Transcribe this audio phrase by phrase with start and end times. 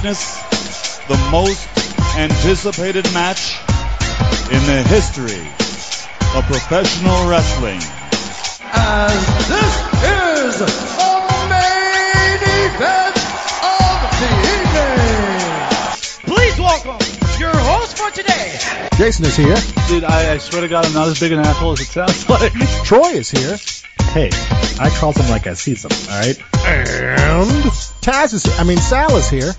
[0.00, 0.42] witness
[1.08, 1.68] the most
[2.16, 3.60] anticipated match
[4.50, 5.46] in the history
[6.34, 7.80] of professional wrestling.
[8.72, 11.12] And this is the
[11.52, 13.16] main event
[13.60, 15.44] of the evening.
[16.24, 16.98] Please welcome
[17.38, 18.58] your host for today.
[18.96, 19.56] Jason is here.
[19.88, 22.26] Dude, I, I swear to God, I'm not as big an asshole as it sounds
[22.30, 22.52] like.
[22.84, 23.58] Troy is here.
[24.10, 24.30] Hey,
[24.82, 26.36] I call them like I see them, alright?
[26.66, 27.46] And
[28.02, 28.54] Taz is here.
[28.58, 29.54] I mean, Sal is here.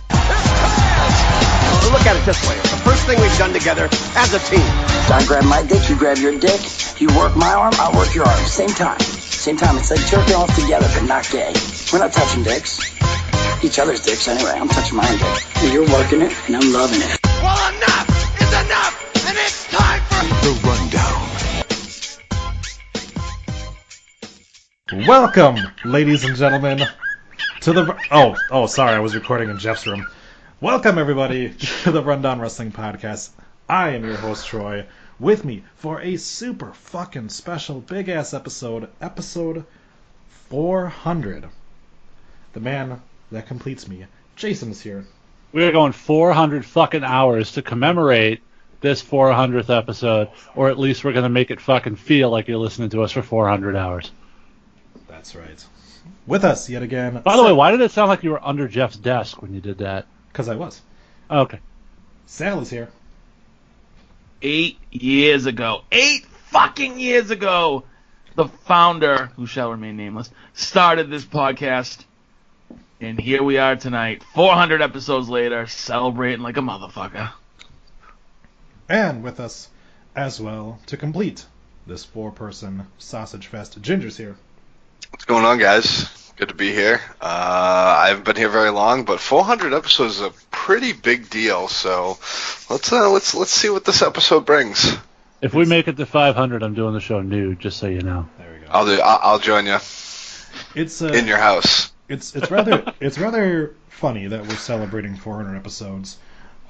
[1.91, 2.55] Look at it this way.
[2.59, 4.63] It's the first thing we've done together as a team.
[5.07, 6.59] I grab my dick, you grab your dick.
[6.99, 8.43] You work my arm, I work your arm.
[8.45, 8.99] Same time.
[8.99, 9.77] Same time.
[9.77, 11.53] It's like jerking off together, but not gay.
[11.91, 12.79] We're not touching dicks.
[13.63, 14.51] Each other's dicks anyway.
[14.55, 15.63] I'm touching my dick.
[15.63, 17.19] And you're working it, and I'm loving it.
[17.39, 21.50] Well, enough is enough, and it's time for The Rundown.
[24.93, 26.81] Welcome, ladies and gentlemen,
[27.61, 27.97] to the.
[28.11, 30.05] Oh, oh, sorry, I was recording in Jeff's room.
[30.59, 31.53] Welcome, everybody,
[31.83, 33.29] to the Rundown Wrestling Podcast.
[33.69, 34.85] I am your host, Troy.
[35.17, 39.63] With me for a super fucking special big ass episode, episode
[40.49, 41.47] 400.
[42.51, 45.05] The man that completes me, Jason, is here.
[45.53, 48.41] We're going 400 fucking hours to commemorate
[48.81, 52.57] this 400th episode, or at least we're going to make it fucking feel like you're
[52.57, 54.11] listening to us for 400 hours.
[55.21, 55.63] That's right.
[56.25, 57.21] With us yet again.
[57.23, 59.61] By the way, why did it sound like you were under Jeff's desk when you
[59.61, 60.07] did that?
[60.31, 60.81] Because I was.
[61.29, 61.59] Oh, okay.
[62.25, 62.89] Sal is here.
[64.41, 67.83] eight years ago, eight fucking years ago,
[68.33, 72.03] the founder, who shall remain nameless, started this podcast.
[72.99, 77.29] And here we are tonight, 400 episodes later, celebrating like a motherfucker.
[78.89, 79.69] And with us
[80.15, 81.45] as well to complete
[81.85, 83.79] this four person sausage fest.
[83.83, 84.35] Ginger's here.
[85.11, 86.09] What's going on, guys?
[86.37, 87.01] Good to be here.
[87.21, 87.25] Uh,
[87.99, 91.67] I haven't been here very long, but 400 episodes is a pretty big deal.
[91.67, 92.17] So
[92.69, 94.95] let's uh, let's let's see what this episode brings.
[95.41, 98.27] If we make it to 500, I'm doing the show nude, just so you know.
[98.37, 98.71] There we go.
[98.71, 98.99] I'll do.
[99.01, 99.77] I'll, I'll join you
[100.75, 101.91] It's uh, in your house.
[102.09, 106.17] it's it's rather it's rather funny that we're celebrating 400 episodes,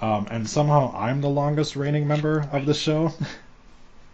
[0.02, 3.13] um, and somehow I'm the longest reigning member of the show.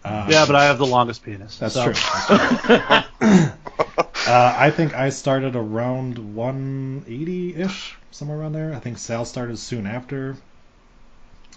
[0.05, 1.57] Uh, Yeah, but I have the longest penis.
[1.57, 1.93] That's so- true.
[2.29, 3.49] That's true.
[3.97, 8.73] uh, I think I started around 180-ish, somewhere around there.
[8.73, 10.35] I think Sal started soon after.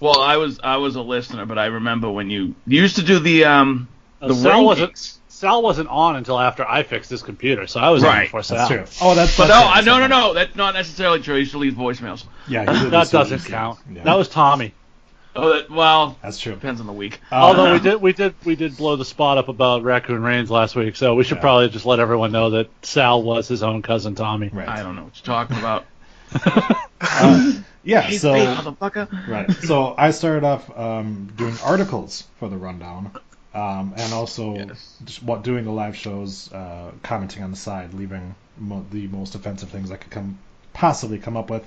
[0.01, 3.03] Well, I was I was a listener, but I remember when you, you used to
[3.03, 3.89] do the um
[4.21, 5.17] Uh, the Sal wasn't.
[5.29, 8.25] Sal wasn't on until after I fixed his computer, so I was on Right.
[8.25, 8.69] before Sal.
[8.69, 9.07] That's true.
[9.07, 11.37] Oh, that's, But that's no, no, no, no, that's not necessarily true.
[11.37, 12.25] I used to leave voicemails.
[12.47, 13.79] Yeah, That doesn't count.
[13.91, 14.03] yeah.
[14.05, 14.75] That was Tommy.
[15.37, 16.55] Oh, that, well, That's true.
[16.55, 17.21] depends on the week.
[17.31, 20.51] Uh, Although we did, we did, we did blow the spot up about Raccoon Reigns
[20.51, 21.43] last week, so we should Yeah.
[21.43, 24.49] probably just let everyone know that Sal was his own cousin Tommy.
[24.53, 24.69] Right.
[24.69, 25.85] I don't know what you're talking about.
[27.03, 28.35] Uh, yeah, Hey, so
[29.27, 29.51] right.
[29.63, 33.11] So I started off um, doing articles for the rundown,
[33.55, 34.97] um, and also Yes.
[35.05, 39.35] just what doing the live shows, uh, commenting on the side, leaving mo- the most
[39.35, 40.39] offensive things I could come
[40.75, 41.65] possibly come up with.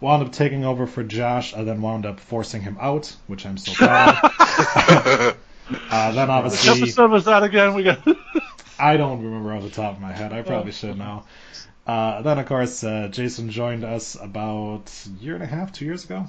[0.00, 3.58] Wound up taking over for Josh, and then wound up forcing him out, which I'm
[3.58, 5.36] so proud of.
[5.90, 7.74] uh, then Which episode was that again?
[7.74, 8.06] We got.
[8.78, 10.32] I don't remember off the top of my head.
[10.32, 11.24] I probably should now.
[11.86, 15.84] Uh, then of course, uh, Jason joined us about a year and a half, two
[15.84, 16.26] years ago.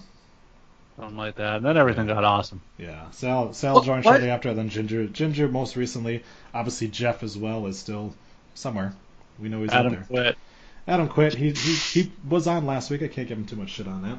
[0.97, 1.57] Something like that.
[1.57, 2.61] And then everything got awesome.
[2.77, 4.11] Yeah, Sal Sal What- joined what?
[4.13, 6.23] shortly after, then Ginger Ginger most recently.
[6.53, 8.13] Obviously Jeff as well is still
[8.53, 8.93] somewhere.
[9.39, 10.05] We know he's out there.
[10.07, 10.37] quit.
[10.87, 11.35] Adam quit.
[11.35, 13.03] He, he he was on last week.
[13.03, 14.17] I can't give him too much shit on that.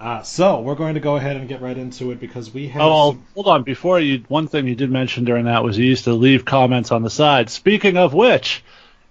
[0.00, 2.82] Uh, so we're going to go ahead and get right into it because we have.
[2.82, 3.62] Oh, some- hold on.
[3.62, 6.90] Before you, one thing you did mention during that was you used to leave comments
[6.90, 7.50] on the side.
[7.50, 8.64] Speaking of which,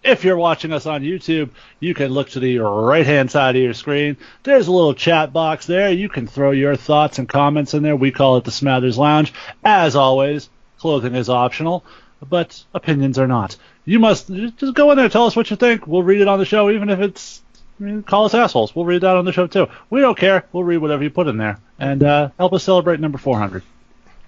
[0.04, 3.62] if you're watching us on YouTube, you can look to the right hand side of
[3.62, 4.18] your screen.
[4.44, 5.92] There's a little chat box there.
[5.92, 7.96] You can throw your thoughts and comments in there.
[7.96, 9.34] We call it the Smathers Lounge.
[9.64, 11.86] As always, clothing is optional,
[12.28, 13.56] but opinions are not.
[13.86, 15.88] You must just go in there, tell us what you think.
[15.88, 17.42] We'll read it on the show, even if it's
[17.82, 18.76] I mean, call us assholes.
[18.76, 19.68] We'll read that on the show too.
[19.90, 20.46] We don't care.
[20.54, 23.64] We'll read whatever you put in there, and uh, help us celebrate number 400.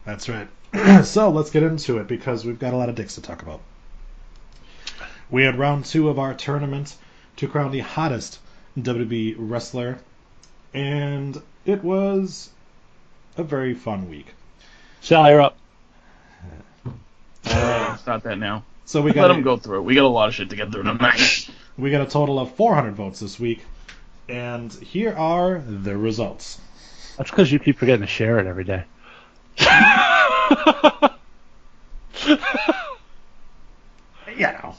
[0.06, 0.48] That's right.
[1.06, 3.62] so let's get into it because we've got a lot of dicks to talk about.
[5.30, 6.96] We had round two of our tournament
[7.36, 8.40] to crown the hottest
[8.80, 10.00] WWE wrestler,
[10.74, 12.50] and it was
[13.38, 14.34] a very fun week.
[15.02, 15.58] Sal, you're up.
[17.46, 18.64] Uh, start that now.
[18.86, 19.82] So we Let got them go through it.
[19.84, 21.50] We got a lot of shit to get through tonight.
[21.78, 23.62] we got a total of 400 votes this week,
[24.28, 26.60] and here are the results.
[27.18, 28.84] That's because you keep forgetting to share it every day.
[34.38, 34.74] Yeah.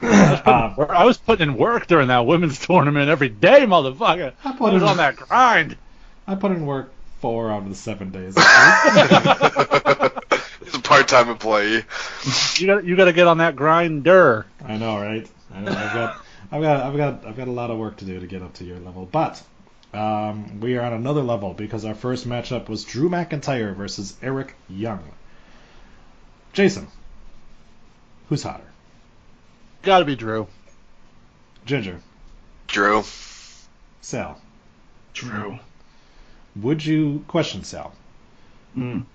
[0.00, 4.32] That's Um, I was putting in work during that women's tournament every day, motherfucker.
[4.44, 5.76] I I put was in- on that grind.
[6.26, 8.34] I put in work four out of the seven days.
[10.68, 11.82] He's a part-time employee.
[12.58, 14.44] You got you got to get on that grinder.
[14.62, 15.26] I know, right?
[15.54, 15.72] I know.
[15.72, 16.20] I've got,
[16.52, 18.52] I've got, I've got, I've got a lot of work to do to get up
[18.54, 19.08] to your level.
[19.10, 19.42] But
[19.94, 24.56] um, we are on another level because our first matchup was Drew McIntyre versus Eric
[24.68, 25.02] Young.
[26.52, 26.88] Jason,
[28.28, 28.70] who's hotter?
[29.80, 30.48] Got to be Drew.
[31.64, 31.98] Ginger,
[32.66, 33.04] Drew.
[34.02, 34.38] Sal.
[35.14, 35.58] Drew.
[36.56, 37.94] Would you question Sal?
[38.76, 39.06] Mm.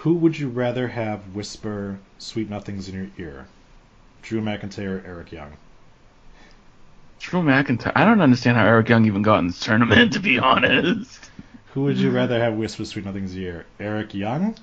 [0.00, 3.46] Who would you rather have whisper sweet nothings in your ear?
[4.22, 5.52] Drew McIntyre or Eric Young?
[7.18, 7.92] Drew McIntyre.
[7.94, 11.30] I don't understand how Eric Young even got in this tournament, to be honest.
[11.74, 13.66] Who would you rather have whisper sweet nothings in your ear?
[13.78, 14.56] Eric Young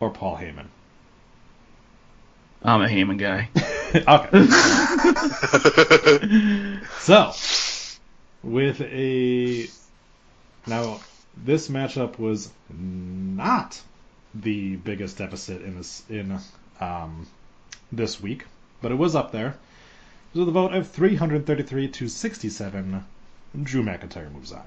[0.00, 0.68] or Paul Heyman?
[2.62, 3.50] I'm a Heyman guy.
[4.08, 4.48] okay.
[7.00, 7.34] So,
[8.42, 9.68] with a
[10.66, 11.00] now
[11.36, 13.82] this matchup was not
[14.34, 16.38] the biggest deficit in this in
[16.80, 17.26] um,
[17.92, 18.46] this week,
[18.82, 19.56] but it was up there.
[20.34, 23.04] With a vote of 333 to 67,
[23.62, 24.64] Drew McIntyre moves on.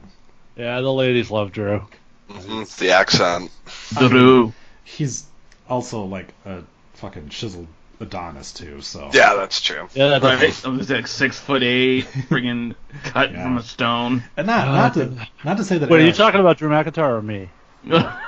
[0.55, 1.85] Yeah, the ladies love Drew.
[2.29, 3.51] Mhm, it's the accent.
[3.97, 4.53] Drew.
[4.85, 5.25] He's
[5.69, 7.67] also like a fucking chiseled
[7.99, 9.89] Adonis too, so Yeah, that's true.
[9.93, 10.65] Yeah, that's Right?
[10.65, 13.43] I was like six foot eight, friggin' cut Yeah.
[13.43, 14.23] from a stone.
[14.37, 17.17] and not not to not to say that Wait, are you talking about Drew McIntyre
[17.17, 17.49] or me?
[17.83, 18.21] not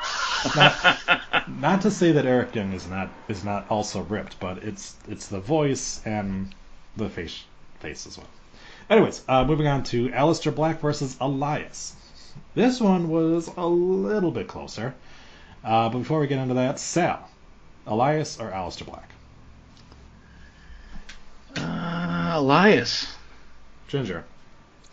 [1.82, 5.40] to say that Eric Young is not is not also ripped, but it's it's the
[5.40, 6.54] voice and
[6.96, 7.44] the face
[7.80, 8.28] face as well.
[8.90, 11.96] Anyways, uh, moving on to Aleister Black versus Elias.
[12.56, 14.96] This one was a little bit closer.
[15.64, 17.30] Uh, but before we get into that, Sal,
[17.86, 19.12] Elias or Aleister Black?
[21.58, 23.14] Uh, Elias.
[23.88, 24.24] Ginger,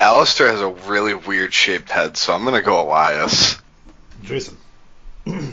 [0.00, 3.56] Aleister has a really weird shaped head, so I'm gonna go Elias.
[4.22, 4.56] Jason,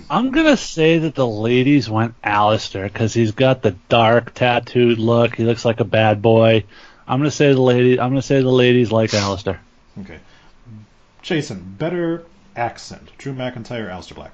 [0.09, 5.35] I'm gonna say that the ladies went Aleister because he's got the dark tattooed look.
[5.35, 6.65] He looks like a bad boy.
[7.07, 7.99] I'm gonna say the lady.
[7.99, 9.57] I'm gonna say the ladies like Aleister.
[10.01, 10.19] okay.
[11.21, 12.25] Jason, better
[12.55, 14.33] accent, Drew McIntyre, or Aleister Black?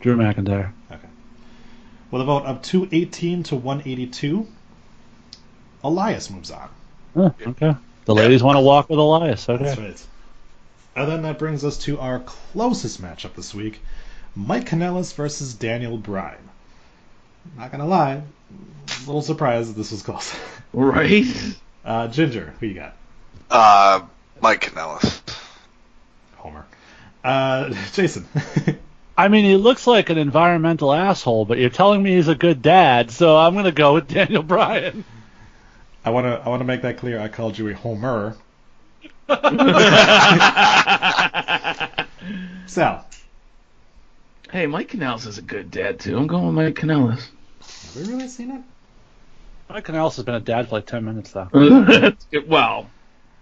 [0.00, 0.72] Drew McIntyre.
[0.92, 1.08] Okay.
[2.10, 4.46] With a vote of 218 to 182,
[5.82, 6.68] Elias moves on.
[7.14, 7.74] Huh, okay.
[8.04, 9.48] The ladies want to walk with Elias.
[9.48, 9.64] Okay.
[9.64, 10.06] That's right.
[10.98, 13.80] And then that brings us to our closest matchup this week
[14.34, 16.48] Mike Kanellis versus Daniel Bryan.
[17.56, 20.34] Not gonna lie, a little surprised that this was close.
[20.72, 21.24] Right?
[21.84, 22.96] Uh, Ginger, who you got?
[23.48, 24.02] Uh,
[24.42, 25.20] Mike Kanellis.
[26.36, 26.66] Homer.
[27.24, 28.26] Uh, Jason.
[29.16, 32.60] I mean, he looks like an environmental asshole, but you're telling me he's a good
[32.60, 35.04] dad, so I'm gonna go with Daniel Bryan.
[36.04, 37.20] I wanna I wanna make that clear.
[37.20, 38.36] I called you a Homer.
[42.66, 43.04] Sal.
[44.50, 46.16] hey, Mike Kanellis is a good dad, too.
[46.16, 47.28] I'm going with Mike Kanellis.
[47.60, 48.62] Have we really seen it?
[49.68, 51.48] Mike Kanellis has been a dad for like 10 minutes, though.
[52.46, 52.88] well,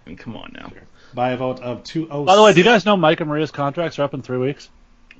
[0.05, 0.71] I mean, come on now.
[1.13, 2.27] By a vote of 206.
[2.27, 4.37] By the way, do you guys know Mike and Maria's contracts are up in three
[4.37, 4.69] weeks?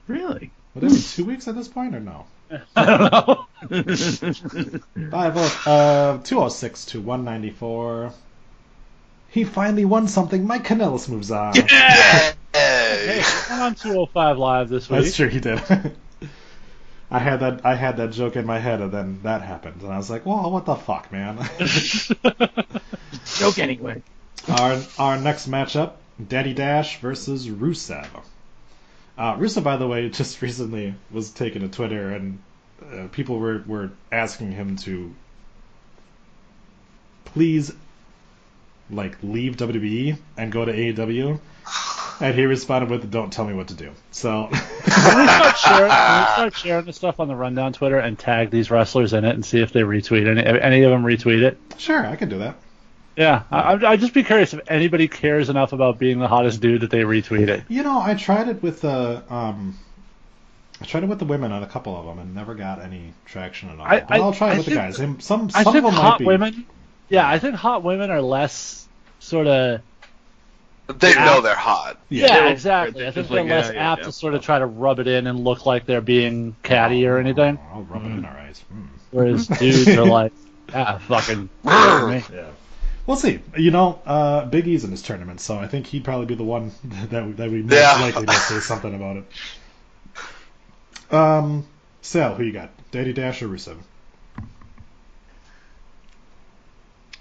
[0.07, 0.51] Really?
[0.75, 2.25] Would it be two weeks at this point or no?
[2.75, 3.45] I don't know.
[5.09, 8.13] By a vote of 206 to 194.
[9.29, 10.45] He finally won something.
[10.47, 11.53] Mike Kanellis moves on.
[11.55, 13.23] Hey, Hey.
[13.49, 15.01] I'm on 205 Live this week.
[15.01, 15.61] That's true, he did.
[17.11, 19.93] I had that I had that joke in my head, and then that happened, and
[19.93, 21.37] I was like, "Well, what the fuck, man?"
[23.37, 24.03] Joke anyway.
[24.49, 25.93] our our next matchup:
[26.27, 28.07] Daddy Dash versus Rusev.
[29.17, 32.39] Uh, Rusev, by the way, just recently was taken to Twitter, and
[32.91, 35.13] uh, people were were asking him to
[37.23, 37.71] please
[38.89, 41.39] like leave WWE and go to AEW.
[42.19, 44.59] And he responded with, "Don't tell me what to do." So, Can
[45.19, 48.49] we start sharing, can we start sharing this stuff on the Rundown Twitter and tag
[48.49, 51.59] these wrestlers in it and see if they retweet any, any of them retweet it?
[51.77, 52.55] sure, I can do that.
[53.15, 56.59] Yeah, I, I- I'd just be curious if anybody cares enough about being the hottest
[56.61, 57.63] dude that they retweet it.
[57.67, 59.77] You know, I tried it with the um,
[60.81, 63.13] I tried it with the women on a couple of them and never got any
[63.25, 63.85] traction at all.
[63.85, 64.97] I- but I- I'll try it I with the guys.
[64.97, 65.17] Some
[65.53, 66.25] I some think of them hot might be.
[66.25, 66.65] women.
[67.09, 68.87] Yeah, I think hot women are less
[69.19, 69.81] sort of.
[70.87, 71.97] They know they're hot.
[72.07, 72.99] Yeah, They're- exactly.
[73.01, 74.05] they're I think they're like, less yeah, yeah, apt yeah.
[74.05, 77.17] to sort of try to rub it in and look like they're being catty or
[77.17, 77.59] anything.
[77.73, 78.63] I'll rub it in our eyes.
[78.73, 78.87] Mm.
[79.11, 80.31] Whereas dudes are like,
[80.73, 81.49] ah, fucking.
[81.65, 82.23] me.
[82.33, 82.49] Yeah.
[83.05, 83.39] We'll see.
[83.57, 86.43] You know, uh, Big E's in this tournament, so I think he'd probably be the
[86.43, 86.71] one
[87.11, 87.93] that that we most Yeah.
[87.99, 91.13] likely to say something about it.
[91.13, 91.65] Um,
[92.01, 92.69] Sal, who you got?
[92.91, 93.77] Daddy Dash or Rusev?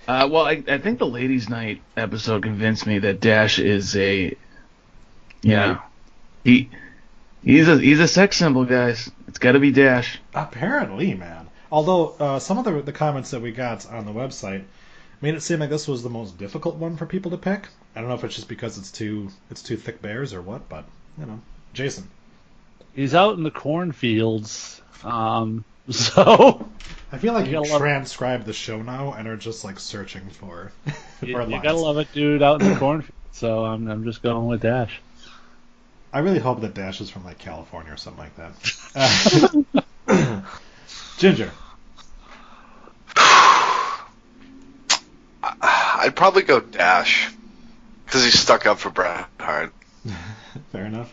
[0.06, 4.36] Uh, well, I, I think the ladies' night episode convinced me that Dash is a,
[5.42, 5.80] you know,
[6.44, 6.70] he
[7.42, 9.10] he's a he's a sex symbol, guys.
[9.26, 10.20] It's got to be Dash.
[10.34, 11.48] Apparently, man.
[11.72, 14.64] Although uh, some of the the comments that we got on the website
[15.20, 17.68] made it seem like this was the most difficult one for people to pick.
[17.94, 20.68] I don't know if it's just because it's too it's too thick bears or what,
[20.68, 20.84] but
[21.18, 21.40] you know,
[21.72, 22.08] Jason.
[22.94, 24.80] He's out in the cornfields.
[25.02, 26.68] Um, so
[27.12, 30.72] I feel like You you, transcribe the show now and are just like searching for
[31.20, 33.12] for you, you gotta love it, dude, out in the cornfield.
[33.32, 35.00] So I'm I'm just going with Dash.
[36.12, 39.64] I really hope that Dash is from like California or something like that.
[40.08, 40.42] Uh,
[41.18, 41.50] Ginger.
[45.42, 47.30] I'd probably go Dash
[48.04, 49.72] because he's stuck up for Bret Hart.
[50.72, 51.12] Fair enough.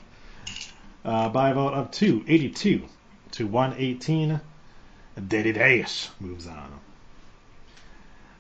[1.03, 2.83] Uh, by a vote of 282
[3.31, 4.39] to 118,
[5.27, 6.79] Daddy Dash moves on.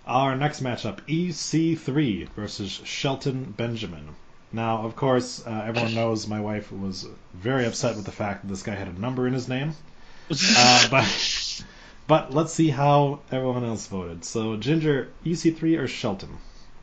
[0.05, 4.15] Our next matchup, EC3 versus Shelton Benjamin.
[4.51, 8.49] Now, of course, uh, everyone knows my wife was very upset with the fact that
[8.49, 9.75] this guy had a number in his name.
[10.31, 11.63] Uh, but,
[12.07, 14.23] but let's see how everyone else voted.
[14.23, 16.37] So, Ginger, EC3 or Shelton?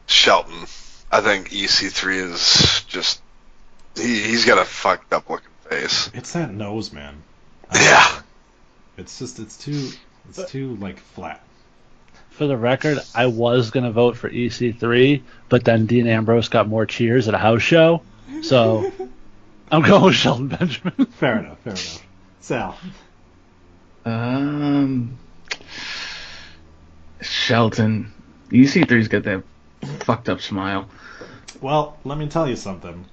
[0.06, 0.66] Shelton.
[1.10, 3.22] I think EC3 is just
[3.96, 6.10] he, he's got a fucked up looking face.
[6.14, 7.22] It's that nose, man.
[7.74, 8.22] Yeah.
[9.00, 9.90] It's just, it's too,
[10.28, 11.42] it's too, like, flat.
[12.30, 16.86] For the record, I was gonna vote for EC3, but then Dean Ambrose got more
[16.86, 18.02] cheers at a house show,
[18.42, 18.92] so
[19.72, 21.06] I'm going with Shelton Benjamin.
[21.18, 22.06] Fair enough, fair enough.
[22.40, 22.78] Sal.
[24.04, 25.18] Um,
[27.20, 28.12] Shelton.
[28.50, 29.44] EC3's got that
[30.00, 30.88] fucked up smile.
[31.60, 33.04] Well, let me tell you something.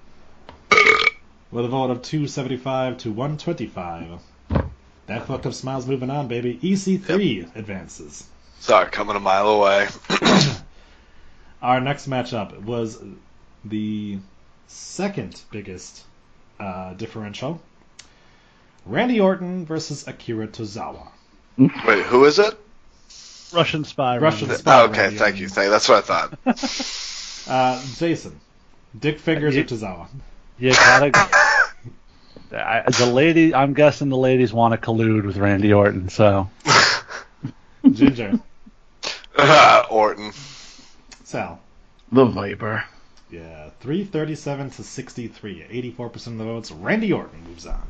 [1.51, 4.19] With a vote of 275 to 125,
[5.07, 6.59] that fucked up smile's moving on, baby.
[6.61, 8.25] EC3 advances.
[8.59, 9.87] Sorry, coming a mile away.
[11.61, 13.01] Our next matchup was
[13.65, 14.19] the
[14.67, 16.03] second biggest
[16.59, 17.61] uh, differential.
[18.85, 21.07] Randy Orton versus Akira Tozawa.
[21.57, 22.57] Wait, who is it?
[23.53, 24.17] Russian spy.
[24.17, 24.61] Russian Randy.
[24.61, 24.81] spy.
[24.81, 25.41] Oh, okay, Randy thank Orton.
[25.41, 25.49] you.
[25.49, 27.03] Thank, that's what I thought.
[27.49, 28.37] Uh, Jason.
[28.99, 30.07] Dick Fingers You- or Tozawa?
[30.59, 31.11] You gotta.
[32.51, 36.49] I, the lady, I'm guessing the ladies want to collude with Randy Orton, so
[37.91, 38.39] Ginger.
[39.37, 40.31] Uh, Orton.
[41.23, 41.59] Sal.
[42.11, 42.83] The Viper.
[43.29, 45.65] Yeah, 337 to 63.
[45.97, 46.71] 84% of the votes.
[46.71, 47.81] Randy Orton moves on.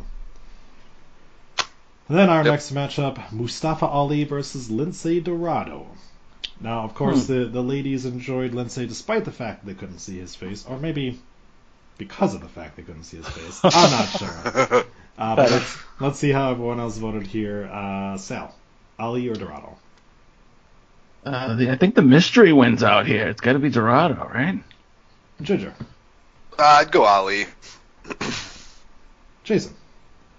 [2.10, 2.46] Then our Yep.
[2.46, 5.88] next matchup Mustafa Ali versus Lince Dorado.
[6.60, 7.34] Now, of course, hmm.
[7.34, 11.20] the, the ladies enjoyed Lindsay despite the fact they couldn't see his face, or maybe
[11.98, 13.60] because of the fact they couldn't see his face.
[13.64, 14.84] I'm not sure.
[15.18, 17.70] Uh, but let's, let's see how everyone else voted here.
[17.72, 18.54] Uh, Sal,
[19.00, 19.78] Ali or Dorado?
[21.26, 23.28] Uh, the, I think the mystery wins out here.
[23.28, 24.64] It's got to be Dorado, right?
[25.42, 25.74] Ginger.
[26.58, 27.46] Uh, I'd go Ali.
[29.44, 29.74] Jason.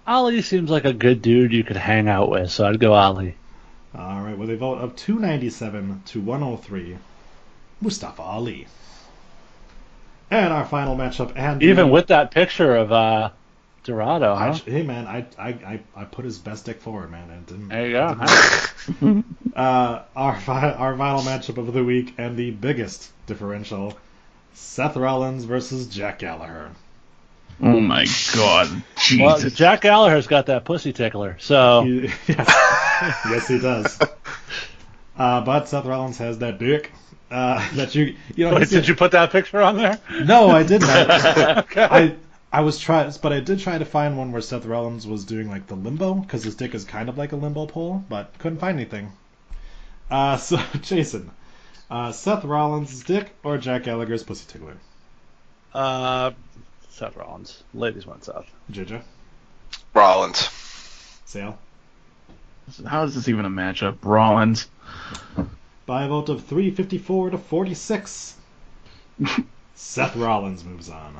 [0.07, 3.35] Ali seems like a good dude you could hang out with, so I'd go Ali.
[3.93, 6.97] All right, with a vote of 297 to 103,
[7.81, 8.67] Mustafa Ali.
[10.31, 13.31] And our final matchup, and Even with that picture of uh,
[13.83, 14.59] Dorado, I, huh?
[14.65, 17.69] hey man, I, I I I put his best dick forward, man, and didn't.
[17.69, 18.15] There you go.
[18.99, 23.97] didn't- uh, our fi- our final matchup of the week and the biggest differential:
[24.53, 26.69] Seth Rollins versus Jack Gallagher.
[27.61, 28.05] Oh my
[28.35, 29.43] God, Jesus!
[29.43, 32.47] Well, Jack Gallagher's got that pussy tickler, so He- yes,
[33.29, 33.99] yes, he does.
[35.17, 36.91] Uh, but Seth Rollins has that dick.
[37.31, 38.51] Uh, that you you know.
[38.53, 39.99] Wait, he's- did you put that picture on there?
[40.23, 41.09] No, I did not.
[41.65, 41.83] Okay.
[41.83, 42.15] I
[42.51, 45.49] I was trying, but I did try to find one where Seth Rollins was doing
[45.49, 48.57] like the limbo because his dick is kind of like a limbo pole, but couldn't
[48.59, 49.11] find anything.
[50.09, 51.29] Uh, so Jason,
[51.91, 54.77] uh, Seth Rollins' dick or Jack Gallagher's pussy tickler?
[55.73, 56.31] Uh,
[56.89, 57.63] Seth Rollins.
[57.75, 58.49] Ladies went Seth.
[58.71, 59.03] JJ,
[59.93, 60.49] Rollins.
[61.25, 61.59] Sal.
[62.87, 63.97] How is this even a matchup?
[64.03, 64.67] Rollins.
[65.89, 68.35] By a vote of 354 to 46,
[69.73, 71.15] Seth Rollins moves on.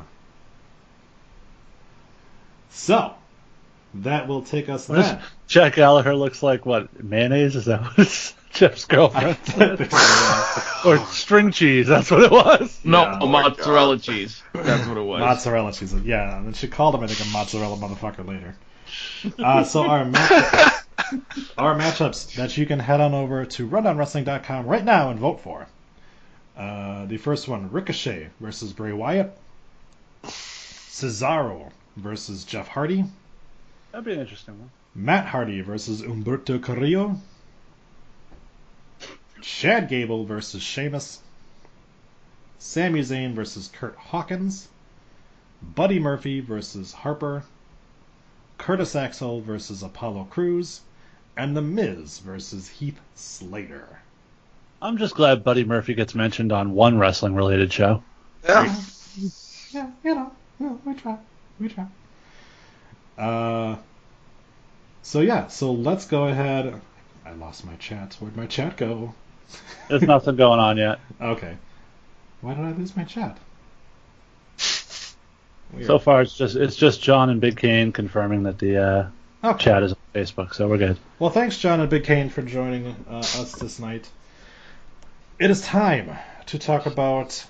[2.69, 3.15] So,
[3.95, 5.23] that will take us then.
[5.47, 7.03] Jack Gallagher looks like what?
[7.03, 7.55] Mayonnaise?
[7.55, 9.39] Is that what it's Jeff's girlfriend?
[9.45, 9.81] said?
[10.85, 11.87] or string cheese?
[11.87, 12.79] That's what it was.
[12.83, 13.19] No, Yeah.
[13.21, 14.43] a mozzarella cheese.
[14.53, 15.19] That's what it was.
[15.19, 15.95] Mozzarella cheese.
[15.95, 18.55] Yeah, and she called him, I think, a mozzarella motherfucker later.
[19.43, 20.83] Uh, so our match-
[21.57, 25.67] our matchups that you can head on over to rundownwrestling.com right now and vote for.
[26.57, 29.37] Uh, the first one, Ricochet versus Bray Wyatt.
[30.23, 33.05] Cesaro versus Jeff Hardy.
[33.91, 34.71] That'd be an interesting one.
[34.93, 37.17] Matt Hardy versus Humberto Carrillo.
[39.41, 41.21] Chad Gable versus Sheamus,
[42.57, 44.67] Sami Zayn versus Kurt Hawkins,
[45.61, 47.43] Buddy Murphy versus Harper,
[48.57, 50.81] Curtis Axel versus Apollo Crews,
[51.37, 53.99] and The Miz versus Heath Slater.
[54.81, 58.03] I'm just glad Buddy Murphy gets mentioned on one wrestling related show.
[58.43, 58.75] Yeah.
[59.71, 61.17] Yeah, you know, yeah, we try,
[61.59, 61.85] we try.
[63.17, 63.77] Uh,
[65.03, 66.79] so yeah, so let's go ahead.
[67.25, 68.15] I lost my chat.
[68.19, 69.13] Where'd my chat go?
[69.87, 70.99] There's nothing going on yet.
[71.21, 71.55] Okay.
[72.41, 73.37] Why did I lose my chat?
[75.73, 75.85] Weird.
[75.85, 79.07] So far, it's just it's just John and Big Kane confirming that the uh,
[79.43, 79.65] Okay.
[79.65, 80.97] chat is on Facebook, so we're good.
[81.17, 84.09] Well, thanks, John and Big Kane, for joining uh, us this night.
[85.39, 86.17] It is time
[86.47, 87.45] to talk about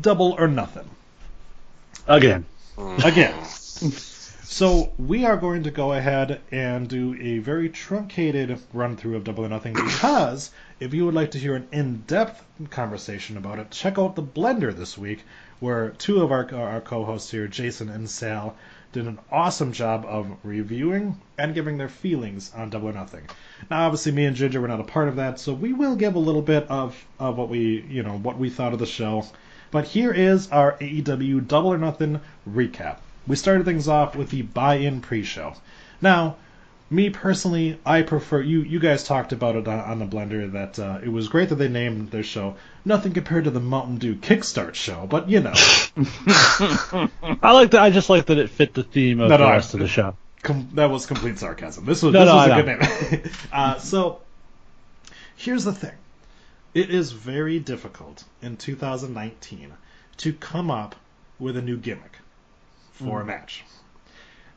[0.00, 0.88] Double or Nothing.
[2.06, 2.44] Again,
[3.04, 3.34] Again.
[4.50, 9.22] So we are going to go ahead and do a very truncated run through of
[9.22, 10.50] Double or Nothing because
[10.80, 14.74] if you would like to hear an in-depth conversation about it, check out the Blender
[14.74, 15.22] this week,
[15.60, 18.56] where two of our our co-hosts here, Jason and Sal,
[18.98, 23.22] did an awesome job of reviewing and giving their feelings on Double or Nothing.
[23.70, 26.16] Now, obviously, me and Ginger were not a part of that, so we will give
[26.16, 29.24] a little bit of, of what we you know what we thought of the show.
[29.70, 32.96] But here is our AEW Double or Nothing recap.
[33.24, 35.54] We started things off with the buy-in pre-show.
[36.02, 36.36] Now,
[36.90, 38.62] me personally, I prefer you.
[38.62, 41.56] You guys talked about it on, on the Blender that uh, it was great that
[41.56, 42.56] they named their show.
[42.84, 45.52] Nothing compared to the Mountain Dew Kickstart show, but you know,
[47.42, 47.82] I like that.
[47.82, 49.80] I just like that it fit the theme of No, the no, rest I- of
[49.80, 50.16] the show.
[50.42, 51.84] com- that was complete sarcasm.
[51.84, 53.32] This was No, this no, was a I good name.
[53.52, 54.20] uh, so,
[55.36, 55.94] here's the thing:
[56.74, 59.72] it is very difficult in 2019
[60.18, 60.96] to come up
[61.38, 62.18] with a new gimmick
[62.92, 63.62] for a match.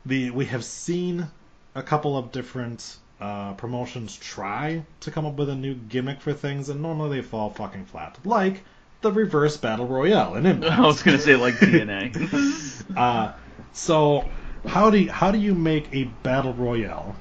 [0.06, 1.28] The we have seen
[1.74, 6.32] a couple of different uh, promotions try to come up with a new gimmick for
[6.32, 8.18] things, and normally they fall fucking flat.
[8.24, 8.64] Like
[9.00, 10.72] the reverse battle royale in Impact.
[10.78, 12.96] I was gonna say like TNA.
[12.96, 13.32] Uh,
[13.72, 14.28] so
[14.66, 17.16] how do you, how do you make a battle royale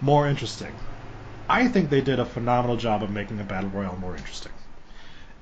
[0.00, 0.74] more interesting?
[1.48, 4.52] I think they did a phenomenal job of making a battle royale more interesting,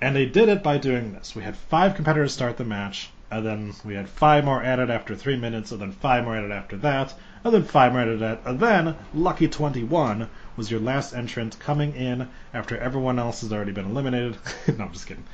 [0.01, 1.35] and they did it by doing this.
[1.35, 5.16] We had five competitors start the match, and then we had five more added after
[5.16, 7.12] three minutes, and then five more added after that,
[7.44, 11.94] and then five added, at, and then Lucky Twenty One was your last entrant coming
[11.94, 14.37] in after everyone else has already been eliminated.
[14.79, 15.24] no, I'm just kidding.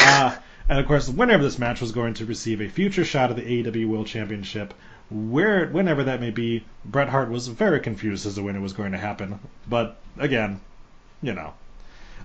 [0.00, 0.36] Uh,
[0.68, 3.30] and of course, the winner of this match was going to receive a future shot
[3.30, 4.74] at the AEW World Championship.
[5.10, 8.72] Where, whenever that may be, Bret Hart was very confused as to when it was
[8.72, 9.38] going to happen.
[9.68, 10.60] But again,
[11.22, 11.54] you know,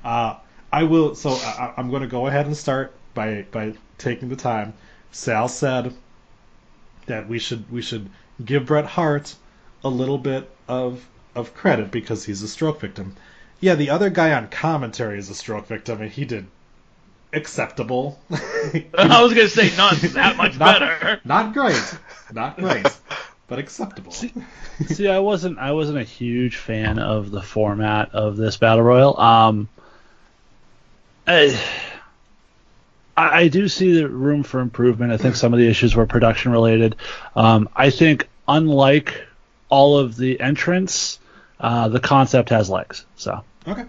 [0.04, 0.38] uh,
[0.72, 1.16] I will.
[1.16, 4.74] So I, I'm going to go ahead and start by by taking the time.
[5.12, 5.94] Sal said
[7.06, 8.10] that we should we should
[8.46, 9.36] give Bret Hart
[9.84, 13.16] a little bit of of credit because he's a stroke victim.
[13.60, 16.48] Yeah, the other guy on commentary is a stroke victim, and he did
[17.34, 18.20] acceptable.
[18.32, 21.22] I was gonna say not that much Not- better.
[21.24, 21.98] Not great,
[22.34, 22.86] not great,
[23.48, 24.12] but acceptable.
[24.12, 29.20] See, I wasn't I wasn't a huge fan of the format of this battle royal.
[29.20, 29.70] Um,
[31.28, 31.58] I,
[33.16, 35.12] I do see the room for improvement.
[35.12, 36.96] I think some of the issues were production related.
[37.36, 39.26] Um, I think unlike
[39.70, 41.20] all of the entrants,
[41.60, 43.06] uh, the concept has legs.
[43.16, 43.86] So Okay.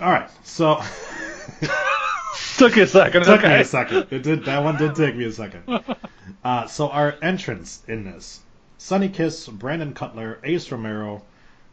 [0.00, 0.30] All right.
[0.44, 0.80] So
[2.56, 3.24] took you a second.
[3.24, 4.06] took me a second.
[4.10, 4.44] It did.
[4.44, 5.62] That one did take me a second.
[6.44, 8.40] Uh, so our entrance in this:
[8.76, 11.22] Sonny Kiss, Brandon Cutler, Ace Romero.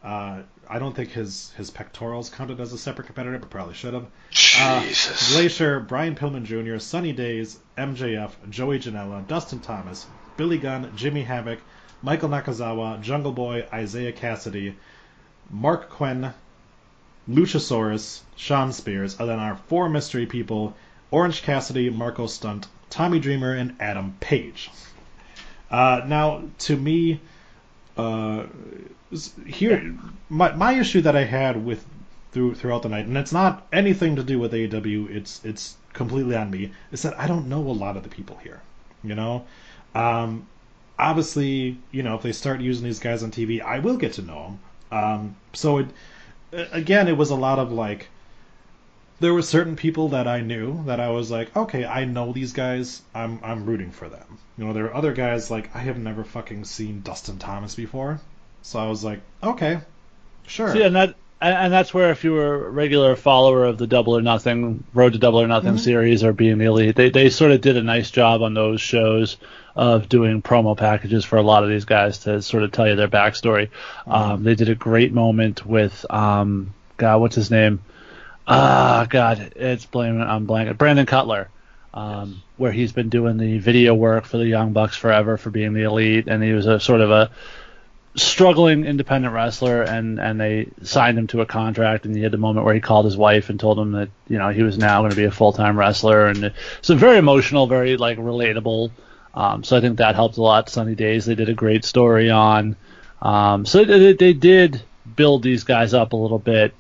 [0.03, 3.95] Uh, I don't think his his pectorals counted as a separate competitor, but probably should
[3.95, 4.05] have.
[4.60, 5.34] Uh, Jesus.
[5.34, 10.05] Glacier, Brian Pillman Jr., Sunny Daze, MJF, Joey Janela, Dustin Thomas,
[10.39, 11.60] Billy Gunn, Jimmy Havoc,
[12.02, 14.73] Michael Nakazawa, Jungle Boy, Isaiah Kassidy,
[15.54, 16.34] Marq Quen,
[17.28, 20.78] Luchasaurus, Shawn Spears, and then our four mystery people
[21.12, 24.71] Orange Cassidy, Marko Stunt, Tommy Dreamer, and Adam Page.
[25.69, 27.19] Uh, now, to me,
[27.97, 28.45] uh,
[29.45, 29.93] here
[30.30, 31.86] my my issue that I had with
[32.32, 35.10] through throughout the night, and it's not anything to do with AEW.
[35.10, 36.71] It's it's completely on me.
[36.93, 38.62] Is that I don't know a lot of the people here.
[39.04, 39.45] You know,
[39.95, 40.45] um,
[40.97, 44.21] obviously, you know, if they start using these guys on TV, I will get to
[44.21, 44.58] know
[44.91, 44.99] them.
[44.99, 45.88] Um, so it
[46.71, 48.08] again, it was a lot of like
[49.19, 52.54] there were certain people that I knew that I was like, okay, I know these
[52.54, 53.02] guys.
[53.13, 54.38] I'm I'm rooting for them.
[54.58, 58.19] You know, there are other guys like I have never fucking seen Dustin Thomas before,
[58.62, 59.80] so I was like, okay,
[60.47, 60.73] sure.
[60.73, 64.17] See, and that and that's where if you were a regular follower of the Double
[64.17, 65.80] or Nothing Road to Double or Nothing Mhm.
[65.80, 68.82] series or being the elite, they they sort of did a nice job on those
[68.82, 69.38] shows
[69.75, 72.95] of doing promo packages for a lot of these guys to sort of tell you
[72.95, 73.69] their backstory.
[74.08, 77.82] Um, they did a great moment with um, God, what's his name?
[78.47, 80.77] Ah, God, it's blaming I'm blanking.
[80.77, 81.49] Brandon Cutler,
[81.93, 85.73] um, where he's been doing the video work for the Young Bucks forever for being
[85.73, 87.29] the elite, and he was a sort of a
[88.15, 92.38] struggling independent wrestler, and and they signed him to a contract, and he had the
[92.38, 95.01] moment where he called his wife and told him that you know he was now
[95.01, 98.91] going to be a full time wrestler, and so very emotional, very like relatable.
[99.34, 100.70] Um, so I think that helped a lot.
[100.70, 102.76] Sunny Daze, they did a great story on.
[103.22, 104.82] Um, so they, they did
[105.15, 106.74] build these guys up a little bit.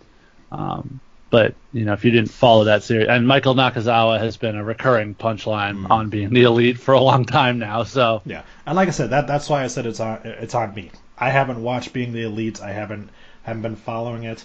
[0.51, 4.55] Um, but you know, if you didn't follow that series, and Michael Nakazawa has been
[4.55, 5.91] a recurring punchline Mm.
[5.91, 7.83] on being the elite for a long time now.
[7.83, 10.73] So Yeah, and like I said, that that's why I said it's on it's on
[10.73, 10.89] me.
[11.17, 12.61] I haven't watched Being the Elite.
[12.61, 13.09] I haven't
[13.43, 14.43] haven't been following it.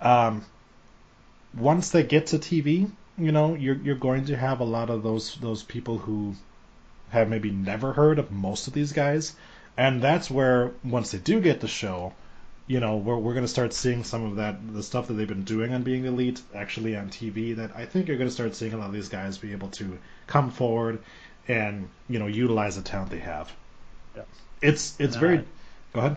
[0.00, 0.44] Um,
[1.56, 5.02] once they get to TV, you know, you're you're going to have a lot of
[5.04, 6.34] those those people who
[7.14, 9.34] have maybe never heard of most of these guys,
[9.76, 12.12] and that's where once they do get the show,
[12.66, 15.28] you know, we're we're going to start seeing some of that the stuff that they've
[15.28, 17.56] been doing on Being Elite actually on TV.
[17.56, 19.68] That I think you're going to start seeing a lot of these guys be able
[19.70, 21.00] to come forward
[21.48, 23.52] and you know utilize the talent they have.
[24.16, 24.22] Yeah.
[24.62, 25.44] It's it's very.
[25.92, 26.16] Go ahead.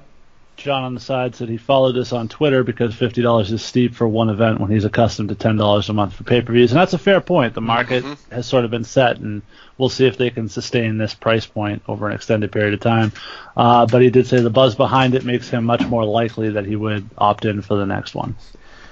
[0.58, 3.93] John on the side said he followed us on Twitter because fifty dollars is steep
[3.96, 6.72] for one event when he's accustomed to ten dollars a month for pay per views,
[6.72, 7.54] and that's a fair point.
[7.54, 9.43] The market has sort of been set, and
[9.78, 13.12] we'll see if they can sustain this price point over an extended period of time.
[13.56, 16.65] Uh, but he did say the buzz behind it makes him much more likely that
[16.65, 18.36] he would opt in for the next one.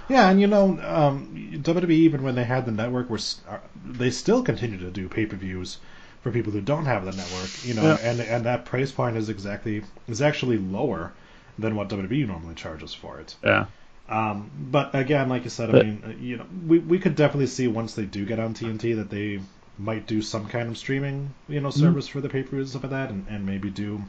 [0.08, 3.62] Yeah, and you know, um, WWE even when they had the network, were s- are-
[3.84, 5.80] they still continue to do pay per views
[6.21, 7.49] for people who don't have the network.
[7.65, 7.97] You know, Yeah.
[8.04, 11.12] and and that price point is exactly is actually lower
[11.57, 13.35] than what WWE normally charges for it.
[13.43, 13.65] Yeah.
[14.07, 17.47] Um, but again, like you said, I mean, uh, you know, we we could definitely
[17.47, 19.39] see once they do get on TNT that they
[19.77, 22.69] might do some kind of streaming, you know, service for the pay per views and
[22.69, 24.01] stuff like that, and, and maybe do,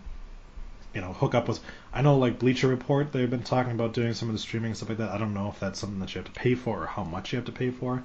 [0.94, 1.61] you know, hook up with.
[1.94, 4.76] I know like Bleacher Report, they've been talking about doing some of the streaming and
[4.76, 5.11] stuff like that.
[5.11, 7.32] I don't know if that's something that you have to pay for or how much
[7.32, 8.02] you have to pay for,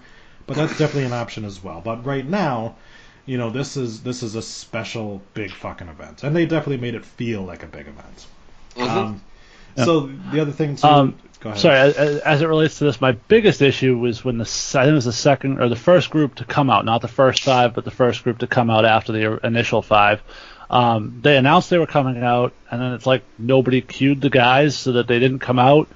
[0.48, 1.82] but that's definitely an option as well.
[1.82, 2.76] But right now,
[3.26, 6.96] you know, this is this is a special big fucking event, and they definitely made
[6.96, 8.28] it feel like a big event.
[8.78, 9.22] Um,
[9.78, 10.88] So the other thing too.
[10.88, 11.62] Um, go ahead.
[11.62, 14.92] Sorry, as, as it relates to this, my biggest issue was when the I think
[14.92, 17.74] it was the second or the first group to come out, not the first five,
[17.74, 20.22] but the first group to come out after the initial five.
[20.70, 24.78] Um, they announced they were coming out, and then it's like nobody cued the guys
[24.78, 25.90] so that they didn't come out,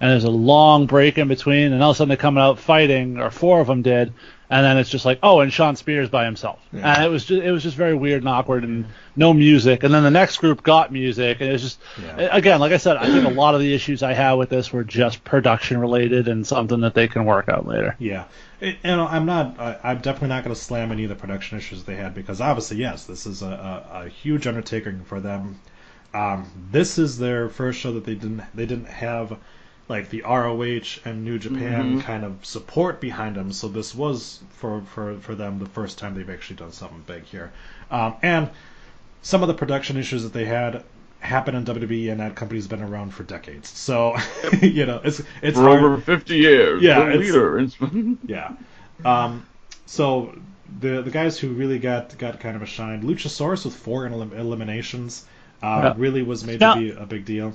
[0.00, 2.58] and there's a long break in between, and all of a sudden they're coming out
[2.58, 4.12] fighting, or four of them did,
[4.50, 6.94] and then it's just like, oh, and Shawn Spears by himself, Yeah.
[6.94, 8.84] and it was just it was just very weird and awkward, and
[9.18, 12.28] no music, and then the next group got music, and it was just Yeah.
[12.36, 14.72] again, like I said, I think a lot of the issues I had with this
[14.72, 17.96] were just production related and something that they can work out later.
[17.98, 18.24] Yeah,
[18.60, 19.58] it, know, I'm not.
[19.58, 22.40] I, I'm definitely not going to slam any of the production issues they had because
[22.40, 25.60] obviously, yes, this is a, a, a huge undertaking for them.
[26.14, 29.36] Um, this is their first show that they didn't they didn't have
[29.88, 33.52] like the ROH and New Japan kind of support behind them.
[33.52, 37.24] So this was for for for them the first time they've actually done something big
[37.24, 37.52] here.
[37.90, 38.50] Um, and
[39.28, 40.82] some of the production issues that they had
[41.20, 43.68] happen in WWE, and that company's been around for decades.
[43.68, 44.16] So
[44.62, 46.82] you know, it's it's For hard- over 50 years.
[46.82, 47.58] Yeah, it's- leader.
[47.58, 48.52] It's- yeah.
[49.04, 49.44] Um,
[49.86, 50.34] so
[50.80, 54.32] the the guys who really got got kind of a shine, Luchasaurus with four elim-
[54.32, 55.26] eliminations,
[55.62, 55.94] uh, Yeah.
[55.98, 57.52] really was made Now- to be a big deal.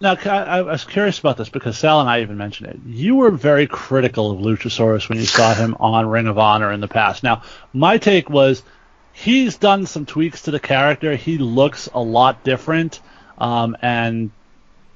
[0.00, 2.80] Now, I, I was curious about this because Sal and I even mentioned it.
[2.86, 6.80] You were very critical of Luchasaurus when you saw him on Ring of Honor in
[6.80, 7.22] the past.
[7.22, 8.64] Now, my take was
[9.22, 11.14] he's done some tweaks to the character.
[11.16, 13.00] He looks a lot different,
[13.38, 14.30] um, and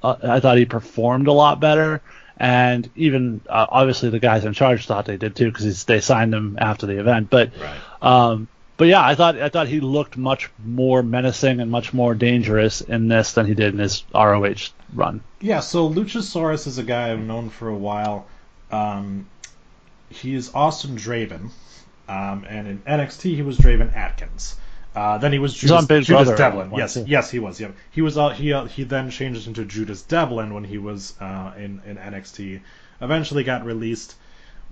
[0.03, 2.01] uh, I thought he performed a lot better.
[2.39, 6.33] And even uh, obviously the guys in charge thought they did too because they signed
[6.35, 7.29] him after the event.
[7.31, 7.79] But Right.
[8.01, 12.13] um, but yeah, I thought I thought he looked much more menacing and much more
[12.13, 15.21] dangerous in this than he did in his ROH run.
[15.41, 15.61] Yeah.
[15.61, 18.27] So Luchasaurus is a guy I've known for a while.
[18.71, 19.25] Um,
[20.09, 21.49] he is Austin Draven,
[22.07, 24.55] um, and in NXT he was Draven Atkins.
[24.97, 26.71] Uh, then he was Judas, Judas Brother Devlin.
[26.75, 27.05] Yes, too.
[27.07, 27.59] yes, he was.
[27.59, 28.17] Yeah, he was.
[28.17, 31.97] Uh, he uh, he then changed into Judas Devlin when he was uh, in in
[31.97, 32.61] NXT.
[33.01, 34.15] Eventually got released.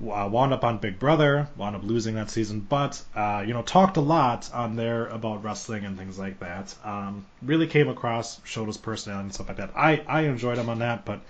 [0.01, 1.47] Uh, wound up on Big Brother.
[1.57, 5.43] Wound up losing that season, but uh, you know talked a lot on there about
[5.43, 6.73] wrestling and things like that.
[6.83, 9.71] Um, really came across, showed his personality and stuff like that.
[9.75, 11.21] I I enjoyed him on that, but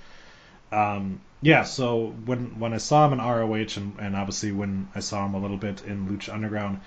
[0.72, 5.00] um, yeah, so when when I saw him in ROH and, and obviously when I
[5.00, 6.80] saw him a little bit in Lucha Underground,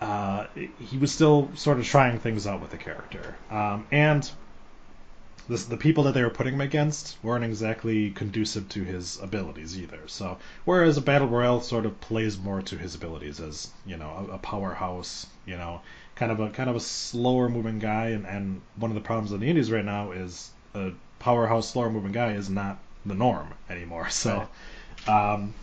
[0.00, 0.46] uh,
[0.78, 3.34] he was still sort of trying things out with the character.
[3.50, 4.30] Um, and
[5.48, 9.76] this, the people that they were putting him against weren't exactly conducive to his abilities
[9.76, 10.06] either.
[10.06, 14.28] So whereas a battle royale sort of plays more to his abilities as you know
[14.30, 15.80] a, a powerhouse, you know,
[16.14, 19.32] kind of a kind of a slower moving guy, and, and one of the problems
[19.32, 23.48] in the Indies right now is a powerhouse slower moving guy is not the norm
[23.68, 24.08] anymore.
[24.10, 24.48] So.
[25.08, 25.54] Um,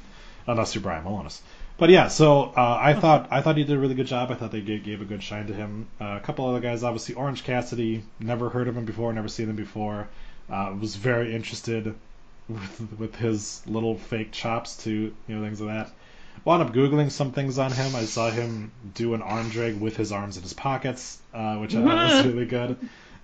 [0.49, 1.41] unless you're Brian Milonas.
[1.77, 4.31] But yeah, so uh, I thought I thought he did a really good job.
[4.31, 5.87] I thought they gave, gave a good shine to him.
[6.01, 9.49] Uh, a couple other guys, obviously Orange Cassidy, never heard of him before, never seen
[9.49, 10.09] him before.
[10.49, 11.95] Uh, was very interested
[12.49, 15.93] with with his little fake chops to you know things like that.
[16.43, 17.95] Wound up googling some things on him.
[17.95, 21.75] I saw him do an arm drag with his arms in his pockets, uh, which
[21.75, 22.77] I thought was really good.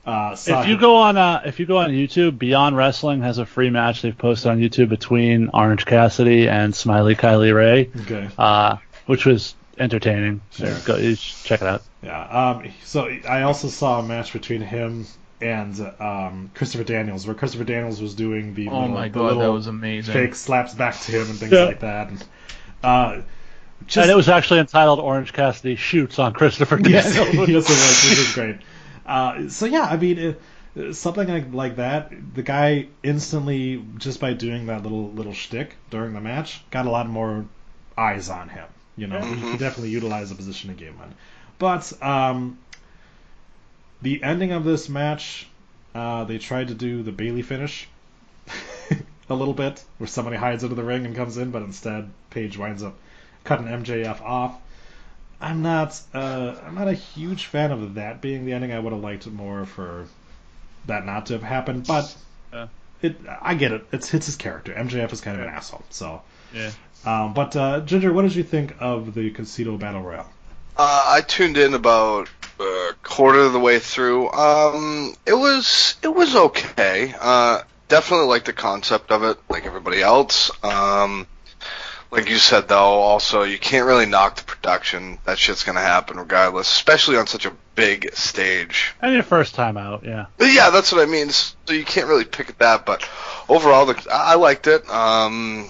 [0.05, 3.45] Uh, If you go on uh, if you go on YouTube, Beyond Wrestling has a
[3.45, 8.77] free match they've posted on YouTube between Orange Cassidy and Smiley Kylie Rae, okay, uh,
[9.07, 10.41] which was entertaining.
[10.51, 10.75] Sure.
[10.85, 11.81] Go, you check it out.
[12.03, 12.21] Yeah.
[12.61, 15.07] Um, so I also saw a match between him
[15.41, 19.41] and um, Christopher Daniels, where Christopher Daniels was doing the Oh little, my the god,
[19.41, 20.13] that was amazing.
[20.13, 21.63] fake slaps back to him and things Yeah.
[21.63, 22.09] like that.
[22.09, 22.23] And,
[22.83, 23.21] uh,
[23.87, 27.49] just, and it was actually entitled Orange Cassidy shoots on Christopher yes, Daniels.
[27.49, 28.55] yes, it was, which is great.
[29.05, 34.33] Uh, so yeah, I mean, it, something like like that, the guy instantly just by
[34.33, 37.45] doing that little little shtick during the match got a lot more
[37.97, 38.67] eyes on him.
[38.97, 41.13] You know, he could definitely utilize the position he gave him.
[41.59, 42.57] But um,
[44.01, 45.47] the ending of this match,
[45.93, 47.87] uh, they tried to do the Bailey finish
[49.29, 52.57] a little bit, where somebody hides into the ring and comes in, but instead Page
[52.57, 52.95] winds up
[53.43, 54.59] cutting MJF off.
[55.41, 58.71] I'm not uh, I'm not a huge fan of that being the ending.
[58.71, 60.07] I would have liked it more for
[60.85, 62.15] that not to have happened, but
[62.53, 62.67] Yeah.
[63.01, 63.85] it I get it.
[63.91, 64.73] It's it's his character.
[64.73, 65.83] MJF is kind of an asshole.
[65.89, 66.21] So,
[66.53, 66.71] Yeah.
[67.05, 70.29] um, but uh, Ginger, what did you think of the Casino Battle Royale?
[70.77, 74.29] Uh, I tuned in about a quarter of the way through.
[74.31, 77.13] Um, it was it was okay.
[77.19, 80.51] Uh, definitely like the concept of it, like everybody else.
[80.63, 81.27] Um,
[82.11, 85.19] like you said though, also you can't really knock the production.
[85.25, 88.93] That shit's gonna happen regardless, especially on such a big stage.
[89.01, 90.27] And your first time out, yeah.
[90.37, 91.29] But yeah, that's what I mean.
[91.29, 93.07] So you can't really pick at that, but
[93.49, 94.89] overall, the, I I liked it.
[94.89, 95.69] Um,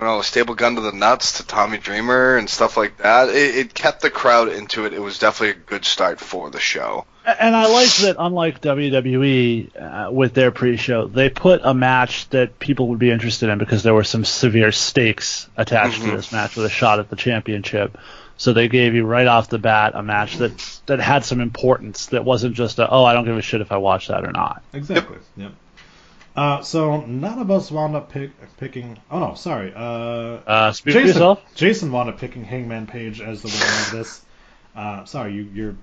[0.00, 3.28] you know, a stable gun to the nuts to Tommy Dreamer and stuff like that.
[3.28, 4.94] It, it kept the crowd into it.
[4.94, 7.04] It was definitely a good start for the show.
[7.26, 12.58] And I like that, unlike WWE uh, with their pre-show, they put a match that
[12.58, 16.56] people would be interested in because there were some severe stakes attached to this match
[16.56, 17.98] with a shot at the championship.
[18.38, 22.06] So they gave you right off the bat a match that that had some importance.
[22.06, 24.32] That wasn't just a oh I don't give a shit if I watch that or
[24.32, 24.62] not.
[24.72, 25.18] Exactly.
[25.36, 25.52] Yep.
[26.36, 28.98] Uh, so none of us wound up pick, picking.
[29.10, 29.72] Oh no, sorry.
[29.74, 31.08] Uh, Uh, speak for Jason.
[31.14, 31.42] yourself.
[31.54, 34.24] Jason wound up picking Hangman Page as the winner of this.
[34.74, 35.76] Uh, sorry, you, you're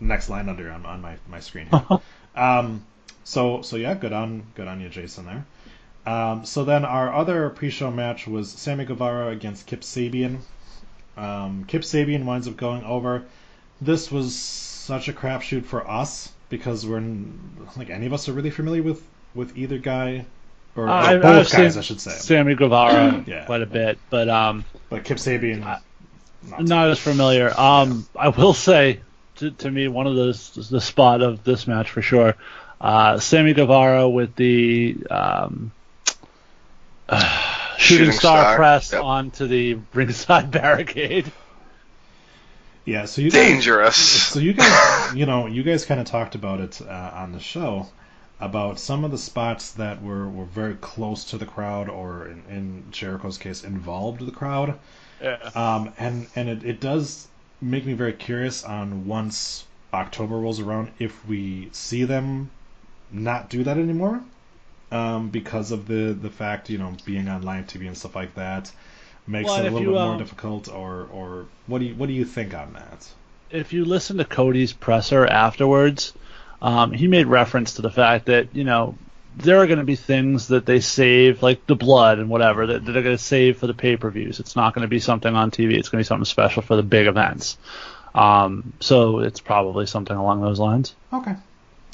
[0.00, 1.66] next line under on, on my, my screen.
[1.68, 1.98] Here.
[2.36, 2.84] um,
[3.24, 5.26] so so yeah, good on good on you, Jason.
[5.26, 5.46] There.
[6.06, 10.38] Um, so then our other pre-show match was Sammy Guevara against Kip Sabian.
[11.16, 13.24] Um, Kip Sabian winds up going over.
[13.80, 17.38] This was such a crapshoot for us because we're n-
[17.76, 19.02] like any of us are really familiar with
[19.34, 20.24] with either guy
[20.74, 22.12] or, or I- both I've guys, seen I should say.
[22.12, 23.44] Sammy Guevara Yeah.
[23.46, 25.82] quite a bit, but um, But Kip Sabian, not
[26.48, 27.52] so not as familiar.
[27.58, 29.00] Um, I will say,
[29.36, 32.34] to, to me, one of the the spot of this match for sure.
[32.80, 35.72] Uh, Sammy Guevara with the um,
[37.10, 37.28] shooting,
[37.78, 39.02] Shooting star, star, press yep.
[39.02, 41.30] onto the ringside barricade.
[42.86, 43.96] Yeah, so you guys, Dangerous.
[43.96, 47.40] so you guys, you know, you guys kind of talked about it uh, on the
[47.40, 47.88] show
[48.38, 52.44] about some of the spots that were, were very close to the crowd, or in,
[52.48, 54.78] in Jericho's case, involved the crowd.
[55.20, 55.50] Yeah.
[55.56, 57.26] Um, and and it, it does
[57.60, 62.50] make me very curious on once October rolls around if we see them
[63.10, 64.22] not do that anymore,
[64.92, 68.34] um, because of the the fact you know being on live TV and stuff like
[68.36, 68.70] that
[69.26, 70.68] makes Well, it a little you, bit more um, difficult.
[70.68, 73.08] Or or what do you what do you think on that?
[73.50, 76.12] if you listen to Cody's presser afterwards,
[76.60, 78.96] um, he made reference to the fact that you know
[79.36, 82.84] there are going to be things that they save, like the blood and whatever, that,
[82.84, 84.40] that they're going to save for the pay-per-views.
[84.40, 85.76] It's not going to be something on TV.
[85.76, 87.58] It's going to be something special for the big events.
[88.14, 90.94] Um, so it's probably something along those lines.
[91.12, 91.34] Okay.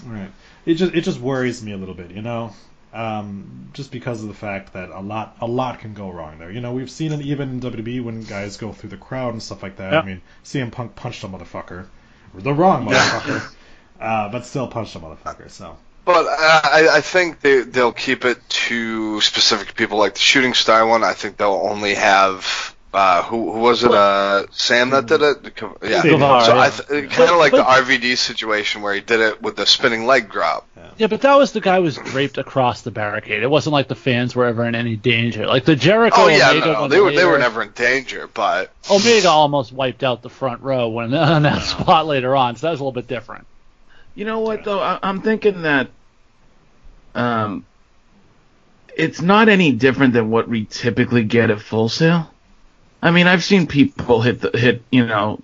[0.04, 0.30] All right.
[0.64, 2.54] It just it just worries me a little bit, you know,
[2.92, 6.50] um, just because of the fact that a lot a lot can go wrong there.
[6.50, 9.42] You know, we've seen it even in WWE when guys go through the crowd and
[9.42, 9.92] stuff like that.
[9.92, 10.00] Yeah.
[10.00, 11.87] I mean, CM Punk punched a motherfucker,
[12.35, 13.55] the wrong motherfucker,
[14.00, 15.50] uh, but still punched a motherfucker.
[15.50, 20.55] So But I, I think they they'll keep it to specific people like the shooting
[20.55, 21.02] star one.
[21.02, 23.90] I think they'll only have uh, who who was it?
[23.90, 25.52] Uh, Sam that did it.
[25.83, 26.02] Yeah.
[26.02, 26.61] Guevara, so yeah.
[26.61, 29.64] I th- kind of like But- the RVD situation where he did it with the
[29.66, 30.66] spinning leg drop.
[30.98, 33.42] Yeah, but that was the guy who was draped across the barricade.
[33.42, 35.46] It wasn't like the fans were ever in any danger.
[35.46, 38.28] Like the Jericho Oh yeah, Omega no, no, they were they were never in danger,
[38.33, 42.66] but Omega almost wiped out the front row when on that spot later on, so
[42.66, 43.46] that was a little bit different.
[44.14, 44.81] You know what though?
[44.81, 45.88] I, I'm thinking that
[47.14, 47.64] um,
[48.96, 52.31] it's not any different than what we typically get at Full Sail.
[53.02, 55.40] I mean, I've seen people hit the hit, you know,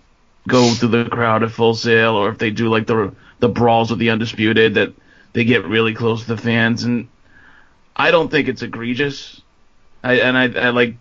[0.46, 3.90] go through the crowd at Full Sail, or if they do like the the brawls
[3.90, 4.92] with the undisputed, that
[5.32, 7.08] they get really close to the fans, and
[7.96, 9.40] I don't think it's egregious.
[10.02, 10.94] I and I, I like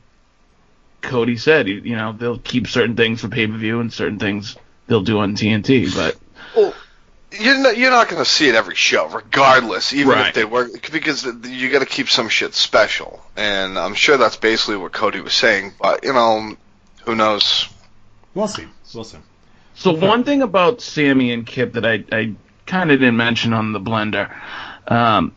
[1.02, 4.20] Cody said, you, you know, they'll keep certain things for pay per view and certain
[4.20, 6.76] things they'll do on TNT, but
[7.40, 10.28] you're not, you're not going to see it every show, regardless, even Right.
[10.30, 13.22] if they work, because you got to keep some shit special.
[13.36, 15.74] And I'm sure that's basically what Cody was saying.
[15.82, 16.56] But you know,
[17.06, 17.68] who knows?
[18.34, 18.66] We'll see.
[18.94, 19.18] We'll see.
[19.76, 23.74] So one thing about Sammy and Kip that I, I kind of didn't mention on
[23.74, 24.34] the blender.
[24.88, 25.36] Um,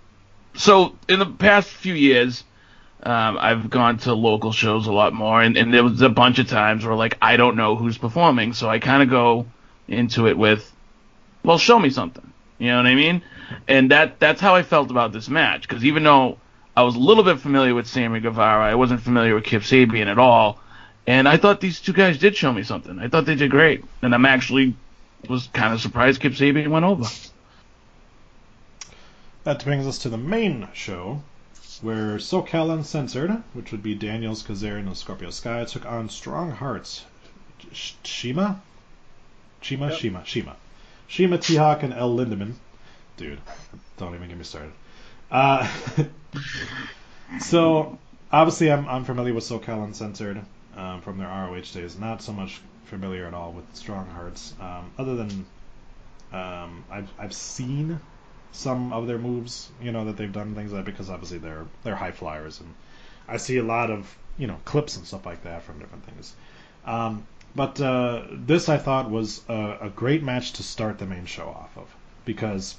[0.55, 2.43] so in the past few years,
[3.03, 6.39] um, I've gone to local shows a lot more, and, and there was a bunch
[6.39, 9.47] of times where like I don't know who's performing, so I kind of go
[9.89, 10.71] into it with,
[11.43, 12.33] well, show me something.
[12.59, 13.23] You know what I mean?
[13.67, 16.39] And that that's how I felt about this match, because even though
[16.77, 20.07] I was a little bit familiar with Sammy Guevara, I wasn't familiar with Kip Sabian
[20.07, 20.61] at all.
[21.07, 22.99] And I thought these two guys did show me something.
[22.99, 24.77] I thought they did great, and I'm actually
[25.29, 27.05] was kind of surprised Kip Sabian went over.
[29.45, 31.23] That brings us to the main show,
[31.81, 37.05] where SoCal Uncensored, which would be Daniels, Kazarian, and Scorpio Sky, took on Strong Hearts.
[37.73, 38.61] Sh- Shima?
[39.61, 39.95] Shima?
[39.97, 40.23] Shima.
[40.25, 40.57] Shima.
[41.11, 42.55] Shima, T-Hawk, and El Lindaman.
[43.17, 43.41] Dude,
[43.97, 44.71] don't even get me started.
[45.29, 45.69] Uh,
[47.41, 47.99] so,
[48.31, 50.41] obviously, I'm, I'm familiar with SoCal Uncensored
[50.77, 51.99] um, from their ROH days.
[51.99, 55.47] Not so much familiar at all with Strong Hearts, um, other than
[56.33, 57.99] um, I've, I've seen
[58.53, 61.97] some of their moves, you know, that they've done things like because obviously they're they're
[61.97, 62.73] high flyers, and
[63.27, 66.37] I see a lot of you know clips and stuff like that from different things.
[66.85, 71.27] Um, but uh, this I thought was a, a great match to start the main
[71.27, 72.77] show off of because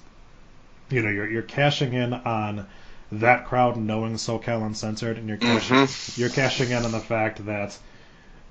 [0.90, 2.68] you know you're you're cashing in on
[3.12, 7.78] that crowd knowing SoCal Uncensored, and you're cashing you're cashing in on the fact that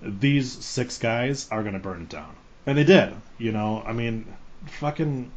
[0.03, 2.35] these six guys are gonna burn it down,
[2.67, 3.15] and they did.
[3.39, 4.27] You know, I mean,
[4.67, 5.31] fucking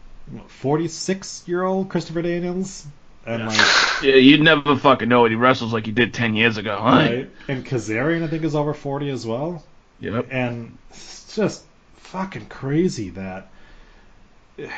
[0.47, 2.85] 46 year old Christopher Daniels
[3.25, 5.29] and like Yeah, you'd never fucking know it.
[5.29, 6.77] He wrestles like he did ten years ago.
[6.77, 6.89] Huh?
[6.89, 7.29] right?
[7.47, 9.63] and Kazarian I think is over 40 as well
[9.99, 10.27] Yep.
[10.32, 11.63] and it's just
[11.95, 13.47] fucking crazy that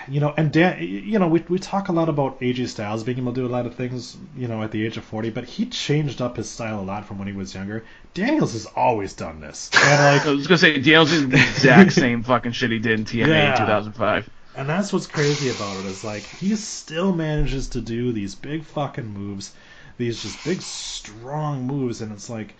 [0.07, 3.17] you know and Dan you know we we talk a lot about AJ Styles being
[3.17, 5.43] able to do a lot of things you know at the age of 40 but
[5.43, 9.13] he changed up his style a lot from when he was younger Daniels has always
[9.13, 12.71] done this and like I was gonna say Daniels is the exact same fucking shit
[12.71, 13.51] he did in TNA Yeah.
[13.51, 14.29] in 2005.
[14.57, 18.63] And that's what's crazy about it is like he still manages to do these big
[18.63, 19.53] fucking moves,
[19.97, 22.55] these just big strong moves, and it's like,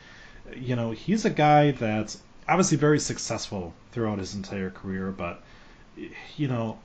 [0.58, 5.42] you know, he's a guy that's obviously very successful throughout his entire career, but
[6.38, 6.78] you know,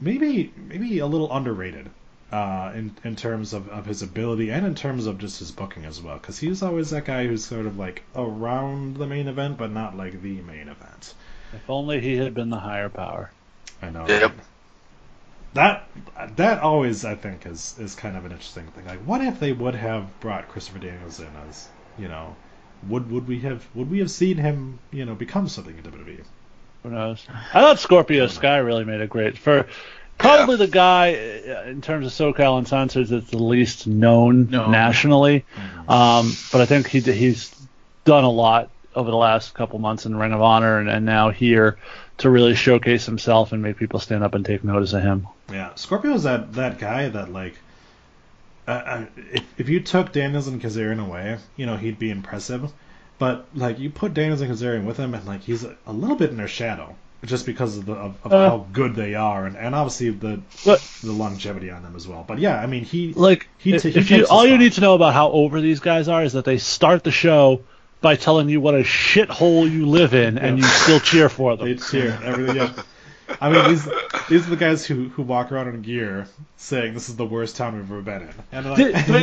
[0.00, 1.90] maybe maybe a little underrated
[2.32, 5.84] uh, in in terms of, of his ability and in terms of just his booking
[5.84, 9.56] as well, because he's always that guy who's sort of like around the main event,
[9.58, 11.14] but not like the main event.
[11.52, 13.30] If only he had been the higher power.
[13.80, 14.06] I know.
[14.08, 14.22] Yep.
[14.22, 14.38] right?
[15.54, 15.88] That
[16.36, 18.86] that always I think is is kind of an interesting thing.
[18.86, 22.34] Like, what if they would have brought Christopher Daniels in as you know,
[22.88, 26.24] would would we have would we have seen him you know become something in WWE?
[26.82, 27.26] Who knows?
[27.52, 29.66] I thought Scorpio Sky really made a great for
[30.18, 34.70] probably the guy uh, in terms of SoCal and Uncensored that's the least known No.
[34.70, 35.44] nationally.
[35.88, 37.54] Um, but I think he he's
[38.04, 41.30] done a lot over the last couple months in Ring of Honor and, and now
[41.30, 41.78] here
[42.18, 45.26] to really showcase himself and make people stand up and take notice of him.
[45.50, 47.54] Yeah, Scorpio's that that guy that like.
[48.66, 52.72] Uh, if, if you took Daniels and Kazarian away, you know he'd be impressive,
[53.18, 56.16] but like you put Daniels and Kazarian with him, and like he's a, a little
[56.16, 58.48] bit in their shadow, just because of the of, of Uh.
[58.48, 62.24] how good they are, and, and obviously the the longevity on them as well.
[62.26, 64.58] But yeah, I mean he like He if, he if you takes all his you
[64.58, 67.62] need to know about how over these guys are is that they start the show
[68.00, 71.66] by telling you what a shithole you live in and you still cheer for them.
[71.66, 72.56] They cheer everything.
[72.56, 72.82] Yeah.
[73.40, 73.88] I mean, these
[74.28, 77.56] these are the guys who, who walk around in gear saying this is the worst
[77.56, 78.76] town we've ever been in, and like,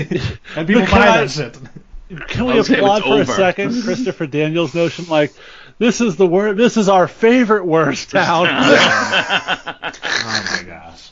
[0.10, 1.60] Did- and people but buy I- that shit.
[2.28, 5.34] Can we applaud it's for a second Christopher Daniels' notion like
[5.78, 6.58] this is the worst.
[6.58, 8.48] this is our favorite worst town.
[9.84, 11.10] Oh my gosh.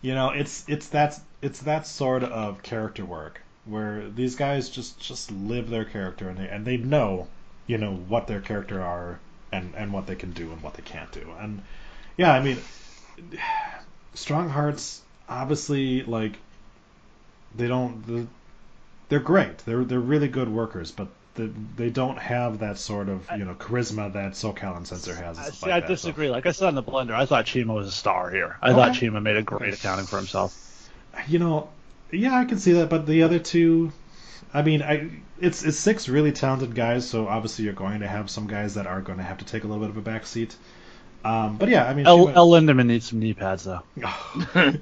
[0.00, 4.98] You know, it's it's that it's that sort of character work where these guys just
[5.00, 7.26] just live their character and they and they know,
[7.66, 9.18] you know, what their character are
[9.52, 11.26] and and what they can do and what they can't do.
[11.40, 11.62] And
[12.18, 12.58] yeah, I mean
[14.14, 16.32] Strong Hearts obviously like
[17.54, 18.26] they don't the,
[19.08, 19.58] they're great.
[19.58, 23.54] They're they're really good workers, but the, they don't have that sort of you know
[23.54, 25.38] charisma that SoCal and Censor has.
[25.38, 26.28] stuff See, like I that, so- disagree.
[26.28, 28.58] Like I said on the blender, I thought Chima was a star here.
[28.60, 30.90] I thought Chima made a great accounting for himself.
[31.26, 31.68] You know,
[32.10, 33.92] yeah, I can see that, but the other two,
[34.52, 35.10] I mean, I
[35.40, 38.86] it's it's six really talented guys, so obviously you're going to have some guys that
[38.86, 40.56] are going to have to take a little bit of a back seat.
[41.24, 43.82] Um, but yeah, I mean, she El, went- El Lindaman needs some knee pads though.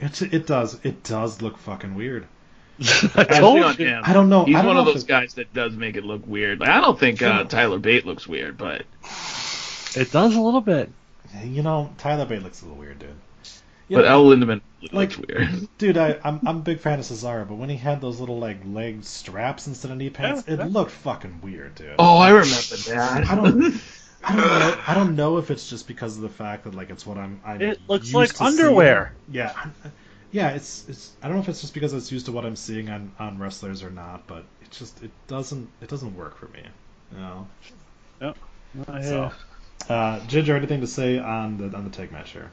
[0.00, 2.26] It's it does it does look fucking weird.
[3.14, 3.86] I told on you.
[3.86, 4.02] him.
[4.04, 4.44] I don't know.
[4.44, 6.58] He's don't one know of those it- guys that does make it look weird.
[6.60, 8.82] Like I don't think uh, Tyler Bate looks weird, but
[9.94, 10.90] It does a little bit.
[11.44, 13.10] You know, Tyler Bate looks a little weird, dude.
[13.88, 15.68] You but know, El Lindaman looks like, weird.
[15.78, 18.38] dude, I, I'm I'm a big fan of Cesaro, but when he had those little
[18.40, 20.66] like leg straps instead of knee pads, Yeah, it yeah.
[20.66, 21.94] looked fucking weird, dude.
[21.98, 23.30] Oh, I remember that.
[23.30, 23.80] I don't.
[24.24, 24.76] I don't know.
[24.86, 27.40] I don't know if it's just because of the fact that like it's what I'm.
[27.44, 28.86] I'm It looks used like to seeing.
[28.86, 29.16] underwear.
[29.28, 29.54] Yeah,
[30.30, 30.50] yeah.
[30.50, 31.16] It's it's.
[31.22, 33.38] I don't know if it's just because it's used to what I'm seeing on on
[33.38, 36.62] wrestlers or not, but it just it doesn't it doesn't work for me.
[37.12, 37.48] You know.
[38.20, 38.38] Yep.
[38.88, 39.32] I hear So,
[39.88, 42.52] uh, Ginger, anything to say on the on the tag match here?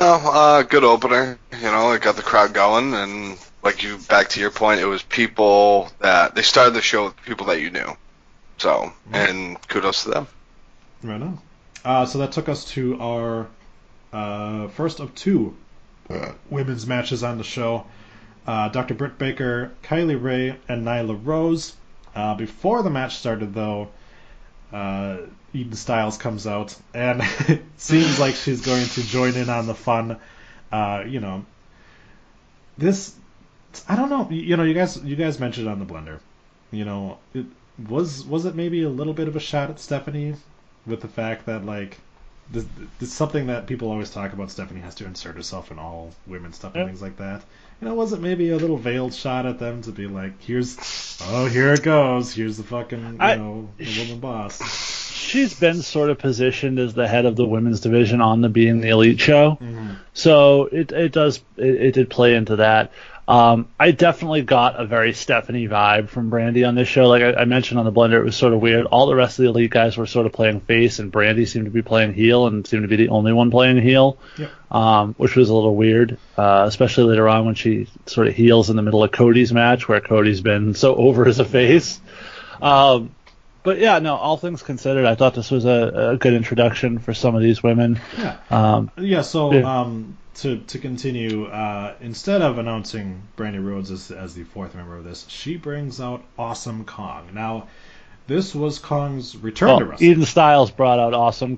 [0.00, 1.38] No, uh, good opener.
[1.52, 4.86] You know, it got the crowd going, and like you, back to your point, it
[4.86, 7.96] was people that they started the show with people that you knew.
[8.58, 10.28] So, and kudos to them.
[11.02, 11.38] Right on.
[11.84, 13.48] Uh, so that took us to our
[14.12, 15.56] uh, first of two
[16.50, 17.84] women's matches on the show.
[18.46, 18.94] Uh, Dr.
[18.94, 21.76] Britt Baker, Kylie Rae, and Nyla Rose.
[22.14, 23.88] Uh, before the match started, though,
[24.72, 25.18] uh,
[25.52, 29.74] Eden Styles comes out, and it seems like she's going to join in on the
[29.74, 30.18] fun.
[30.72, 31.44] Uh, you know,
[32.76, 33.14] this
[33.86, 34.28] I don't know.
[34.30, 36.20] You know, you guys you guys mentioned on the blender.
[36.70, 37.46] You know, it
[37.88, 40.34] was was it maybe a little bit of a shot at Stephanie
[40.88, 41.98] with the fact that like
[42.50, 42.64] this,
[42.98, 44.50] this something that people always talk about.
[44.50, 47.42] Stephanie has to insert herself in all women's stuff and things like that.
[47.80, 50.76] You know, was it maybe a little veiled shot at them to be like, here's,
[51.28, 52.32] oh, here it goes.
[52.34, 55.06] Here's the fucking, you I- know, the woman boss.
[55.12, 58.80] She's been sort of positioned as the head of the women's division on the Being
[58.80, 59.58] the Elite show.
[59.60, 59.96] Mhm.
[60.14, 62.92] So it it does it, it did play into that.
[63.28, 67.08] Um, I definitely got a very Stephanie vibe from Brandi on this show.
[67.08, 68.86] Like I, I mentioned on the blender, it was sort of weird.
[68.86, 71.66] All the rest of the elite guys were sort of playing face, and Brandi seemed
[71.66, 74.50] to be playing heel, and seemed to be the only one playing heel, Yep.
[74.72, 78.70] um, which was a little weird, uh, especially later on when she sort of heels
[78.70, 82.00] in the middle of Cody's match, where Cody's been so over as a face.
[82.62, 83.14] Um,
[83.62, 84.16] but yeah, no.
[84.16, 87.62] All things considered, I thought this was a, a good introduction for some of these
[87.62, 88.00] women.
[88.16, 88.38] Yeah.
[88.48, 89.80] Um, Yeah, so Yeah.
[90.42, 95.02] To to continue, uh, instead of announcing Brandi Rhodes as, as the fourth member of
[95.02, 97.30] this, she brings out Awesome Kong.
[97.34, 97.66] Now,
[98.28, 100.10] this was Kong's return to Oh, wrestling.
[100.10, 101.56] Eden Styles brought out Awesome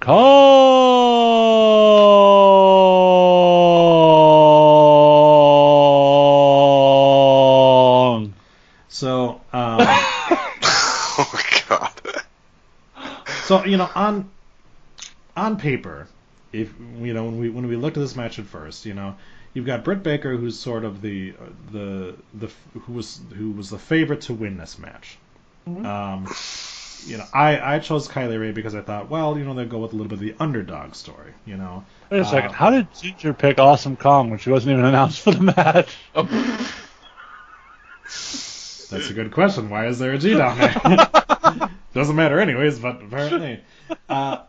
[7.00, 8.32] Kong.
[8.88, 11.92] So, um, oh my god.
[13.44, 14.30] so you know, on
[15.36, 16.08] on paper,
[16.52, 19.16] if you know when we when we looked at this match at first, you know,
[19.54, 21.34] you've got Britt Baker, who's sort of the
[21.72, 25.18] the the who was who was the favorite to win this match.
[25.66, 26.26] Um,
[27.06, 29.78] you know, I I chose Kylie Rae because I thought, well, you know, they'll go
[29.78, 31.32] with a little bit of the underdog story.
[31.46, 32.50] You know, Wait a second.
[32.50, 35.96] Uh, How did Ginger pick Awesome Kong when she wasn't even announced for the match?
[38.90, 39.70] That's a good question.
[39.70, 41.70] Why is there a G down there?
[41.94, 43.60] Doesn't matter anyways, but apparently.
[44.08, 44.42] Uh,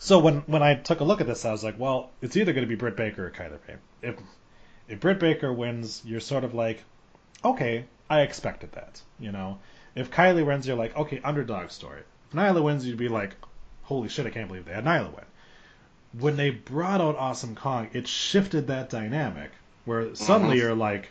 [0.00, 2.52] so when when I took a look at this, I was like, well, it's either
[2.52, 3.76] going to be Britt Baker or Kylie Rae.
[4.02, 4.16] If
[4.88, 6.82] if Britt Baker wins, you're sort of like,
[7.44, 9.00] okay, I expected that.
[9.20, 9.58] You know,
[9.94, 12.00] if Kylie wins, you're like, okay, underdog story.
[12.28, 13.34] If Nyla wins, you'd be like,
[13.82, 15.24] holy shit, I can't believe they had Nyla win.
[16.18, 19.50] When they brought out Awesome Kong, it shifted that dynamic
[19.84, 20.60] where suddenly Mhm.
[20.60, 21.10] you're like,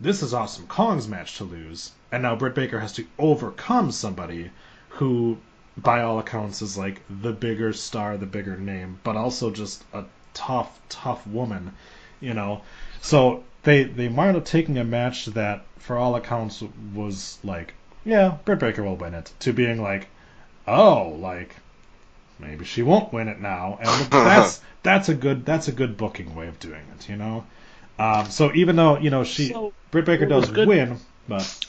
[0.00, 4.50] this is Awesome Kong's match to lose, and now Britt Baker has to overcome somebody
[4.90, 5.38] who,
[5.82, 10.04] by all accounts, is like the bigger star, the bigger name, but also just a
[10.34, 11.72] tough, tough woman,
[12.20, 12.62] you know.
[13.00, 16.62] So they they wound up taking a match that, for all accounts,
[16.94, 17.74] was like,
[18.04, 20.08] yeah, Britt Baker will win it, to being like,
[20.66, 21.54] oh, like
[22.38, 26.34] maybe she won't win it now, and that's that's a good that's a good booking
[26.34, 27.44] way of doing it, you know.
[27.98, 30.98] Um, so even though you know she So, Britt Baker does good- win,
[31.28, 31.66] but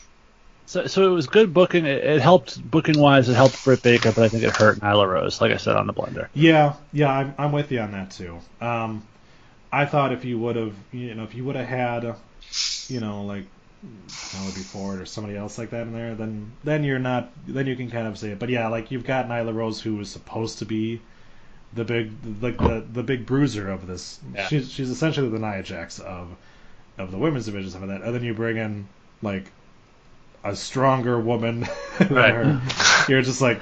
[0.69, 1.87] So, so it was good booking.
[1.87, 3.27] It, it helped booking wise.
[3.27, 5.87] It helped Britt Baker, but I think it hurt Nyla Rose, like I said on
[5.87, 6.27] the blender.
[6.35, 8.37] yeah, yeah, I'm I'm with you on that too.
[8.61, 9.01] Um,
[9.71, 12.15] I thought if you would have, you know, if you would have had,
[12.87, 13.45] you know, like
[14.31, 17.75] Penelope Ford or somebody else like that in there, then then you're not, then you
[17.75, 18.37] can kind of say it.
[18.37, 21.01] But yeah, like you've got Nyla Rose who was supposed to be
[21.73, 22.11] the big,
[22.43, 24.19] like the the big bruiser of this.
[24.35, 24.45] Yeah.
[24.45, 26.27] She's she's essentially the Nia Jax of
[26.99, 28.03] of the women's division, some of that.
[28.03, 28.87] And then you bring in
[29.23, 29.51] like
[30.43, 31.67] a stronger woman
[31.99, 32.33] than Right.
[32.33, 32.61] her.
[33.07, 33.61] You're just like,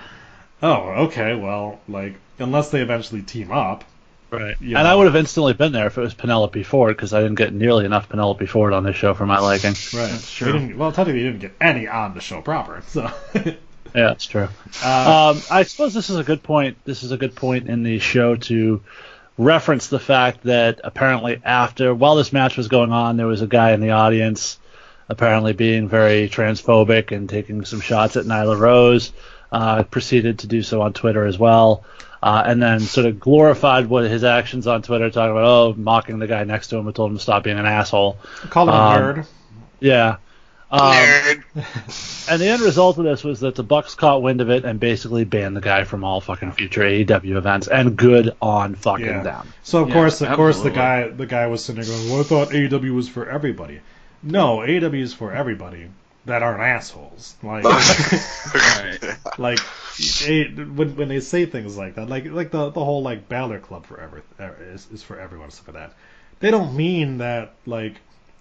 [0.61, 3.83] oh, okay, well, like unless they eventually team up,
[4.29, 4.57] Right.
[4.59, 4.79] Yeah.
[4.79, 7.35] And I would have instantly been there if it was Penelope Ford because I didn't
[7.35, 9.69] get nearly enough Penelope Ford on this show for my liking.
[9.69, 10.09] Right.
[10.11, 10.73] That's We true.
[10.77, 12.83] well, technically, you didn't get any on the show proper.
[12.87, 13.09] So.
[13.95, 14.49] Yeah, that's true.
[14.83, 16.77] Uh, Um, I suppose this is a good point.
[16.83, 18.83] This is a good point in the show to
[19.37, 23.47] reference the fact that apparently after while this match was going on, there was a
[23.47, 24.59] guy in the audience
[25.09, 29.11] apparently being very transphobic and taking some shots at Nyla Rose.
[29.49, 31.85] Uh, proceeded to do so on Twitter as well,
[32.21, 36.19] uh, and then sort of glorified what his actions on Twitter, talking about oh mocking
[36.19, 38.17] the guy next to him and told him to stop being an asshole.
[38.49, 39.25] Called him a Um, nerd.
[39.79, 40.15] Yeah.
[40.69, 41.43] Um, Nerd.
[42.29, 44.81] and the end result of this was that the Bucks caught wind of it and
[44.81, 47.67] basically banned the guy from all fucking future AEW events.
[47.69, 49.23] And good on fucking Yeah.
[49.23, 49.53] them.
[49.63, 52.19] So of Yeah, course, of course, the guy, the guy was sitting there going, "Well,
[52.19, 53.79] I thought AEW was for everybody."
[54.27, 55.89] No, AEW is for everybody
[56.25, 57.35] that aren't assholes.
[57.41, 57.63] Like,
[59.37, 63.59] like when when they say things like that, like like the the whole like Balor
[63.59, 65.93] Club for ever er, is, is for everyone stuff like that.
[66.39, 67.95] They don't mean that like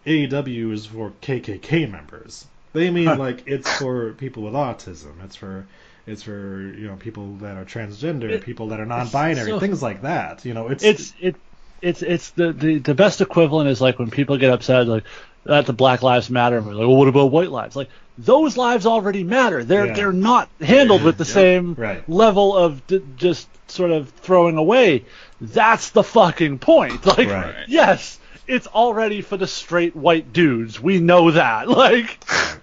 [0.05, 2.47] AEW is for KKK members.
[2.73, 5.23] They mean like it's for people with autism.
[5.25, 5.67] It's for
[6.07, 9.83] it's for you know people that are transgender, It- people that are non-binary, so- things
[9.83, 10.45] like that.
[10.45, 11.37] You know, it's It's it
[11.83, 15.05] it's it's the, the the best equivalent is like when people get upset like
[15.47, 17.77] that the Black Lives Matter and we're like, well, what about white lives?
[17.77, 17.89] Like
[18.19, 19.63] those lives already matter.
[19.65, 19.93] They're Yeah.
[19.95, 22.09] they're not handled with the same Right.
[22.09, 25.05] level of d- just sort of throwing away.
[25.41, 27.05] That's the fucking point.
[27.07, 27.55] Like Right.
[27.69, 30.81] yes, it's already for the straight white dudes.
[30.81, 31.69] We know that.
[31.87, 32.19] Like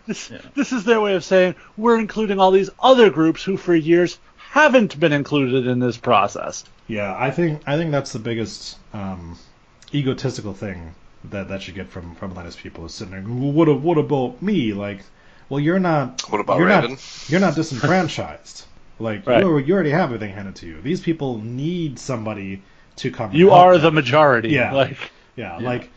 [0.07, 3.73] this, this is their way of saying we're including all these other groups who for
[3.75, 6.63] years haven't been included in this process.
[6.87, 9.37] Yeah, I think I think that's the biggest um,
[9.93, 10.93] egotistical thing
[11.31, 13.23] that that you get from from Atlantis people is sitting there.
[13.25, 14.73] Well, what a- what about me?
[14.73, 14.99] Like,
[15.49, 16.21] well, you're not.
[16.29, 16.91] What about you're Raven?
[16.91, 18.65] not you're not disenfranchised.
[18.99, 19.43] like Right.
[19.43, 20.81] you, you already have everything handed to you.
[20.81, 22.61] These people need somebody
[22.97, 23.31] to come.
[23.33, 23.81] You are them.
[23.83, 24.49] the majority.
[24.49, 24.71] Yeah.
[24.81, 24.97] Like
[25.35, 25.89] Yeah, like,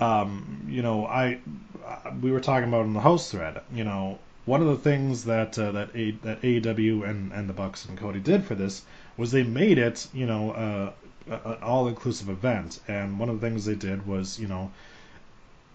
[0.00, 1.38] um, you know, I,
[1.86, 3.60] uh, we were talking about in the host thread.
[3.72, 7.52] You know, one of the things that uh, that A, that AEW and and the
[7.54, 8.82] Bucks and Cody did for this
[9.16, 10.92] was they made it, you know,
[11.26, 12.80] an all-inclusive event.
[12.88, 14.70] And one of the things they did was, you know,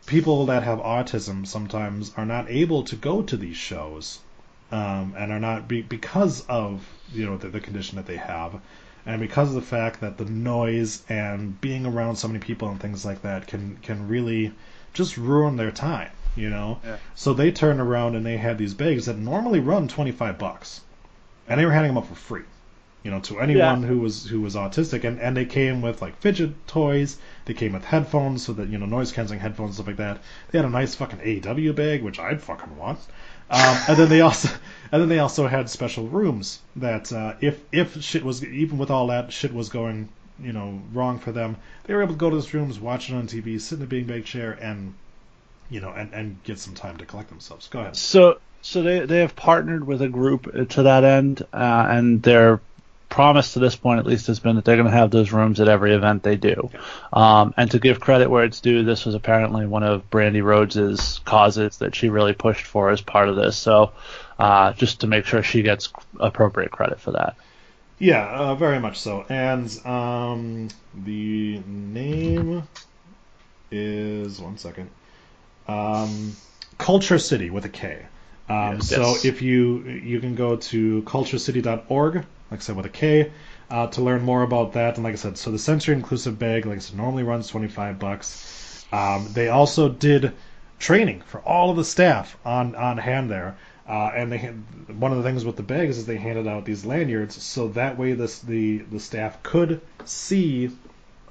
[0.05, 4.19] people that have autism sometimes are not able to go to these shows,
[4.71, 8.59] um, and are not be, because of you know the, the condition that they have
[9.05, 12.79] and because of the fact that the noise and being around so many people and
[12.79, 14.51] things like that can can really
[14.93, 16.79] just ruin their time, you know.
[16.83, 16.97] Yeah.
[17.15, 20.81] So they turned around and they had these bags that normally run twenty five bucks,
[21.47, 22.43] and they were handing them out for free,
[23.07, 26.17] you know, to anyone who was who was autistic, and and they came with like
[26.17, 27.17] fidget toys.
[27.45, 30.19] They came with headphones so that you know noise canceling headphones stuff like that.
[30.51, 32.99] They had a nice fucking AEW bag, which I'd fucking want.
[33.49, 34.49] Um, and then they also,
[34.91, 38.91] and then they also had special rooms that uh, if if shit was even with
[38.91, 41.55] all that shit was going, you know, wrong for them,
[41.85, 43.87] they were able to go to those rooms, watch it on TV, sit in a
[43.87, 44.93] beanbag chair, and
[45.69, 47.69] you know, and, and get some time to collect themselves.
[47.69, 47.95] Go ahead.
[47.95, 52.59] so so they they have partnered with a group to that end, uh, and their
[53.09, 55.59] promise to this point at least has been that they're going to have those rooms
[55.59, 56.69] at every event they do.
[57.13, 61.19] Um, and to give credit where it's due, this was apparently one of Brandi Rhodes's
[61.25, 63.57] causes that she really pushed for as part of this.
[63.57, 63.91] So
[64.37, 67.35] uh, just to make sure she gets appropriate credit for that.
[67.99, 69.25] Yeah, uh, very much so.
[69.27, 72.63] And um, the name
[73.71, 74.89] is one second.
[75.67, 76.35] Um,
[76.77, 78.05] KultureCity with a K.
[78.49, 78.89] Um, Yes.
[78.89, 79.25] so Yes.
[79.25, 83.31] if you you can go to kulturecity.org, like I said with a K,
[83.69, 84.95] uh, to learn more about that.
[84.95, 87.67] And like I said, so the sensory inclusive bag, like I said, normally runs twenty
[87.67, 88.85] five bucks.
[88.91, 90.33] Um, they also did
[90.79, 93.57] training for all of the staff on on hand there.
[93.87, 94.39] Uh, and they
[94.93, 97.97] one of the things with the bags is they handed out these lanyards so that
[97.97, 100.69] way this the the staff could see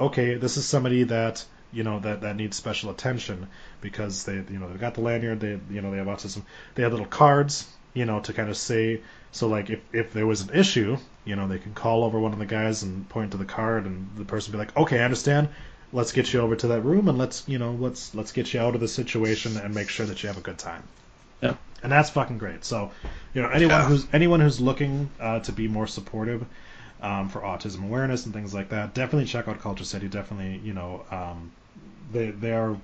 [0.00, 3.46] okay this is somebody that you know that that needs special attention
[3.82, 6.42] because they you know they've got the lanyard they you know they have autism
[6.74, 9.02] they have little cards you know to kind of say
[9.36, 12.32] so like if if there was an issue you know they could call over one
[12.32, 15.00] of the guys and point to the card and the person would be like okay
[15.00, 15.48] I understand
[15.92, 18.60] let's get you over to that room and let's you know let's let's get you
[18.60, 20.82] out of the situation and make sure that you have a good time
[21.42, 21.54] Yeah.
[21.82, 22.64] and that's fucking great.
[22.64, 22.90] So,
[23.34, 23.88] you know, anyone Yeah.
[23.88, 26.44] who's anyone who's looking uh, to be more supportive
[27.02, 30.08] um, for autism awareness and things like that, definitely check out KultureCity.
[30.10, 31.52] Definitely, you know, um,
[32.12, 32.74] they they are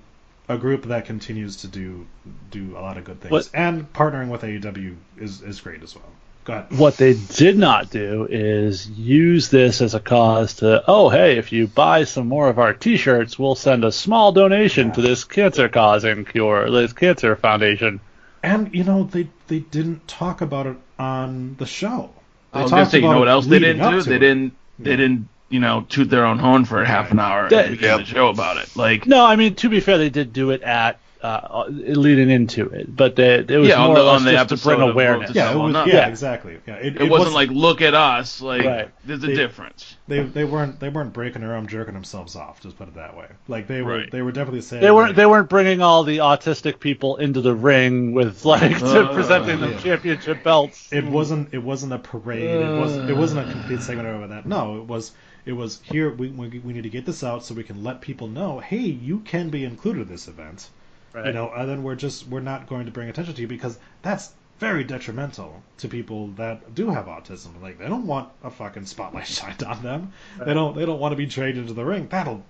[0.48, 2.07] a group that continues to do
[2.50, 5.94] do a lot of good things, What- and partnering with AEW is is great as
[5.96, 6.12] well.
[6.45, 6.64] Go.
[6.70, 11.53] What they did not do is use this as a cause to, oh, hey, if
[11.53, 15.68] you buy some more of our T-shirts, we'll send a small donation to this cancer
[15.68, 18.01] causing cure, this cancer foundation.
[18.43, 22.11] And you know, they they didn't talk about it on the show.
[22.53, 24.03] They I was gonna say, you know what else they didn't do?
[24.03, 24.18] They it.
[24.18, 24.53] didn't.
[24.80, 24.97] They Yeah.
[24.97, 28.05] didn't you know, toot their own horn for half an hour That- and begin the
[28.07, 28.74] show about it.
[28.74, 32.66] Like, No, I mean to be fair, they did do it at uh, leading into
[32.70, 34.57] it, but they, it was Yeah, on more the- or less on the just to
[34.68, 35.31] bring awareness.
[35.35, 36.09] Yeah, it was, yeah, Yeah.
[36.09, 36.59] exactly.
[36.66, 38.41] Yeah, it, it, wasn't like, look at us.
[38.41, 38.91] Like, Right.
[39.05, 39.97] there's a They- difference.
[40.09, 42.61] they they weren't they weren't breaking their arm jerking themselves off.
[42.61, 43.27] Just put it that way.
[43.49, 44.11] Like they were Right.
[44.11, 47.55] they were definitely saying They weren't they weren't bringing all the autistic people into the
[47.55, 49.79] ring with like to Uh, presenting them yeah.
[49.79, 50.93] championship belts.
[50.93, 52.43] it wasn't it wasn't a parade.
[52.43, 54.45] it wasn't it wasn't a complete segment over that.
[54.45, 55.12] No, it was
[55.47, 56.11] it was here.
[56.11, 58.59] We, we we need to get this out so we can let people know.
[58.61, 60.68] Hey, you can be included in this event.
[61.13, 61.27] Right.
[61.27, 63.79] You know, and then we're just we're not going to bring attention to you because
[64.01, 67.61] that's very detrimental to people that do have autism.
[67.61, 70.13] Like they don't want a fucking spotlight shined on them.
[70.39, 72.09] They don't they don't want to be dragged into the ring.
[72.09, 72.43] That'll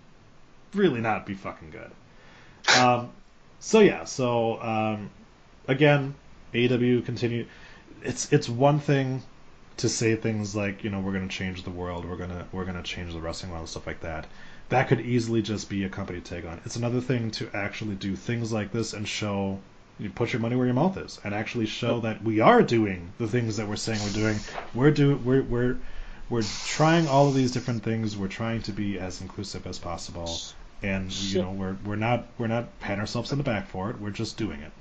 [0.75, 1.91] really not be fucking good.
[2.79, 3.11] Um,
[3.61, 5.11] so yeah, so um,
[5.67, 6.15] again,
[6.55, 7.47] AEW continue.
[8.03, 9.23] It's it's one thing
[9.79, 12.83] to say things like you know we're gonna change the world, we're gonna we're gonna
[12.83, 14.27] change the wrestling world, and stuff like that.
[14.73, 16.61] That could easily just be a company take on.
[16.64, 19.61] It's another thing to actually do things like this and show
[19.99, 23.12] you put your money where your mouth is and actually show that we are doing
[23.18, 24.39] the things that we're saying we're doing.
[24.75, 25.77] We're do we're we're
[26.31, 28.16] we're trying all of these different things.
[28.16, 30.39] We're trying to be as inclusive as possible,
[30.83, 34.01] and you know we're we're not we're not patting ourselves on the back for it.
[34.01, 34.73] We're just doing it.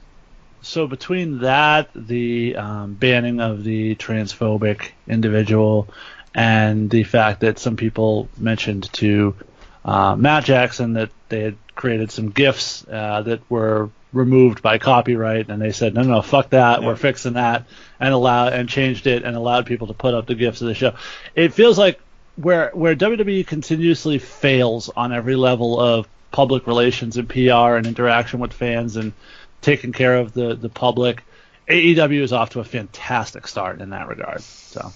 [0.62, 5.89] So between that, the um, banning of the transphobic individual,
[6.34, 9.36] and the fact that some people mentioned to
[9.84, 15.50] uh, Matt Jackson that they had created some gifs uh, that were removed by copyright,
[15.50, 17.66] and they said, no, no, fuck that, we're fixing that,
[18.00, 20.76] and allow and changed it and allowed people to put up the gifs of the
[20.76, 20.94] show.
[21.36, 22.00] It feels like
[22.36, 28.40] where where WWE continuously fails on every level of public relations and PR and interaction
[28.40, 29.14] with fans and
[29.62, 31.24] taking care of the the public.
[31.70, 34.42] AEW is off to a fantastic start in that regard.
[34.42, 34.92] So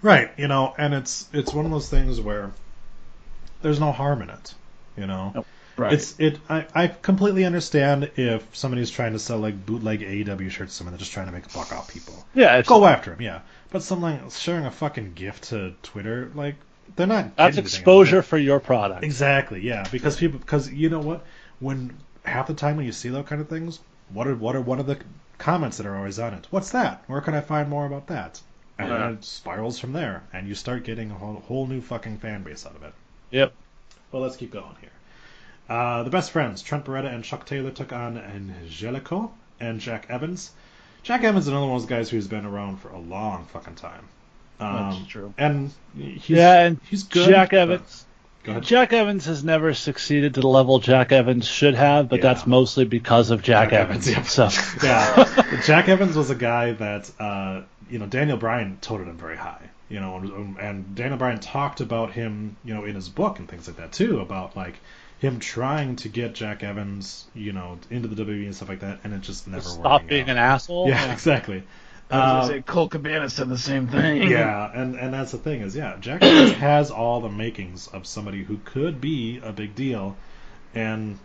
[0.00, 2.52] Right, you know, and it's it's one of those things where
[3.62, 4.54] there's no harm in it,
[4.96, 5.44] you know.
[5.76, 5.92] Right.
[5.92, 6.40] It's it.
[6.50, 10.92] I, I completely understand if somebody's trying to sell like bootleg AEW shirts, to someone
[10.92, 12.26] they're just trying to make a buck off people.
[12.34, 13.40] yeah, it's, Go after them, yeah.
[13.70, 16.56] But something like sharing a fucking gift to Twitter, like
[16.96, 17.36] they're not.
[17.36, 19.04] that's getting anything out of exposure for your product.
[19.04, 19.86] Exactly, yeah.
[19.92, 21.24] Because people, because you know what,
[21.60, 23.78] when half the time when you see those kind of things,
[24.08, 24.98] what are what are one of the
[25.38, 26.48] comments that are always on it?
[26.50, 27.04] What's that?
[27.06, 28.40] Where can I find more about that?
[28.80, 32.18] And then it spirals from there, and you start getting a whole, whole new fucking
[32.18, 32.94] fan base out of it.
[33.30, 33.52] Yep.
[34.12, 34.90] Well, let's keep going here.
[35.68, 40.50] Uh, the best friends, Trent Beretta and Chuck Taylor, took on Angelico and Jack Evans.
[41.02, 43.74] Jack Evans is another one of those guys who's been around for a long fucking
[43.74, 44.08] time.
[44.60, 45.34] Um, That's true.
[45.38, 47.28] And he's, yeah, and he's good.
[47.28, 48.04] Jack Evans.
[48.44, 48.62] Go ahead.
[48.64, 52.22] Jack Evans has never succeeded to the level Jack Evans should have, but Yeah.
[52.32, 54.08] that's mostly because of Jack, Jack Evans.
[54.08, 54.48] Evans, yeah.
[54.48, 59.16] So yeah, Jack Evans was a guy that uh, you know Daniel Bryan toted him
[59.16, 59.60] very high.
[59.88, 63.48] You know, and, and Daniel Bryan talked about him, you know, in his book and
[63.48, 64.74] things like that too, about like
[65.18, 69.00] him trying to get Jack Evans, you know, into the WWE and stuff like that,
[69.04, 70.28] and it just never stop working being out.
[70.30, 70.88] an asshole.
[70.88, 71.62] Yeah, exactly.
[72.10, 74.22] I was gonna Uh, say Colt Cabana said the same thing.
[74.30, 78.06] yeah, and and that's the thing is, yeah, Jack Evans has all the makings of
[78.06, 80.16] somebody who could be a big deal,
[80.74, 81.18] and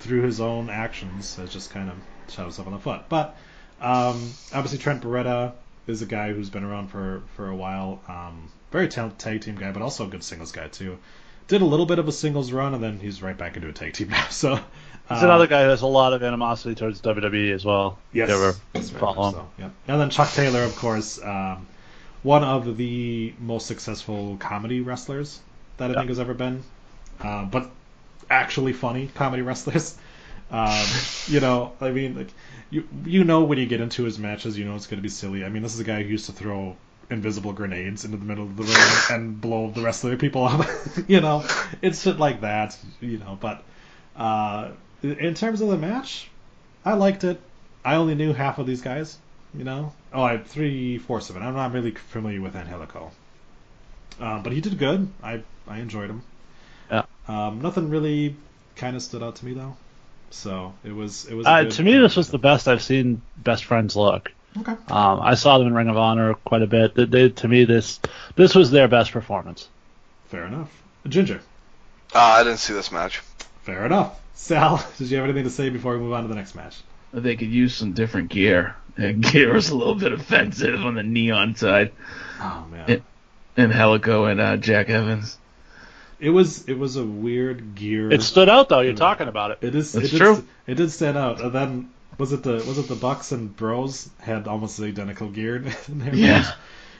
[0.00, 1.96] through his own actions has just kind of
[2.32, 3.02] shot himself in the foot.
[3.08, 3.36] But
[3.80, 5.52] um, obviously, Trent Beretta
[5.86, 8.00] is a guy who's been around for for a while.
[8.08, 10.98] Um, very talented tag team guy, but also a good singles guy too.
[11.48, 13.72] Did a little bit of a singles run, and then he's right back into a
[13.72, 14.28] tag team now.
[14.28, 17.98] So He's uh, another guy who has a lot of animosity towards WWE as well.
[18.12, 18.30] Yes.
[18.30, 19.70] If you ever Yes, very follow much so, yeah.
[19.88, 21.66] And then Chuck Taylor, of course, um,
[22.22, 25.40] one of the most successful comedy wrestlers
[25.78, 25.98] that I Yeah.
[25.98, 26.62] think has ever been.
[27.20, 27.70] Uh, but
[28.30, 29.96] actually funny comedy wrestlers.
[30.54, 30.84] Um,
[31.28, 32.28] you know, I mean, like
[32.72, 35.10] you you know when you get into his matches, you know it's going to be
[35.10, 35.44] silly.
[35.44, 36.74] I mean, this is a guy who used to throw
[37.10, 38.76] invisible grenades into the middle of the ring
[39.10, 40.66] and blow the rest of the people up.
[41.06, 41.44] you know,
[41.82, 42.76] it's shit like that.
[43.00, 43.62] You know, but
[44.16, 44.70] uh,
[45.02, 46.30] in terms of the match,
[46.84, 47.40] I liked it.
[47.84, 49.18] I only knew half of these guys,
[49.54, 49.92] you know.
[50.12, 51.40] Oh, I had three fourths of it.
[51.40, 53.10] I'm not really familiar with Angelico.
[54.18, 55.10] Um, but he did good.
[55.22, 56.22] I I enjoyed him.
[56.90, 57.04] Yeah.
[57.28, 58.34] Um, nothing really
[58.76, 59.76] kind of stood out to me though.
[60.32, 61.46] So it was it was.
[61.46, 64.32] Uh, good- to me, this was the best I've seen Best Friends look.
[64.58, 64.72] Okay.
[64.88, 66.94] Um, I saw them in Ring of Honor quite a bit.
[66.94, 68.00] They, they, to me, this
[68.36, 69.68] this was their best performance.
[70.28, 70.70] Fair enough.
[71.06, 71.40] Ginger.
[72.14, 73.18] Uh, I didn't see this match.
[73.62, 74.20] Fair enough.
[74.34, 76.76] Sal, did you have anything to say before we move on to the next match?
[77.12, 78.76] They could use some different gear.
[78.96, 81.92] And gear was a little bit offensive on the neon side.
[82.40, 82.90] Oh man.
[82.90, 83.02] It-
[83.56, 85.38] Angelico and uh, Jack Evans.
[86.22, 88.10] It was it was a weird gear.
[88.12, 88.80] It stood out though.
[88.80, 89.58] You're talking about it.
[89.60, 89.92] It is.
[89.92, 90.46] That's it did, true.
[90.68, 91.40] It did stand out.
[91.40, 95.56] And then was it the was it the Bucks and Bros had almost identical gear
[95.88, 96.38] in their Yeah.
[96.42, 96.54] match?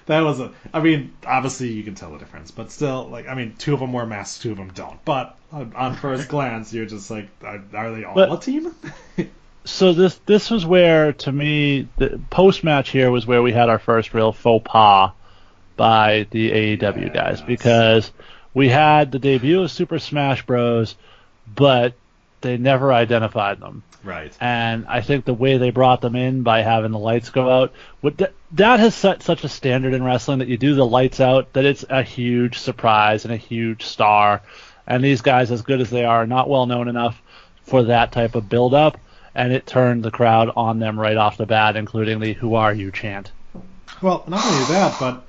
[0.07, 0.51] that was a.
[0.75, 3.79] I mean, obviously you can tell the difference, but still, like, I mean, two of
[3.79, 5.03] them wear masks, two of them don't.
[5.05, 8.75] But on, on first glance, you're just like, are, are they all But- a team?
[9.65, 13.69] so this this was where to me the post match here was where we had
[13.69, 15.13] our first real faux pas
[15.77, 18.11] by the AEW guys because
[18.55, 20.95] we had the debut of Super Smash Bros,
[21.55, 21.95] but
[22.41, 23.83] they never identified them.
[24.03, 24.37] right.
[24.41, 27.73] And I think the way they brought them in by having the lights go out,
[28.01, 28.21] what
[28.53, 31.65] that has set such a standard in wrestling that you do the lights out that
[31.65, 34.43] it's a huge surprise and a huge star.
[34.87, 37.21] And these guys, as good as they are, are not well known enough
[37.63, 38.99] for that type of build up.
[39.35, 42.75] And it turned the crowd on them right off the bat, including the "Who are
[42.75, 43.31] you?" chant.
[44.03, 45.25] Well, not only that, but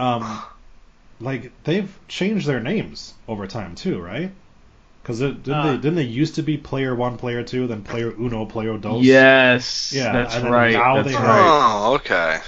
[0.00, 0.42] um,
[1.22, 4.30] like they've changed their names over time too, right?
[5.02, 5.62] Because didn't Uh.
[5.72, 9.02] they didn't they used to be player one, player two, then player uno, player dos?
[9.04, 10.72] Yes, Yeah, that's and right.
[10.72, 11.22] now that's they right.
[11.22, 12.40] have- Oh, okay.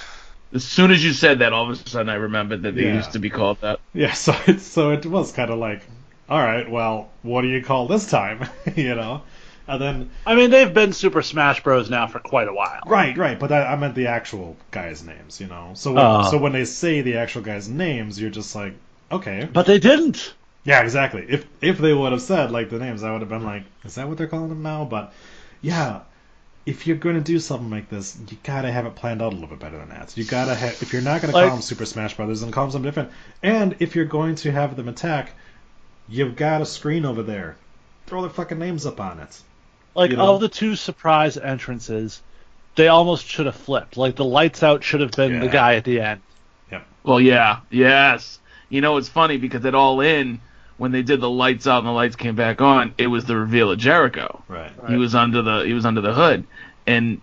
[0.53, 2.95] As soon as you said that, all of a sudden I remembered that they Yeah.
[2.95, 3.81] used to be called that.
[3.93, 5.83] Yeah, so it so it was kind of like,
[6.29, 8.47] all right, well, what do you call this time?
[8.77, 9.23] you know,
[9.67, 11.89] and then I mean, they've been Super Smash Bros.
[11.91, 12.81] now for quite a while.
[12.87, 15.41] right, right, but I, I meant the actual guys' names.
[15.41, 16.31] You know, so when, Oh.
[16.31, 18.75] so when they say the actual guys' names, you're just like,
[19.11, 20.35] okay, But they didn't.
[20.65, 21.27] Yeah, exactly.
[21.29, 23.95] If if they would have said like the names, I would have been like, is
[23.97, 24.85] that what they're calling them now?
[24.85, 25.13] But
[25.61, 26.01] yeah,
[26.67, 29.37] if you're going to do something like this, you gotta have it planned out a
[29.37, 30.17] little bit better than that.
[30.17, 32.51] You gotta have if you're not going to Like- call them Super Smash Brothers, then
[32.51, 33.11] call them something different.
[33.43, 35.33] And if you're going to have them attack,
[36.09, 37.57] you've got a screen over there.
[38.07, 39.41] Throw their fucking names up on it.
[39.95, 40.35] Like You know?
[40.35, 42.23] of the two surprise entrances,
[42.75, 43.97] they almost should have flipped.
[43.97, 46.21] Like the lights out should have been the guy at the end.
[46.71, 46.83] Yeah.
[47.05, 48.41] Well, yeah, yes.
[48.69, 50.41] You know, it's funny because at All In,
[50.77, 53.37] when they did the lights out and the lights came back on, it was the
[53.37, 54.43] reveal of Jericho.
[54.49, 54.73] Right.
[54.89, 56.45] He was under the he was under the hood,
[56.87, 57.21] and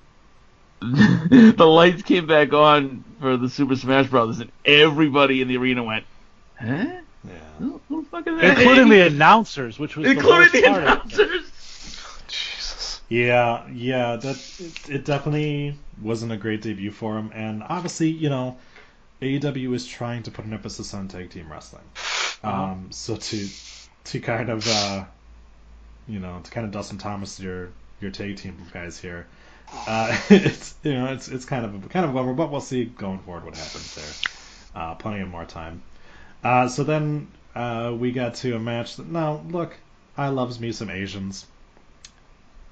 [0.80, 5.82] the lights came back on for the Super Smash Brothers, and everybody in the arena
[5.82, 6.04] went,
[6.58, 6.66] "Huh?
[6.66, 7.00] Yeah.
[7.58, 10.82] Who, who the fuck is that?" Including the announcers, which was including the, the worst
[10.82, 11.39] part announcers.
[13.10, 18.30] Yeah, yeah, that it, it definitely wasn't a great debut for him, and obviously, you
[18.30, 18.58] know,
[19.20, 21.90] AEW is trying to put an emphasis on tag team wrestling.
[22.44, 23.48] Um, so to
[24.04, 25.06] to kind of uh,
[26.06, 29.28] you know to kind of Dustin Thomas your your tag team guys here,
[29.86, 32.60] uh, it's you know it's it's kind of a, kind of a bummer, but we'll
[32.60, 34.20] see going forward what happens there.
[34.74, 35.82] Uh, plenty of more time.
[36.44, 39.78] Uh, so then uh, we got to a match that now look,
[40.16, 41.46] I loves me some Asians.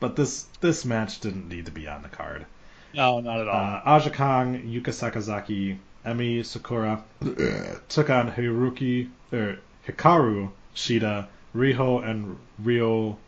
[0.00, 2.46] But this this match didn't need to be on the card.
[2.94, 3.54] No, not at all.
[3.54, 7.04] Uh, Aja Kong, Yuka Sakazaki, Emi Sakura
[7.88, 13.18] took on Hiruki er, Hikaru Shida, Riho, and Ryo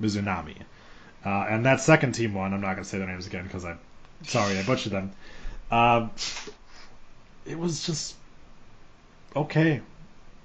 [0.00, 0.56] Mizunami.
[1.24, 2.54] Uh, and that second team won.
[2.54, 3.78] I'm not gonna say their names again because I'm
[4.22, 5.12] sorry, I butchered them.
[5.70, 6.10] Um,
[7.44, 8.14] it was just
[9.36, 9.80] okay,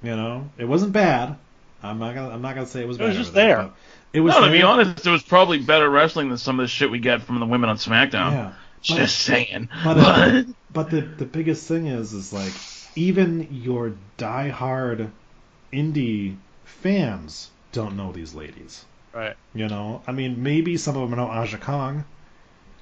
[0.02, 0.50] you know.
[0.58, 1.38] It wasn't bad.
[1.82, 2.98] I'm not gonna I'm not gonna say it was.
[2.98, 3.06] Bad.
[3.06, 3.70] It was just there.
[4.14, 6.64] But It was no, to be honest, it was probably better wrestling than some of
[6.64, 8.32] the shit we get from the women on SmackDown.
[8.32, 8.54] Yeah.
[8.88, 9.70] But- Just saying.
[9.84, 12.54] But, But, but the the biggest thing is is like
[12.96, 15.10] even your diehard
[15.72, 16.36] indie
[16.66, 18.86] fans don't know these ladies.
[19.14, 19.36] Right.
[19.54, 22.04] You know, I mean, maybe some of them know Aja Kong,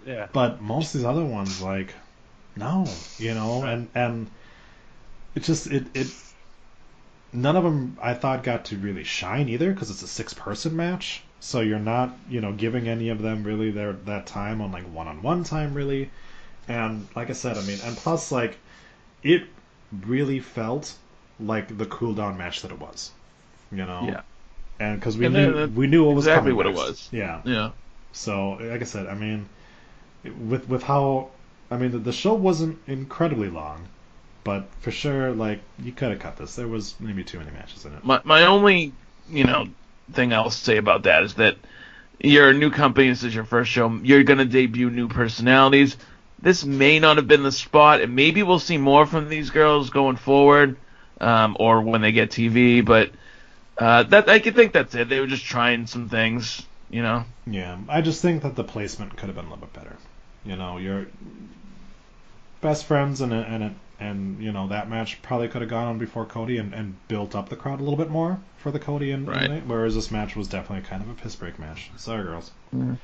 [0.05, 0.27] Yeah.
[0.34, 1.93] but most of these other ones, like,
[2.55, 2.86] no,
[3.17, 4.29] you know, and and
[5.36, 6.07] it just it it
[7.34, 10.75] none of them I thought got to really shine either because it's a six person
[10.75, 14.71] match, so you're not you know giving any of them really their that time on
[14.71, 16.09] like one on one time really,
[16.67, 18.57] and like I said, I mean, and plus like
[19.23, 19.43] it
[20.05, 20.93] really felt
[21.39, 23.11] like the cool down match that it was,
[23.71, 24.21] you know, Yeah.
[24.79, 27.09] and because we And knew that- we knew what was exactly what it was.
[27.11, 27.71] yeah, yeah.
[28.13, 29.47] so, like I said, I mean,
[30.47, 31.29] with with how,
[31.71, 33.88] I mean, the, the show wasn't incredibly long,
[34.43, 36.55] but for sure, like you could have cut this.
[36.55, 38.03] There was maybe too many matches in it.
[38.03, 38.93] My my only
[39.29, 39.67] you know
[40.11, 41.57] thing I'll say about that is that
[42.19, 43.09] you're a new company.
[43.09, 43.89] This is your first show.
[44.03, 45.97] You're gonna debut new personalities.
[46.41, 49.91] This may not have been the spot, and maybe we'll see more from these girls
[49.91, 50.77] going forward,
[51.19, 52.83] um, or when they get TV.
[52.83, 53.11] But
[53.77, 55.07] uh, that I could think that's it.
[55.07, 57.25] They were just trying some things, you know.
[57.45, 59.95] Yeah, I just think that the placement could have been a little bit better.
[60.43, 61.07] You know, your
[62.61, 65.97] best friends and and and, and you know that match probably could have gone on
[65.99, 69.12] before Cody and, and built up the crowd a little bit more for the Cody
[69.12, 69.49] and, and Right.
[69.49, 71.91] Nate, whereas this match was definitely kind of a piss break match.
[71.97, 72.52] Sorry, girls.
[72.76, 72.95] Mm-hmm.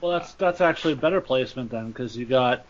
[0.00, 2.64] Well, that's that's actually a better placement then, because you got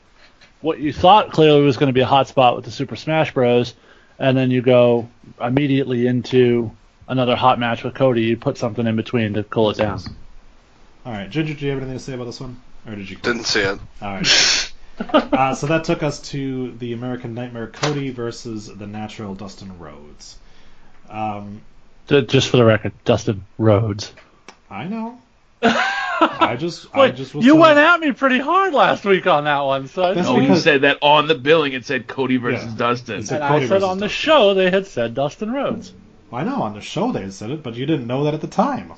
[0.60, 3.32] what you thought clearly was going to be a hot spot with the Super Smash
[3.32, 3.74] Bros,
[4.18, 5.08] and then you go
[5.40, 6.70] immediately into
[7.08, 8.22] another hot match with Cody.
[8.22, 10.00] You put something in between to cool it down.
[11.04, 13.16] All right, Ginger, do you have anything to say about this one, or did you?
[13.16, 13.78] Didn't see it.
[14.02, 14.72] All right.
[15.00, 20.38] uh, so that took us to the American Nightmare Cody versus the Natural Dustin Rhodes.
[21.08, 21.60] Um,
[22.08, 24.12] Ju- Just for the record, Dustin Rhodes.
[24.70, 25.18] I know.
[25.62, 27.44] I just, I just was.
[27.44, 30.26] you telling- went at me pretty hard last week on that one, so I That's
[30.28, 32.76] No, he because- said that on the billing it said Cody versus Yeah.
[32.78, 33.22] Dustin.
[33.24, 34.22] Said and Cody I said versus on the Dustin.
[34.22, 35.92] show they had said Dustin Rhodes.
[36.32, 38.40] I know on the show they had said it, but you didn't know that at
[38.40, 38.92] the time.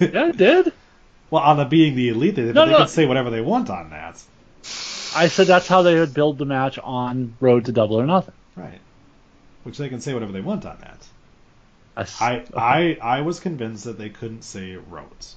[0.00, 0.72] Yeah, I did.
[1.30, 2.78] well, on the being the elite, they, No, they no.
[2.78, 4.22] can say whatever they want on that.
[5.16, 8.34] I said that's how they would build the match on Road to Double or Nothing.
[8.54, 8.80] Right.
[9.64, 12.06] Which they can say whatever they want on that.
[12.20, 12.98] I, I.
[13.00, 15.34] I, was convinced that they couldn't say Rhodes.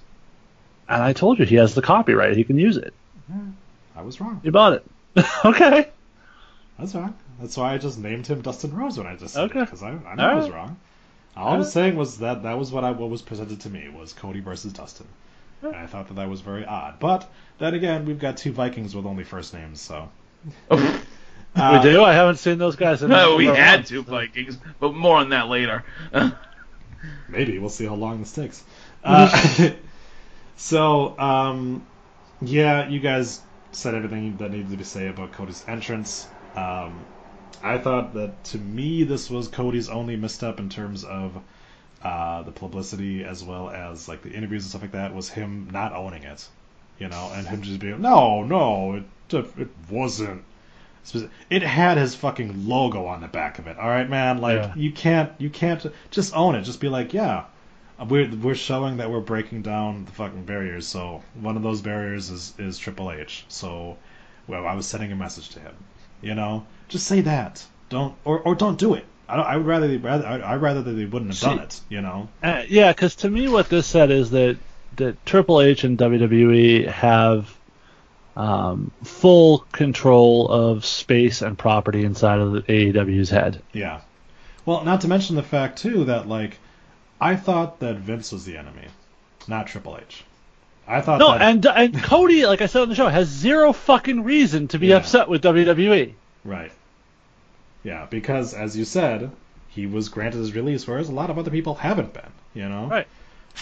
[0.90, 2.36] and I told you he has the copyright.
[2.36, 2.94] He can use it.
[3.96, 4.42] I was wrong.
[4.44, 4.86] You bought it.
[5.46, 5.88] okay.
[6.78, 7.16] That's wrong.
[7.40, 9.62] That's why I just named him Dustin Rhodes when I just said Okay.
[9.62, 10.54] because I, I know I was Alright.
[10.60, 10.78] wrong.
[11.38, 13.88] All I was saying was that that was what I what was presented to me
[13.88, 15.08] was Cody versus Dustin,
[15.62, 17.00] and I thought that that was very odd.
[17.00, 20.10] But then again, we've got two Vikings with only first names, so
[21.56, 22.04] Uh, we do.
[22.04, 23.02] I haven't seen those guys.
[23.02, 25.84] In No, we had month, two so- Vikings, but more on that later.
[27.28, 28.64] Maybe we'll see how long this takes.
[29.02, 29.72] Uh,
[30.58, 31.86] so, um,
[32.42, 33.42] yeah, you guys
[33.72, 36.28] said everything that needed to be said about Cody's entrance.
[36.56, 37.00] Um,
[37.64, 41.32] I thought that to me this was Cody's only misstep in terms of
[42.04, 45.70] uh, the publicity as well as like the interviews and stuff like that was him
[45.72, 46.48] not owning it,
[47.00, 50.44] you know, and him just being no, no, it it wasn't.
[51.50, 53.78] It had his fucking logo on the back of it.
[53.80, 54.40] All right, man.
[54.42, 54.74] Like Yeah.
[54.76, 56.62] you can't, you can't just own it.
[56.64, 57.46] Just be like, yeah,
[58.08, 60.86] we're we're showing that we're breaking down the fucking barriers.
[60.86, 63.46] So one of those barriers is is Triple H.
[63.48, 63.98] So,
[64.48, 65.74] well, I was sending a message to him.
[66.22, 67.66] You know, just say that.
[67.90, 69.06] Don't or or don't do it.
[69.30, 71.60] I don't, I would rather they rather I I'd rather that they wouldn't have done
[71.60, 71.80] it.
[71.90, 72.30] You know.
[72.42, 74.58] Uh, yeah, because to me, what this said is that
[74.98, 77.56] that Triple H and WWE have
[78.36, 83.62] um, full control of space and property inside of the AEW's head.
[83.74, 84.02] Yeah.
[84.66, 86.58] Well, not to mention the fact too that like
[87.22, 88.88] I thought that Vince was the enemy,
[89.48, 90.24] not Triple H.
[90.88, 93.74] I thought No, that and and Cody, like I said on the show, has zero
[93.74, 94.98] fucking reason to be Yeah.
[94.98, 95.44] upset with.
[95.44, 96.14] WWE.
[96.44, 96.72] right.
[97.84, 99.32] Yeah, because as you said,
[99.70, 102.32] he was granted his release, whereas a lot of other people haven't been.
[102.54, 102.88] You know.
[102.88, 103.08] Right.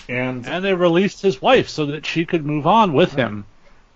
[0.10, 3.46] And And they released his wife so that she could move on with him.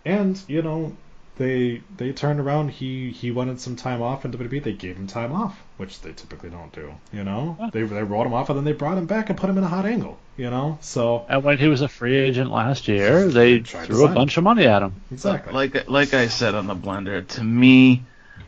[0.06, 0.96] and you know
[1.38, 2.70] they they turned around.
[2.70, 4.64] He he wanted some time off in WWE.
[4.64, 6.94] They gave him time off, which they typically don't do.
[7.14, 7.56] You know.
[7.60, 7.70] Yeah.
[7.72, 9.64] They they wrote him off and then they brought him back and put him in
[9.64, 10.18] a hot angle.
[10.38, 10.78] You know.
[10.82, 14.38] So And when he was a free agent last year, they threw a sign bunch
[14.38, 14.94] of money at him.
[15.12, 15.54] exactly.
[15.54, 18.04] Like like I said on the blender, to me,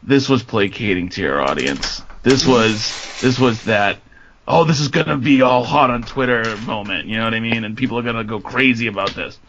[0.06, 2.02] this was placating to your audience.
[2.24, 4.00] This was this was that.
[4.48, 7.08] Oh, this is gonna be all hot on Twitter moment.
[7.08, 7.64] You know what I mean?
[7.64, 9.40] And people are gonna go crazy about this.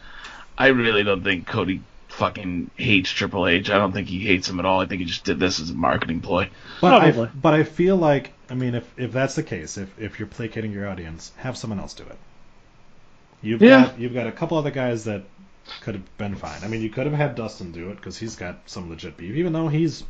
[0.57, 3.69] I really don't think Cody fucking hates Triple H.
[3.69, 4.79] I don't think he hates him at all.
[4.79, 6.49] I think he just did this as a marketing ploy.
[6.79, 7.29] But I, Probably.
[7.41, 10.71] but I feel like I mean if if that's the case, if if you're placating
[10.71, 12.17] your audience, have someone else do it.
[13.41, 13.87] You've Yeah.
[13.87, 15.23] got you've got a couple other guys that
[15.81, 16.63] could have been fine.
[16.63, 19.35] I mean, you could have had Dustin do it because he's got some legit beef,
[19.35, 20.03] even though he's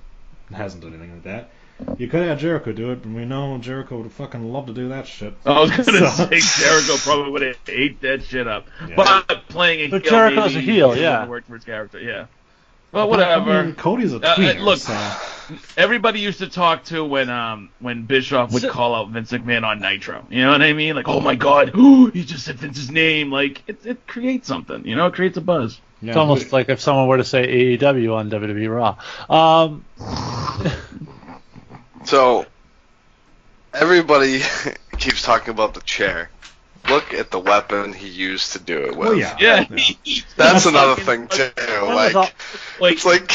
[0.54, 1.50] hasn't done anything like that.
[1.98, 4.88] You could have Jericho do it, but we know Jericho would fucking love to do
[4.90, 5.34] that shit.
[5.46, 8.68] I was gonna So- say Jericho probably would have ate that shit up.
[8.88, 8.96] Yeah.
[8.96, 11.26] But playing a But heel, Jericho's maybe a heel, yeah.
[11.26, 12.28] wouldn't for his character, yeah.
[12.94, 13.52] But whatever.
[13.52, 14.94] I mean, Cody's a Uh, uh, look, so
[15.76, 19.64] everybody used to talk to when um when Bischoff would So- call out Vince McMahon
[19.66, 20.26] on Nitro.
[20.30, 20.96] You know what I mean?
[20.96, 23.32] Like, oh my God, ooh, he just said Vince's name.
[23.32, 24.86] Like, it it creates something.
[24.88, 25.82] You know, it creates a buzz.
[26.06, 28.98] Yeah, It's almost like if someone were to say AEW on WWE
[29.30, 29.66] Raw.
[29.70, 29.86] Um,
[32.06, 32.46] So
[33.74, 34.42] everybody
[34.98, 36.30] keeps talking about the chair.
[36.88, 38.98] Look at the weapon he used to do it with.
[39.10, 39.36] Well, yeah.
[39.40, 39.76] Yeah, Yeah.
[39.78, 41.64] he- he- That's another fucking- thing too.
[41.82, 42.30] was Like, all-
[42.80, 43.32] Like, it's like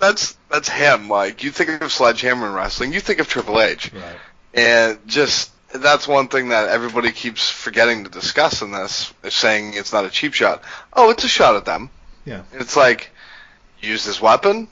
[0.00, 1.08] that's that's him.
[1.08, 4.16] Like you think of sledgehammer in wrestling, you think of Triple H, right.
[4.54, 9.74] and just that's one thing that everybody keeps forgetting to discuss in this, is saying
[9.74, 10.62] it's not a cheap shot.
[10.92, 11.90] Oh, it's a shot at them.
[12.24, 12.42] Yeah.
[12.52, 13.10] It's like
[13.80, 14.68] use this weapon.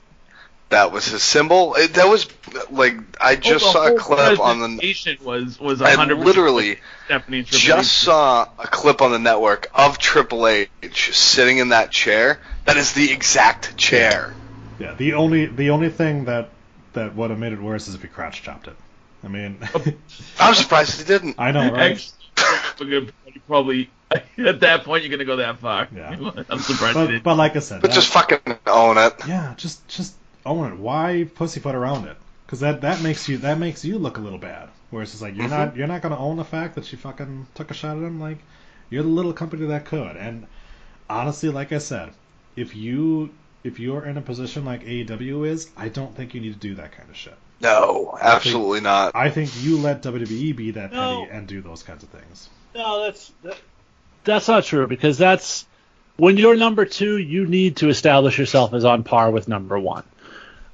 [0.71, 1.75] That was his symbol.
[1.77, 2.29] It, that was
[2.71, 4.67] like I oh, just the saw a clip on the.
[4.79, 8.05] presentation was was I 100% literally Stephanie Triple just H.
[8.05, 12.39] saw a clip on the network of Triple H sitting in that chair.
[12.67, 14.35] That is the exact chair.
[14.79, 16.51] Yeah, the only the only thing that
[16.93, 18.77] that would have made it worse is if he crotch chopped it.
[19.25, 19.59] I mean,
[20.39, 21.37] I'm surprised he didn't.
[21.39, 21.93] I know, right?
[22.37, 23.13] Actually,
[23.47, 23.91] probably
[24.39, 25.89] at that point you're gonna go that far.
[25.95, 26.11] Yeah.
[26.49, 29.15] I'm surprised But, but like I said, But that- just fucking own it.
[29.27, 30.15] yeah, just just
[30.47, 30.79] own it.
[30.79, 32.17] Why pussyfoot around it?
[32.47, 34.71] Because that that makes you that makes you look a little bad.
[34.91, 35.55] Whereas it's like you're mm-hmm.
[35.55, 38.21] not you're not gonna own the fact that she fucking took a shot at him.
[38.21, 38.39] Like
[38.91, 40.17] you're the little company that could.
[40.17, 40.47] And
[41.11, 42.11] honestly, like I said,
[42.57, 43.31] if you
[43.65, 46.75] if you're in a position like AEW is, I don't think you need to do
[46.77, 47.37] that kind of shit.
[47.61, 49.15] No, absolutely not.
[49.17, 51.21] I think you let WWE be that No.
[51.21, 52.49] petty and do those kinds of things.
[52.75, 53.59] No, that's that,
[54.29, 55.67] that's not true because that's
[56.17, 60.05] when you're number two, you need to establish yourself as on par with number one.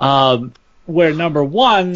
[0.01, 0.53] Um,
[0.87, 1.95] where number one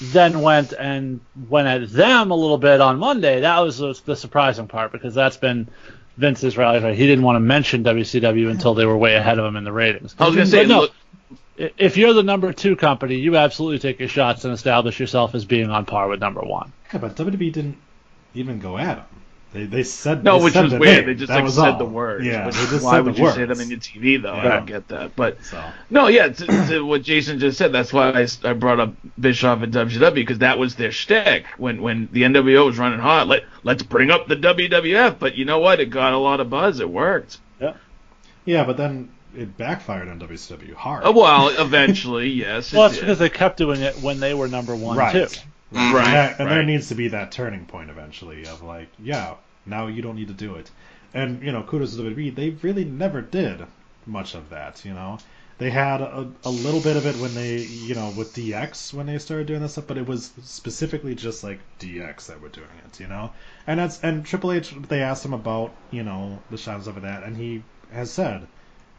[0.00, 3.40] then went and went at them a little bit on Monday.
[3.40, 5.68] That was the, the surprising part because that's been
[6.16, 6.80] Vince's rally.
[6.80, 6.96] Right?
[6.96, 9.72] He didn't want to mention WCW until they were way ahead of him in the
[9.72, 10.14] ratings.
[10.18, 10.92] I was gonna say, no, look,
[11.56, 15.44] if you're the number two company, you absolutely take your shots and establish yourself as
[15.44, 16.72] being on par with number one.
[16.92, 17.78] Yeah, but WWE didn't
[18.34, 19.04] even go at him.
[19.54, 20.96] They they said no, they which said was the weird.
[20.96, 21.06] name.
[21.06, 21.78] They just That like said all.
[21.78, 22.26] the words.
[22.26, 23.36] Yeah, Which- they just why said would the you words.
[23.36, 24.34] say them in your TV though?
[24.34, 25.14] I don't get that.
[25.14, 27.70] But So no, yeah, to, to what Jason just said.
[27.72, 31.80] That's why I, I brought up Bischoff and WCW because that was their shtick when
[31.80, 33.28] when the NWO was running hot.
[33.28, 35.18] Let let's bring up the WWF.
[35.20, 35.78] But you know what?
[35.78, 36.80] It got a lot of buzz.
[36.80, 37.38] It worked.
[37.60, 37.74] yeah,
[38.44, 41.02] yeah, but then it backfired on WCW hard.
[41.04, 42.72] Oh, well, eventually, yes.
[42.72, 43.00] it Well, that's did.
[43.02, 45.12] because they kept doing it when they were number one right.
[45.12, 45.40] too.
[45.74, 45.92] Right.
[45.94, 49.34] Right, And, that- and there needs to be that turning point eventually of like, yeah,
[49.66, 50.70] now you don't need to do it.
[51.12, 52.34] And you know, kudos to WWE.
[52.34, 53.66] They really never did
[54.06, 54.84] much of that.
[54.84, 55.18] You know,
[55.58, 59.06] they had a, a little bit of it when they, you know, with DX when
[59.06, 62.66] they started doing this stuff, but it was specifically just like DX that were doing
[62.86, 62.98] it.
[63.00, 63.30] You know,
[63.66, 64.74] and that's and Triple H.
[64.88, 67.62] They asked him about you know the shots of that, and he
[67.92, 68.46] has said.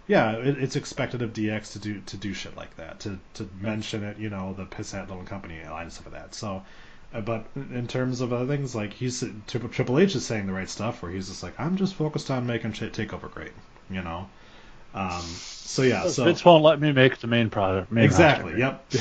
[0.08, 3.50] Yeah, it, it's expected of DX to do to do shit like that, to to
[3.60, 6.36] mention it, you know, the piss hat little company line and stuff like that.
[6.36, 6.64] So,
[7.14, 10.70] uh, but in terms of other things, like he's Triple, H is saying the right
[10.70, 13.54] stuff, where he's just like, I'm just focused on making shit takeover great,
[13.90, 14.30] you know.
[14.94, 17.92] Um, so yeah, so Vince won't let me make the main product.
[17.92, 18.86] Main exactly, yep.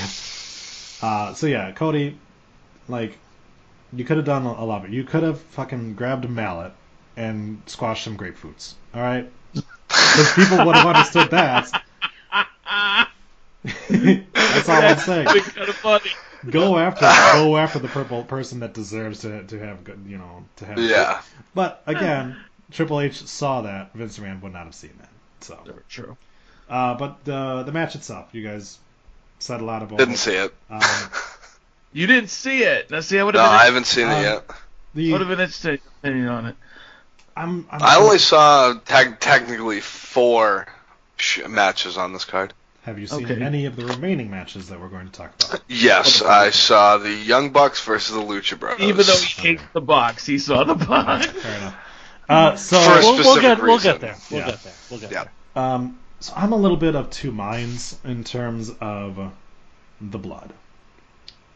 [1.03, 2.17] Uh, so yeah, Cody,
[2.89, 3.19] like,
[3.93, 4.95] you could have done a lot of it.
[4.95, 6.73] You could have fucking grabbed a mallet
[7.15, 8.73] and squashed some grapefruits.
[8.95, 9.31] All right,
[9.89, 11.71] because people would have understood that.
[13.89, 15.27] That's all I'm saying.
[15.27, 16.11] Kind of funny.
[16.51, 20.45] Go after, go after the purple person that deserves to to have good, you know,
[20.57, 20.79] to have.
[20.79, 21.23] Yeah.
[21.55, 22.37] But again,
[22.71, 23.93] Triple H saw that.
[23.95, 25.09] Vince McMahon would not have seen that.
[25.41, 25.59] So,
[25.89, 26.17] True.
[26.69, 28.79] uh, but the the match itself, you guys
[29.39, 29.99] said a lot about.
[29.99, 30.19] Didn't it.
[30.19, 30.55] see it.
[30.69, 30.83] Um,
[31.95, 32.91] You didn't see it.
[32.91, 33.61] Now, see, I would No, have been.
[33.61, 34.51] I haven't seen Um, it yet.
[34.95, 36.57] the, would have been interested opinion on it.
[37.37, 40.67] I'm, I'm, I only saw tec- technically four
[41.17, 42.53] sh- matches on this card.
[42.83, 43.43] Have you seen Okay.
[43.43, 45.63] any of the remaining matches that we're going to talk about?
[45.69, 48.83] Yes, I saw the Young Bucks versus the Lucha Brothers.
[48.87, 51.27] Even though he hates the box, he saw the box.
[51.27, 51.75] Fair enough.
[52.29, 54.17] Uh, so For a We'll, we'll specific get we'll get there.
[54.31, 54.47] We'll Yeah.
[54.51, 54.73] get there.
[54.91, 55.25] We'll get Yeah.
[55.55, 55.63] there.
[55.65, 59.33] Um, so I'm a little bit of two minds in terms of
[60.01, 60.53] the blood.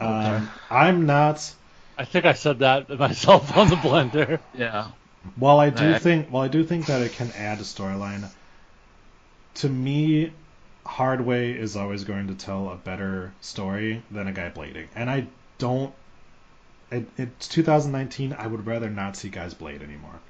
[0.01, 1.53] Um, I'm not.
[1.97, 4.39] I think I said that myself on the blender.
[4.55, 4.87] Yeah.
[5.35, 8.29] While I do think, while I do think that it can add a storyline,
[9.55, 10.33] to me,
[10.85, 15.27] Hardway is always going to tell a better story than a guy blading, and I
[15.57, 15.93] don't.
[16.91, 18.33] It, it's 2019.
[18.33, 20.21] I would rather not see guys blade anymore.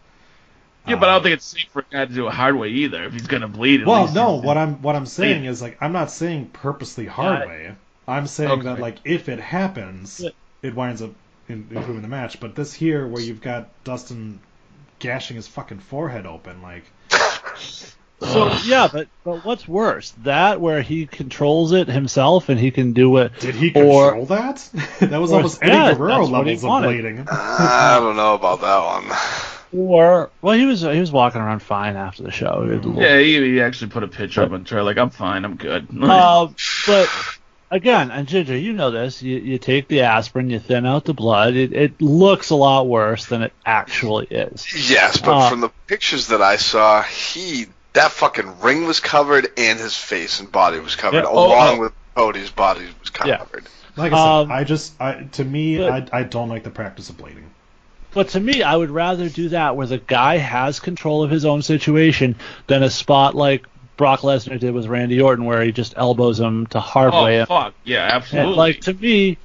[0.86, 2.56] Yeah, but I Um, don't think it's safe for a guy to do a hard
[2.56, 3.04] way either.
[3.06, 4.36] If he's gonna bleed, Well, no.
[4.36, 7.76] What I'm what I'm saying is like I'm not saying purposely hard Yeah, way.
[8.08, 8.64] I'm saying Okay.
[8.64, 10.30] that like if it happens, Yeah.
[10.64, 11.12] it winds up
[11.48, 12.40] in, improving the match.
[12.40, 14.40] But this here, where you've got Dustin
[15.00, 16.84] gashing his fucking forehead open, like
[18.22, 22.92] So yeah, but but what's worse, that where he controls it himself and he can
[22.94, 23.32] do it?
[23.40, 24.70] did he Or- control that?
[25.00, 26.90] that was or- almost Eddie yeah, Guerrero that's levels of wanted.
[27.04, 27.28] blading.
[27.32, 29.18] I don't know about that one.
[29.72, 32.64] Or well, he was he was walking around fine after the show.
[32.66, 35.46] He little- Yeah, he, he actually put a picture up on Twitter like, "I'm fine,
[35.46, 36.48] I'm good." Uh,
[36.88, 37.10] but
[37.72, 39.22] again, and Ginger, you know this.
[39.22, 41.56] You you take the aspirin, you thin out the blood.
[41.56, 44.90] It it looks a lot worse than it actually is.
[44.90, 49.48] Yes, but Uh, from the pictures that I saw, he that fucking ring was covered
[49.58, 51.82] and his face and body was covered, Yeah, oh, along oh.
[51.82, 53.30] with Cody's body was covered.
[53.30, 53.38] Yeah.
[53.38, 53.66] covered.
[53.96, 56.70] Like I said, Um, I just I, to me, but- I, I don't like the
[56.70, 57.50] practice of bleeding.
[58.12, 61.46] But to me, I would rather do that where the guy has control of his
[61.46, 63.66] own situation than a spot like
[64.00, 67.42] Brock Lesnar did with Randy Orton, where he just elbows him to hard way.
[67.42, 68.56] oh fuck, yeah, And, absolutely.
[68.56, 69.38] like to me,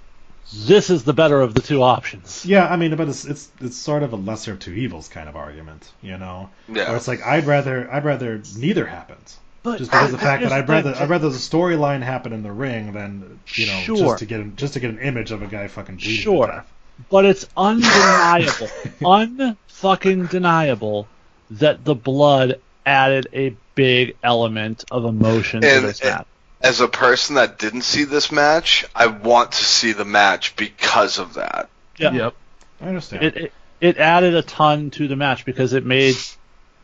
[0.67, 2.47] this is the better of the two options.
[2.47, 5.29] Yeah, I mean, but it's it's it's sort of a lesser of two evils kind
[5.29, 6.51] of argument, you know.
[6.69, 6.87] Yeah.
[6.89, 9.39] Where it's like I'd rather I'd rather neither happens.
[9.65, 12.43] But just because of the fact that I'd rather I'd rather the storyline happen in
[12.45, 13.97] the ring than you know Sure.
[13.97, 16.47] just to get an, just to get an image of a guy fucking bleeding Sure.
[16.47, 16.73] to death.
[17.11, 18.69] But it's undeniable,
[19.01, 21.09] unfucking deniable
[21.51, 26.27] that the blood added a big element of emotion to this match.
[26.61, 31.18] As a person that didn't see this match, I want to see the match because
[31.18, 31.68] of that.
[31.99, 32.12] Yeah.
[32.12, 32.35] Yep.
[32.81, 33.25] I understand.
[33.25, 36.16] It, it it added a ton to the match because it made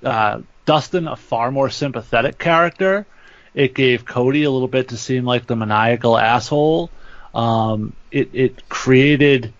[0.04, 3.06] uh, Dustin a far more sympathetic character.
[3.54, 6.90] It gave Cody a little bit to seem like the maniacal asshole.
[7.34, 9.52] Um, it it created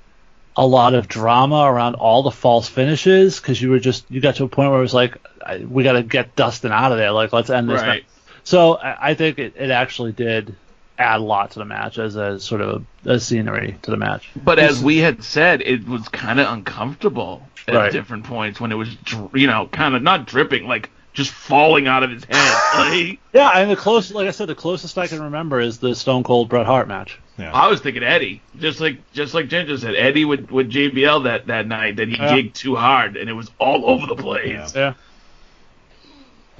[0.57, 4.37] a lot of drama around all the false finishes because you were just you got
[4.37, 5.17] to a point where it was like
[5.51, 7.11] I- we got to get Dustin out of there.
[7.13, 7.81] Like let's end this.
[7.81, 7.87] Right.
[7.87, 8.05] match.
[8.45, 10.55] So I, I think it, it actually did
[10.99, 13.97] add a lot to the match as a sort of a, a scenery to the
[13.97, 14.31] match.
[14.37, 17.93] But as we had said, it was kind of uncomfortable at Right.
[17.93, 18.89] different points when it was,
[19.35, 22.57] you know, kind of not dripping, like just falling out of his head.
[22.75, 25.95] Like, Yeah, and the closest, like I said, the closest I can remember is the
[25.95, 27.19] Stone Cold Bret Hart match.
[27.39, 27.53] Yeah.
[27.53, 31.47] I was thinking Eddie, just like just like Ginger said, Eddie with with JBL that
[31.47, 32.33] that night that he Yeah.
[32.37, 34.75] gigged too hard and it was all over the place.
[34.75, 34.93] Yeah.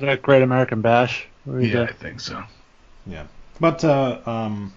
[0.01, 1.27] Is that Great American Bash?
[1.45, 2.43] Where he Yeah, I think so.
[3.07, 3.27] Yeah.
[3.61, 4.73] But uh, um,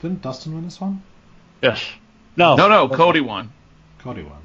[0.00, 1.02] didn't Dustin win this one?
[1.60, 1.84] Yes.
[2.36, 2.54] No.
[2.54, 3.50] No, no, Cody won.
[3.98, 4.38] Cody won.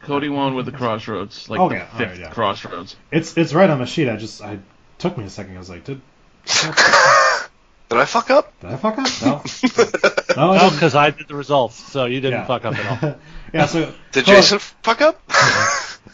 [0.00, 2.30] Cody won with the Cross Rhodes, like Okay, the alright, fifth yeah.
[2.30, 2.96] Cross Rhodes.
[3.10, 4.08] It's it's right on the sheet.
[4.08, 4.58] I just I
[4.96, 5.56] took me a second.
[5.56, 6.00] I was like, did
[7.88, 8.58] Did I fuck up?
[8.60, 9.08] did I fuck up?
[9.22, 9.42] No.
[10.36, 12.46] No, I No, because I did the results, so you didn't Yeah.
[12.46, 13.14] fuck up at all.
[13.54, 13.64] yeah.
[13.66, 15.20] So Did Cody- Jason fuck up?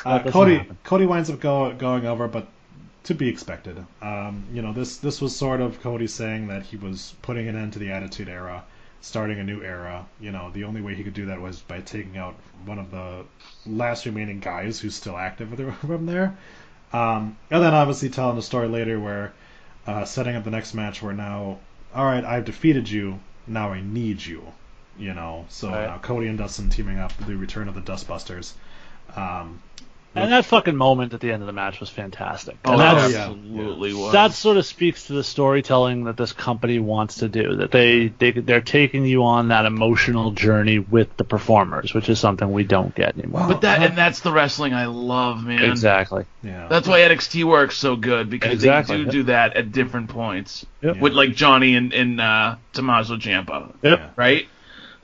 [0.05, 0.77] Uh, Cody happen.
[0.85, 2.47] Cody winds up go, going over, but
[3.05, 3.77] to be expected.
[4.01, 7.57] Um, you know, this this was sort of Cody saying that he was putting an
[7.57, 8.65] end to the Attitude Era,
[9.03, 10.07] starting a new era.
[10.19, 12.91] You know, the only way he could do that was by taking out one of
[12.91, 13.25] the
[13.67, 15.51] last remaining guys who's still active
[15.81, 16.37] from there.
[16.93, 19.33] Um, and then obviously telling the story later where
[19.87, 21.59] uh, setting up the next match where now,
[21.95, 23.19] all right, I've defeated you.
[23.47, 24.45] Now I need you.
[24.99, 25.87] You know, so Right.
[25.87, 28.53] now Cody and Dustin teaming up, the return of the Dustbusters.
[29.17, 29.63] Um,
[30.15, 32.57] And that fucking moment at the end of the match was fantastic.
[32.65, 33.31] Oh, and that that's, yeah.
[33.31, 34.13] absolutely was.
[34.13, 37.57] that sort of speaks to the storytelling that this company wants to do.
[37.57, 42.19] That they, they they're taking you on that emotional journey with the performers, which is
[42.21, 43.47] something we don't get anymore.
[43.49, 45.63] but that and that's the wrestling I love, man.
[45.71, 46.27] exactly.
[46.43, 46.69] yeah.
[46.69, 48.99] That's why NXT works so good because Exactly.
[48.99, 50.99] they do do that at different points Yep.
[50.99, 54.13] with like Johnny and, and uh, Tommaso Ciampa, Yep.
[54.17, 54.47] Right?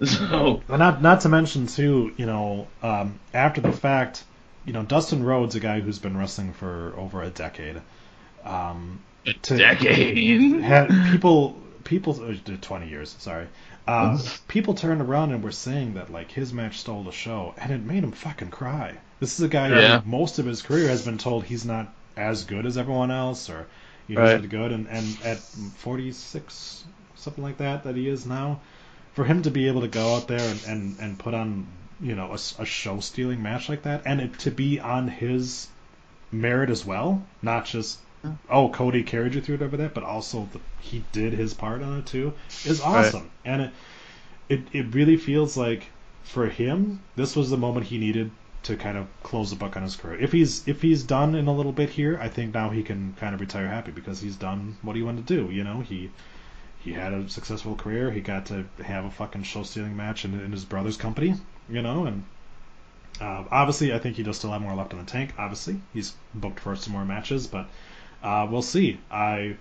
[0.05, 4.23] So And not not to mention too, you know, um, after the fact,
[4.69, 7.81] you know, Dustin Rhodes, a guy who's been wrestling for over a decade,
[8.45, 9.01] um,
[9.43, 10.61] to- decade.
[10.63, 13.47] had people people uh, twenty years, sorry.
[13.87, 17.73] Uh, people turned around and were saying that like his match stole the show, and
[17.73, 18.95] it made him fucking cry.
[19.21, 20.01] This is a guy Yeah.
[20.01, 23.49] who most of his career has been told he's not as good as everyone else,
[23.49, 23.67] or
[24.07, 24.41] you know, Right.
[24.41, 26.85] he's good, and and at forty six,
[27.17, 28.61] something like that, that he is now,
[29.15, 31.67] for him to be able to go out there and and, and put on
[32.01, 35.69] you know a, show stealing match like that, and it to be on his
[36.31, 38.37] merit as well, not just mm.
[38.51, 41.83] oh Cody carried you through it over that, but also the, he did his part
[41.83, 42.33] on it too,
[42.65, 43.71] is awesome, and it,
[44.49, 45.87] it it really feels like
[46.23, 48.31] for him this was the moment he needed
[48.63, 50.21] to kind of close the book on his career.
[50.21, 53.15] If he's if he's done in a little bit here, I think now he can
[53.19, 55.51] kind of retire happy because he's done what he wanted to do.
[55.51, 56.11] You know, he
[56.79, 58.11] he had a successful career.
[58.11, 61.35] He got to have a fucking show stealing match in, in his brother's company.
[61.69, 62.25] You know, and
[63.21, 65.35] uh, obviously I think he does still have more left in the tank.
[65.39, 67.69] Obviously, he's booked for some more matches, but
[68.23, 69.01] uh, we'll see.
[69.11, 69.57] I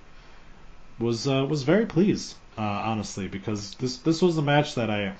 [0.99, 5.13] was uh, was very pleased, uh, honestly, because this this was a match that I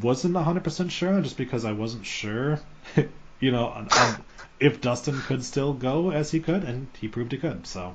[0.00, 2.60] wasn't 100% sure on, just because I wasn't sure,
[3.40, 4.24] you know, on, on
[4.60, 7.66] if Dustin could still go as he could, and he proved he could.
[7.66, 7.94] So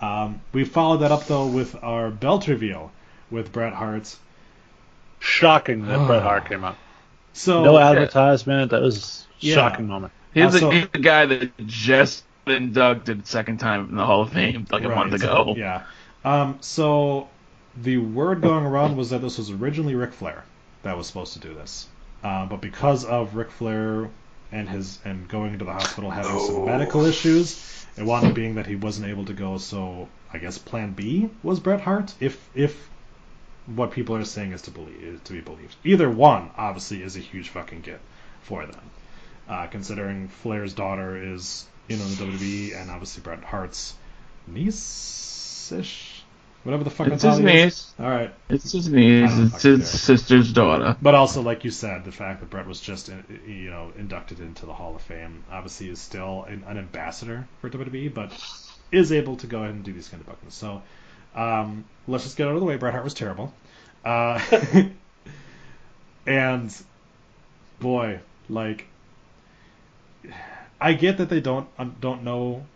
[0.00, 2.92] um, we followed that up though with our belt reveal
[3.30, 4.16] with Bret Hart.
[5.20, 6.76] Shocking that Bret Hart came up.
[7.32, 8.70] So No advertisement.
[8.70, 9.54] That was a Yeah.
[9.54, 10.12] shocking moment.
[10.34, 14.22] He's, Also- the, he's the guy that just been inducted second time in the Hall
[14.22, 15.54] of Fame like a Right, month ago.
[15.56, 15.82] Yeah.
[16.24, 17.28] Um, so
[17.82, 20.44] the word going around was that this was originally Ric Flair
[20.82, 21.86] that was supposed to do this,
[22.24, 24.08] uh, but because of Ric Flair
[24.50, 28.54] and his and going into the hospital having some medical issues, it wound up being
[28.56, 29.56] that he wasn't able to go.
[29.58, 32.88] So I guess Plan B was Bret Hart, if if
[33.66, 35.76] what people are saying is to believe is to be believed.
[35.84, 38.00] Either one, obviously, is a huge fucking get
[38.42, 38.90] for them,
[39.48, 43.94] uh, considering Flair's daughter is you know in the WWE and obviously Bret Hart's
[44.46, 46.22] niece-ish,
[46.64, 47.64] whatever the fuck It's his he is.
[47.64, 47.94] niece.
[47.98, 49.30] All right, It's his niece.
[49.38, 49.86] It's his care.
[49.86, 50.96] sister's daughter.
[51.00, 53.10] but also like you said, the fact that Bret was just
[53.46, 57.70] you know inducted into the Hall of Fame obviously is still an, an ambassador for
[57.70, 58.32] WWE, but
[58.90, 60.54] is able to go ahead and do these kind of bookings.
[60.54, 60.82] So
[61.34, 62.76] um, let's just get out of the way.
[62.76, 63.52] Bret Hart was terrible,
[64.04, 64.40] uh,
[66.26, 66.74] and
[67.80, 68.86] boy, like
[70.80, 72.66] I get that they don't um, don't know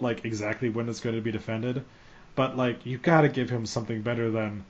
[0.00, 1.84] like exactly when it's going to be defended,
[2.34, 4.64] but like you got to give him something better than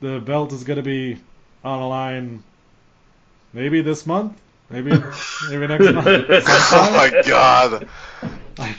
[0.00, 1.18] the belt is going to be
[1.64, 2.42] on a line
[3.52, 4.38] maybe this month,
[4.70, 4.90] maybe
[5.48, 6.06] maybe next month.
[6.08, 7.88] oh my god.
[8.56, 8.76] Like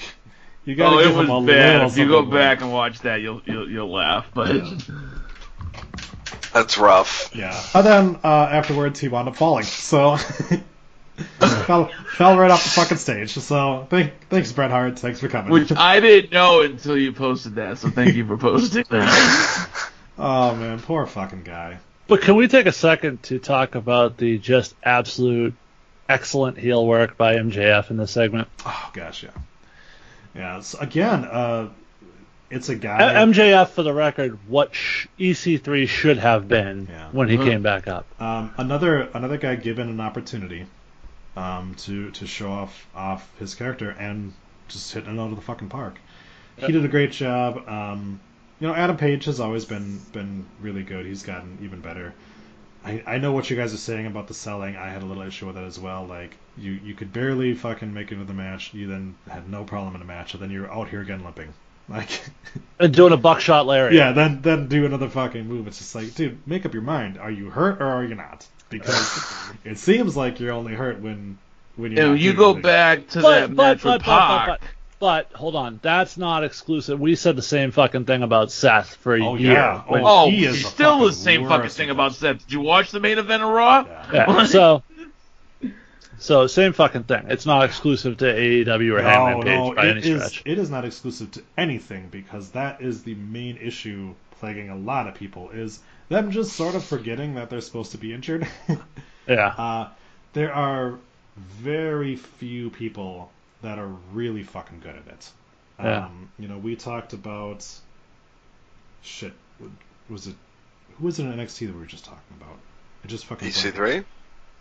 [0.69, 1.87] You gotta Oh, it was bad.
[1.87, 2.39] If you go something more.
[2.39, 4.27] back and watch that, you'll you'll, you'll laugh.
[4.35, 4.55] But
[6.53, 7.31] That's rough.
[7.33, 7.59] Yeah.
[7.73, 9.63] And then uh, afterwards, he wound up falling.
[9.63, 10.17] So
[11.39, 13.31] fell fell right off the fucking stage.
[13.31, 14.99] So thank, thanks, Bret Hart.
[14.99, 15.51] Thanks for coming.
[15.51, 17.79] which I didn't know until you posted that.
[17.79, 19.91] So thank you for posting that.
[20.19, 21.79] oh man, poor fucking guy.
[22.05, 25.55] But can we take a second to talk about the just absolute
[26.07, 28.49] excellent heel work by MJF in this segment?
[28.67, 29.31] Oh gosh, yeah.
[30.35, 30.57] Yeah.
[30.57, 31.69] It's, again, uh,
[32.49, 33.13] it's a guy.
[33.13, 37.07] MJF, for the record, what sh- EC3 should have been Yeah.
[37.11, 37.43] when he Mhm.
[37.43, 38.05] came back up.
[38.21, 40.65] Um, another another guy given an opportunity
[41.37, 44.33] um, to to show off off his character and
[44.67, 45.95] just hitting it out of the fucking park.
[46.57, 47.67] He did a great job.
[47.69, 48.19] Um,
[48.59, 51.05] you know, Adam Page has always been been really good.
[51.05, 52.13] He's gotten even better.
[52.89, 54.75] I, I know what you guys are saying about the selling.
[54.75, 56.05] I had a little issue with it as well.
[56.05, 58.73] Like you you could barely fucking make it to the match.
[58.73, 61.53] You then had no problem in the match, and then you're out here again limping.
[61.89, 62.21] Like
[62.79, 63.93] And doing a Buckshot Lariat.
[63.93, 65.67] yeah, then then do another fucking move.
[65.67, 67.17] It's just like, dude, make up your mind.
[67.17, 68.47] Are you hurt or are you not?
[68.69, 69.25] Because
[69.63, 71.39] it seems like you're only hurt when
[71.75, 72.11] when you're.
[72.11, 72.61] And you go anything.
[72.61, 74.61] back to But, that but, match but, with but, but, Pac.
[74.99, 75.79] But, hold on.
[75.81, 76.99] That's not exclusive.
[76.99, 79.53] We said the same fucking thing about Seth for a Oh, year.
[79.53, 79.81] yeah.
[79.87, 82.15] When- Oh, He is still the same fucking thing about.
[82.15, 82.39] Seth.
[82.39, 83.85] Did you watch the main event of Raw?
[83.87, 84.25] Yeah.
[84.27, 84.83] Yeah, so,
[86.17, 87.25] so same fucking thing.
[87.29, 90.41] It's not exclusive to AEW or Hangman Page no, by it any is- stretch.
[90.45, 95.07] it is not exclusive to anything because that is the main issue plaguing a lot
[95.07, 98.47] of people is them just sort of forgetting that they're supposed to be injured.
[99.27, 99.49] Yeah.
[99.49, 99.89] Uh,
[100.33, 100.95] there are
[101.37, 103.29] very few people
[103.61, 105.29] that are really fucking good at it.
[105.79, 106.05] Yeah.
[106.05, 107.65] Um, you know, we talked about
[109.01, 109.33] shit.
[110.09, 110.35] Was it
[110.97, 112.57] who was it in NXT that we were just talking about?
[113.03, 114.03] I just fucking EC3?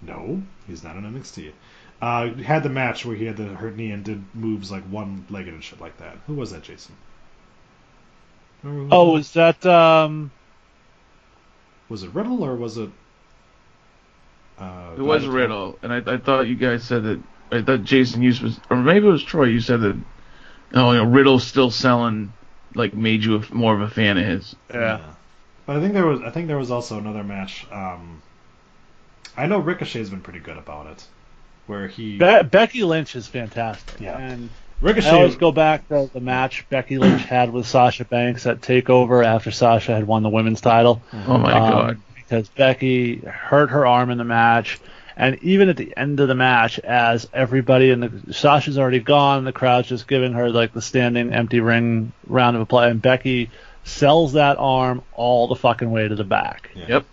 [0.00, 1.52] No, he's not in NXT.
[2.00, 5.26] Uh, had the match where he had the hurt knee and did moves like one
[5.30, 6.16] legged and shit like that.
[6.28, 6.94] Who was that, Jason?
[8.64, 10.30] Oh, was that um?
[11.88, 12.90] was it Riddle or was it?
[14.58, 17.20] Uh, It was Riddle, and I, I thought you guys said that.
[17.50, 19.44] I thought Jason used was, or maybe it was Troy.
[19.44, 19.96] You said that.
[20.74, 22.32] Oh, you know, Riddle's still selling.
[22.74, 24.54] Like made you a, more of a fan of his.
[24.72, 25.00] Yeah.
[25.66, 27.66] But I think there was I think there was also another match.
[27.72, 28.22] Um,
[29.36, 31.04] I know Ricochet's been pretty good about it,
[31.66, 34.00] where he Be- Becky Lynch is fantastic.
[34.00, 34.18] Yeah.
[34.18, 34.50] And
[34.80, 38.60] Ricochet I always go back to the match Becky Lynch had with Sasha Banks at
[38.60, 41.02] Takeover after Sasha had won the women's title.
[41.12, 42.00] Oh my Um, god.
[42.16, 44.78] Because Becky hurt her arm in the match,
[45.18, 49.44] and even at the end of the match, as everybody in the Sasha's already gone,
[49.44, 53.50] the crowd's just giving her like the standing empty ring round of applause, and Becky
[53.82, 56.70] sells that arm all the fucking way to the back.
[56.74, 57.04] Yep.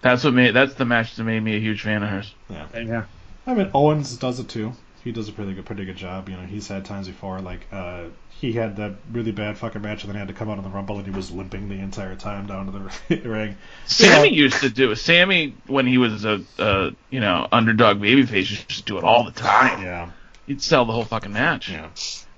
[0.00, 0.52] That's what made.
[0.52, 2.32] That's the match that made me a huge fan of hers.
[2.72, 3.04] And yeah.
[3.48, 4.72] I mean, Owens does it too.
[5.08, 6.28] He does a pretty good, pretty good job.
[6.28, 10.04] You know, he's had times before, like uh, he had that really bad fucking match,
[10.04, 11.76] and then he had to come out in the Rumble, and he was limping the
[11.76, 13.56] entire time down to the ring.
[13.86, 14.96] Sammy used to do it.
[14.96, 19.24] Sammy, when he was a, a you know underdog babyface, used to do it all
[19.24, 19.82] the time.
[19.82, 20.10] Yeah,
[20.46, 21.70] He'd sell the whole fucking match.
[21.70, 21.88] yeah.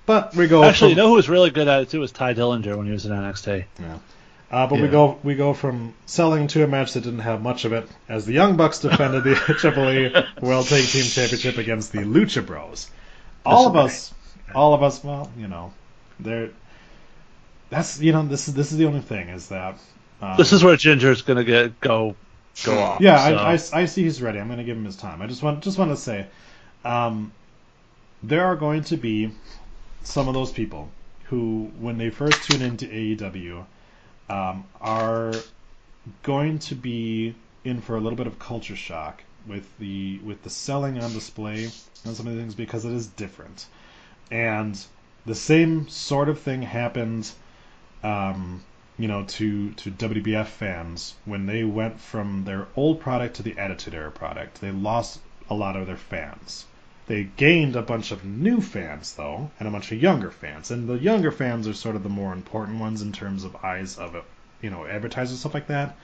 [0.05, 2.33] But we go Actually, you know who was really good at it too was Tye
[2.33, 3.65] Dillinger when he was in NXT.
[3.81, 3.97] yeah.
[4.51, 7.63] Uh, but we go we go from selling to a match that didn't have much
[7.63, 11.93] of it as the Young Bucks defended the Triple E World Tag Team Championship against
[11.93, 12.91] the Lucha Bros.
[13.45, 14.13] All of us,
[14.53, 15.01] all of us.
[15.03, 15.71] Well, you know,
[16.19, 16.49] they're.
[17.69, 19.77] That's you know this is this is the only thing is that.
[20.21, 22.15] Um, This is where Ginger's gonna get go
[22.65, 23.01] go off.
[23.01, 23.35] Yeah, so.
[23.35, 24.39] I, I, I see he's ready.
[24.39, 25.21] I'm going to give him his time.
[25.21, 26.27] I just want just want to say,
[26.83, 27.31] um,
[28.23, 29.31] there are going to be
[30.03, 30.89] some of those people
[31.25, 33.65] who, when they first tune into AEW,
[34.31, 35.33] um, are
[36.23, 37.35] going to be
[37.65, 41.65] in for a little bit of culture shock with the with the selling on display
[42.05, 43.67] and some of the things because it is different,
[44.31, 44.85] and
[45.25, 47.31] the same sort of thing happened.
[48.03, 48.63] Um,
[48.97, 53.57] you know, to to WWF fans when they went from their old product to the
[53.57, 54.61] Attitude Era product.
[54.61, 56.65] They lost a lot of their fans.
[57.11, 60.71] They gained a bunch of new fans though, and a bunch of younger fans.
[60.71, 63.97] And the younger fans are sort of the more important ones in terms of eyes
[63.97, 64.15] of
[64.61, 65.97] you know advertisers stuff like that.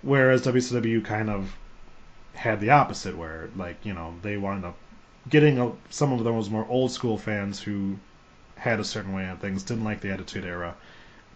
[0.00, 1.54] Whereas WCW kind of
[2.32, 4.78] had the opposite, where like you know they wound up
[5.28, 7.98] getting a, some of those more old school fans who
[8.56, 10.74] had a certain way on things, didn't like the Attitude Era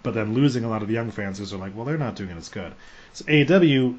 [0.03, 2.17] but then losing a lot of the young fans because they're like, well, they're not
[2.17, 2.73] doing it as good.
[3.13, 3.99] So AEW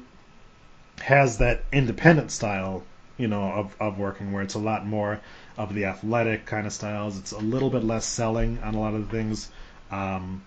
[1.02, 2.82] has that independent style,
[3.22, 5.20] you know, of, of working where it's a lot more
[5.56, 7.16] of the athletic kind of styles.
[7.20, 9.48] It's a little bit less selling on a lot of the things.
[9.92, 10.42] Um,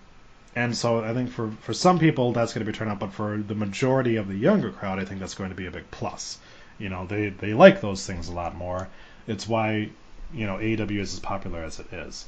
[0.54, 3.14] and so I think for, for some people that's going to be turned out, but
[3.14, 5.90] for the majority of the younger crowd, I think that's going to be a big
[5.90, 6.36] plus.
[6.78, 8.88] You know, they, they like those things a lot more.
[9.26, 9.88] It's why,
[10.34, 12.26] you know, AEW is as popular as it is.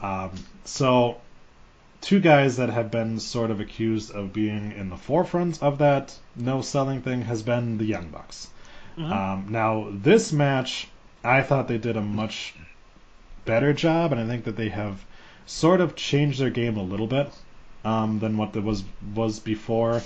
[0.00, 0.30] Um,
[0.64, 1.20] so,
[2.00, 6.16] two guys that have been sort of accused of being in the forefront of that
[6.36, 8.48] no selling thing has been the Young Bucks.
[8.98, 10.88] Um, now, this match,
[11.24, 12.54] I thought they did a much
[13.44, 15.04] better job, and I think that they have
[15.46, 17.30] sort of changed their game a little bit
[17.84, 18.84] um, than what there was
[19.14, 20.02] was before.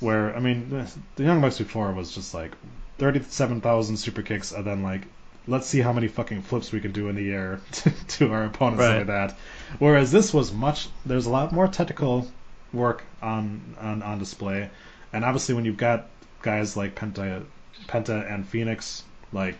[0.00, 2.52] Where I mean, the, the Young Bucks before was just like
[2.98, 5.02] thirty-seven thousand super kicks, and then like
[5.46, 8.44] let's see how many fucking flips we can do in the air to, to our
[8.44, 8.98] opponents Right.
[8.98, 9.36] like that.
[9.78, 12.30] Whereas this was much, there's a lot more technical
[12.72, 14.70] work on on, on display,
[15.12, 16.06] and obviously when you've got
[16.42, 17.44] guys like Penta,
[17.86, 19.56] Penta and Fenix, like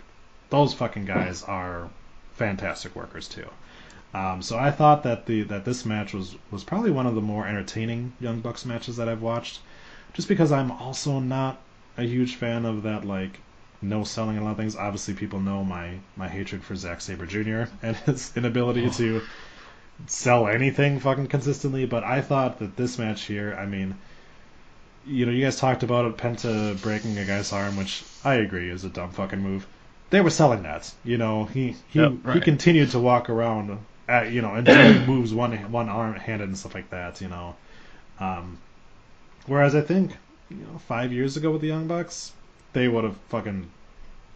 [0.50, 1.88] those fucking guys are
[2.34, 3.48] fantastic workers too.
[4.14, 7.20] Um, so I thought that the that this match was was probably one of the
[7.20, 9.60] more entertaining Young Bucks matches that I've watched,
[10.14, 11.60] just because I'm also not
[11.96, 13.40] a huge fan of that like
[13.82, 14.76] no selling and a lot of things.
[14.76, 17.70] Obviously, people know my my hatred for Zack Sabre Jr.
[17.82, 19.22] and his inability to
[20.06, 21.84] sell anything fucking consistently.
[21.84, 23.96] But I thought that this match here, I mean,
[25.06, 28.84] you know, you guys talked about Penta breaking a guy's arm, which I agree is
[28.84, 29.66] a dumb fucking move.
[30.10, 31.44] They were selling that, you know.
[31.44, 35.52] He he Yep, he continued to walk around, at, you know, and doing moves one
[35.70, 37.56] one arm handed and stuff like that, you know.
[38.20, 38.58] Um,
[39.46, 40.16] whereas I think,
[40.50, 42.32] you know, five years ago with the Young Bucks,
[42.72, 43.70] they would have fucking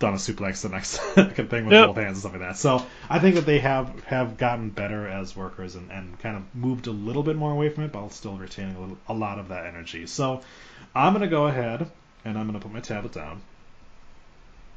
[0.03, 1.87] done a suplex the next fucking thing with Yep.
[1.87, 2.57] both hands and stuff like that.
[2.59, 6.43] So I think that they have have gotten better as workers and, and kind of
[6.55, 9.39] moved a little bit more away from it, but still retaining a, little, a lot
[9.39, 10.07] of that energy.
[10.07, 10.43] So
[10.95, 11.91] I'm gonna go ahead
[12.25, 13.41] and I'm gonna put my tablet down,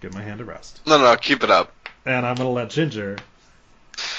[0.02, 1.74] give my hand a rest, No, no, keep it up.
[2.06, 3.18] and I'm gonna let Ginger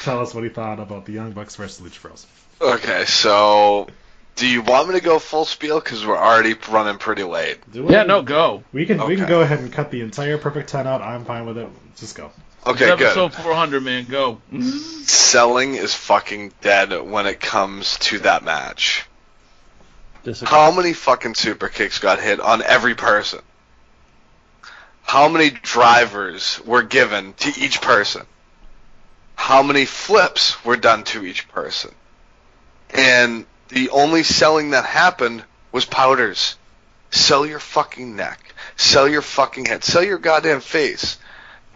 [0.02, 2.26] tell us what he thought about the Young Bucks versus Lucha Bros.
[2.60, 3.86] Okay, so
[4.36, 5.80] do you want me to go full spiel?
[5.80, 7.58] Because we're already running pretty late.
[7.72, 8.62] Do Yeah, no, go.
[8.72, 9.30] We can we can Okay.
[9.30, 11.02] go ahead and cut the entire perfect ten out.
[11.02, 11.68] I'm fine with it.
[11.96, 12.30] Just go.
[12.66, 13.06] Okay, It's good.
[13.06, 14.06] episode 400, man.
[14.10, 14.40] Go.
[14.60, 19.06] Selling is fucking dead when it comes to that match.
[20.24, 20.50] Disagree.
[20.50, 23.38] How many fucking super kicks got hit on every person?
[25.02, 28.26] How many drivers were given to each person?
[29.36, 31.94] How many flips were done to each person?
[32.90, 36.56] And the only selling that happened was powders.
[37.10, 38.54] Sell your fucking neck.
[38.76, 39.84] Sell your fucking head.
[39.84, 41.18] Sell your goddamn face.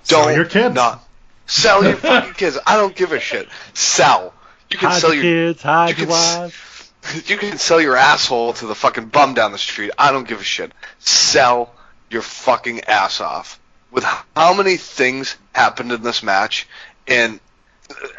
[0.02, 0.74] Sell Don't your kids.
[0.74, 1.04] Not
[1.50, 2.58] sell your fucking kids.
[2.66, 3.48] I don't give a shit.
[3.74, 4.32] Sell.
[4.70, 6.92] You can Hide sell your your kids, hide you your wives.
[7.26, 9.90] you can sell your asshole to the fucking bum down the street.
[9.98, 10.72] I don't give a shit.
[10.98, 11.74] Sell
[12.08, 13.58] your fucking ass off.
[13.90, 16.68] With how many things happened in this match,
[17.08, 17.40] and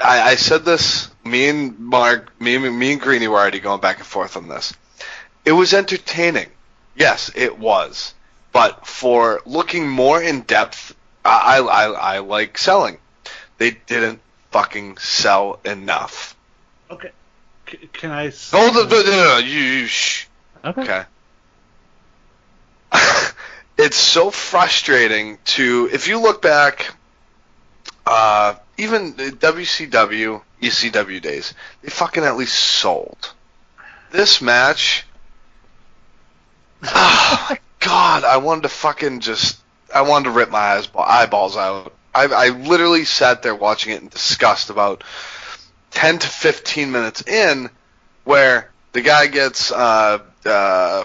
[0.04, 1.10] I, I said this.
[1.24, 4.48] Me and Mark, me, and- me and Greeny were already going back and forth on
[4.48, 4.74] this.
[5.46, 6.50] It was entertaining.
[6.96, 8.14] Yes, it was.
[8.52, 12.98] But for looking more in depth, I, I, I, like selling.
[13.58, 14.20] They didn't
[14.52, 16.36] fucking sell enough.
[16.90, 17.12] Okay.
[17.70, 18.26] C- can I?
[18.52, 20.26] No, no, no, no, no, you, you shh.
[20.66, 20.82] Okay.
[20.82, 21.04] Okay.
[23.78, 26.94] it's so frustrating to if you look back,
[28.06, 33.34] uh, even the WCW, ECW days, they fucking at least sold.
[34.12, 35.06] This match,
[36.84, 39.60] oh my god, I wanted to fucking just,
[39.94, 41.94] I wanted to rip my eyes, eyeballs out.
[42.14, 45.04] I, I literally sat there watching it in disgust about
[45.92, 47.70] 10 to 15 minutes in,
[48.24, 51.04] where the guy gets uh uh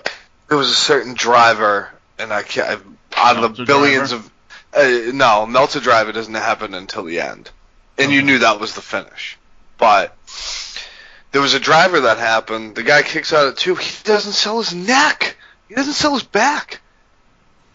[0.48, 2.82] there was a certain driver and I can't
[3.16, 4.30] out of the billions of
[4.74, 7.50] uh, no Meltzer driver doesn't happen until the end
[7.98, 9.38] and you knew that was the finish
[9.78, 10.16] but
[11.32, 14.58] there was a driver that happened the guy kicks out at two he doesn't sell
[14.58, 15.36] his neck
[15.68, 16.80] he doesn't sell his back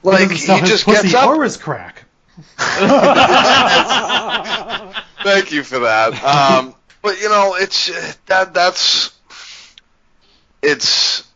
[0.03, 2.05] like doesn't he his just pussy gets up or his crack.
[5.23, 6.23] Thank you for that.
[6.23, 7.87] Um, but you know, it's
[8.25, 9.15] that that's
[10.61, 11.27] it's.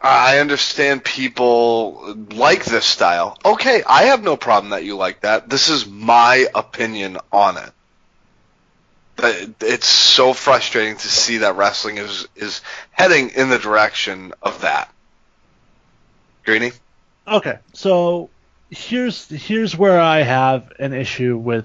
[0.00, 3.38] I understand people like this style.
[3.42, 5.48] Okay, I have no problem that you like that.
[5.48, 7.70] This is my opinion on it.
[9.18, 14.92] It's so frustrating to see that wrestling is is heading in the direction of that.
[16.44, 16.72] Greeny?
[17.26, 18.28] Okay, so
[18.70, 21.64] here's here's where I have an issue with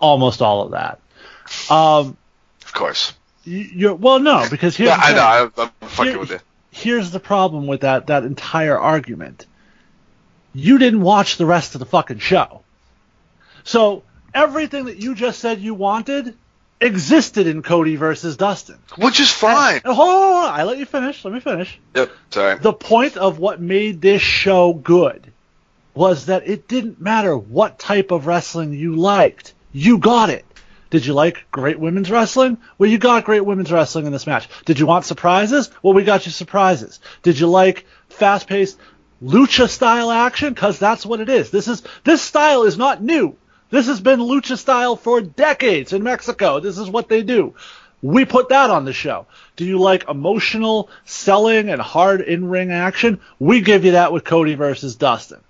[0.00, 1.00] almost all of that.
[1.70, 2.16] Um,
[2.64, 3.12] Of course.
[3.44, 5.12] you, you're well, no, because here's Yeah, the I
[5.48, 5.52] know.
[5.56, 6.40] I, I'm fucking Here- with you.
[6.70, 9.46] Here's the problem with that that entire argument.
[10.54, 12.62] You didn't watch the rest of the fucking show,
[13.64, 14.02] so
[14.32, 16.36] everything that you just said you wanted
[16.84, 18.78] existed in Cody versus Dustin.
[18.96, 19.80] Which is fine.
[19.84, 21.24] And hold on, hold on, I let you finish.
[21.24, 21.78] Let me finish.
[21.94, 22.10] Yep.
[22.30, 22.58] Sorry.
[22.58, 25.32] the point of what made this show good
[25.94, 29.54] was that it didn't matter what type of wrestling you liked.
[29.72, 30.44] You got it.
[30.90, 32.58] Did you like great women's wrestling?
[32.78, 34.48] Well, you got great women's wrestling in this match.
[34.64, 35.70] Did you want surprises?
[35.82, 37.00] Well, we got you surprises.
[37.22, 38.78] Did you like fast-paced
[39.22, 40.54] lucha style action?
[40.54, 41.50] Cause that's what it is.
[41.50, 43.36] This is, this style is not new.
[43.70, 46.60] This has been lucha style for decades in Mexico.
[46.60, 47.54] This is what they do.
[48.02, 49.26] We put that on the show.
[49.56, 53.20] Do you like emotional selling and hard in-ring action?
[53.38, 55.40] We give you that with Cody versus Dustin.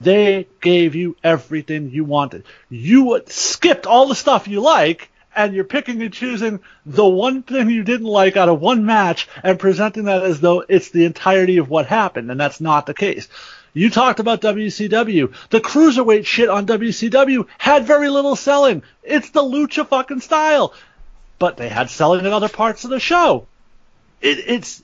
[0.00, 2.44] They gave you everything you wanted.
[2.68, 7.70] You skipped all the stuff you like, and you're picking and choosing the one thing
[7.70, 11.58] you didn't like out of one match and presenting that as though it's the entirety
[11.58, 13.28] of what happened, and that's not the case.
[13.74, 15.32] You talked about WCW.
[15.50, 18.82] The cruiserweight shit on WCW had very little selling.
[19.02, 20.72] It's the lucha fucking style.
[21.38, 23.46] But they had selling in other parts of the show.
[24.20, 24.82] It, it's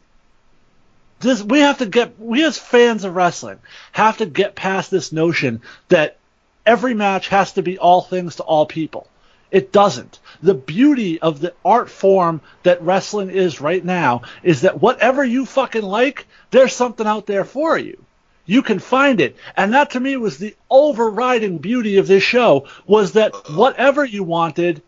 [1.20, 1.43] this.
[1.43, 2.20] We have to get.
[2.20, 3.59] We as fans of wrestling
[3.93, 6.19] have to get past this notion that
[6.65, 9.09] every match has to be all things to all people.
[9.51, 10.19] It doesn't.
[10.43, 15.47] The beauty of the art form that wrestling is right now is that whatever you
[15.47, 18.03] fucking like, there's something out there for you.
[18.46, 19.36] You can find it.
[19.56, 24.22] And that to me was the overriding beauty of this show was that whatever you
[24.22, 24.82] wanted,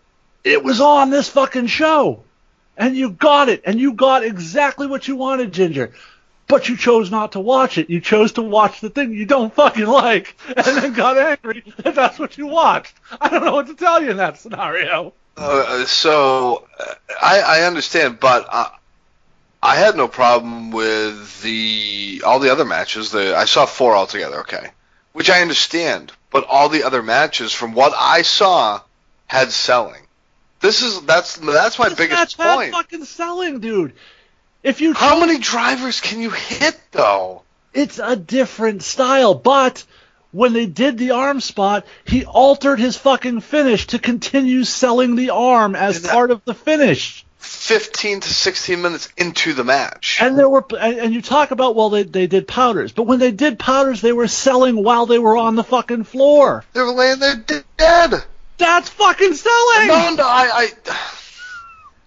[0.45, 2.23] it was on this fucking show.
[2.77, 3.63] And you got it.
[3.65, 5.93] And you got exactly what you wanted, Ginger.
[6.49, 7.91] But you chose not to watch it.
[7.91, 11.95] You chose to watch the thing you don't fucking like and then got angry that
[11.95, 12.95] that's what you watched.
[13.21, 15.13] I don't know what to tell you in that scenario.
[15.37, 18.69] Uh, so uh, I, I understand, but uh,
[19.63, 23.11] I had no problem with the all the other matches.
[23.11, 24.71] The I saw four altogether, okay,
[25.13, 26.13] which I understand.
[26.31, 28.81] But all the other matches, from what I saw,
[29.27, 30.03] had selling.
[30.61, 32.73] This is that's that's my This biggest match had point.
[32.73, 33.93] fucking selling, dude.
[34.63, 37.43] If you How many drivers can you hit though?
[37.73, 39.85] it's a different style, but
[40.33, 45.31] when they did the arm spot, he altered his fucking finish to continue selling the
[45.31, 47.25] arm as that- part of the finish.
[47.47, 50.19] 15 to 16 minutes into the match.
[50.21, 53.19] And there were, and and you talk about, well, they, they did powders, but when
[53.19, 56.65] they did powders, they were selling while they were on the fucking floor.
[56.73, 58.25] They were laying there dead.
[58.59, 59.89] That's fucking selling!
[59.89, 60.97] No, no, I, I,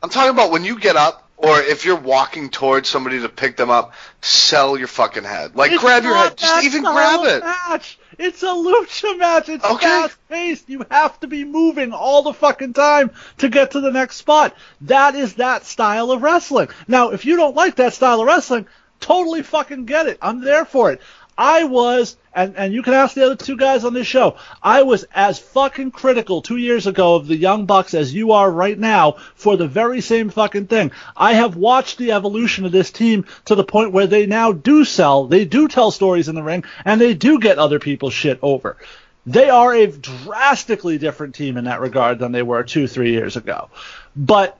[0.01, 3.55] I'm talking about when you get up, or if you're walking towards somebody to pick
[3.55, 5.55] them up, sell your fucking head.
[5.55, 7.43] Like It's grab your head, just even grab it.
[7.43, 7.97] Match.
[8.19, 9.47] It's a lucha match.
[9.47, 9.85] It's Okay.
[9.85, 10.69] fast paced.
[10.69, 14.55] You have to be moving all the fucking time to get to the next spot.
[14.81, 16.67] That is that style of wrestling.
[16.87, 18.67] Now, if you don't like that style of wrestling,
[18.99, 20.17] totally fucking get it.
[20.21, 21.01] I'm there for it.
[21.37, 24.83] I was, and, and you can ask the other two guys on this show, I
[24.83, 28.77] was as fucking critical two years ago of the Young Bucks as you are right
[28.77, 30.91] now for the very same fucking thing.
[31.15, 34.85] I have watched the evolution of this team to the point where they now do
[34.85, 38.39] sell, they do tell stories in the ring, and they do get other people's shit
[38.41, 38.77] over.
[39.25, 43.35] They are a drastically different team in that regard than they were two, three years
[43.35, 43.69] ago.
[44.15, 44.57] But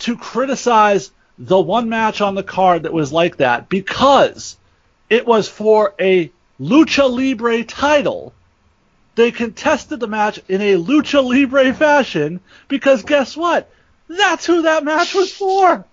[0.00, 4.56] to criticize the one match on the card that was like that because
[5.08, 6.30] it was for a
[6.60, 8.32] Lucha Libre title.
[9.14, 13.70] They contested the match in a Lucha Libre fashion because guess what?
[14.08, 15.84] That's who that match was for.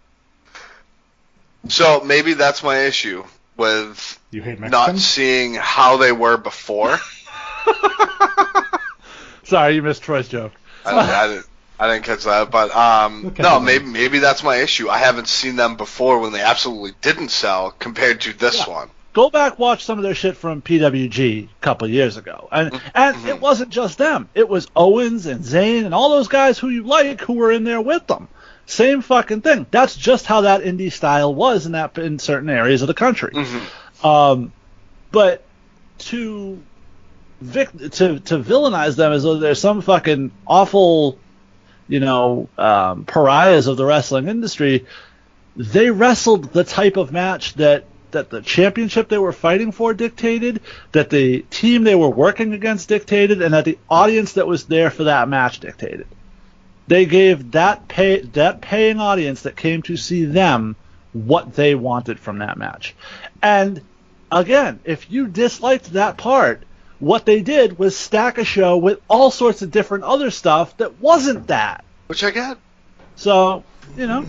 [1.70, 3.24] So maybe that's my issue
[3.58, 6.98] with You hate not seeing how they were before.
[9.44, 10.52] Sorry, you missed Troy's joke.
[10.86, 11.46] I, I didn't.
[11.80, 13.44] I didn't catch that, but um, Okay.
[13.44, 14.90] no, maybe maybe that's my issue.
[14.90, 18.90] I haven't seen them before when they absolutely didn't sell compared to this one.
[19.18, 23.28] Go back, watch some of their shit from PWG a couple years ago, and and
[23.28, 24.30] it wasn't just them.
[24.36, 27.64] It was Owens and Zayn and all those guys who you like who were in
[27.64, 28.28] there with them.
[28.68, 29.66] Same fucking thing.
[29.72, 33.34] That's just how that indie style was in that in certain areas of the country.
[34.04, 34.54] Um,
[35.12, 35.44] but
[35.98, 36.62] to
[37.42, 41.18] vic- to to villainize them as though they're some fucking awful,
[41.88, 44.86] you know, um, pariahs of the wrestling industry,
[45.56, 50.62] they wrestled the type of match that that the championship they were fighting for dictated,
[50.92, 54.90] that the team they were working against dictated, and that the audience that was there
[54.90, 56.08] for that match dictated.
[56.88, 60.76] They gave that pay that paying audience that came to see them
[61.12, 62.96] what they wanted from that match.
[63.42, 63.82] And
[64.32, 66.64] again, if you disliked that part,
[67.00, 71.00] what they did was stack a show with all sorts of different other stuff that
[71.00, 71.84] wasn't that.
[72.08, 72.58] Which I get.
[73.16, 73.64] So,
[73.96, 74.26] you know,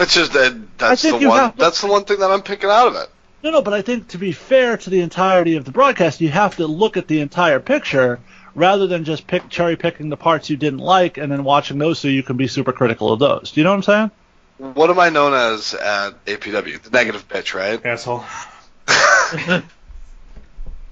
[0.00, 0.78] That's just that.
[0.78, 1.52] That's the one.
[1.52, 3.10] to- That's the one thing that I'm picking out of it.
[3.42, 6.30] No, no, but I think to be fair to the entirety of the broadcast, you
[6.30, 8.18] have to look at the entire picture
[8.54, 11.98] rather than just pick cherry picking the parts you didn't like and then watching those
[11.98, 13.52] so you can be super critical of those.
[13.52, 14.10] Do you know what I'm
[14.58, 14.72] saying?
[14.74, 16.80] What am I known as at APW?
[16.80, 17.84] The negative bitch, right?
[17.84, 18.24] Asshole.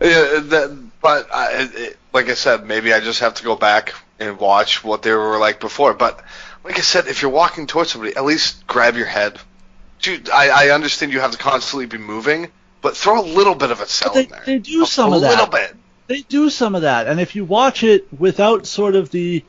[0.00, 3.94] Yeah, that, but I, it, like I said, maybe I just have to go back,
[4.20, 5.92] and watch what they were like before.
[5.92, 6.22] But
[6.68, 9.38] like I said, if you're walking towards somebody, at least grab your head.
[10.00, 12.48] Dude, I, I understand you have to constantly be moving,
[12.82, 14.42] but throw a little bit of a sell they, in there.
[14.46, 15.30] they do a, some a of that.
[15.30, 15.74] little bit.
[16.06, 19.44] They do some of that, and if you watch it without sort of the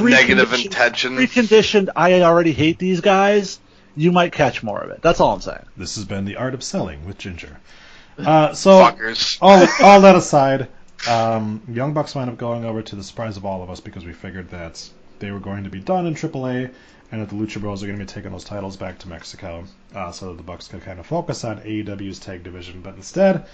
[0.00, 1.16] Negative preconditioned- intention.
[1.16, 3.60] preconditioned, I already hate these guys,
[3.96, 5.00] you might catch more of it.
[5.02, 5.64] That's all I'm saying.
[5.76, 7.56] This has been the art of selling with Ginger.
[8.18, 9.38] Uh, so Fuckers.
[9.40, 10.68] all all that aside,
[11.08, 14.04] um, Young Bucks wind up going over to the surprise of all of us because
[14.04, 14.88] we figured that
[15.18, 16.70] they were going to be done in AAA
[17.12, 19.64] and that the Lucha Bros are going to be taking those titles back to Mexico,
[19.94, 22.80] uh, so that the Bucks could kind of focus on AEW's tag division.
[22.80, 23.46] But instead,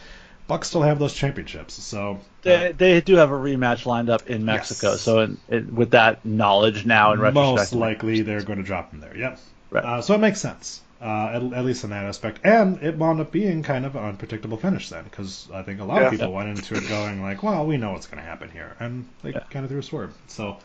[0.49, 1.75] Bucks still have those championships.
[1.75, 5.03] So They, they do have a rematch lined up in Mexico, Yes.
[5.03, 8.91] so in, in, with that knowledge now in retrospect, most likely they're going to drop
[8.91, 9.17] them there.
[9.17, 9.39] Yep.
[9.71, 9.85] Right.
[9.85, 12.41] Uh, so it makes sense, uh, at, at least in that aspect.
[12.45, 15.85] And it wound up being kind of an unpredictable finish then, because I think a
[15.85, 16.07] lot Yeah.
[16.07, 18.77] of people went into it going like, "Well, we know what's going to happen here,"
[18.81, 19.41] and they Yeah.
[19.51, 20.15] kind of threw a swerve.
[20.27, 20.59] So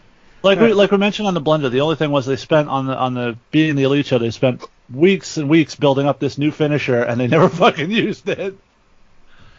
[0.47, 0.65] Like Yeah.
[0.67, 2.95] we like we mentioned on the blender, the only thing was they spent on the
[2.97, 4.63] on the being the elite show, they spent
[4.93, 8.55] weeks and weeks building up this new finisher, and they never fucking used it.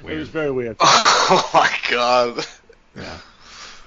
[0.06, 0.76] It was very weird.
[0.80, 2.46] oh my god.
[2.96, 3.18] Yeah.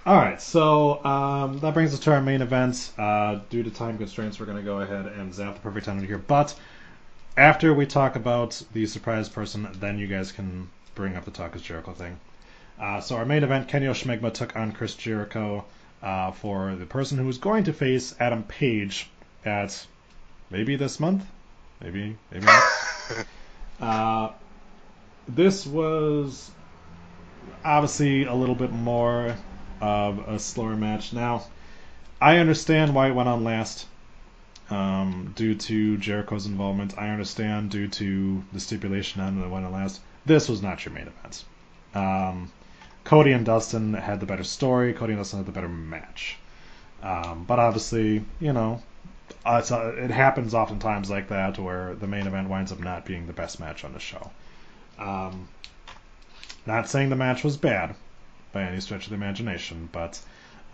[0.06, 2.92] All right, so um, that brings us to our main events.
[2.98, 6.04] Uh, due to time constraints, we're going to go ahead and zap the perfect time
[6.04, 6.18] here.
[6.18, 6.56] But
[7.38, 11.56] after we talk about the surprise person, then you guys can bring up the Talk
[11.56, 12.20] is Jericho thing.
[12.80, 15.66] Uh, so our main event, Kenny Omega took on Chris Jericho
[16.02, 19.10] uh, for the person who is going to face Adam Page
[19.46, 19.86] at
[20.50, 21.26] maybe this month,
[21.82, 22.64] maybe maybe not.
[23.82, 24.32] uh,
[25.28, 26.52] this was
[27.64, 29.36] obviously a little bit more
[29.80, 31.14] of a slower match.
[31.14, 31.46] Now,
[32.20, 33.88] I understand why it went on last
[34.70, 36.98] um, due to Jericho's involvement.
[36.98, 40.02] I understand due to the stipulation on it went on last.
[40.26, 41.44] This was not your main event.
[41.94, 42.52] Um,
[43.04, 44.94] Cody and Dustin had the better story.
[44.94, 46.38] Cody and Dustin had the better match.
[47.02, 48.82] Um, but obviously, you know,
[49.46, 53.06] uh, it's, uh, it happens oftentimes like that where the main event winds up not
[53.06, 54.30] being the best match on the show.
[55.00, 55.48] Um,
[56.66, 57.96] not saying the match was bad
[58.52, 60.20] by any stretch of the imagination, but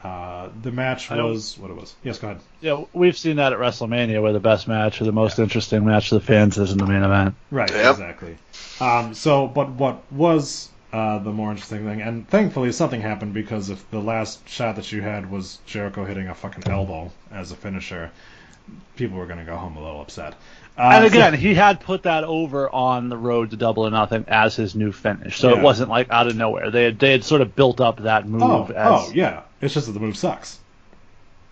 [0.04, 1.96] uh, the match was what it was.
[2.04, 2.42] Yes, go ahead.
[2.60, 6.12] Yeah, we've seen that at WrestleMania, where the best match or the most interesting match
[6.12, 7.36] of the fans is in the main event.
[7.52, 7.92] Right, Yep.
[7.92, 8.38] exactly.
[8.82, 13.70] Um, so, but what was uh, the more interesting thing, and thankfully something happened because
[13.70, 17.56] if the last shot that you had was Jericho hitting a fucking elbow as a
[17.56, 18.12] finisher,
[18.96, 20.34] people were going to go home a little upset.
[20.78, 23.90] Uh, and again, so- he had put that over on the road to Double or
[23.92, 25.58] Nothing as his new finish, so Yeah.
[25.58, 26.72] it wasn't like out of nowhere.
[26.72, 29.74] They had, they had sort of built up that move oh, as oh, yeah, it's
[29.74, 30.60] just that the move sucks.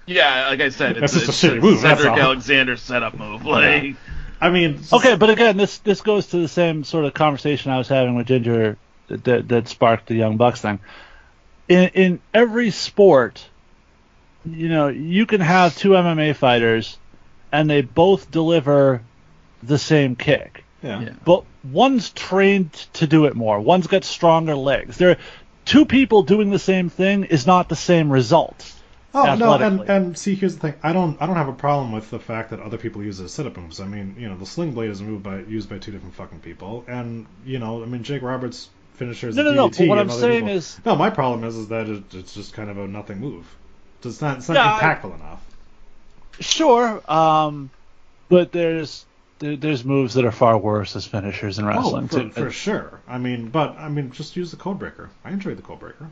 [0.09, 2.27] Yeah, like I said, That's it's, just a it's shitty move, that's Cedric all.
[2.31, 3.45] Alexander setup move.
[3.45, 3.97] Like,
[4.39, 7.77] I mean, Okay, but again, this this goes to the same sort of conversation I
[7.77, 8.77] was having with Ginger
[9.07, 10.79] that that sparked the Young Bucks thing.
[11.67, 13.43] In in every sport,
[14.45, 16.97] you know, you can have two MMA fighters,
[17.51, 19.01] and they both deliver
[19.63, 21.01] the same kick, yeah.
[21.01, 21.09] Yeah.
[21.25, 23.59] but one's trained to do it more.
[23.59, 24.97] One's got stronger legs.
[24.97, 25.17] There,
[25.65, 28.71] two people doing the same thing is not the same result.
[29.17, 30.73] Oh no, and, and see, here's the thing.
[30.83, 33.25] I don't, I don't have a problem with the fact that other people use it
[33.25, 33.79] as sit-up moves.
[33.79, 36.39] I mean, you know, the sling blade is moved by used by two different fucking
[36.39, 39.87] people, and you know, I mean, Jake Roberts' finisher is No, a no, no, but
[39.87, 42.69] what I'm saying people- is- no, my problem is, is that it, it's just kind
[42.69, 43.45] of a nothing move.
[44.03, 45.43] It's not, it's not I- impactful enough.
[46.39, 47.69] Sure, um,
[48.29, 49.05] but there's
[49.39, 52.29] there, there's moves that are far worse as finishers in Oh, wrestling for, too.
[52.31, 52.99] for sure.
[53.07, 55.09] I mean, but I mean, just use the code breaker.
[55.25, 56.09] I enjoy the code breaker.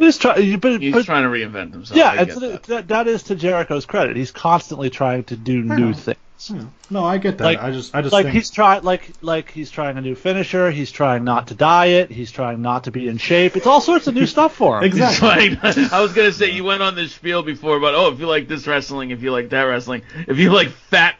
[0.00, 1.96] He's try, but, he's but trying to reinvent himself.
[1.96, 2.62] yeah, I it's, get that.
[2.64, 4.16] that, that is to Jericho's credit.
[4.16, 5.92] He's constantly trying to do I new know.
[5.92, 6.16] things.
[6.48, 6.64] Yeah.
[6.88, 7.44] No, I get that.
[7.44, 10.14] Like- I just, I just Like think, he's trying, like like he's trying a new
[10.14, 10.70] finisher.
[10.70, 12.10] He's trying not to diet.
[12.10, 13.56] He's trying not to be in shape.
[13.58, 14.84] It's all sorts of new stuff for him.
[14.84, 15.50] exactly.
[15.50, 18.26] Like, I was gonna say you went on this spiel before about oh if you
[18.26, 21.16] like this wrestling if you like that wrestling if you like fat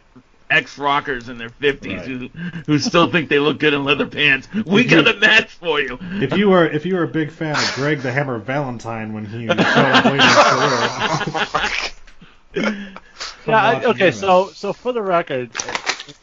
[0.51, 2.07] ex rockers in their fifties Right.
[2.07, 2.29] who
[2.67, 5.99] who still think they look good in leather pants we got a match for you.
[6.01, 9.25] If you were if you were a big fan of Greg the Hammer Valentine when
[9.27, 10.35] he started later in his
[11.55, 11.91] career,
[13.47, 13.57] Yeah.
[13.57, 14.11] I, okay.
[14.11, 15.51] So so for the record,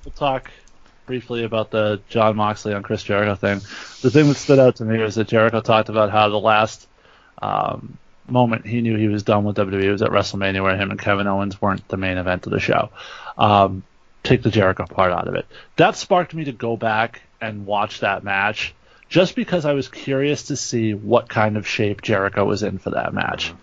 [0.04, 0.52] we'll talk
[1.06, 3.60] briefly about the Jon Moxley on Chris Jericho thing.
[4.02, 6.88] The thing that stood out to me was that Jericho talked about how the last
[7.42, 7.98] um,
[8.28, 11.28] moment he knew he was done with WWE was at WrestleMania, where him and Kevin
[11.28, 12.90] Owens weren't the main event of the show.
[13.38, 13.84] Um,
[14.24, 15.46] take the Jericho part out of it.
[15.76, 18.74] That sparked me to go back and watch that match.
[19.10, 22.90] Just because I was curious to see what kind of shape Jericho was in for
[22.90, 23.54] that match.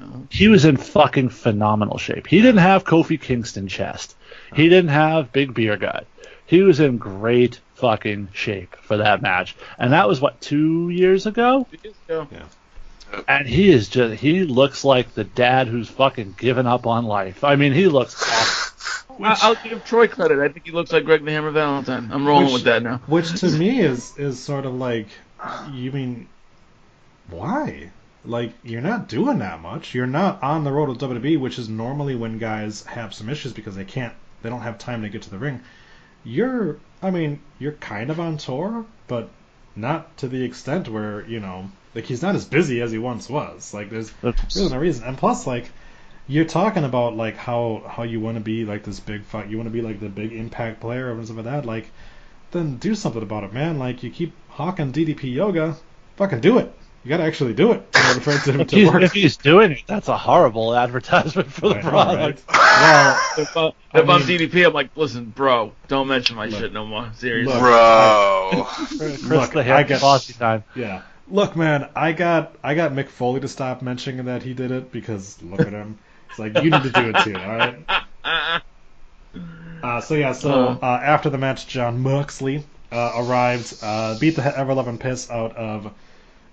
[0.00, 0.18] Uh-huh.
[0.30, 2.28] He was in fucking phenomenal shape.
[2.28, 4.14] He didn't have Kofi Kingston chest.
[4.54, 4.62] He uh-huh.
[4.62, 6.06] didn't have big beer gut.
[6.46, 9.56] He was in great fucking shape for that match.
[9.78, 11.66] And that was what, two years ago?
[12.08, 12.32] Yep.
[13.28, 17.44] And he is just he looks like the dad who's fucking given up on life.
[17.44, 19.24] I mean, he looks awful.
[19.24, 20.38] I- I'll give Troy credit.
[20.40, 22.10] I think he looks like Greg the Hammer Valentine.
[22.12, 23.00] I'm rolling Which- with that now.
[23.06, 25.06] Which to me is is sort of like,
[25.72, 26.28] you mean,
[27.30, 27.90] why?
[28.24, 29.94] Like you're not doing that much.
[29.94, 33.52] You're not on the road with WWE, which is normally when guys have some issues
[33.52, 35.60] because they can't, they don't have time to get to the ring.
[36.24, 39.28] You're, I mean, you're kind of on tour, but
[39.76, 43.28] not to the extent where you know, like he's not as busy as he once
[43.28, 43.72] was.
[43.74, 45.04] Like there's That's- really no reason.
[45.04, 45.70] And plus, like
[46.26, 49.48] you're talking about like how how you want to be like this big fight.
[49.48, 51.66] You want to be like the big impact player and stuff like that.
[51.66, 51.90] Like
[52.50, 53.78] then do something about it, man.
[53.78, 55.76] Like you keep hawking DDP yoga,
[56.16, 56.72] fucking do it.
[57.02, 59.02] You gotta actually do it in order for it to, If he's, work.
[59.02, 62.44] if he's doing it, that's a horrible advertisement for the I know, product.
[62.48, 62.56] right?
[62.56, 66.58] Well, If, uh, I if I'm DDP, I'm like, listen, bro, don't mention my Look.
[66.60, 67.10] shit no more.
[67.16, 67.52] Seriously.
[67.52, 67.60] Look.
[67.60, 68.64] Bro.
[68.70, 70.64] Chris Look, the I hair get- bossy time.
[70.74, 71.02] yeah.
[71.28, 74.92] Look, man, I got I got Mick Foley to stop mentioning that he did it
[74.92, 75.98] because look at him.
[76.30, 77.76] It's like you need to do it too, all right?
[79.82, 84.58] Uh, so yeah, so uh, after the match, Jon Moxley uh, arrived, uh, beat the
[84.58, 85.92] ever loving piss out of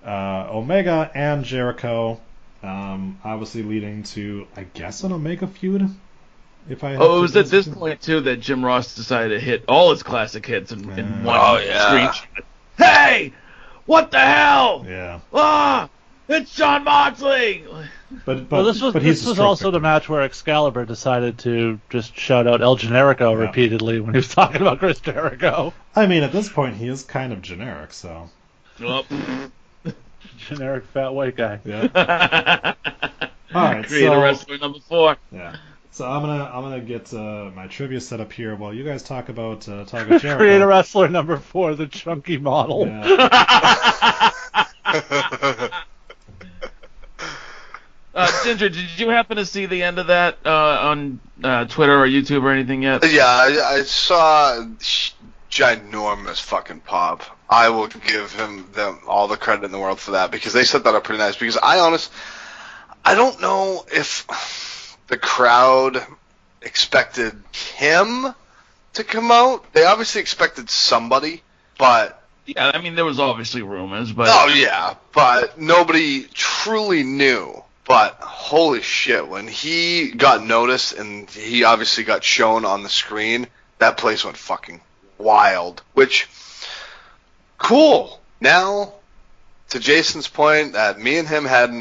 [0.06, 2.20] uh, Omega and Jericho,
[2.64, 5.90] um, obviously leading to I guess an Omega feud.
[6.70, 7.76] If I Oh, it was at this guess.
[7.76, 11.26] point too that Jim Ross decided to hit all his classic hits in, in Yeah.
[11.26, 12.12] one Oh, yeah.
[12.12, 12.44] screenshot.
[12.78, 13.34] Hey,
[13.92, 14.86] what the hell?
[14.88, 15.90] Yeah, Ah,
[16.30, 17.66] it's Jon Moxley.
[18.26, 21.38] but but well, this was but this was stroke also the match where Excalibur decided
[21.40, 23.46] to just shout out El Generico Yeah.
[23.48, 25.74] repeatedly when he was talking about Chris Jericho.
[25.96, 28.30] I mean, at this point, he is kind of generic, so
[28.82, 29.06] Oh.
[30.38, 31.60] Generic fat white guy.
[31.66, 31.88] yeah.
[33.54, 35.18] All right, Create A so- wrestler number four.
[35.32, 35.56] Yeah.
[35.94, 39.04] So I'm gonna I'm gonna get uh, my trivia set up here while you guys
[39.04, 40.38] talk about uh, talk about Jericho.
[40.38, 42.88] Create A wrestler number four, the chunky model.
[42.88, 44.32] Yeah.
[48.14, 51.98] Uh, Ginger, did you happen to see the end of that uh, on uh, Twitter
[51.98, 53.10] or YouTube or anything yet?
[53.10, 54.66] Yeah, I, I saw
[55.50, 57.24] ginormous fucking pop.
[57.50, 60.66] I will give him them all the credit in the world for that because they
[60.66, 61.38] set that up pretty nice.
[61.38, 62.12] Because I honest,
[63.06, 64.26] I don't know if
[65.12, 66.02] the crowd
[66.62, 67.34] expected
[67.76, 68.34] him
[68.94, 69.74] to come out.
[69.74, 71.44] They obviously expected somebody,
[71.78, 77.62] but Yeah, I mean there was obviously rumors, but oh yeah, but nobody truly knew.
[77.86, 83.48] But holy shit, when he got noticed and he obviously got shown on the screen,
[83.80, 84.80] that place went fucking
[85.18, 85.82] wild.
[85.94, 86.30] Which,
[87.58, 88.22] cool.
[88.40, 88.94] Now,
[89.70, 91.74] to Jason's point, that me and him had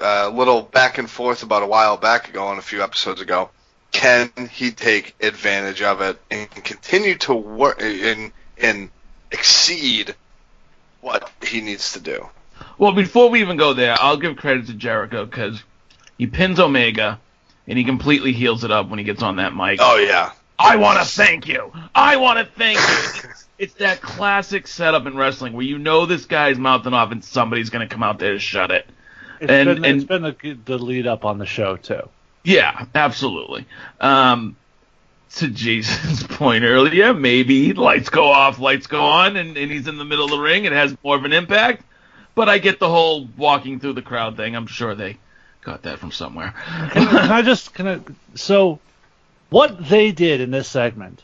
[0.00, 3.50] a little back and forth about a while back ago and a few episodes ago.
[3.90, 8.90] Can he take advantage of it and continue to work and and
[9.30, 10.14] exceed
[11.00, 12.28] what he needs to do?
[12.76, 15.62] Well, before we even go there, I'll give credit to Jericho because
[16.16, 17.18] he pins Omega
[17.66, 19.78] and he completely heals it up when he gets on that mic.
[19.82, 21.72] Oh yeah, I want to thank you.
[21.94, 22.84] I want to thank you.
[22.88, 27.24] It's, it's that classic setup in wrestling where you know this guy's mouthing off and
[27.24, 28.86] somebody's going to come out there to shut it.
[29.40, 32.08] It's And- been, and- it's been the, the lead up on the show too.
[32.44, 33.66] Yeah, absolutely.
[34.00, 34.56] Um,
[35.36, 39.98] to Jason's point earlier, maybe lights go off, lights go on, and, and he's in
[39.98, 40.64] the middle of the ring.
[40.64, 41.82] It has more of an impact.
[42.34, 44.54] But I get the whole walking through the crowd thing.
[44.54, 45.18] I'm sure they
[45.62, 46.54] got that from somewhere.
[46.92, 48.00] Can, I- can I just can I,
[48.36, 48.78] so
[49.50, 51.22] what they did in this segment?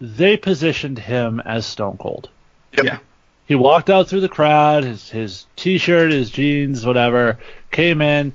[0.00, 2.28] They positioned him as Stone Cold.
[2.76, 2.84] Yep.
[2.84, 2.98] Yeah.
[3.46, 7.38] He walked out through the crowd, his his t-shirt, his jeans, whatever,
[7.70, 8.32] came in,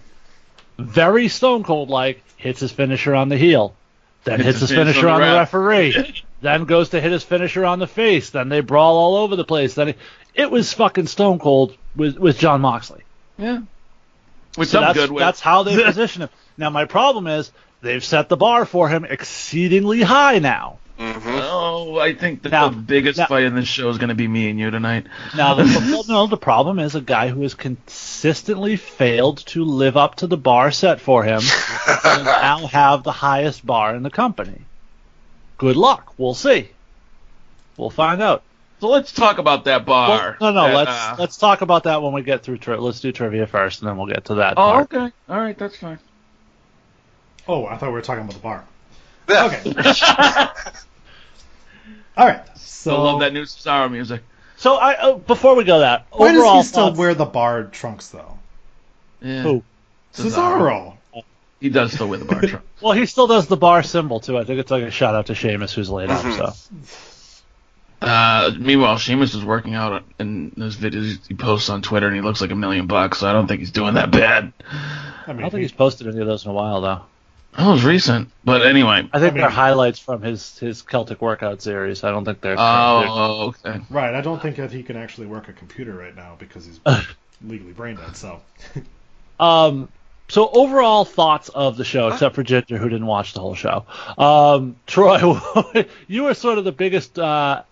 [0.80, 3.76] very Stone Cold like, hits his finisher on the heel,
[4.24, 5.54] then hits, his finisher on the, ref.
[5.54, 9.36] referee, then goes to hit his finisher on the face, then they brawl all over
[9.36, 9.74] the place.
[9.74, 9.94] Then he,
[10.34, 13.04] it was fucking Stone Cold with with Jon Moxley.
[13.38, 13.62] Yeah.
[14.56, 16.30] Which So that's, that's how they position him.
[16.58, 17.52] Now my problem is
[17.82, 20.78] they've set the bar for him exceedingly high now.
[21.02, 24.10] Hmm Oh, I think that Now- the biggest now- fight in this show is going
[24.10, 25.08] to be me and you tonight.
[25.36, 29.98] Now, the, well, no, the problem is a guy who has consistently failed to live
[29.98, 31.42] up to the bar set for him
[32.06, 34.62] will now have the highest bar in the company.
[35.58, 36.14] Good luck.
[36.18, 36.70] We'll see.
[37.78, 38.44] We'll find out.
[38.80, 40.38] So let's talk about that Well, bar.
[40.42, 40.68] no, no.
[40.68, 42.58] that, let's uh, let's talk about that when we get through.
[42.58, 44.54] Tri- let's do trivia first, and then we'll get to that.
[44.58, 44.94] Oh, part.
[44.94, 45.12] okay.
[45.30, 46.00] All right, that's fine.
[47.48, 48.64] Oh, I thought we were talking about the bar.
[49.30, 49.46] Yeah.
[49.46, 50.64] Okay.
[52.18, 52.42] All right.
[52.58, 54.22] So I love that new Cesaro music.
[54.58, 57.26] So, I uh, before we go that Why overall does he still thoughts- wear the
[57.26, 58.38] bar trunks though?
[59.22, 59.42] Yeah.
[59.44, 59.64] Who?
[60.14, 60.98] Cesaro.
[61.60, 62.66] He does still wear the bar trunk.
[62.82, 64.38] Well, he still does the bar symbol too.
[64.38, 66.24] I think it's like a shout out to Sheamus who's laid up.
[66.26, 66.84] Mhm.
[66.84, 67.42] So
[68.02, 72.22] Uh, meanwhile, Sheamus is working out in those videos he posts on Twitter, and he
[72.22, 73.20] looks like a million bucks.
[73.20, 74.52] So I don't think he's doing that bad.
[74.72, 77.02] I I mean, don't think he's posted any of those in a while though.
[77.58, 79.10] That was recent, but anyway.
[79.12, 82.04] I think I mean- they're highlights from his his Celtic workout series.
[82.04, 82.56] I don't think they're.
[82.58, 83.82] Oh, okay.
[83.90, 84.14] right.
[84.14, 86.80] I don't think that he can actually work a computer right now because he's
[87.46, 88.16] legally brain dead.
[88.16, 88.42] So
[89.40, 89.90] um.
[90.30, 93.86] So overall thoughts of the show, except for Ginger who didn't watch the whole show.
[94.18, 95.38] Um, Troy,
[96.08, 97.64] you were sort of the biggest uh,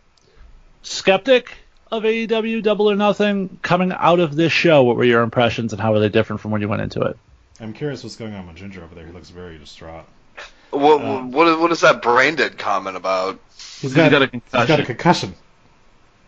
[0.81, 1.53] skeptic
[1.89, 4.83] of AEW Double or Nothing coming out of this show.
[4.83, 7.17] What were your impressions and how were they different from when you went into it?
[7.59, 9.05] I'm curious what's going on with Ginger over there.
[9.05, 10.05] He looks very distraught.
[10.71, 13.39] What, Uh, what, is, what is that brain dead comment about?
[13.81, 14.85] He's got a He's got a concussion.
[14.85, 15.35] concussion.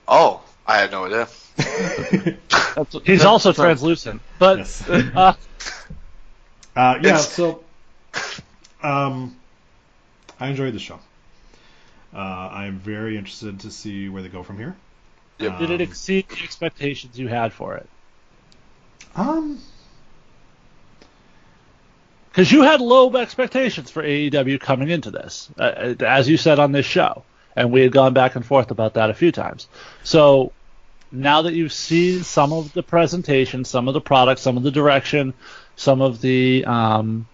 [0.07, 1.27] Oh, I had no idea.
[1.57, 4.89] That's, He's that's- also that's- translucent, but Yes.
[4.89, 5.33] uh,
[6.75, 7.63] Uh, yeah, It's- so
[8.81, 9.35] um,
[10.39, 10.99] I enjoyed the show.
[12.13, 14.75] Uh, I'm very interested to see where they go from here.
[15.39, 15.59] Yep.
[15.59, 17.89] did it Um, exceed the expectations you had for it?
[19.15, 19.59] Um,
[22.31, 26.71] Because you had low expectations for AEW coming into this, uh, as you said on
[26.71, 27.23] this show,
[27.57, 29.67] and we had gone back and forth about that a few times.
[30.03, 30.53] So
[31.11, 34.71] now that you've seen some of the presentation, some of the products, some of the
[34.71, 35.33] direction,
[35.75, 37.27] some of the um,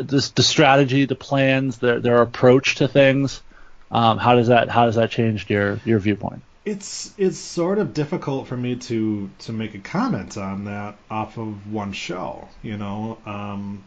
[0.00, 3.42] this, the strategy, the plans, their their approach to things,
[3.90, 6.42] um, how does that how does that change your your viewpoint?
[6.66, 11.38] It's it's sort of difficult for me to to make a comment on that off
[11.38, 12.48] of one show.
[12.62, 13.84] You know, um,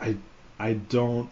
[0.00, 0.16] I
[0.58, 1.28] I don't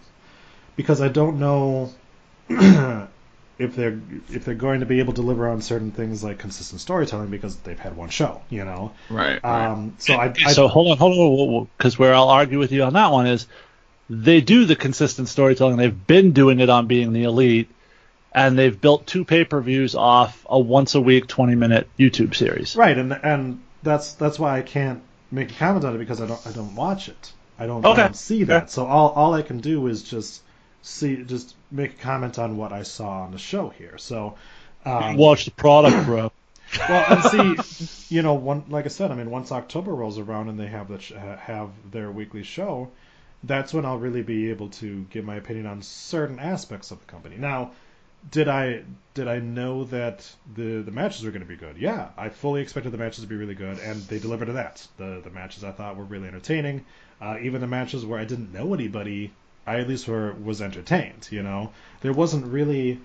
[0.77, 1.93] because I don't know
[2.49, 6.81] if they're if they're going to be able to deliver on certain things like consistent
[6.81, 8.43] storytelling because they've had one show.
[8.51, 9.41] You know, Right.
[9.43, 9.67] right.
[9.71, 12.83] um, so I, I so hold on, hold on, because where I'll argue with you
[12.83, 13.47] on that one is
[14.11, 15.77] they do the consistent storytelling.
[15.77, 17.71] They've been doing it on being the elite,
[18.33, 22.77] and they've built two pay-per-views off a once a week, 20-minute YouTube series.
[22.77, 26.27] Right, and and that's that's why I can't make a comment on it because I
[26.27, 27.33] don't I don't watch it.
[27.59, 28.65] I don't, I don't see that.
[28.65, 28.71] Okay.
[28.71, 30.43] So all all I can do is just
[30.83, 33.99] see just make a comment on what I saw on the show here.
[33.99, 34.37] So
[34.85, 36.33] um, Watch the product, bro.
[36.89, 40.49] well, and see, you know, one like I said, I mean, once October rolls around
[40.49, 42.91] and they have the sh- have their weekly show,
[43.43, 47.07] that's when I'll really be able to give my opinion on certain aspects of the
[47.07, 47.37] company.
[47.37, 47.73] Now,
[48.31, 48.83] did I
[49.15, 51.77] did I know that the the matches were going to be good?
[51.77, 54.87] Yeah, I fully expected the matches to be really good, and they delivered to that.
[54.97, 56.85] The the matches I thought were really entertaining.
[57.21, 59.33] Uh, even the matches where I didn't know anybody,
[59.67, 61.29] I at least were was entertained.
[61.31, 63.01] You know, there wasn't really.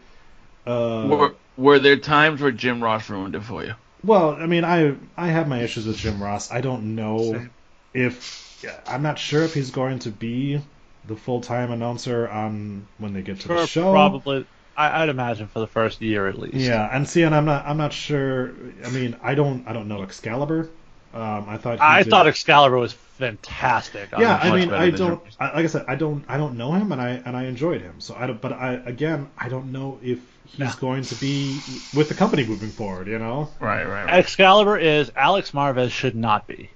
[0.66, 3.74] Uh, were, were there times where Jim Ross ruined it for you?
[4.04, 6.52] well, I mean, I I have my issues with Jim Ross.
[6.52, 7.48] I don't know
[7.94, 10.62] if I'm not sure if he's going to be
[11.06, 13.92] the full time announcer on when they get to the show.
[13.92, 14.46] Probably,
[14.76, 16.56] I, I'd imagine for the first year at least.
[16.56, 18.52] Yeah, and see, and I'm not I'm not sure.
[18.86, 20.70] I mean, I don't I don't know Excalibur.
[21.14, 24.10] Um, I thought I did- thought Excalibur was fantastic.
[24.18, 25.24] yeah, I much mean, I don't.
[25.24, 26.26] Jim I, like I said, I don't.
[26.28, 28.00] I don't know him, and I and I enjoyed him.
[28.00, 28.42] So I don't.
[28.42, 30.72] But I again, I don't know if he's No.
[30.80, 31.60] going to be
[31.96, 33.08] with the company moving forward.
[33.08, 33.50] You know.
[33.60, 36.70] Right, right, Excalibur is Alex Marvez should not be.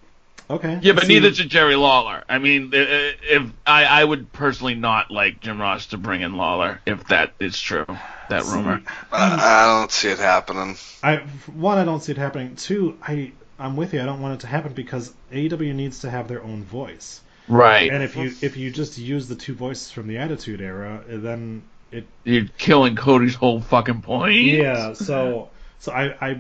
[0.49, 0.79] Okay.
[0.81, 2.23] Yeah, but See, neither should Jerry Lawler.
[2.29, 6.79] I mean, if I, I would personally not like Jim Ross to bring in Lawler
[6.85, 7.85] if that is true,
[8.29, 8.81] that rumor.
[9.11, 10.77] I, I don't see it happening.
[11.03, 11.17] I
[11.53, 12.55] one, I don't see it happening.
[12.55, 14.01] Two, I I'm with you.
[14.01, 17.21] I don't want it to happen because AEW needs to have their own voice.
[17.49, 17.91] Right.
[17.91, 21.63] And if you if you just use the two voices from the Attitude Era, then
[21.91, 24.35] it You're killing Cody's whole fucking point.
[24.35, 24.93] yeah.
[24.93, 25.49] So
[25.79, 26.39] so I I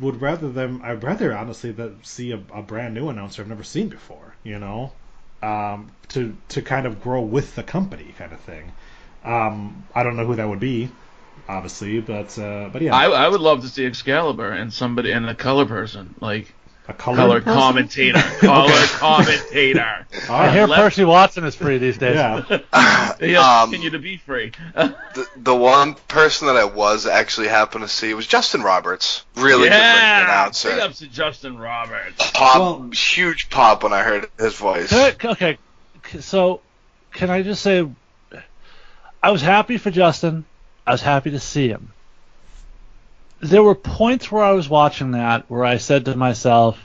[0.00, 0.80] would rather them.
[0.82, 4.34] I'd rather honestly that see a, a brand new announcer I've never seen before.
[4.44, 4.92] You know,
[5.42, 8.72] um, to to kind of grow with the company, kind of thing.
[9.24, 10.88] Um, I don't know who that would be,
[11.48, 15.28] obviously, but uh, but yeah, I, I would love to see Excalibur and somebody and
[15.28, 16.54] a color person, like
[16.92, 20.06] a colored color commentator, color commentator.
[20.28, 22.16] All I hear Left- Percy Watson is free these days.
[22.16, 22.42] Yeah.
[23.20, 24.52] He'll Um, continue to be free.
[24.74, 29.24] The, the one person that I was actually happened to see was Justin Roberts.
[29.36, 30.70] Really good ring yeah, announcer.
[30.70, 32.30] big ups to Justin Roberts.
[32.32, 34.92] Pop, Well- huge pop when I heard his voice.
[34.92, 35.58] I- okay,
[36.20, 36.60] so
[37.12, 37.86] can I just say,
[39.22, 40.44] I was happy for Justin.
[40.86, 41.92] I was happy to see him.
[43.42, 46.78] There were points where I was watching that where I said to myself,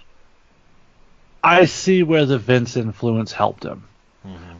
[1.44, 3.84] I see where the Vince influence helped him.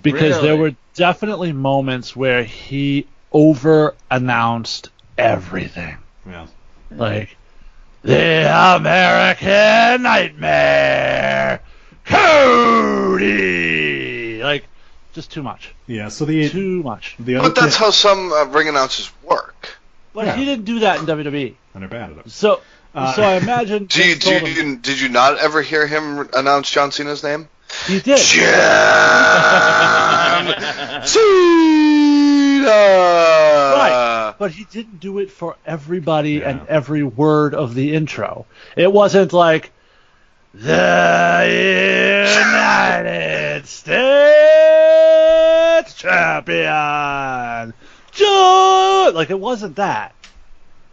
[0.04, 5.98] Because there were definitely moments where he over announced everything.
[6.26, 6.48] Yeah.
[6.92, 7.36] Like,
[8.04, 8.46] the
[8.76, 11.62] American Nightmare,
[13.08, 14.42] Cody!
[14.44, 14.66] Like,
[15.14, 15.74] just too much.
[15.88, 16.10] Yeah.
[16.10, 17.16] So the Too much.
[17.20, 19.78] the other But that's thing, how some uh, ring announcers work.
[20.14, 20.36] but Yeah.
[20.36, 21.56] he didn't do that in WWE.
[21.78, 22.32] And they're bad at it.
[22.32, 22.60] So,
[22.96, 25.62] Uh, so I imagine Do you, Vince do told him- you, did you not ever
[25.62, 27.48] hear him announce John Cena's name?
[27.86, 28.18] he did.
[28.18, 28.48] John
[31.06, 32.68] Cena.
[33.76, 36.50] Right, but he didn't do it for everybody Yeah.
[36.50, 38.48] and every word of the intro.
[38.76, 39.72] It wasn't like
[40.56, 40.72] the
[42.48, 43.94] United States
[45.94, 47.74] champion,
[48.12, 49.14] John.
[49.14, 50.16] Like it wasn't that.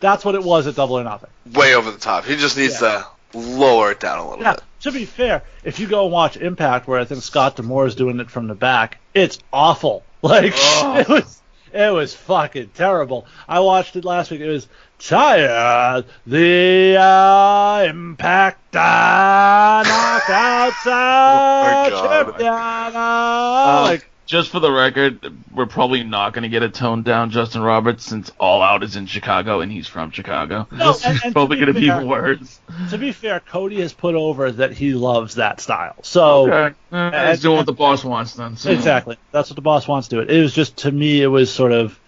[0.05, 1.31] That's what it was at Double or Nothing.
[1.55, 2.27] Way over the top.
[2.27, 4.53] He just needs to lower it down a little Yeah.
[4.53, 4.63] bit.
[4.83, 7.95] To be fair, if you go and watch Impact, where I think Scott D'Amore is
[7.95, 10.03] doing it from the back, it's awful.
[10.23, 10.97] Like Oh.
[10.99, 11.41] it was,
[11.73, 13.25] it was fucking terrible.
[13.49, 14.41] I watched it last week.
[14.43, 14.69] It was
[14.99, 16.05] tired.
[16.27, 22.25] The uh, Impact uh, Knockouts uh, Oh, God.
[22.25, 22.53] champion.
[22.53, 25.21] uh, Um, like just for the record,
[25.55, 28.97] we're probably not going to get a toned down Justin Roberts since All Out is
[28.97, 30.67] in Chicago and he's from Chicago.
[30.73, 32.61] No, this and- and to probably be going to be fair- worse.
[32.91, 35.97] to be fair, Cody has put over that he loves that style.
[36.03, 36.75] So Okay.
[36.93, 38.57] Uh, he's doing what the boss wants then.
[38.57, 38.71] So.
[38.71, 39.17] Exactly.
[39.33, 40.23] That's what the boss wants to do.
[40.23, 40.31] It.
[40.31, 41.99] It was just to me, it was sort of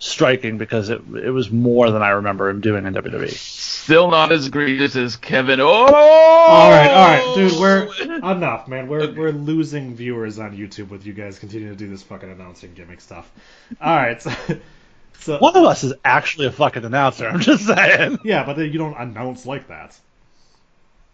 [0.00, 2.94] striking because it it was more than I remember him doing in.
[2.94, 3.30] WWE.
[3.30, 5.60] Still not as egregious as Kevin.
[5.60, 5.66] Oh!
[5.66, 7.60] All right, all right, dude.
[7.60, 7.92] We're
[8.32, 8.88] enough, man.
[8.88, 12.74] We're we're losing viewers on YouTube with you guys continuing to do this fucking announcing
[12.74, 13.30] gimmick stuff.
[13.80, 14.32] All right, so,
[15.20, 17.28] so One of us is actually a fucking announcer.
[17.28, 18.18] I'm just saying.
[18.24, 19.98] yeah, but then you don't announce like that.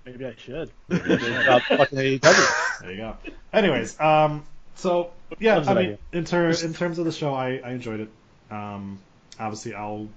[0.04, 0.70] Maybe I should.
[0.88, 2.80] About fucking AEW.
[2.80, 3.16] There you go.
[3.52, 4.44] Anyways, um,
[4.76, 5.10] so
[5.40, 8.08] yeah, I mean, in ter- in terms of the show, I, I enjoyed it.
[8.50, 8.98] Um,
[9.38, 10.08] obviously, I'll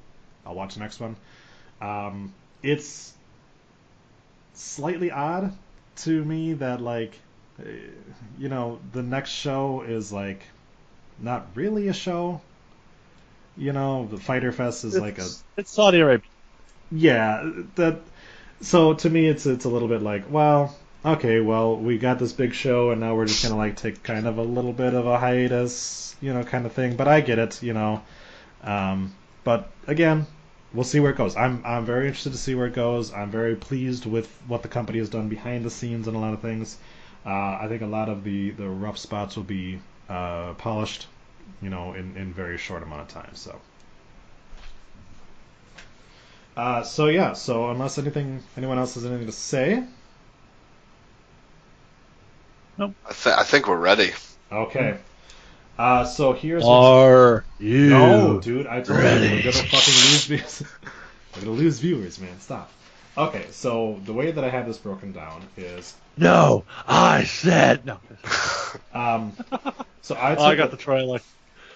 [0.46, 1.16] I'll watch the next one.
[1.82, 2.34] Um,
[2.64, 3.14] it's
[4.54, 5.54] slightly odd
[5.98, 7.14] to me that like,
[8.38, 10.42] you know, the next show is like
[11.20, 12.42] not really a show.
[13.58, 16.30] You know, the Fighter Fest is like a It's- It's Saudi Arabia.
[16.92, 18.00] yeah, that.
[18.62, 20.76] So to me, it's it's a little bit like, well,
[21.06, 24.28] okay, well, we got this big show, and now we're just gonna like take kind
[24.28, 26.96] of a little bit of a hiatus, you know, kind of thing.
[26.98, 28.02] But I get it, you know.
[28.64, 29.14] Um,
[29.44, 30.28] but again,
[30.74, 31.36] we'll see where it goes.
[31.36, 33.14] I'm I'm very interested to see where it goes.
[33.14, 36.34] I'm very pleased with what the company has done behind the scenes and a lot
[36.34, 36.78] of things.
[37.26, 39.80] Uh, I think a lot of the the rough spots will be
[40.10, 41.08] uh, polished,
[41.62, 43.36] you know, in in very short amount of time.
[43.36, 43.60] So.
[46.58, 49.82] Uh, so yeah, so unless anything, anyone else has anything to say,
[52.80, 54.12] I, th- I think we're ready.
[54.52, 54.98] okay.
[55.80, 57.90] Uh, so here's Are you?
[57.90, 58.68] no, dude.
[58.68, 60.64] I told you we're gonna fucking lose viewers.
[61.34, 62.38] we're gonna lose viewers, man.
[62.42, 62.70] Stop.
[63.18, 67.98] Okay, so the way that I have this broken down is, No, I said no.
[68.94, 69.32] um,
[70.02, 71.22] so I took, Oh, I got the trailer.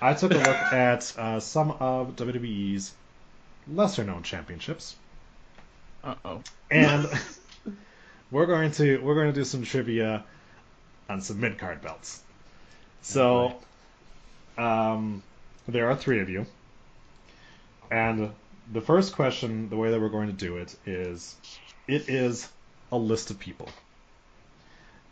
[0.01, 2.93] I took a look at uh, some of WWE's
[3.71, 4.97] lesser known championships.
[6.03, 6.41] Uh oh.
[6.69, 7.07] and
[8.31, 10.25] we're going to we're going to do some trivia
[11.09, 12.21] on some mid card belts.
[13.01, 13.55] So,
[14.57, 15.23] um,
[15.67, 16.45] there are three of you,
[17.91, 18.31] and
[18.71, 21.35] the first question, the way that we're going to do it is,
[21.87, 22.49] it is
[22.91, 23.69] a list of people,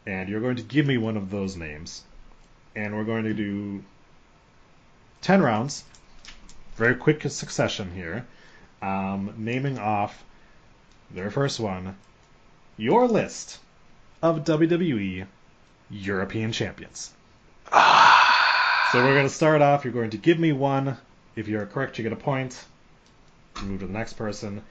[0.06, 2.04] and you're going to give me one of those names,
[2.76, 3.84] and we're going to do
[5.22, 5.84] ten rounds,
[6.76, 8.26] very quick succession here,
[8.82, 10.24] um, naming off
[11.12, 11.96] their first one,
[12.78, 13.60] your list
[14.22, 15.26] of WWE
[15.90, 17.12] European champions.
[18.92, 19.84] So we're going to start off.
[19.86, 20.98] You're going to give me one.
[21.36, 22.62] If you're correct, you get a point.
[23.58, 24.62] You move to the next person.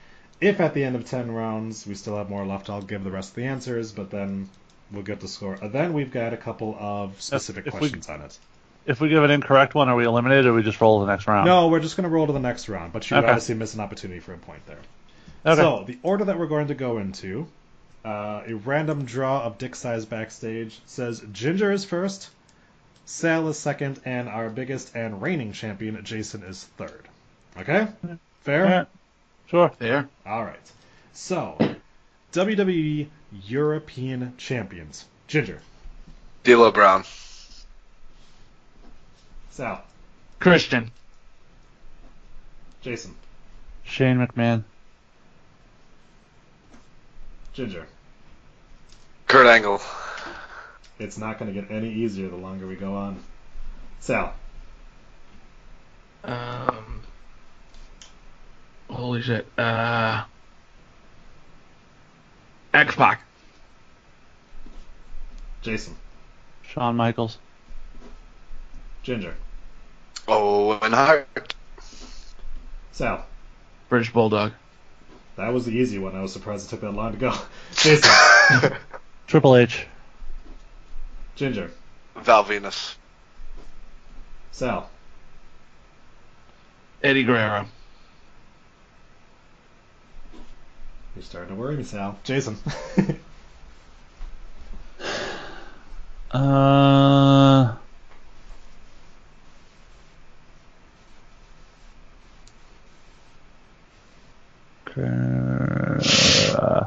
[0.40, 3.10] If at the end of 10 rounds we still have more left, I'll give the
[3.10, 4.48] rest of the answers, but then
[4.90, 5.54] we'll get the score.
[5.54, 8.38] And then we've got a couple of specific if we- questions on it.
[8.86, 11.12] If we give an incorrect one, are we eliminated, or we just roll to the
[11.12, 11.46] next round?
[11.46, 13.26] No, we're just going to roll to the next round, but you Okay.
[13.28, 14.78] obviously miss an opportunity for a point there.
[15.44, 15.60] Okay.
[15.60, 17.46] So, the order that we're going to go into,
[18.06, 22.30] uh, a random draw of dick size backstage says Ginger is first,
[23.10, 27.08] Sal is second, and our biggest and reigning champion, Jason, is third.
[27.58, 27.88] Okay?
[28.42, 28.66] Fair?
[28.66, 28.84] Yeah.
[29.48, 29.68] Sure.
[29.68, 30.08] Fair.
[30.24, 30.70] All right.
[31.12, 31.58] So,
[32.32, 33.08] WWE
[33.48, 35.06] European champions.
[35.26, 35.60] Ginger,
[36.44, 37.02] D'Lo Brown.
[39.50, 39.82] Sal,
[40.38, 40.92] Christian.
[42.80, 43.16] Jason,
[43.82, 44.62] Shane McMahon.
[47.54, 47.88] Ginger.
[49.26, 49.82] Kurt Angle.
[51.00, 53.18] It's not going to get any easier the longer we go on.
[54.00, 54.34] Sal,
[56.22, 57.00] Um.
[58.90, 59.46] Holy shit.
[59.58, 60.24] Uh.
[62.74, 63.22] X Pac.
[65.62, 65.96] Jason,
[66.62, 67.38] Shawn Michaels.
[69.02, 69.34] Ginger,
[70.28, 71.54] Owen Hart.
[72.92, 73.24] Sal,
[73.88, 74.52] British Bulldog.
[75.36, 76.14] That was the easy one.
[76.14, 77.34] I was surprised it took that long to go.
[77.74, 78.76] Jason,
[79.26, 79.86] Triple H.
[81.40, 81.70] Ginger,
[82.16, 82.96] Val Venis.
[84.52, 84.90] Sal,
[87.02, 87.64] Eddie Guerrero.
[91.16, 92.18] you're starting to worry me, Sal.
[92.24, 92.58] Jason,
[96.30, 97.76] Uh.
[106.54, 106.86] Uh,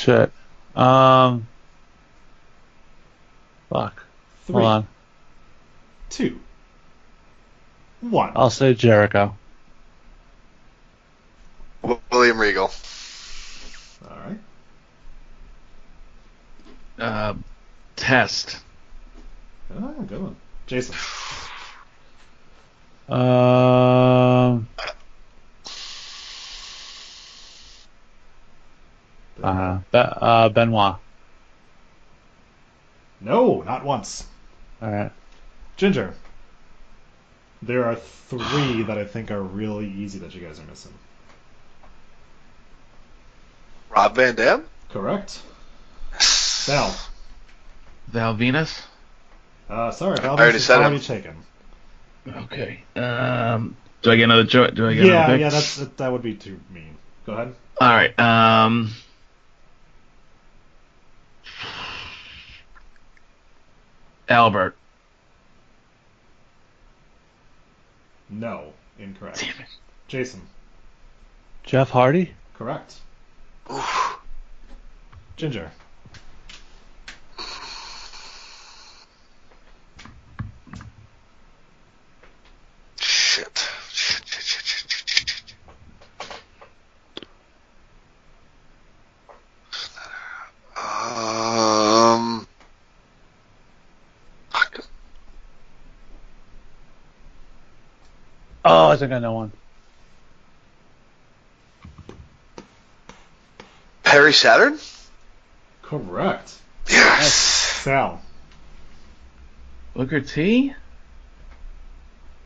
[0.00, 0.32] shit.
[0.80, 1.46] Um.
[3.68, 4.02] Fuck.
[4.46, 4.86] three, Hold on.
[6.08, 6.40] two,
[8.00, 8.32] one.
[8.34, 9.36] I'll say Jericho.
[12.10, 12.70] William Regal.
[14.08, 14.38] All right.
[16.98, 17.34] Uh,
[17.96, 18.58] Test.
[19.78, 20.36] Ah, good one.
[20.66, 20.94] Jason,
[23.08, 23.49] Um.
[30.00, 30.96] Uh, Be- uh, Benoit.
[33.20, 34.26] no, not once.
[34.82, 35.10] All right.
[35.76, 36.14] Ginger,
[37.62, 40.92] there are three that I think are really easy that you guys are missing.
[43.90, 44.64] Rob Van Dam.
[44.90, 45.42] Correct.
[46.18, 46.94] Sal,
[48.08, 48.82] Val Venis.
[49.68, 50.82] uh, sorry, Val already is said him.
[50.84, 51.34] already taken.
[52.28, 52.80] Okay.
[52.96, 54.72] Um, do I get another choice?
[54.74, 55.40] Do I get Yeah, another pick?
[55.40, 56.96] yeah, that's that, that would be too mean.
[57.26, 57.54] Go ahead.
[57.80, 58.18] All right.
[58.20, 58.90] Um,
[64.30, 64.76] Albert.
[68.28, 69.40] No, incorrect.
[69.40, 69.68] Damn it.
[70.06, 70.40] Jason,
[71.64, 72.32] Jeff Hardy.
[72.54, 73.00] correct.
[73.70, 74.18] Oof.
[75.36, 75.70] Ginger,
[82.98, 83.58] Shit.
[83.90, 85.54] Shit, shit, shit, shit, shit, shit, shit.
[90.76, 92.46] Um.
[94.50, 94.84] fuck.
[99.02, 99.52] I think no one.
[104.02, 104.78] Perry Saturn?
[105.82, 106.58] correct.
[106.86, 107.32] Yes.
[107.32, 108.20] Sal,
[109.94, 110.74] Booker T.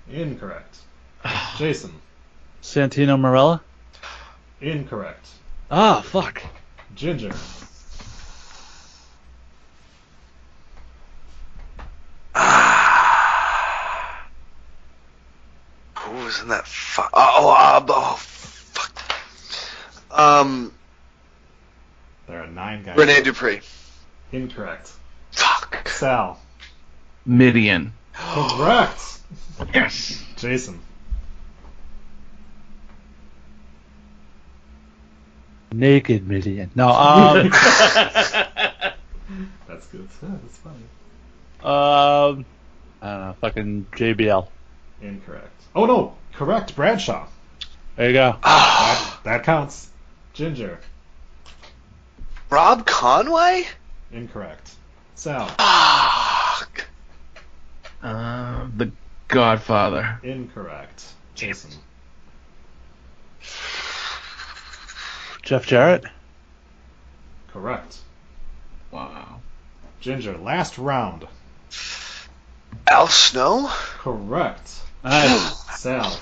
[0.09, 0.78] incorrect.
[1.56, 1.93] Jason,
[2.62, 3.60] Santino Marella.
[4.60, 5.26] incorrect.
[5.72, 6.40] Ah, fuck.
[6.94, 7.32] Ginger,
[16.44, 16.66] Who was in that?
[16.66, 19.02] Fu- oh, oh, uh, oh, fuck.
[20.18, 20.72] Um,
[22.26, 22.96] there are nine guys.
[22.96, 23.60] Rene Dupree.
[24.32, 24.92] Incorrect.
[25.32, 25.88] Fuck.
[25.88, 26.40] Sal,
[27.26, 27.92] Mideon.
[28.14, 29.20] correct.
[29.72, 30.22] Yes.
[30.36, 30.80] Jason,
[35.72, 36.70] Naked Mideon.
[36.74, 37.48] No, um,
[39.66, 40.08] that's good.
[40.22, 40.84] Yeah, that's funny.
[41.62, 42.44] um,
[43.00, 43.36] I don't know.
[43.40, 44.48] Fucking JBL.
[45.02, 45.50] Incorrect.
[45.74, 46.74] Oh no, correct.
[46.77, 47.27] Bradshaw.
[47.97, 48.36] There you go.
[48.43, 49.89] Ah, That, that counts.
[50.32, 50.78] Ginger,
[52.51, 53.66] Rob Conway?
[54.12, 54.73] incorrect.
[55.15, 56.86] Sal, Fuck.
[58.02, 58.90] Uh, the
[59.28, 60.19] Godfather.
[60.24, 61.05] incorrect.
[61.36, 61.70] Jason,
[65.43, 66.05] Jeff Jarrett.
[67.52, 67.98] correct.
[68.90, 69.40] Wow.
[70.01, 71.27] Ginger, last round.
[72.89, 73.69] Al Snow?
[73.98, 74.81] Correct.
[75.05, 75.60] Nice.
[75.81, 76.18] Sal,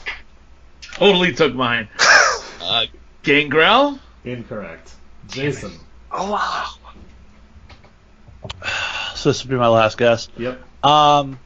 [0.95, 1.89] Totally took mine.
[2.65, 2.87] Uh,
[3.25, 3.99] Gangrel.
[4.25, 4.93] incorrect.
[5.27, 5.73] Jason,
[6.13, 6.67] Oh, wow.
[9.17, 10.29] so this would be my last guess.
[10.39, 10.63] yep.
[10.85, 11.39] Um,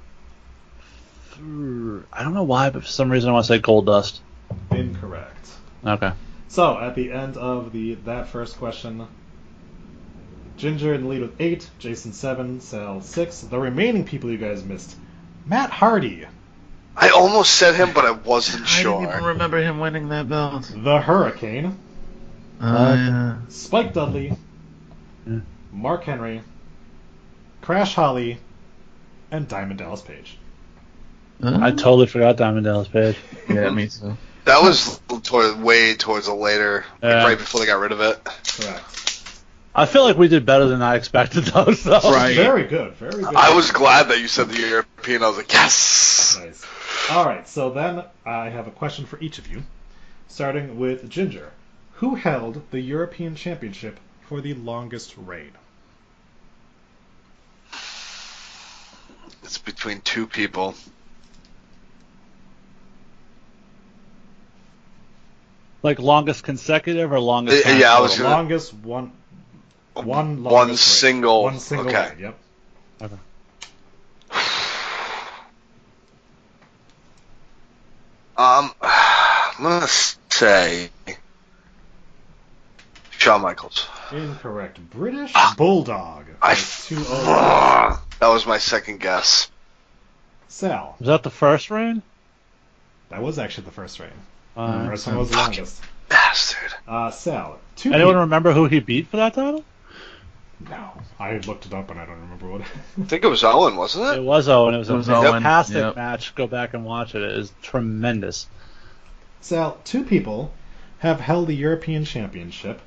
[2.12, 4.20] I don't know why, but for some reason I want to say Gold Dust.
[4.70, 5.48] Incorrect.
[5.86, 6.12] Okay.
[6.48, 9.06] So at the end of the that first question,
[10.58, 13.40] Ginger in the lead with eight, Jason seven, Sal six.
[13.40, 14.96] The remaining people you guys missed,
[15.46, 16.26] Matt Hardy,
[16.96, 18.96] I almost said him, but I wasn't sure.
[18.96, 20.70] I didn't even remember him winning that belt.
[20.74, 21.76] the Hurricane,
[22.60, 24.32] Uh, Spike Dudley,
[25.26, 25.40] Yeah.
[25.72, 26.40] Mark Henry,
[27.60, 28.38] Crash Holly,
[29.30, 30.38] and Diamond Dallas Page.
[31.40, 31.58] yeah.
[31.60, 33.16] I totally forgot Diamond Dallas Page.
[33.48, 34.16] yeah, me too.
[34.46, 38.24] That was toward, way towards the later, like right before they got rid of it.
[38.24, 39.15] Correct.
[39.78, 41.72] I feel like we did better than I expected, though.
[41.74, 42.00] So.
[42.10, 42.34] Right.
[42.34, 42.94] Very good.
[42.94, 43.34] Very good.
[43.36, 45.22] I was glad that you said the European.
[45.22, 46.38] I was like, yes.
[46.40, 46.64] Nice.
[47.10, 47.46] All right.
[47.46, 49.62] So then I have a question for each of you,
[50.28, 51.52] starting with Ginger.
[51.96, 55.52] Who held the European Championship for the longest reign?
[57.72, 60.74] It's it's between two people.
[65.82, 67.66] Like longest consecutive or longest?
[67.66, 69.12] Uh, yeah, I was gonna- longest one.
[70.04, 71.12] One One longest reign.
[71.12, 71.88] single- One single.
[71.88, 72.08] okay.
[72.10, 72.38] reign, Yep.
[73.02, 73.16] Okay.
[78.36, 80.90] Um, I'm gonna say
[83.10, 83.86] Shawn Michaels.
[84.12, 84.78] Incorrect.
[84.90, 86.26] British Bulldog.
[86.42, 87.98] I with two O's.
[88.20, 89.50] that was my second guess.
[90.48, 90.96] Sal.
[91.00, 92.02] Was that the first reign?
[93.08, 94.10] That was actually the first reign.
[94.56, 95.82] Uh, the first one was the longest.
[96.08, 96.72] Bastard.
[96.86, 97.58] Uh, Sal.
[97.76, 99.64] Two anyone peop- remember who he beat for that title?
[100.58, 100.90] No.
[101.18, 102.62] I looked it up and I don't remember what.
[102.62, 104.22] I think it was Owen, wasn't It it?
[104.24, 104.74] was Owen.
[104.74, 105.96] It was It a was Owen, fantastic yep.
[105.96, 106.34] match.
[106.34, 107.22] Go back and watch it.
[107.22, 108.48] It is tremendous.
[109.42, 110.52] Sal, two people
[111.00, 112.80] have held the European Championship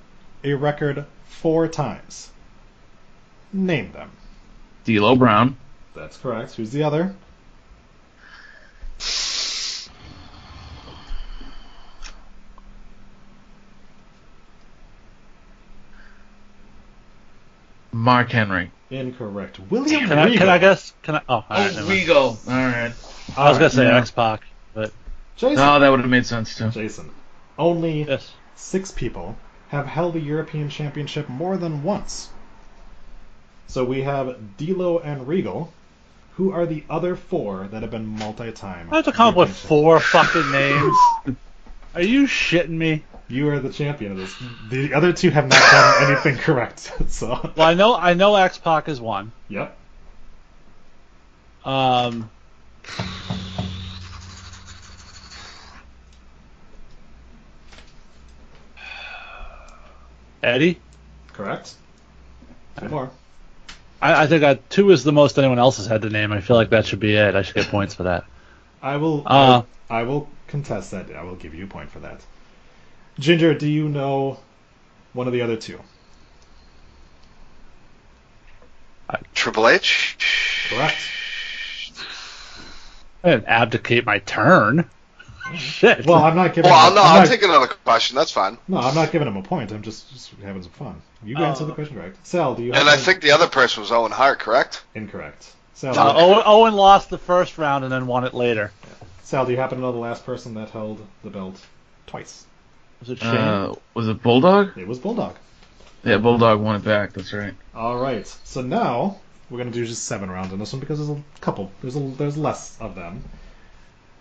[0.44, 2.32] a record four times.
[3.54, 4.12] Name them.
[4.86, 5.56] D'Lo Brown.
[5.96, 6.56] That's correct.
[6.56, 7.16] Who's the other?
[18.00, 18.72] Mark Henry.
[18.90, 19.60] Incorrect.
[19.70, 20.38] William Can I, Regal.
[20.40, 20.94] can I guess?
[21.04, 21.22] Can I?
[21.28, 21.90] Oh, all right, oh, never Oh, mind.
[21.90, 22.24] Regal.
[22.24, 22.94] All right.
[23.38, 23.98] I was gonna say yeah.
[23.98, 24.42] X Pac,
[24.74, 24.94] but
[25.36, 25.58] Jason.
[25.58, 26.70] No, that would have made sense too.
[26.70, 27.12] Jason.
[27.58, 28.32] Only yes.
[28.56, 32.30] six people have held the European Championship more than once.
[33.68, 35.74] So we have D'Lo and Regal.
[36.38, 38.88] Who are the other four that have been multi-time?
[38.94, 40.96] I have to come up with European four fucking names.
[41.96, 43.04] Are you shitting me?
[43.30, 44.36] You are the champion of this.
[44.70, 46.92] The other two have not done anything correct.
[47.10, 49.32] So, Well, I know I know X Pac is one.
[49.50, 49.76] yep.
[51.64, 52.30] Um,
[60.42, 60.80] Eddie.
[61.34, 61.76] Correct.
[62.80, 63.12] Two more.
[64.02, 66.32] I, I think I, two is the most anyone else has had to name.
[66.32, 67.36] I feel like that should be it.
[67.36, 68.26] I should get points for that.
[68.82, 69.24] I will.
[69.26, 71.12] Uh, I will contest that.
[71.14, 72.22] I will give you a point for that.
[73.20, 74.40] Ginger, do you know
[75.14, 75.80] one of the other two?
[79.34, 80.18] Triple H.
[80.70, 80.96] Correct.
[83.24, 84.90] I didn't abdicate my turn.
[85.56, 86.06] Shit.
[86.06, 86.70] Well, I'm not giving.
[86.70, 88.16] Well, him, no, I'm I'll not, take another question.
[88.16, 88.58] That's fine.
[88.68, 89.72] No, I'm not giving him a point.
[89.72, 91.02] I'm just, just having some fun.
[91.24, 92.26] You answered the question correct.
[92.28, 92.72] Sal, do you?
[92.72, 94.84] Have And I one- think the other person was Owen Hart, correct?
[94.94, 95.54] incorrect.
[95.74, 98.72] Sal, Uh, Owen, Owen lost the first round and then won it later.
[99.24, 101.60] Sal, do you happen to know the last person that held the belt
[102.06, 102.46] twice?
[103.00, 103.36] Was it Shane?
[103.36, 104.78] Uh, was it Bulldog?
[104.78, 105.36] It was Bulldog.
[106.04, 107.14] Yeah, Bulldog won it back.
[107.14, 107.54] That's right.
[107.76, 108.28] All right.
[108.44, 109.20] So now
[109.50, 111.72] we're gonna do just seven rounds on this one because there's a couple.
[111.82, 113.24] There's a, there's less of them.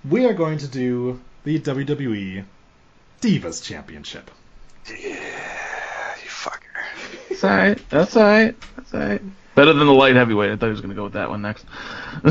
[0.09, 2.45] We are going to do the WWE
[3.21, 4.31] Divas Championship.
[4.89, 4.95] Yeah,
[6.23, 6.61] you fucker.
[7.29, 7.89] That's alright.
[7.91, 8.57] That's alright.
[8.77, 9.23] That's alright.
[9.55, 10.53] Better than the light heavyweight.
[10.53, 11.65] I thought he was gonna go with that one next.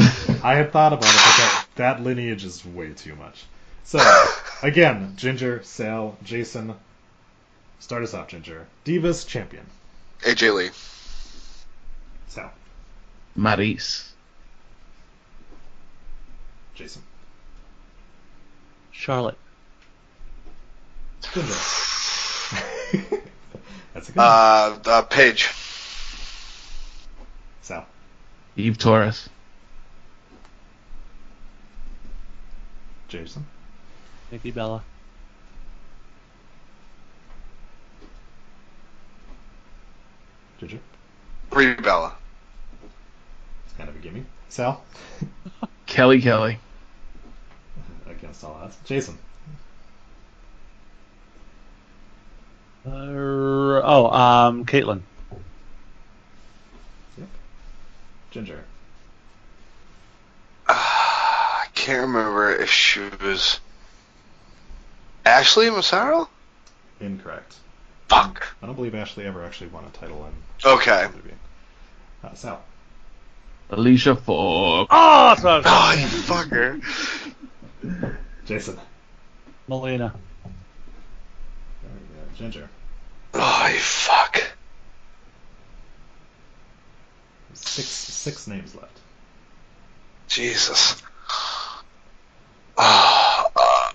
[0.44, 3.45] I had thought about it, but that, that lineage is way too much.
[3.84, 3.99] So
[4.61, 6.75] again, Ginger, Sal, Jason.
[7.79, 8.67] Start us off, Ginger.
[8.85, 9.65] Divas Champion.
[10.21, 10.69] AJ Lee.
[12.27, 12.51] Sal.
[13.38, 14.09] Maryse.
[16.75, 17.01] Jason.
[18.91, 19.38] Charlotte.
[21.34, 21.53] Ginger.
[23.93, 24.27] That's a good one.
[24.27, 25.49] Uh, uh, Paige.
[27.61, 27.85] Sal.
[28.55, 29.29] Eve Torres.
[33.07, 33.45] Jason.
[34.32, 34.84] Nikki Bella.
[40.60, 40.80] Ginger.
[41.49, 42.14] Brie Bella.
[43.66, 44.26] It's kind of a gimme.
[44.49, 44.84] Sal.
[45.86, 46.60] Kelly Kelly.
[48.08, 48.78] Against all odds.
[48.86, 49.18] Jason.
[52.86, 52.91] Uh,
[53.84, 55.02] oh, um, Kaitlyn.
[58.32, 58.64] Ginger.
[60.68, 63.60] Uh, I can't remember if she was
[65.28, 66.30] Ashley Massaro.
[67.02, 67.58] Incorrect.
[68.08, 68.48] Fuck.
[68.62, 70.32] I don't believe Ashley ever actually won a title in
[70.72, 71.08] Okay.
[71.08, 71.34] WWE.
[72.24, 72.64] Uh, Sal.
[73.70, 74.88] Alicia Fox.
[74.90, 78.18] Oh, that's what Oh, you fucker.
[78.45, 78.80] Jason.
[79.68, 80.14] Melina.
[81.84, 82.22] There we go.
[82.38, 82.70] Ginger.
[83.34, 84.41] Oh, you fuck.
[87.54, 88.98] Six six names left.
[90.30, 91.02] Jesus.
[92.78, 93.91] Oh, uh,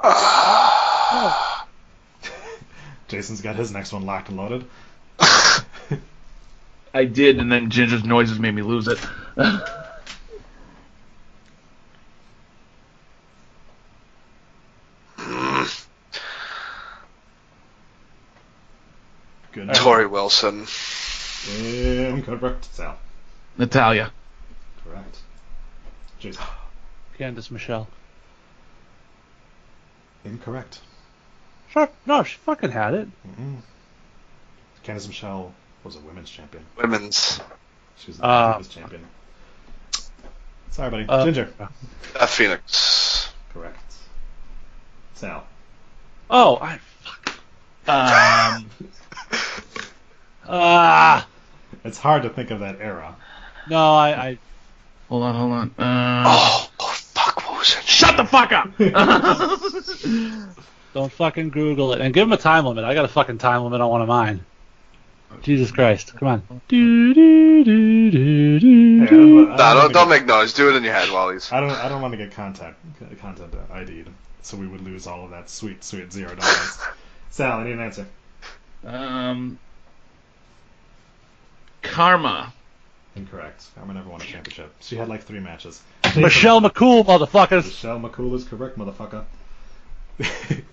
[0.00, 1.64] uh,
[3.08, 4.64] Jason's got his next one locked and loaded.
[6.94, 8.98] I did, and then Ginger's noises made me lose it.
[19.52, 19.68] Good.
[19.70, 20.66] Torrie Wilson.
[21.58, 22.64] Incorrect.
[22.74, 22.98] Sal.
[23.56, 24.12] Natalya.
[24.84, 25.18] Correct.
[26.18, 26.44] Jason.
[27.18, 27.88] Candice Michelle.
[30.24, 30.80] Incorrect.
[31.68, 33.08] Fuck, no, she fucking had it.
[33.26, 33.56] Mm-mm.
[34.84, 35.52] Candice Michelle
[35.84, 36.64] was a women's champion.
[36.76, 37.40] Women's.
[37.98, 39.04] She was the Uh, women's champion.
[40.70, 41.06] Sorry, buddy.
[41.08, 41.52] Uh, Ginger.
[42.14, 43.32] Beth Phoenix.
[43.52, 43.94] Correct.
[45.14, 45.44] Sal.
[46.30, 47.38] Oh, I fuck.
[47.88, 48.70] Um,
[50.50, 51.26] Ah,
[51.84, 53.14] It's hard to think of that era.
[53.68, 54.38] no, I, I
[55.08, 55.70] hold on, hold on.
[55.78, 57.84] Uh, Oh, oh fuck, what was it?
[57.84, 58.68] Shut the fuck up!
[60.98, 62.82] don't fucking Google it and give him a time limit.
[62.84, 64.44] I got a fucking time limit on one of mine.
[65.42, 66.60] Jesus Christ, come on.
[66.66, 69.46] Do, do, do, do, do, Hey, I do.
[69.46, 70.54] don't, I don't, don't, don't make noise.
[70.54, 71.52] Do it in your head while he's.
[71.52, 71.70] I don't.
[71.70, 72.80] I don't want to get contact
[73.20, 74.08] content ID'd,
[74.42, 76.78] so we would lose all of that sweet, sweet zero dollars.
[77.30, 78.06] Sal, I need an answer.
[78.84, 79.58] um,
[81.82, 82.52] Karma.
[83.14, 83.66] Incorrect.
[83.76, 84.74] Karma never won a championship.
[84.80, 85.80] She had like three matches.
[86.16, 87.66] Michelle McCool, motherfuckers.
[87.66, 89.24] Michelle McCool is correct, motherfucker.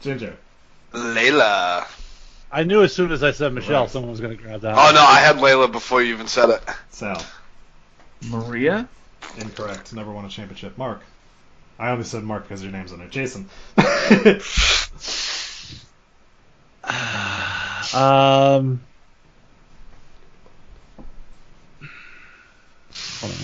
[0.00, 0.36] Ginger.
[0.92, 1.86] Layla.
[2.52, 3.90] I knew as soon as I said Michelle, Right.
[3.90, 4.72] someone was gonna grab that.
[4.76, 6.62] Oh no, I had Layla before you even said it.
[6.90, 7.22] Sal.
[8.28, 8.88] Maria?
[9.38, 9.92] Incorrect.
[9.92, 10.76] Never won a championship.
[10.76, 11.00] Mark.
[11.78, 13.08] I only said Mark because your name's on there.
[13.08, 13.48] Jason.
[17.92, 18.80] Um.
[23.20, 23.38] Hold on.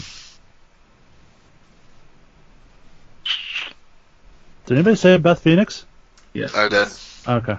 [4.66, 5.85] Did anybody say Beth Phoenix?
[6.37, 6.55] Yes.
[6.55, 6.89] I did.
[7.27, 7.57] Okay.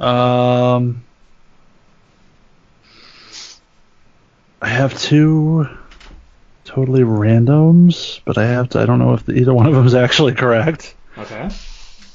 [0.00, 1.04] Um.
[4.62, 5.68] I have two
[6.64, 8.80] totally randoms, but I have to.
[8.80, 10.94] I don't know if either one of them is actually correct.
[11.18, 11.50] okay.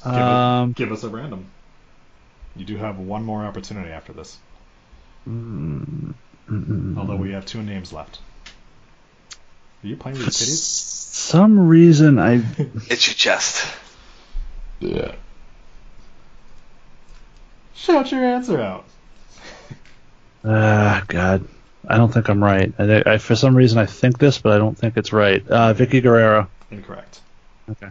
[0.04, 0.72] Give, Um.
[0.72, 1.46] us, give us a random.
[2.56, 4.38] You do have one more opportunity after this,
[5.30, 6.14] mm,
[6.50, 8.20] mm, although we have two names left.
[9.84, 12.44] Are you playing with For some reason, I
[12.90, 13.66] Itchy chest.
[14.80, 15.14] Yeah.
[17.80, 18.86] Shout your answer out.
[20.42, 21.46] Ah, God.
[21.86, 22.74] I don't think I'm right.
[22.80, 25.46] I, I, for some reason, I think this, but I don't think it's right.
[25.50, 26.48] Uh, Vickie Guerrero.
[26.72, 27.20] Incorrect.
[27.70, 27.90] Okay.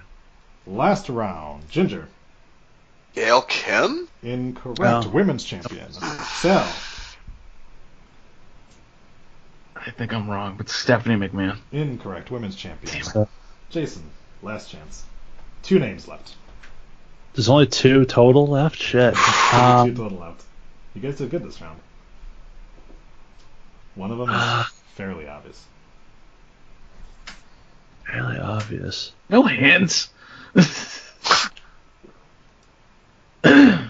[0.67, 1.69] Last round.
[1.69, 2.09] Ginger.
[3.15, 4.09] Gail Kim?
[4.23, 4.81] Incorrect.
[4.81, 5.11] Oh.
[5.11, 5.93] Women's champion.
[5.93, 6.67] Sal.
[9.77, 11.59] I think I'm wrong, but Stephanie McMahon.
[11.71, 12.31] Incorrect.
[12.31, 13.05] Women's champion.
[13.05, 13.29] So,
[13.69, 14.05] Jason.
[14.43, 15.05] Last chance.
[15.63, 16.35] Two names left.
[17.39, 18.75] There's only two total left.
[18.83, 19.15] Shit.
[19.53, 20.43] Two Um, total left.
[20.93, 21.79] You guys did good this round.
[23.95, 24.67] One of them is
[24.97, 25.65] fairly obvious.
[28.05, 29.13] fairly obvious.
[29.29, 30.09] No hints.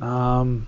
[0.00, 0.66] Um.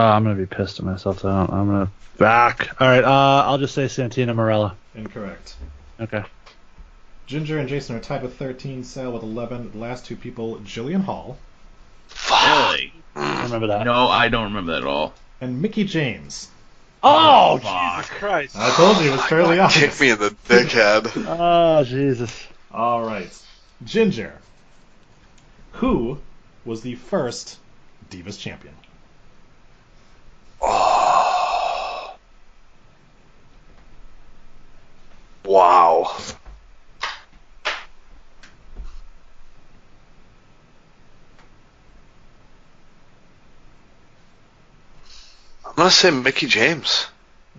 [0.00, 1.20] Uh, I'm gonna be pissed at myself.
[1.20, 2.80] So I don't, I'm gonna back.
[2.80, 3.04] All right.
[3.04, 4.74] Uh, I'll just say Santina Marella.
[4.94, 5.56] Incorrect.
[6.00, 6.24] Okay.
[7.26, 8.82] Ginger and Jason are tied with 13.
[8.82, 9.72] Sal with 11.
[9.72, 11.36] The last two people, Jillian Hall
[12.30, 12.92] Really?
[13.14, 13.84] I remember that.
[13.84, 15.12] No, I don't remember that at all.
[15.40, 16.48] and Mickie James.
[17.02, 18.04] Oh, Fuck.
[18.04, 18.56] Jesus Christ.
[18.56, 19.98] I told you it was fairly obvious.
[19.98, 21.26] Kick me in the dickhead.
[21.38, 22.46] Oh, Jesus.
[22.72, 23.30] All right.
[23.84, 24.32] Ginger.
[25.72, 26.18] Who
[26.64, 27.58] was the first
[28.10, 28.74] Divas champion?
[30.60, 32.14] Oh.
[35.44, 36.16] Wow.
[45.90, 47.08] I'm gonna say Mickie James.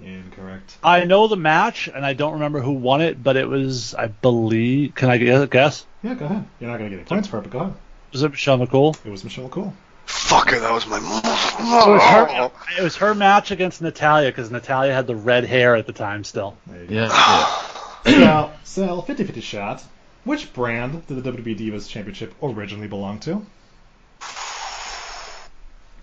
[0.02, 0.78] Incorrect.
[0.82, 4.08] I know the match, and I don't remember who won it, but it was, I
[4.08, 4.95] believe.
[4.95, 5.86] Can I guess?
[6.02, 6.45] Yeah, go ahead.
[6.62, 7.74] You're not going to get any points for it, but go ahead.
[8.14, 8.95] Was it Michelle McCool?
[9.06, 9.74] It was Michelle McCool.
[10.08, 10.95] Fucker, that was my.
[10.99, 15.76] It was her, it was her match against Natalya because Natalya had the red hair
[15.76, 16.56] at the time still.
[16.68, 16.95] There you go.
[16.95, 17.62] Yeah.
[18.06, 19.84] Sal, Sal, 50 50 shot.
[20.24, 23.45] Which brand did the WWE Divas Championship originally belong to?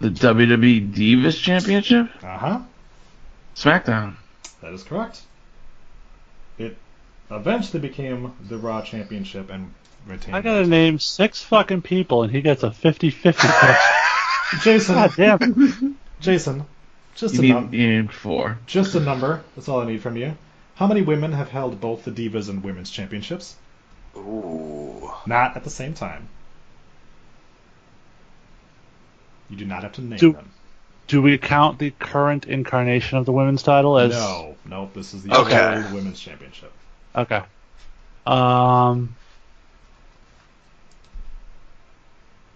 [0.01, 2.09] The WWE Divas Championship?
[2.23, 2.61] Uh huh.
[3.57, 4.15] SmackDown.
[4.61, 5.23] That is correct.
[6.59, 6.77] It
[7.31, 9.73] eventually became the Raw Championship and
[10.07, 10.37] retained.
[10.37, 13.77] I gotta name six fucking people, and he gets a 50-50.
[14.63, 15.99] Jason, God damn.
[16.21, 16.65] Jason,
[17.15, 18.59] just You a need, num- you need four.
[18.67, 19.43] just a number.
[19.57, 20.37] That's all I need from you.
[20.77, 23.57] How many women have held both the Divas and Women's Championships?
[24.17, 25.11] Ooh.
[25.27, 26.29] Not at the same time.
[29.51, 30.51] You do not have to name Do- them.
[31.07, 34.11] Do we count the current incarnation of the women's title as?
[34.13, 34.93] No, nope.
[34.93, 35.77] This is the Okay.
[35.83, 36.71] old women's championship.
[37.17, 37.43] Okay.
[38.27, 39.17] Um.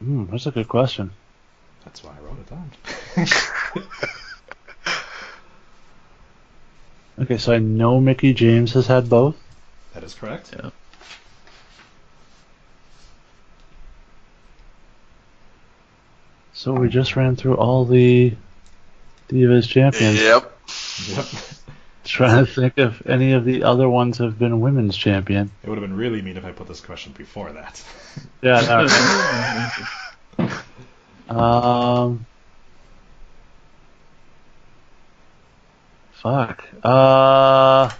[0.00, 1.12] Hmm, that's a good question.
[1.84, 2.70] That's why I wrote it down.
[7.20, 9.36] Okay, so I know Mickie James has had both.
[9.92, 10.54] that is correct.
[10.58, 10.70] Yeah.
[16.62, 18.36] So we just ran through all the
[19.28, 20.20] Divas champions.
[20.20, 20.60] Yep.
[21.08, 21.26] Yep.
[22.04, 25.50] Trying to think if any of the other ones have been women's champion.
[25.64, 27.82] It would have been really mean if I put this question before that.
[28.42, 28.86] Yeah.
[30.38, 30.48] no.
[31.36, 32.26] um.
[36.12, 36.64] Fuck.
[36.84, 37.90] Uh.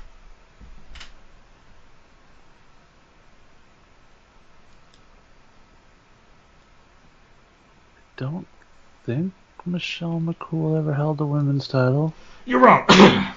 [8.16, 8.47] Don't
[9.04, 9.32] think
[9.64, 12.14] Michelle McCool ever held the women's title.
[12.44, 12.86] You're wrong.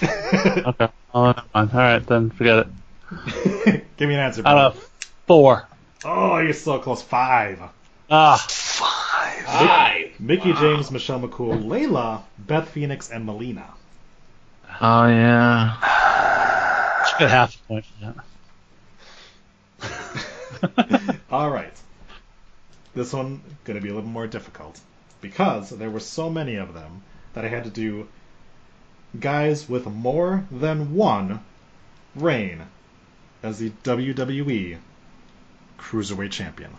[0.00, 0.88] Okay.
[1.12, 1.70] Oh, never mind.
[1.72, 3.84] All right, then forget it.
[3.98, 4.42] Give me an answer.
[4.46, 4.90] Out of
[5.26, 5.68] four.
[6.04, 7.02] Oh, you're so close.
[7.02, 7.60] Five.
[8.10, 8.46] Ah.
[8.48, 9.44] Five.
[9.44, 10.20] Five.
[10.20, 13.66] Mickie James, Michelle McCool, Layla, Beth Phoenix, and Melina.
[14.80, 15.74] Oh yeah.
[17.04, 18.14] Should get half a point for
[19.80, 21.18] that.
[21.30, 21.74] All right.
[22.94, 24.80] This one going to be a little more difficult
[25.20, 27.02] because there were so many of them
[27.34, 28.08] that I had to do
[29.18, 31.40] guys with more than one
[32.14, 32.62] reign
[33.42, 34.78] as the WWE
[35.78, 36.70] Cruiserweight Champion.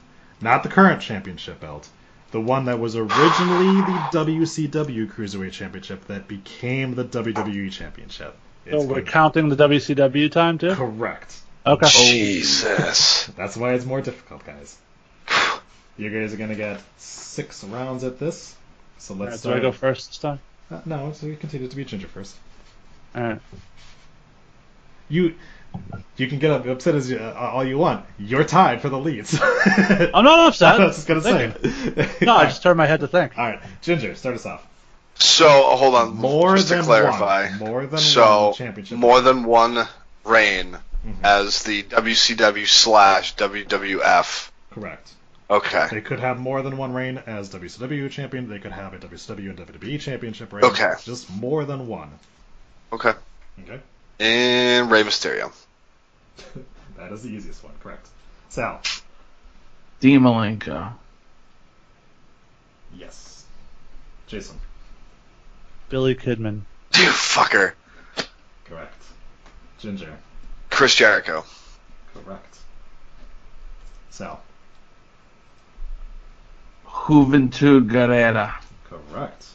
[0.42, 1.90] Not the current championship belt,
[2.32, 8.36] the one that was originally the WCW Cruiserweight Championship that became the WWE Championship.
[8.70, 10.76] So we're going- counting the WCW time too?
[10.76, 11.38] correct.
[11.66, 11.88] Okay.
[11.88, 13.26] Jesus.
[13.36, 14.78] That's why it's more difficult, guys.
[16.00, 18.56] You guys are gonna get six rounds at this.
[19.00, 19.68] So let's Alright, do.
[19.68, 20.40] I go first this time?
[20.72, 22.36] Uh, no, so you continue to be Ginger first.
[23.16, 23.42] Alright.
[25.10, 25.36] You
[26.18, 28.06] you can get upset as you, uh, all you want.
[28.18, 29.38] You're tied for the leads.
[29.42, 30.76] I'm not upset.
[30.82, 31.54] I was just gonna say.
[32.22, 33.38] No, I just turned my head to think.
[33.38, 34.66] All right, Ginger, start us off.
[35.16, 36.16] So uh, hold on.
[36.16, 37.50] More just to than clarify.
[37.50, 37.60] one.
[37.60, 38.98] More than so one championship.
[38.98, 39.86] more than one
[40.24, 41.24] reign Mhm.
[41.24, 44.50] as the WCW slash WWF.
[44.72, 45.12] Correct.
[45.50, 45.88] Okay.
[45.90, 48.48] They could have more than one reign as WCW champion.
[48.48, 50.64] They could have a WCW and WWE championship reign.
[50.64, 50.94] Okay.
[51.04, 52.12] Just more than one.
[52.94, 53.14] Okay.
[53.64, 53.80] Okay.
[54.20, 55.52] And Rey Mysterio.
[56.98, 57.72] That is the easiest one.
[57.82, 58.06] Correct.
[58.50, 58.82] Sal.
[60.02, 60.92] Dean Malenko.
[62.94, 63.46] Yes.
[64.28, 64.60] Jason.
[65.88, 66.64] Billy Kidman.
[66.94, 67.72] You fucker.
[68.66, 69.02] Correct.
[69.78, 70.14] Ginger.
[70.70, 71.46] Chris Jericho.
[72.14, 72.58] Correct.
[74.10, 74.42] Sal.
[77.10, 78.54] Juventud Guerrera.
[78.88, 79.48] Correct.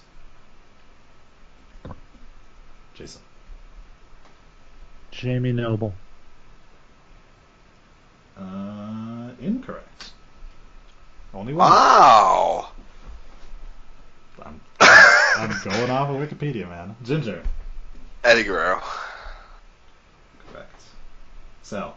[2.94, 3.22] Jason.
[5.12, 5.94] Jamie Noble.
[8.36, 10.10] Uh, incorrect.
[11.32, 11.70] Only one.
[11.70, 12.70] Wow.
[14.44, 16.96] I'm, I'm going off of Wikipedia, man.
[17.04, 17.40] Ginger.
[18.24, 18.82] Eddie Guerrero.
[20.50, 20.82] Correct.
[21.62, 21.96] Sal.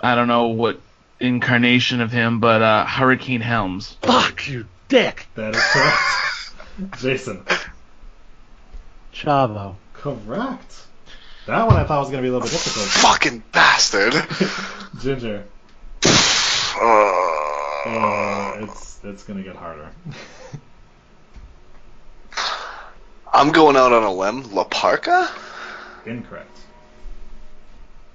[0.00, 0.80] I don't know what
[1.20, 3.96] incarnation of him, but uh, Hurricane Helms.
[4.02, 5.26] Fuck you, dick!
[5.34, 6.98] That is correct.
[7.00, 7.44] Jason.
[9.12, 9.76] Chavo.
[9.92, 10.86] Correct.
[11.46, 12.86] That one I thought was going to be a little bit difficult.
[12.86, 14.14] Fucking bastard.
[15.00, 15.44] Ginger.
[16.80, 19.90] Uh, it's it's going to get harder.
[23.32, 24.54] I'm going out on a limb.
[24.54, 25.30] La Parka?
[26.06, 26.58] Incorrect.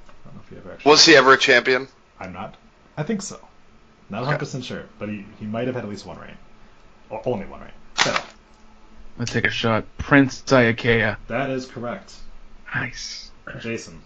[0.07, 0.89] I don't know if he ever actually.
[0.89, 1.87] Was he ever a champion?
[2.19, 2.55] I'm not.
[2.97, 3.39] I think so.
[4.09, 6.37] Not 100 percent sure, but he, he might have had at least one reign.
[7.09, 7.71] or only one reign.
[7.97, 8.15] So,
[9.17, 9.85] Let's take a shot.
[9.97, 11.17] Prince Iaukea.
[11.27, 12.13] that is correct.
[12.73, 13.31] Nice.
[13.59, 14.01] Jason.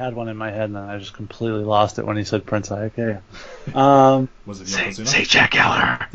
[0.00, 2.46] Had one in my head and then I just completely lost it when he said
[2.46, 3.20] Prince Iaukea.
[3.74, 5.06] Um, Was it Say, Yokozuna?
[5.06, 6.06] say Jack Gallagher.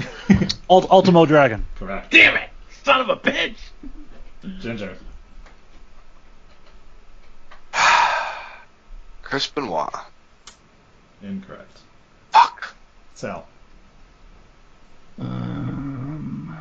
[0.68, 1.68] Ult- Ultimo Dragon.
[1.78, 2.10] Correct.
[2.10, 2.49] Damn it!
[2.84, 3.57] Son of a bitch!
[4.60, 4.98] Ginger.
[9.22, 9.94] Chris Benoit.
[11.22, 11.78] Incorrect.
[12.32, 12.74] Fuck.
[13.14, 13.45] Sal.
[15.20, 16.57] Um,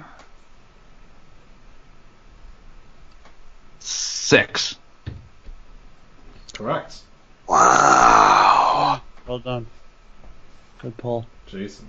[3.78, 4.76] six.
[6.52, 6.98] Correct.
[9.34, 9.66] Well done.
[10.80, 11.26] Good pull.
[11.48, 11.88] Jason.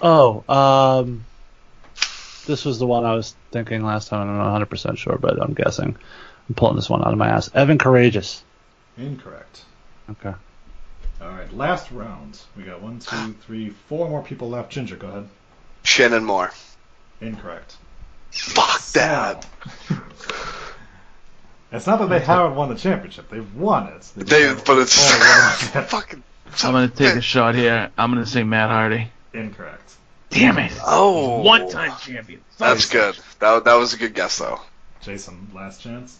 [0.00, 1.24] Oh, um,
[2.46, 4.28] this was the one I was thinking last time.
[4.28, 5.96] I'm not 100% sure, but I'm guessing.
[6.48, 7.50] I'm pulling this one out of my ass.
[7.52, 8.42] Evan Karagias.
[8.96, 9.64] Incorrect.
[10.08, 10.34] Okay.
[11.22, 12.40] All right, last round.
[12.56, 14.72] We got one, two, three, four more people left.
[14.72, 15.28] Ginger, go ahead.
[15.84, 16.52] Shannon Moore.
[17.20, 17.76] Incorrect.
[18.32, 19.46] Fuck that.
[21.70, 24.02] It's not that they haven't won the championship; they've won it.
[24.16, 25.26] They, They, just but it's only
[25.74, 26.22] won fucking.
[26.64, 27.90] I'm gonna take a shot here.
[27.96, 29.10] I'm gonna say Matt Hardy.
[29.32, 29.94] Incorrect.
[30.30, 30.72] Damn it!
[30.84, 32.40] Oh, One-time champion.
[32.58, 33.18] That's good.
[33.38, 34.60] That that was a good guess though.
[35.02, 36.18] Jason, last chance.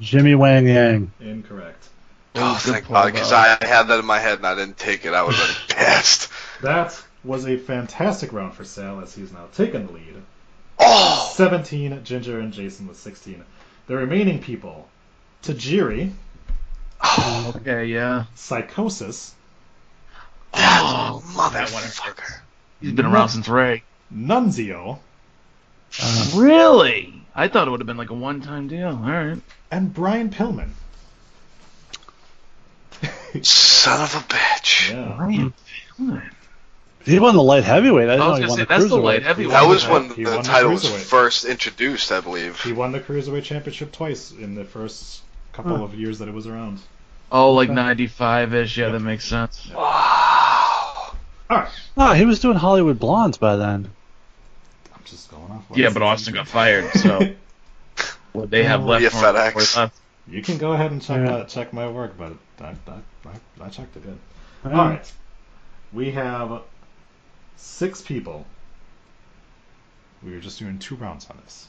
[0.00, 1.12] Jimmy Wang Yang.
[1.20, 1.88] Incorrect.
[2.36, 3.32] Oh, oh, good thank God, because.
[3.32, 5.12] I had that in my head and I didn't take it.
[5.14, 6.30] I would have been pissed.
[6.62, 10.22] That was a fantastic round for Sal, as he's now taken the lead.
[10.78, 13.42] Oh, 17, Ginger and Jason with 16.
[13.86, 14.88] The remaining people,
[15.42, 16.12] Tajiri,
[17.02, 17.52] oh.
[17.56, 18.24] Okay, yeah.
[18.34, 19.32] Psicosis,
[20.54, 22.40] Oh, motherfucker.
[22.80, 23.82] he's been around since Rey.
[24.14, 24.98] Nunzio,
[26.34, 27.12] Really?
[27.34, 28.88] I thought it would have been like a one-time deal.
[28.88, 29.38] All right.
[29.70, 30.70] and Brian Pillman.
[33.44, 34.90] Son of a bitch.
[34.90, 35.14] Yeah.
[35.16, 35.52] Brian
[35.98, 36.30] Pillman.
[37.04, 38.08] He won the light heavyweight.
[38.08, 39.52] I I was gonna say, the that's the light heavyweight.
[39.52, 42.60] That was when won the the title was first introduced, I believe.
[42.62, 45.22] He won the Cruiserweight Championship twice in the first
[45.52, 45.84] couple Huh.
[45.84, 46.80] of years that it was around.
[47.30, 48.76] Oh, like 95-ish.
[48.76, 49.68] Yeah, that makes sense.
[49.72, 51.12] Wow.
[51.50, 51.68] Alright.
[51.96, 53.88] Ah, he was doing Hollywood Blondes by then.
[54.94, 55.64] I'm just going off.
[55.68, 56.02] what Yeah, but.
[56.02, 57.34] Austin got fired, so
[58.32, 59.76] what they have left Via for him FedEx.
[59.76, 59.96] left.
[60.28, 61.34] You can go ahead and check Yeah.
[61.36, 64.18] uh, check my work, but I, I, I, I checked it in.
[64.64, 64.70] Yeah.
[64.70, 65.12] All right,
[65.92, 66.62] we have
[67.56, 68.46] six people.
[70.22, 71.68] We were just doing two rounds on this.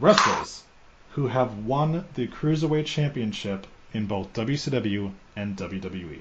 [0.00, 0.64] Wrestlers
[1.12, 6.18] who have won the Cruiserweight Championship in both WCW and WWE.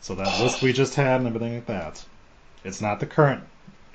[0.00, 2.04] So that list we just had and everything like that.
[2.62, 3.44] It's not the current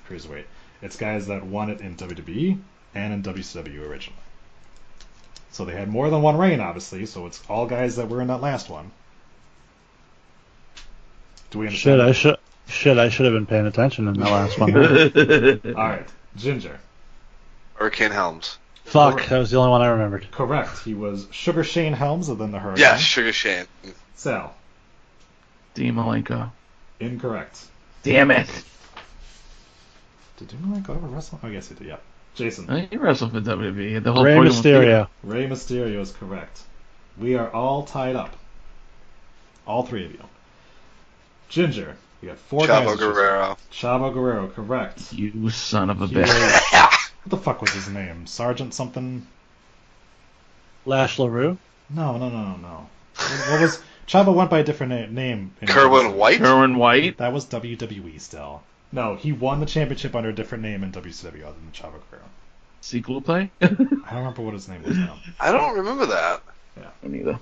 [0.08, 0.46] Cruiserweight.
[0.82, 2.60] It's guys that won it in WWE
[2.96, 4.20] and in WCW originally.
[5.52, 7.06] So they had more than one reign, obviously.
[7.06, 8.92] So it's all guys that were in that last one.
[11.52, 12.00] Do we Shit.
[12.00, 12.38] I should.
[12.68, 14.76] Shit, I should have been paying attention in the last one.
[15.76, 16.08] All right,
[16.38, 16.80] Ginger.
[17.76, 18.58] Hurricane Helms.
[18.86, 20.28] Fuck, that was the only one I remembered.
[20.32, 20.80] Correct.
[20.80, 22.82] He was Sugar Shane Helms and then the Hurricane.
[22.82, 23.66] Yeah, Sugar Shane.
[24.16, 24.54] Sal.
[25.74, 26.52] Dean Malenko.
[27.00, 27.66] Incorrect.
[28.04, 28.48] Damn it.
[30.38, 31.40] Did Dean go ever wrestle?
[31.44, 31.88] Oh, yes, he did.
[31.88, 31.98] Yeah.
[32.36, 32.88] Jason.
[32.90, 34.04] He wrestled for WWE.
[34.04, 35.08] The whole Rey Mysterio.
[35.24, 36.62] Rey Mysterio is correct.
[37.18, 38.36] We are all tied up.
[39.68, 40.24] All three of you.
[41.52, 41.96] Ginger.
[42.22, 42.88] You got four guys.
[42.88, 43.56] Chavo to Guerrero.
[43.56, 43.66] from.
[43.72, 45.14] Chavo Guerrero, correct.
[45.14, 46.28] You son of a He bitch.
[46.28, 48.26] was- what the fuck was his name?
[48.26, 49.26] Sergeant something?
[50.86, 51.58] Lash LaRue.
[51.90, 52.90] No, no, no, no, no.
[53.18, 55.54] What what was Chavo went by a different na- name.
[55.68, 56.40] Kerwin White?
[56.40, 57.18] Kerwin White.
[57.18, 58.64] That was WWE still.
[58.94, 62.26] No, he won the championship under a different name in WCW other than Chavo Guerrero.
[62.82, 63.52] Sequel play?
[63.62, 65.18] I don't remember what his name was now.
[65.40, 66.42] I don't remember that.
[66.78, 67.40] Yeah, me neither.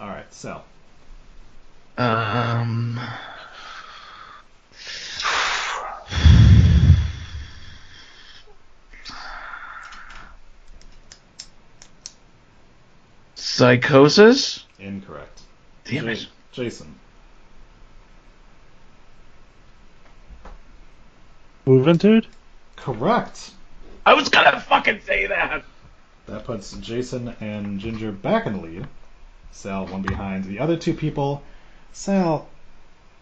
[0.00, 0.64] All right, Sal.
[1.98, 3.00] Um.
[13.34, 14.62] Psicosis?
[14.78, 15.40] Incorrect.
[15.84, 16.26] Damn Ja- it.
[16.52, 16.94] Jason.
[21.66, 22.26] Juventud?
[22.76, 23.50] Correct.
[24.06, 25.64] I was gonna fucking say that.
[26.26, 28.86] That puts Jason and Ginger back in the lead.
[29.50, 31.42] Sal one behind the other two people.
[31.92, 32.48] Sal,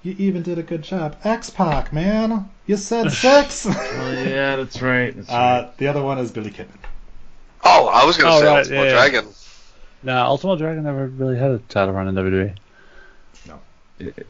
[0.02, 1.16] you even did a good job.
[1.24, 2.48] X Pac, man.
[2.66, 3.66] You said six.
[3.66, 3.70] Oh
[4.26, 5.14] yeah, that's right.
[5.16, 5.34] That's right.
[5.60, 6.68] uh, the other one is Billy Kidman.
[7.64, 8.93] Oh, I was gonna Oh, say right, Ultimo yeah, yeah.
[8.93, 9.26] Dragon.
[10.02, 12.14] Nah, Ultimate Dragon never really had a title run in.
[12.14, 12.55] WWE.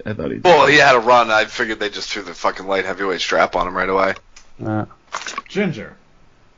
[0.07, 0.39] I thought he.
[0.39, 1.31] Well, he had a run.
[1.31, 4.15] I figured they just threw the fucking light heavyweight strap on him right away.
[4.59, 4.87] Nah.
[5.49, 5.97] Ginger,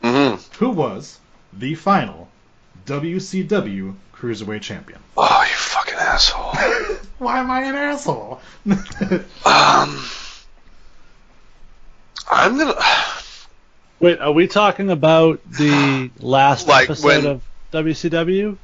[0.02, 0.42] Mm-hmm.
[0.62, 1.18] who was
[1.52, 2.28] the final
[2.86, 5.00] WCW Cruiserweight Champion.
[5.16, 6.52] Oh, you fucking asshole.
[7.18, 8.40] Why am I an asshole?
[9.44, 10.04] um,
[12.30, 12.74] I'm gonna.
[14.00, 17.42] Wait, are we talking about the last Like episode when- of
[17.72, 18.56] WCW?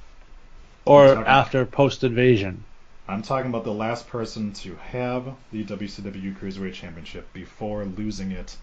[0.86, 2.62] Or talking- after post invasion?
[3.08, 8.56] I'm talking about the last person to have the WCW Cruiserweight Championship before losing it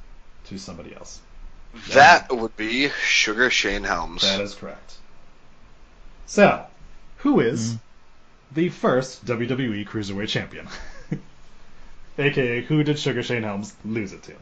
[0.46, 1.20] to somebody else.
[1.94, 4.24] That would be Sugar Shane Helms.
[4.24, 4.96] That is correct.
[6.26, 6.66] So,
[7.18, 7.78] who is
[8.54, 10.68] the first WWE Cruiserweight Champion?
[12.18, 14.34] AKA, who did Sugar Shane Helms lose it to?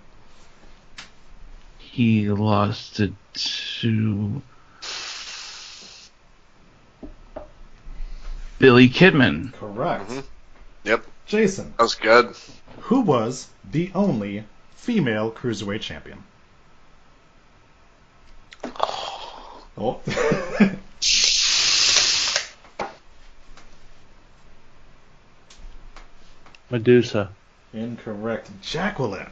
[1.77, 4.41] He lost it to
[8.59, 9.53] Billy Kidman.
[9.53, 10.09] Correct.
[10.09, 10.23] Mhm.
[10.83, 11.05] Yep.
[11.25, 12.35] Jason, That was good.
[12.81, 14.43] who was the only
[14.75, 16.23] female cruiserweight champion?
[19.81, 20.01] Oh.
[26.69, 27.29] Medusa.
[27.73, 28.49] Incorrect.
[28.61, 29.29] Jacqueline.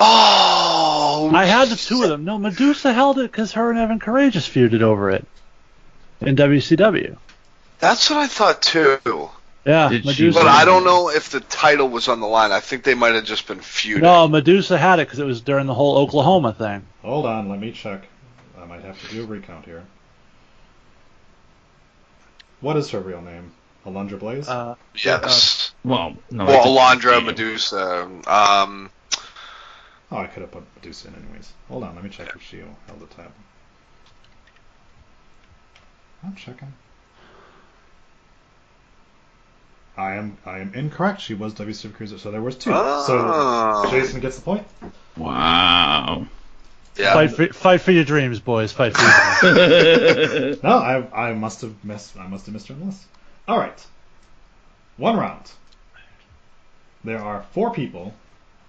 [0.00, 2.24] Oh, I had the two of them.
[2.24, 5.24] No, Medusa held it because her and Evan Karagias feuded over it
[6.20, 7.16] in WCW.
[7.78, 9.30] that's what I thought too.
[9.64, 10.40] Yeah, Did Medusa.
[10.40, 12.50] But I don't know if the title was on the line.
[12.50, 14.02] I think they might have just been feuding.
[14.02, 16.82] No, Medusa had it because it was during the whole Oklahoma thing.
[17.02, 18.02] Hold on, let me check.
[18.60, 19.84] I might have to do a recount here.
[22.60, 23.52] What is her real name?
[23.86, 24.48] Alundra Blaze?
[24.48, 25.61] Uh, Yes.
[25.84, 26.44] Well, no.
[26.44, 28.02] well, it's Alundra, Medusa.
[28.26, 28.90] Um,
[30.10, 31.52] oh, I could have put Medusa in anyways.
[31.68, 33.32] Hold on, let me check if she held the title.
[36.24, 36.72] I'm checking.
[39.96, 41.20] I am I am incorrect.
[41.20, 42.70] She was WCW Cruiser, so there was two.
[42.72, 43.84] Oh.
[43.84, 44.66] So Jason gets the point.
[45.16, 46.26] Wow.
[46.96, 47.12] yeah.
[47.12, 48.72] fight, for, fight for your dreams, boys.
[48.72, 50.62] Fight for your dreams.
[50.62, 53.04] No, I I must have missed I must have missed her on the list.
[53.46, 53.86] All right,
[54.96, 55.50] one round.
[57.04, 58.14] There are four people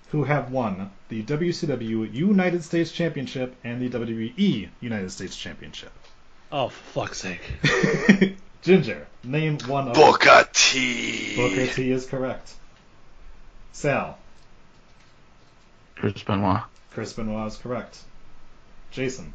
[0.09, 5.91] who have won the WCW United States Championship and the WWE United States Championship.
[6.51, 8.37] oh, for fuck's sake.
[8.61, 11.35] Ginger, name one of Booker T.
[11.35, 12.53] Booker T is correct.
[13.73, 14.17] Sal,
[15.95, 16.61] Chris Benoit.
[16.91, 17.97] Chris Benoit is correct.
[18.91, 19.33] Jason,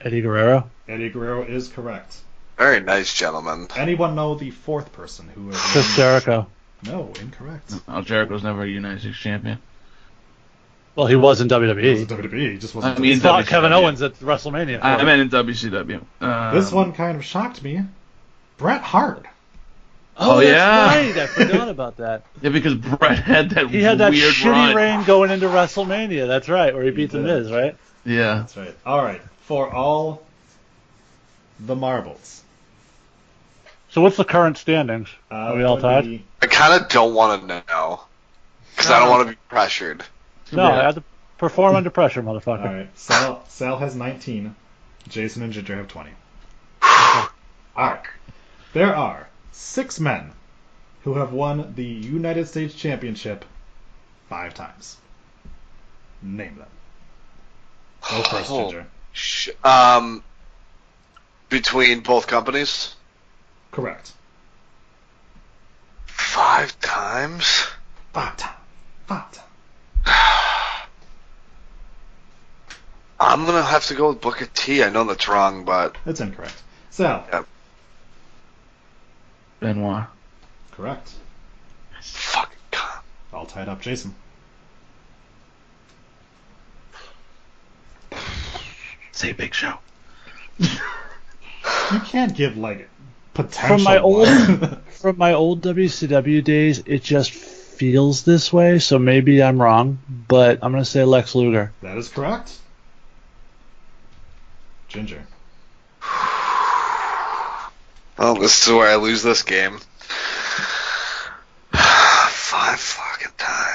[0.00, 0.70] Eddie Guerrero.
[0.88, 2.16] Eddie Guerrero is correct.
[2.56, 3.68] Very nice, gentlemen.
[3.76, 6.46] Anyone know the fourth person who has Chris Jericho.
[6.86, 7.74] No, incorrect.
[7.88, 9.58] Oh, Jericho's never a United States champion.
[10.96, 12.06] Well, he was in It was WWE.
[12.06, 12.98] WWE, he just wasn't.
[12.98, 13.48] I mean, He fought WCW.
[13.48, 14.80] Kevin Owens at WrestleMania.
[14.82, 16.02] I meant in WCW.
[16.20, 17.82] Um, This one kind of shocked me.
[18.56, 19.24] Bret Hart.
[20.16, 20.86] oh, Oh, that's yeah.
[20.86, 21.16] right.
[21.16, 22.24] I forgot about that.
[22.42, 24.76] Yeah, because Bret had that He had that weird shitty run.
[24.76, 26.26] reign going into WrestleMania.
[26.26, 27.20] That's right, where he beat the.
[27.20, 27.76] Miz, right?
[28.04, 28.34] Yeah.
[28.40, 28.74] That's right.
[28.84, 30.22] All right, for all
[31.60, 32.42] the marbles.
[33.90, 35.08] So what's the current standings?
[35.30, 36.04] Uh, Are we all tied?
[36.04, 38.00] be- I kind of don't want to know
[38.74, 40.04] because I don't want to be pressured.
[40.52, 41.02] No, I have to
[41.38, 42.66] perform under pressure, motherfucker.
[42.66, 44.54] All right, Sal, Sal has 19.
[45.08, 46.10] Jason and Ginger have 20.
[46.82, 47.28] All
[47.76, 48.02] right,
[48.74, 50.32] there are six men
[51.02, 53.44] who have won the United States Championship
[54.28, 54.98] five times.
[56.22, 56.66] Name them.
[58.08, 58.64] Go first, Oh.
[58.70, 58.86] Ginger.
[59.12, 60.22] Sh- Um,
[61.48, 62.94] between both companies,
[63.70, 64.12] Correct.
[66.06, 67.66] five times.
[68.12, 68.56] Five times.
[69.06, 69.46] Five times.
[73.20, 74.82] I'm gonna have to go with Booker T.
[74.82, 76.62] I know that's wrong, but That's incorrect.
[76.90, 77.22] So.
[77.32, 77.44] Yeah.
[79.60, 80.04] Benoit.
[80.72, 81.12] Correct.
[82.00, 83.00] fucking God.
[83.32, 83.80] All tied up.
[83.82, 84.14] Jason.
[89.12, 89.74] Say Big Show.
[91.92, 92.88] You can't give like
[93.42, 93.76] potential.
[93.76, 94.28] From my old
[94.90, 98.78] from my old WCW days, it just feels this way.
[98.78, 99.98] So maybe I'm wrong,
[100.28, 101.72] but I'm gonna say Lex Luger.
[101.82, 102.58] that is correct.
[104.88, 105.26] Ginger.
[108.18, 109.78] Well, this is where I lose this game.
[111.72, 113.69] Five fucking times.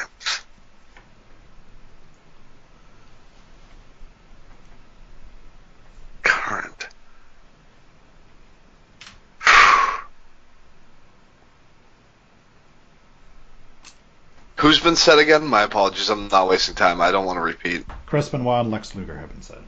[14.66, 15.46] Who's been said again?
[15.46, 16.10] My apologies.
[16.10, 17.00] I'm not wasting time.
[17.00, 17.86] I don't want to repeat.
[18.08, 19.62] Chris Benoit and Lex Luger have been said.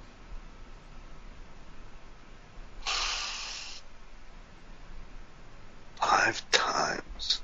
[5.97, 7.41] Five times.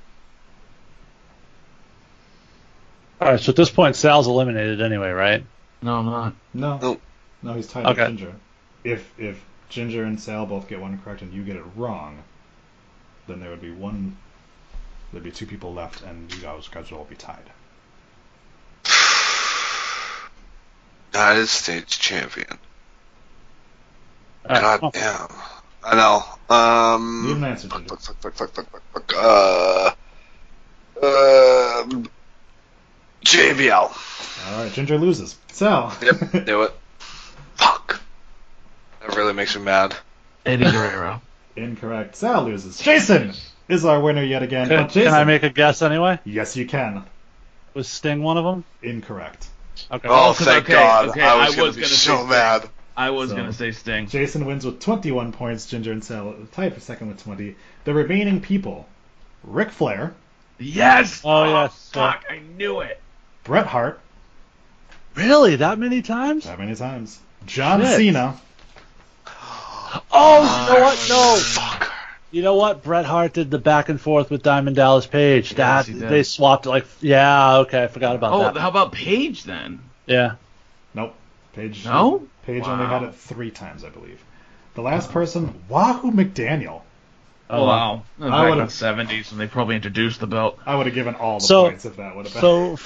[3.21, 3.39] All right.
[3.39, 5.43] So at this point, Sal's eliminated anyway, right?
[5.83, 6.33] No, I'm not.
[6.55, 6.79] No.
[6.79, 7.01] Nope.
[7.43, 8.01] No, he's tied Okay.
[8.01, 8.33] with Ginger.
[8.83, 9.39] If if
[9.69, 12.23] Ginger and Sal both get one correct and you get it wrong,
[13.27, 14.17] then there would be one.
[15.13, 17.49] There'd be two people left, and you guys guys will all be tied.
[21.13, 22.47] United States champion.
[24.49, 24.61] All right.
[24.61, 25.27] God Oh, damn.
[25.83, 26.55] I know.
[26.55, 27.27] Um.
[27.27, 29.13] Leave an answer, fuck, fuck, fuck, fuck, fuck, fuck, fuck, fuck.
[29.15, 29.91] Uh.
[31.03, 32.09] Um.
[33.23, 33.71] JBL.
[34.51, 35.37] All right, Ginger loses.
[35.51, 35.91] So.
[36.01, 36.33] Yep.
[36.47, 36.73] Knew it.
[37.55, 38.01] Fuck.
[39.01, 39.95] That really makes me mad.
[40.45, 41.21] Eddie Guerrero.
[41.55, 42.15] Incorrect.
[42.15, 42.79] Sal loses.
[42.79, 43.33] Jason
[43.67, 44.67] is our winner yet again.
[44.67, 46.19] Can, but Jason, can I make a guess anyway?
[46.25, 47.03] Yes, you can.
[47.73, 48.63] Was Sting one of them?
[48.81, 49.47] Incorrect.
[49.91, 50.07] Okay.
[50.07, 51.09] Oh, oh Okay, thank okay, God.
[51.09, 52.69] okay, I was I gonna was be gonna so say- mad.
[52.95, 54.07] I was So- gonna say Sting.
[54.07, 55.65] Jason wins with 21 points.
[55.65, 57.55] Ginger and Sal tied for second with 20.
[57.85, 58.87] The remaining people
[59.43, 60.19] Ric Flair, oh,
[60.59, 61.21] Yes.
[61.25, 61.89] Oh, yes.
[61.91, 62.99] Fuck, I knew it.
[63.43, 63.99] Bret Hart,
[65.15, 65.57] Really?
[65.57, 66.45] That many times?
[66.45, 67.97] that many times, John Shit.
[67.97, 68.35] Cena,
[70.11, 71.05] Oh, you know what?
[71.09, 71.87] No.
[72.31, 72.83] You know what?
[72.83, 75.53] Bret Hart did the back and forth with Diamond Dallas Page.
[75.57, 78.57] Yes, that they swapped like yeah, okay, I forgot about Oh, that.
[78.57, 79.79] Oh, how about Page then?
[80.07, 80.35] Yeah.
[80.95, 81.13] Nope.
[81.53, 81.85] Page.
[81.85, 82.25] No?
[82.45, 82.99] Page only Wow.
[82.99, 84.19] had it three times, I believe.
[84.73, 86.81] The last person, Wahoo McDaniel.
[87.49, 88.03] Oh, wow.
[88.19, 90.57] I Back in the 70s when they probably introduced the belt.
[90.65, 92.41] I would have given all the So- points if that would have been.
[92.41, 92.77] So,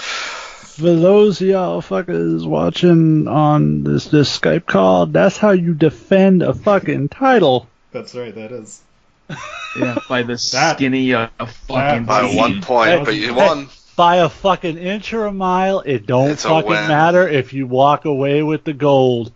[0.78, 6.42] for those of y'all fuckers watching on this this Skype call, that's how you defend
[6.44, 7.68] a fucking title.
[7.92, 8.34] That's right.
[8.34, 8.82] That is.
[9.78, 11.28] Yeah, by the That- skinny uh,
[11.68, 12.36] fucking By team.
[12.38, 13.68] one point, Hey, but you won.
[13.96, 18.06] By a fucking inch or a mile, it don't It's fucking matter if you walk
[18.06, 19.32] away with the gold.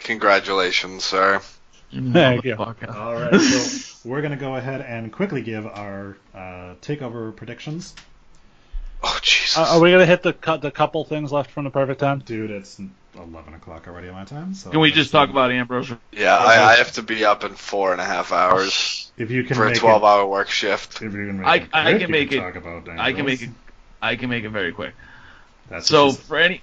[0.00, 1.40] Congratulations, sir.
[1.92, 2.56] Thank you.
[2.56, 2.74] All
[3.14, 3.38] right.
[3.40, 7.94] So we're gonna go ahead and quickly give our uh, takeover predictions.
[9.06, 9.58] Oh Jesus.
[9.58, 12.20] Uh, are we gonna hit the cut the couple things left from the perfect time?
[12.20, 12.80] Dude, it's
[13.14, 14.54] 11 o'clock already on my time.
[14.54, 15.92] So Can we just talk about Ambrose?
[16.10, 19.44] yeah, I, I have to be up in four and a half hours if you
[19.44, 20.96] can for a make twelve-hour work shift.
[21.02, 23.26] If you can make I- it I can you make it- Talk about I can
[23.26, 23.50] make it.
[24.00, 24.94] I can make it very quick.
[25.68, 26.62] That's So what for any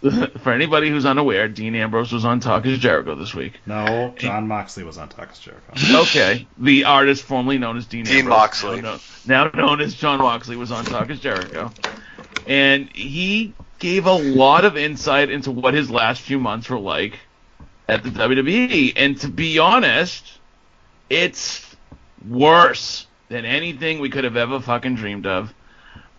[0.42, 3.60] for anybody who's unaware, Dean Ambrose was on Talk is Jericho this week.
[3.66, 5.72] no, Jon Moxley was on Talk is Jericho.
[6.02, 8.80] Okay, the artist formerly known as Dean, Dean Ambrose, Moxley.
[8.80, 11.70] now, known- now known as Jon Moxley, was on Talk is Jericho,
[12.46, 17.18] and he gave a lot of insight into what his last few months were like
[17.88, 18.92] at the WWE.
[18.96, 20.38] And to be honest,
[21.08, 21.76] it's
[22.28, 25.52] worse than anything we could have ever fucking dreamed of.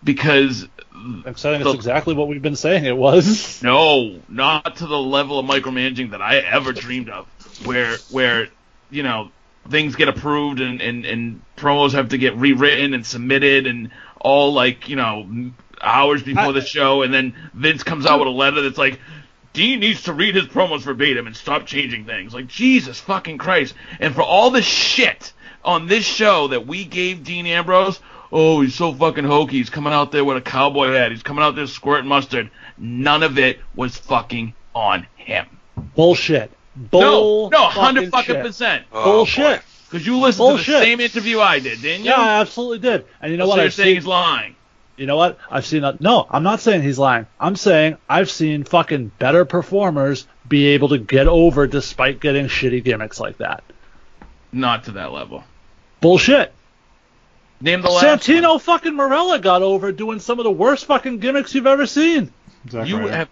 [0.04, 3.62] Because I'm saying it's exactly what we've been saying it was.
[3.64, 7.28] no, not to the level of micromanaging that I ever dreamed of,
[7.66, 8.50] where where
[8.90, 9.32] you know
[9.70, 14.54] things get approved and and and promos have to get rewritten and submitted and all
[14.54, 18.32] like you know hours before I- the show, and then Vince comes out with a
[18.32, 19.00] letter that's like.
[19.54, 22.34] Dean needs to read his promos verbatim and stop changing things.
[22.34, 23.74] Like Jesus fucking Christ!
[24.00, 25.34] And for all the shit
[25.66, 28.00] on this show that we gave Dean Ambrose,
[28.32, 29.58] oh he's so fucking hokey.
[29.58, 31.12] He's coming out there with a cowboy hat.
[31.12, 32.50] He's coming out there squirting mustard.
[32.78, 35.46] None of it was fucking on him.
[35.96, 36.52] Bullshit.
[36.76, 38.86] No, Bull no, hundred fucking, fucking percent.
[38.92, 39.62] Oh, Bullshit.
[39.90, 42.12] Because you listened to the same interview I did, didn't you?
[42.12, 43.06] Yeah, I absolutely did.
[43.22, 43.56] And you know so what?
[43.58, 44.56] you're I've saying seen, he's lying.
[44.96, 45.38] you know what?
[45.50, 45.84] I've seen.
[45.84, 47.28] A, no, I'm not saying he's lying.
[47.40, 52.84] I'm saying I've seen fucking better performers be able to get over despite getting shitty
[52.86, 53.64] gimmicks like that.
[54.54, 55.44] Not to that level.
[56.00, 56.54] Bullshit.
[57.62, 61.54] Name the last Santino fucking Marella got over doing some of the worst fucking gimmicks
[61.56, 62.32] you've ever seen.
[62.66, 62.90] Exactly.
[62.90, 63.12] You right.
[63.12, 63.30] have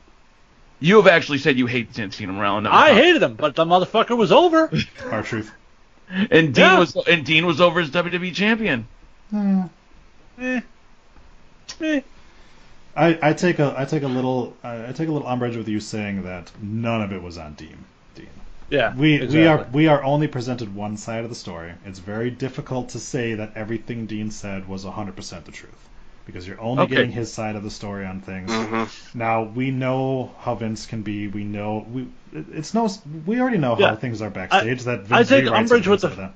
[0.80, 2.62] you have actually said you hate Santino Marella.
[2.64, 2.98] no I doubt.
[2.98, 4.72] hated him, but the motherfucker was over.
[5.12, 5.52] R-Truth.
[6.10, 6.80] And Dean Yeah.
[6.80, 8.88] was and Dean was over as WWE champion.
[9.34, 10.62] eh.
[11.82, 12.02] Eh.
[12.96, 15.68] I, I take a I take a little I, I take a little umbrage with
[15.68, 17.78] you saying that none of it was on Dean.
[18.70, 18.80] Dean.
[18.80, 19.40] Yeah, We exactly.
[19.42, 21.74] we are we are only presented one side of the story.
[21.86, 25.90] It's very difficult to say that everything Dean said was 100% the truth
[26.26, 26.96] because you're only Okay.
[26.96, 28.52] getting his side of the story on things.
[28.52, 29.18] Mm-hmm.
[29.18, 31.28] Now we know how Vince can be.
[31.28, 32.08] We know we
[32.54, 32.88] it's no
[33.26, 33.90] we already know Yeah.
[33.90, 34.84] how things are backstage.
[34.84, 36.34] that Vince I take umbrage with the- like that.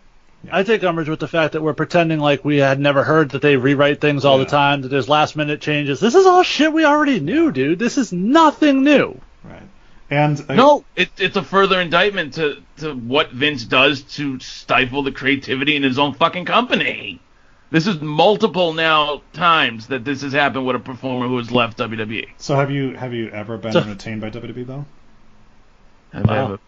[0.51, 3.41] I take umbrage with the fact that we're pretending like we had never heard that
[3.41, 4.43] they rewrite things all Yeah.
[4.43, 6.01] the time, that there's last minute changes.
[6.01, 7.79] This is all shit we already knew, dude.
[7.79, 9.17] This is nothing new.
[9.45, 9.61] Right.
[10.09, 15.01] And uh, No, it, it's a further indictment to, to what Vince does to stifle
[15.03, 17.19] the creativity in his own fucking company.
[17.71, 21.79] This is multiple now times that this has happened with a performer who has left.
[21.79, 22.29] WWE.
[22.37, 24.85] So have you have you ever been So- entertained by WWE though?
[26.11, 26.59] Have I ever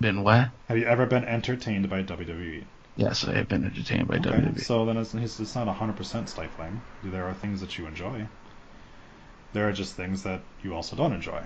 [0.00, 0.50] been what?
[0.68, 2.64] Have you ever been entertained by WWE?
[2.96, 4.60] Yes, I have been entertained by Okay, WWE.
[4.60, 6.80] so then it's, it's it's not 100% stifling.
[7.02, 8.26] There are things that you enjoy.
[9.54, 11.40] There are just things that you also don't enjoy.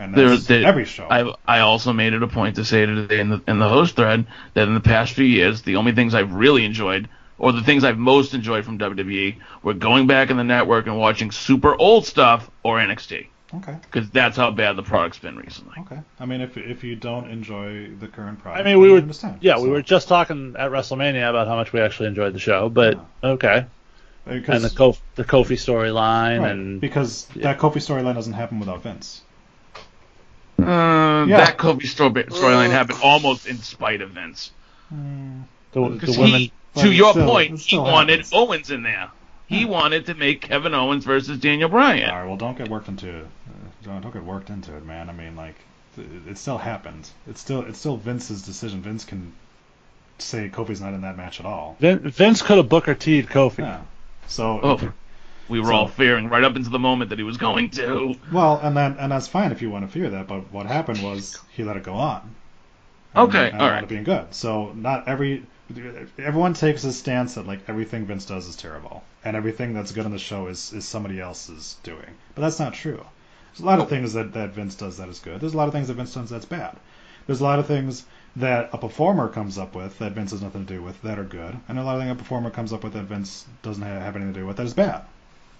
[0.00, 1.06] And that's there- every show.
[1.10, 3.96] I I also made it a point to say today in the in the host
[3.96, 7.62] thread that in the past few years, the only things I've really enjoyed, or the
[7.62, 11.74] things I've most enjoyed from WWE, were going back in the network and watching super
[11.78, 13.76] old stuff or NXT, okay.
[13.82, 15.74] because that's how bad the product's been recently.
[15.80, 16.00] Okay.
[16.18, 19.38] I mean, if if you don't enjoy the current product, I mean, we were understand.
[19.42, 22.70] yeah, we were just talking at WrestleMania about how much we actually enjoyed the show,
[22.70, 23.66] but okay.
[24.26, 28.60] because, And the Kof- the Kofi storyline right, and because that Kofi storyline doesn't happen
[28.60, 29.22] without Vince.
[30.64, 31.36] Uh, Yeah.
[31.38, 34.52] That Kofi storyline happened almost in spite of Vince.
[34.90, 36.40] the, Because the women.
[36.40, 38.32] he, But to your still- point, he still wanted happens.
[38.32, 39.10] Owens in there.
[39.46, 42.08] He wanted to make Kevin Owens versus Daniel Bryan.
[42.10, 42.26] All right.
[42.28, 43.22] Well, don't get worked into uh,
[43.82, 45.10] don't, don't get worked into it, man.
[45.10, 45.56] I mean, like
[45.98, 47.08] it, it still happened.
[47.28, 48.80] It's still it's still Vince's decision.
[48.80, 49.32] Vince can
[50.18, 51.76] say Kofi's not in that match at all.
[51.80, 53.58] Vin- Vince could have Booker T'd Kofi.
[53.58, 53.80] Yeah.
[54.28, 54.92] So Oh,
[55.50, 58.14] we were So- all fearing right up into the moment that he was going to.
[58.32, 60.26] well, and then and that's fine if you want to fear that.
[60.28, 62.22] But what happened was he let it go on.
[63.14, 64.32] And- Okay, and all it being good.
[64.32, 65.42] So not every
[66.18, 70.04] everyone takes a stance that like everything Vince does is terrible, and everything that's good
[70.04, 72.10] on the show is is somebody else's doing.
[72.34, 73.04] But that's not true.
[73.52, 75.40] There's a lot of things that, that Vince does that is good.
[75.40, 76.76] There's a lot of things that Vince does that's bad.
[77.26, 78.04] There's a lot of things
[78.36, 81.24] that a performer comes up with that Vince has nothing to do with that are
[81.24, 84.02] good, and a lot of things a performer comes up with that Vince doesn't have,
[84.02, 85.02] have anything to do with that is bad.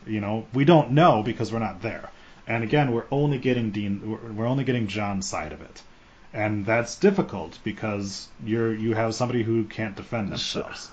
[0.06, 2.10] You know, we don't know because we're not there.
[2.46, 5.82] And again, we're only getting Dean, we're, we're only getting Jon's side of it,
[6.32, 10.90] and that's difficult because you're you have somebody who can't defend themselves.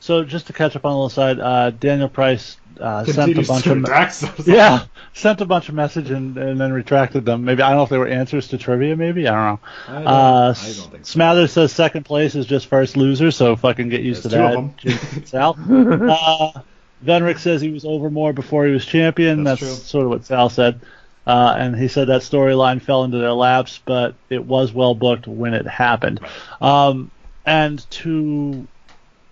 [0.00, 3.42] So just to catch up on the little side, uh, Daniel Price uh, sent a
[3.42, 4.84] bunch of redact yeah,
[5.14, 7.44] sent a bunch of message and, and then retracted them.
[7.44, 8.96] Maybe I don't know if they were answers to trivia.
[8.96, 9.60] Maybe I don't know.
[9.88, 11.18] I don't, Uh, I don't think so.
[11.18, 14.86] Smathers says second place is just first loser, so fucking get used There's to two
[14.86, 14.98] that.
[14.98, 16.64] of Jim Sal.
[17.04, 19.44] Venrick says he was over more before he was champion.
[19.44, 20.80] That's That's, sort of what Sal said.
[21.26, 25.26] Uh, and he said that storyline fell into their laps, but it was well booked
[25.26, 26.20] when it happened.
[26.60, 27.10] Um,
[27.46, 28.66] and to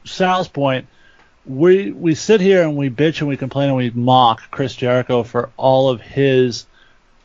[0.05, 0.87] Sal's point,
[1.45, 5.23] we we sit here and we bitch and we complain and we mock Chris Jericho
[5.23, 6.67] for all of his.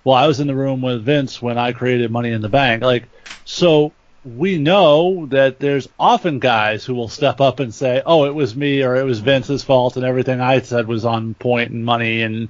[0.04, 2.82] Well, I was in the room with Vince when I created Money in the Bank.
[2.82, 3.04] Like,
[3.46, 3.92] so
[4.36, 8.56] we know that there's often guys who will step up and say, "Oh, it was
[8.56, 12.22] me or it was Vince's fault and everything I said was on point and money
[12.22, 12.50] and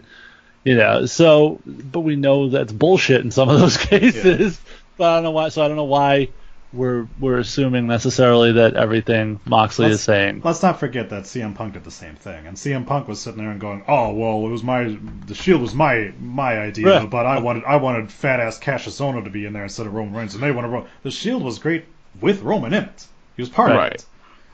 [0.64, 4.60] you know." So, but we know that's bullshit in some of those cases.
[4.98, 5.50] But I don't know why.
[5.50, 6.30] So I don't know why
[6.74, 10.42] we're we're assuming necessarily that everything Moxley Let's- is saying.
[10.44, 13.40] Let's not forget that CM Punk did the same thing, and CM Punk was sitting
[13.42, 17.10] there and going, "Oh well, it was my the Shield was my my idea, Right.
[17.10, 19.94] but I wanted I wanted fat ass Kassius Ohno to be in there instead of
[19.94, 20.90] Roman Reigns, and they wanted Roman.
[21.04, 21.86] The Shield was great
[22.20, 23.06] with Roman in it.
[23.36, 23.88] He was part Right.
[23.88, 24.06] of it,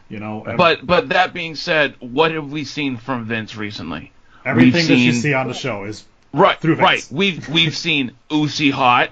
[0.09, 0.43] you know.
[0.45, 4.11] and But but that being said, what have we seen from Vince recently?
[4.45, 6.83] everything we've that you see on the show is Right, Through Vince.
[6.83, 7.07] right.
[7.09, 9.09] We've we've seen Uzi hot.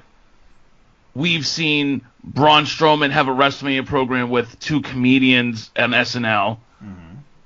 [1.13, 6.57] We've seen Braun Strowman have a WrestleMania program with two comedians on SNL.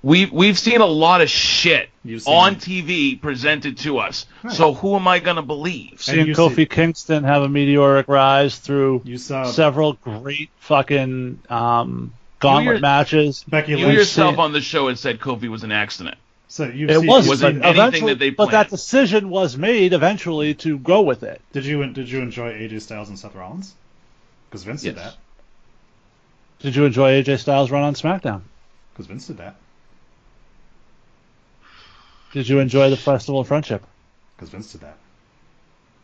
[0.04, 1.90] We've we've seen a lot of shit.
[2.28, 4.28] On TV presented to us.
[4.52, 6.00] So who am I gonna believe?
[6.04, 12.14] Seeing Kofi see- Kingston have a meteoric rise through you saw several great fucking um,
[12.40, 13.44] gauntlet your- matches.
[13.48, 13.98] Becky You Lynch.
[13.98, 16.18] yourself on the show had said Kofi was an accident.
[16.48, 19.30] So you It see, was, Was but it anything eventually, that they but that decision
[19.32, 21.42] was made eventually to go with it.
[21.54, 23.74] Did you did you enjoy AJ Styles and Seth Rollins?
[24.50, 25.16] Because Vince did that.
[26.60, 28.42] Did you enjoy AJ Styles' run on SmackDown?
[28.94, 29.56] Because Vince did that.
[32.34, 33.84] Did you enjoy the Festival of Friendship?
[34.36, 34.98] Because Vince did that.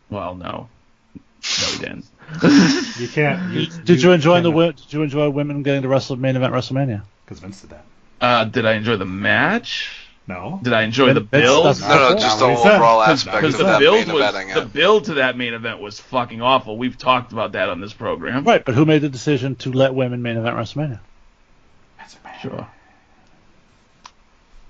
[0.10, 0.68] Well, no,
[1.16, 2.06] no, he didn't.
[3.00, 3.52] You can't.
[3.53, 6.53] You, Did you enjoy the can't- Did you enjoy women getting to wrestle main event
[6.53, 7.02] WrestleMania?
[7.26, 7.86] Because Vince did that.
[8.22, 10.01] Uh, did I enjoy the match?
[10.27, 10.59] No.
[10.64, 11.64] Did I enjoy the build?
[11.66, 12.75] doesn't- No, no, That's just the what said.
[12.75, 15.35] overall Because aspect because of the that build main was eventing the build to that
[15.38, 16.77] main event was fucking awful.
[16.77, 18.43] We've talked about that on this program.
[18.45, 21.00] Right, but who made the decision to let women main event WrestleMania?
[22.41, 22.67] Sure.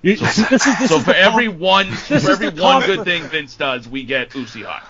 [0.01, 2.81] You, this is, this So is for every con- one is for every the one
[2.81, 4.83] con- good thing Vince does, we get Uzi hot.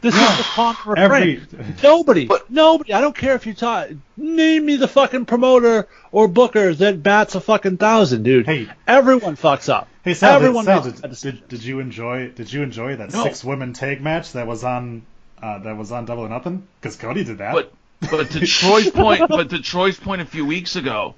[0.00, 1.76] this is the common Every refrain.
[1.82, 2.92] Nobody, But- nobody.
[2.94, 3.88] I don't care if you talk.
[4.16, 8.46] Name me the fucking promoter or booker that bats a fucking thousand, dude.
[8.46, 8.68] Hey.
[8.86, 9.88] everyone fucks up.
[10.04, 13.12] Hey Sal, everyone did, Sal, makes did, did, did you enjoy did you enjoy that
[13.12, 13.24] No.
[13.24, 15.06] six women tag match that was on
[15.42, 16.66] uh, that was on Double or Nothing?
[16.80, 17.54] Because Cody did that.
[17.54, 17.72] But
[18.10, 21.14] but to Troy's point, but to Troy's point a few weeks ago,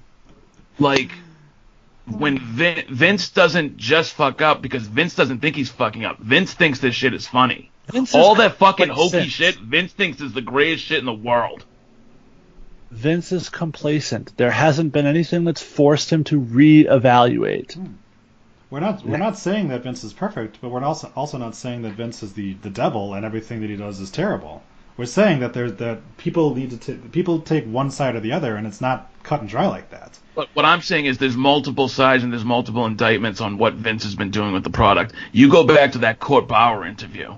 [0.79, 1.11] like
[2.05, 6.19] when Vin, Vince doesn't just fuck up because Vince doesn't think he's fucking up.
[6.19, 7.69] Vince thinks this shit is funny.
[7.91, 11.13] Vince is All that fucking hokey shit, Vince thinks is the greatest shit in the
[11.13, 11.65] world.
[12.91, 14.35] Vince is complacent.
[14.37, 17.77] There hasn't been anything that's forced him to reevaluate.
[18.69, 21.83] We're not we're not saying that Vince is perfect, but we're also also not saying
[21.83, 24.61] that Vince is the, the devil and everything that he does is terrible.
[24.97, 28.33] We're saying that there's that people need to t- people take one side or the
[28.33, 30.17] other, and it's not cut and dry like that.
[30.35, 34.03] But what I'm saying is there's multiple sides and there's multiple indictments on what Vince
[34.03, 35.13] has been doing with the product.
[35.31, 37.35] You go back to that Court Bauer interview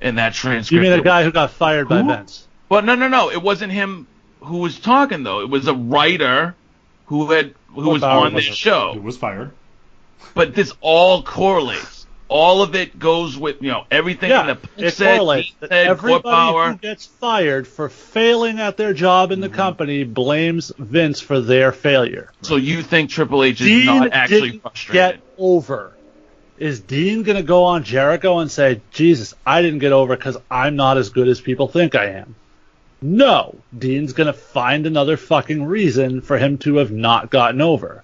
[0.00, 0.72] and that transcript.
[0.72, 2.46] You mean the guy who got fired by Vince?
[2.68, 3.30] Well, no, no, no.
[3.30, 4.06] It wasn't him
[4.40, 5.40] who was talking though.
[5.40, 6.54] It was a writer
[7.06, 8.92] who had who Court was Bauer on this show.
[8.94, 9.52] Who was fired?
[10.34, 12.06] But this all correlates.
[12.28, 15.54] All of it goes with you know everything Yeah, that Punk it said, correlates.
[15.60, 16.72] said, Everybody Bauer.
[16.72, 19.56] who gets fired for failing at their job in the mm-hmm.
[19.56, 22.32] company blames Vince for their failure.
[22.42, 24.94] So you think Triple H is Dean not actually didn't frustrated?
[24.94, 25.92] get over.
[26.58, 30.38] Is Dean going to go on Jericho and say, Jesus, I didn't get over because
[30.50, 32.34] I'm not as good as people think I am?
[33.02, 33.56] No.
[33.78, 38.02] Dean's going to find another fucking reason for him to have not gotten over.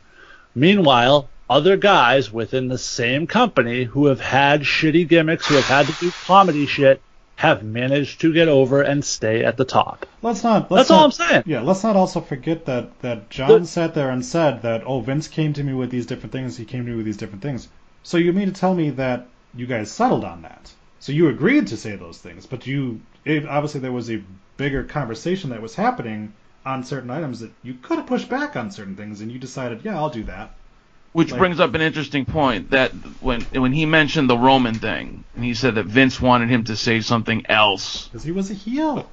[0.55, 5.87] Meanwhile, other guys within the same company who have had shitty gimmicks, who have had
[5.87, 7.03] to do comedy shit,
[7.37, 10.07] have managed to get over and stay at the top.
[10.23, 10.71] Let's not.
[10.71, 11.43] Let's That's all I'm saying.
[11.45, 15.01] Yeah, let's not also forget that that Jon But- sat there and said that oh
[15.01, 16.57] Vince came to me with these different things.
[16.57, 17.69] He came to me with these different things.
[18.03, 20.73] So you mean to tell me that you guys settled on that?
[21.01, 24.23] So you agreed to say those things, but you it, obviously there was a
[24.57, 26.33] bigger conversation that was happening
[26.65, 29.81] on certain items that you could have pushed back on certain things, and you decided,
[29.85, 30.55] yeah, I'll do that.
[31.13, 35.25] Which Like- brings up an interesting point that when when he mentioned the Roman thing,
[35.37, 38.55] and he said that Vince wanted him to say something else Because he was a
[38.55, 39.11] heel.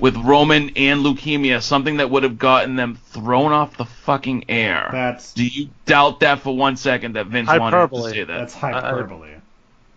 [0.00, 4.88] with Roman and leukemia, something that would have gotten them thrown off the fucking air.
[4.90, 8.02] That's Do you doubt that for one second that Vince wanted him Hyperbole.
[8.12, 8.38] to say that?
[8.38, 9.28] that's hyperbole.
[9.30, 9.40] It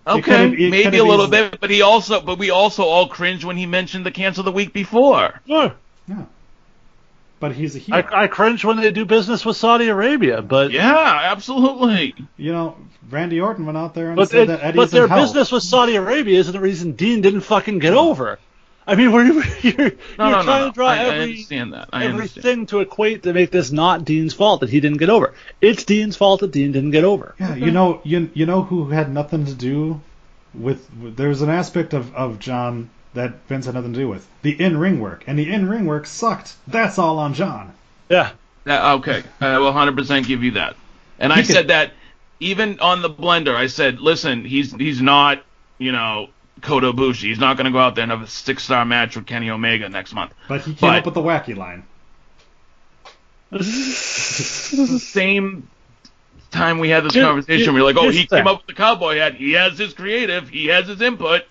[0.08, 3.58] okay, maybe a little easily- bit, but he also, but we also all cringed when
[3.58, 5.42] he mentioned the cancel the week before.
[5.48, 5.74] Sure.
[6.08, 6.24] yeah.
[7.40, 7.95] But he's a heel.
[7.95, 12.14] I, I cringe when they do business with Saudi Arabia, but Yeah, absolutely.
[12.38, 12.76] you know,
[13.09, 15.22] Randy Orton went out there and but, said it- that Eddie's but their in hell.
[15.22, 18.40] business with Saudi Arabia isn't the reason Dean didn't fucking get over.
[18.85, 19.24] I mean, we're,
[19.61, 20.68] you're, you're No, no, trying no, no.
[20.68, 21.90] to draw I, I every understand that.
[21.93, 22.45] I understand.
[22.45, 25.34] everything to equate to make this not Dean's fault that he didn't get over.
[25.61, 27.35] It's Dean's fault that Dean didn't get over.
[27.40, 30.01] Yeah, you know, you you know who had nothing to do
[30.53, 30.90] with.
[31.01, 34.28] with there was an aspect of of Jon that Vince had nothing to do with
[34.42, 36.56] the in ring work, and the in ring work sucked.
[36.68, 37.74] That's all on Jon.
[38.10, 38.32] Yeah.
[38.66, 40.76] That, okay, I will 100% give you that.
[41.18, 41.94] And I could- said that
[42.40, 43.56] even on the blender.
[43.56, 45.44] I said, listen, he's he's not,
[45.78, 46.30] you know,
[46.62, 47.24] Kota Ibushi.
[47.24, 49.50] He's not going to go out there and have a six star match with Kenny
[49.50, 50.34] Omega next month.
[50.48, 51.84] But he came But- up with the wacky line.
[53.52, 55.68] this is the same
[56.52, 58.58] time we had this Here- conversation, here- we were like, oh, he the came up
[58.60, 59.36] with the cowboy hat.
[59.36, 60.50] He has his creative.
[60.50, 61.44] He has his input.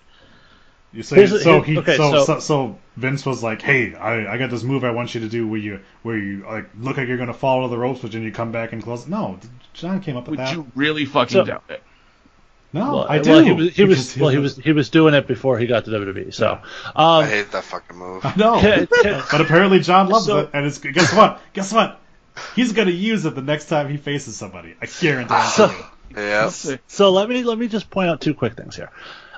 [0.91, 3.93] You say Here's- so here- he okay, so, so- so so Vince was like, hey,
[3.95, 6.69] I, I got this move I want you to do where you where you like
[6.79, 9.07] look like you're gonna fall to the ropes, but then you come back and close.
[9.07, 9.39] No,
[9.73, 10.57] Jon came up with Would that.
[10.57, 11.83] Would you really fucking So- doubt it?
[12.71, 13.31] No, Well, I do.
[13.31, 15.85] well, he was he was well he was he was doing it before he got
[15.85, 16.31] to WWE.
[16.31, 16.59] So,
[16.95, 18.23] I um, hate that fucking move.
[18.37, 18.61] No,
[19.31, 21.41] but apparently Jon loves So- it, and it's guess what?
[21.53, 21.99] Guess what?
[22.55, 24.75] He's gonna use it the next time he faces somebody.
[24.81, 25.85] I guarantee So- you.
[26.17, 26.49] Yeah.
[26.87, 28.91] So let me let me just point out two quick things here.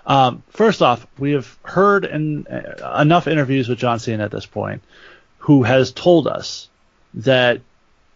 [0.05, 4.45] Um, first off, we have heard in, uh, enough interviews with John Cena at this
[4.45, 4.81] point,
[5.39, 6.69] who has told us
[7.13, 7.61] that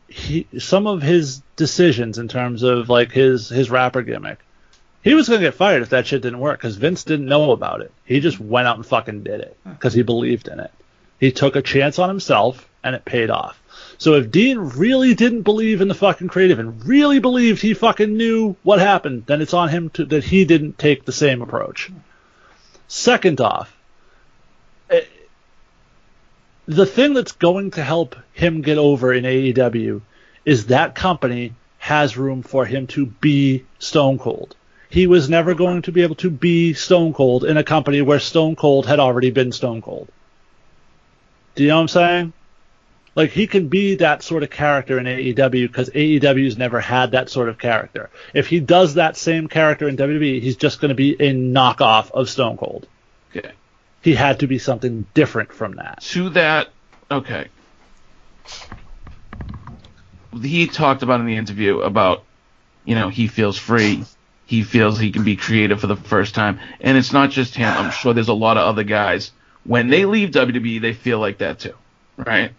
[0.08, 4.40] he some of his decisions in terms of like his his rapper gimmick,
[5.04, 7.52] he was going to get fired if that shit didn't work because Vince didn't know
[7.52, 7.92] about it.
[8.06, 10.72] He just went out and fucking did it because he believed in it.
[11.20, 13.60] He took a chance on himself and it paid off.
[13.98, 18.16] So if Dean really didn't believe in the fucking creative and really believed he fucking
[18.16, 21.92] knew what happened, then it's on him to, that he didn't take the same approach.
[22.88, 23.76] Second off,
[24.90, 25.02] eh,
[26.66, 30.02] the thing that's going to help him get over in AEW
[30.44, 34.56] is that company has room for him to be Stone Cold.
[34.90, 38.20] He was never going to be able to be Stone Cold in a company where
[38.20, 40.08] Stone Cold had already been Stone Cold.
[41.56, 42.34] Do you know what I'm saying?
[43.16, 47.30] Like he can be that sort of character in AEW because AEW's never had that
[47.30, 48.10] sort of character.
[48.34, 52.12] If he does that same character in WWE, he's just going to be a knockoff
[52.12, 52.88] of Stone Cold.
[53.36, 53.52] Okay.
[54.02, 56.02] He had to be something different from that.
[56.02, 56.68] to that,
[57.10, 57.48] okay.
[60.42, 62.24] He talked about in the interview about,
[62.84, 64.04] you know, he feels free.
[64.46, 66.60] He feels he can be creative for the first time.
[66.82, 67.70] And it's not just him.
[67.70, 69.32] I'm sure there's a lot of other guys.
[69.64, 71.74] When they leave WWE, they feel like that too.
[72.18, 72.52] Right?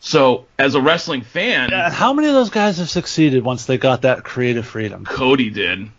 [0.00, 3.76] So, as a wrestling fan, Yeah, how many of those guys have succeeded once they
[3.76, 5.04] got that creative freedom?
[5.04, 5.90] Cody did.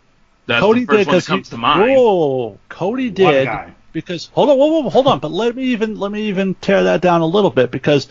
[0.46, 1.96] That's Cody the first did because comes he, to mind.
[1.96, 3.48] Whoa, Cody did
[3.92, 6.84] because hold on, whoa, whoa, hold on, but let me even let me even tear
[6.84, 8.08] that down a little bit because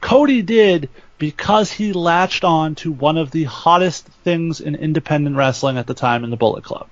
[0.00, 5.78] Cody did because he latched on to one of the hottest things in independent wrestling
[5.78, 6.88] at the time in the Bullet Club.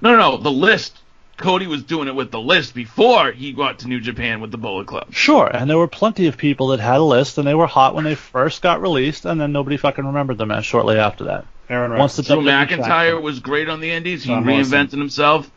[0.00, 0.36] No, no, no.
[0.36, 0.98] The list.
[1.40, 4.58] Cody was doing it with the list before he got to New Japan with the
[4.58, 5.12] Bullet Club.
[5.12, 7.94] Sure, and there were plenty of people that had a list and they were hot
[7.94, 11.46] when they first got released, and then nobody fucking remembered them as shortly after that.
[11.68, 12.28] Aaron Once the Rex.
[12.28, 14.22] Drew McIntyre was great on the Indies.
[14.24, 14.98] He John reinvented Morrison.
[15.00, 15.50] himself.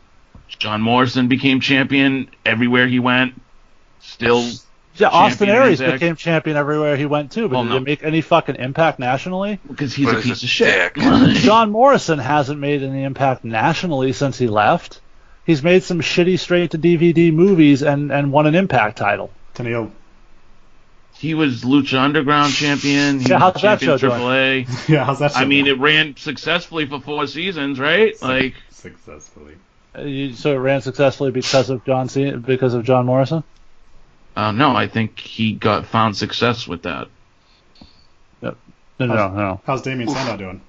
[0.48, 3.40] John Morrison became champion everywhere he went.
[4.00, 4.48] Still.
[4.96, 6.00] Yeah, Austin champion Aries Impact.
[6.00, 7.76] became champion everywhere he went too, but Well, did no.
[7.78, 9.58] it make any fucking impact nationally?
[9.66, 10.94] because he's But a piece of shit.
[10.94, 15.00] John Morrison hasn't made any impact nationally since he left.
[15.46, 19.30] He's made some shitty straight to DVD movies and, and won an impact title.
[19.54, 19.90] Tennille.
[21.18, 23.20] he was Lucha Underground champion.
[23.20, 24.20] He Yeah, was how's that champion show doing?
[24.20, 24.88] AAA.
[24.88, 25.36] Yeah, how's that?
[25.36, 25.76] I shit mean, going?
[25.76, 28.14] it ran successfully for four seasons, right?
[28.22, 29.54] Like, successfully.
[29.96, 33.44] Uh, you- So it ran successfully because of John Cena, because of John Morrison.
[34.36, 37.08] uh, no, I think he got found success with that.
[38.42, 38.54] No,
[38.98, 39.28] no, no.
[39.28, 39.60] no.
[39.66, 40.60] How's Damien Sandow doing?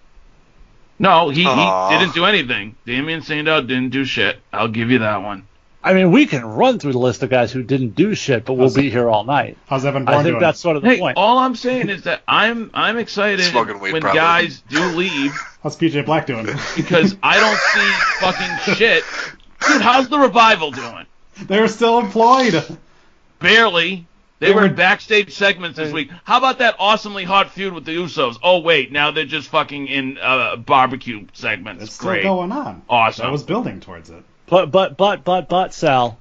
[0.97, 1.89] No, he, Aw.
[1.91, 2.75] he didn't do anything.
[2.85, 4.39] Damien Sandow didn't do shit.
[4.53, 5.47] I'll give you that one.
[5.83, 8.53] I mean, we can run through the list of guys who didn't do shit, but
[8.53, 9.55] we'll How's be here all night.
[9.67, 10.39] How's Evan I think doing?
[10.39, 11.15] that's sort of the Hey, point.
[11.17, 13.69] all I'm saying is that I'm I'm excited when
[14.01, 14.01] probably.
[14.01, 15.31] guys do leave
[15.63, 16.47] How's PJ Black doing?
[16.75, 17.91] because I don't see
[18.25, 19.03] fucking shit.
[19.67, 21.05] Dude, how's the revival doing?
[21.43, 22.63] They're still employed.
[23.39, 24.07] Barely.
[24.39, 26.09] They, They were were- in backstage segments this week.
[26.25, 28.37] How about that awesomely hot feud with the Usos?
[28.43, 31.83] Oh wait, now they're just fucking in uh, barbecue segments.
[31.83, 32.23] It's still Great.
[32.23, 32.81] going on.
[32.89, 33.27] Awesome.
[33.27, 34.23] I was building towards it.
[34.47, 36.19] But but but but but Sal,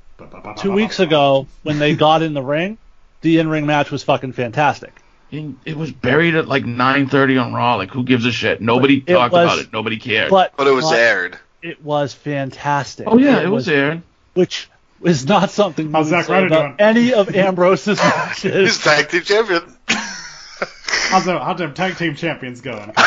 [0.59, 2.79] two weeks ago when they got in the ring,
[3.21, 4.93] the in-ring match was fucking fantastic.
[5.33, 7.75] It was buried at like 9:30 on Raw.
[7.75, 8.61] Like, who gives a shit?
[8.61, 9.73] Nobody It talked was- about it.
[9.73, 10.31] Nobody cared.
[10.31, 11.39] But But it was but aired.
[11.61, 13.09] It was fantastic.
[13.11, 14.03] oh yeah, it, was aired.
[14.35, 14.69] which
[15.05, 16.89] is not something you How's would say Ryder about doing?
[16.89, 18.79] any of Ambrose's He's matches.
[18.83, 19.63] tag team champion.
[19.89, 22.93] How's the, how's the tag team champions going?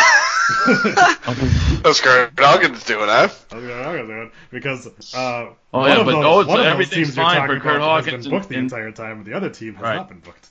[1.84, 3.32] That's Kurt Hawkins doing that.
[3.52, 4.32] How's the Hawkins doing?
[4.52, 7.26] Because uh, Oh, one yeah, but those, oh, it's- one of those everything's teams you're
[7.26, 9.50] fine talking for Kurt about has Hawkins been booked the entire time, but the other
[9.50, 9.96] team has Right.
[9.98, 10.48] not been booked.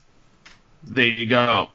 [0.85, 1.69] There you go.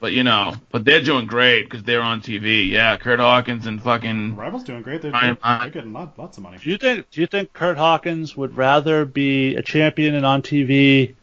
[0.00, 2.70] But you know, but they're doing great because they're on TV.
[2.70, 4.36] Yeah, Kurt Hawkins and fucking.
[4.36, 5.02] Rivals doing great.
[5.02, 6.58] They're, I'm- they're, getting lot, lots of money.
[6.62, 10.42] Do you think do you think Kurt Hawkins would rather be a champion and on
[10.42, 11.14] TV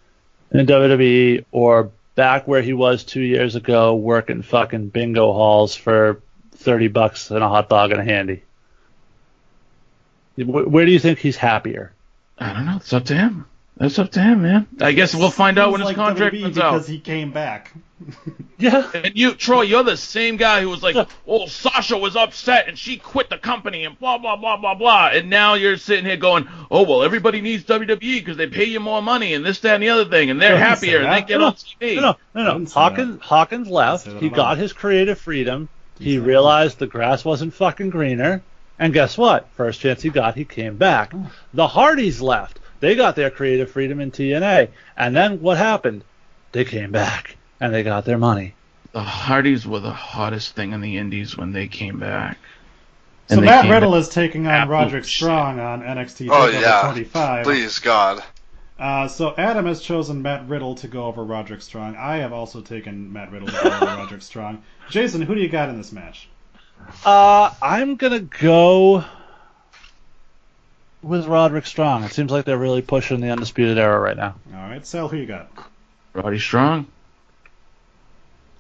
[0.52, 6.22] in WWE or back where he was two years ago working fucking bingo halls for
[6.52, 8.44] thirty bucks and a hot dog and a handy?
[10.36, 11.94] Wh- Where do you think he's happier?
[12.38, 12.76] I don't know.
[12.78, 13.46] It's up to him.
[13.78, 14.68] That's up to him, man.
[14.80, 16.88] I guess we'll find out when his Seems like contract WB runs because out.
[16.90, 17.74] he came back.
[18.58, 18.90] Yeah.
[18.94, 20.96] And you, Troy, you're the same guy who was like,
[21.28, 25.10] "Oh, Sasha was upset and she quit the company and blah blah blah blah blah."
[25.12, 28.80] And now you're sitting here going, "Oh well, everybody needs WWE because they pay you
[28.80, 31.00] more money and this, that, and the other thing, and they're I didn't say happier
[31.06, 32.72] and they get No, on TV." No, no, no, didn't no.
[32.82, 34.08] Hawkins Hawkins left.
[34.08, 34.62] He got him.
[34.62, 35.68] his creative freedom.
[36.00, 38.42] He said realized the grass wasn't fucking greener.
[38.80, 39.50] And guess what?
[39.56, 41.12] First chance he got, he came back.
[41.14, 41.30] Oh.
[41.54, 42.60] The Hardys left.
[42.80, 44.70] They got their creative freedom in TNA.
[44.98, 46.04] And then what happened?
[46.52, 48.54] They came back and they got their money.
[48.92, 52.38] The Hardys were the hottest thing in the Indies when they came back.
[53.28, 55.14] So And they Matt Riddle back- is taking on Absolute Roderick shit.
[55.14, 56.82] Strong on NXT Oh yeah.
[56.84, 57.44] 25.
[57.44, 58.24] Please God.
[58.78, 61.96] Uh, so Adam has chosen Matt Riddle to go over Roderick Strong.
[61.96, 64.64] I have also taken Matt Riddle to go over Roderick Strong.
[64.90, 66.28] Jason, who do you got in this match?
[67.06, 69.04] Uh, I'm gonna go
[71.06, 72.04] with Roderick Strong.
[72.04, 74.36] It seems like they're really pushing the undisputed era right now.
[74.54, 75.50] All right, Sal, who you got?
[76.14, 76.88] Roddy Strong.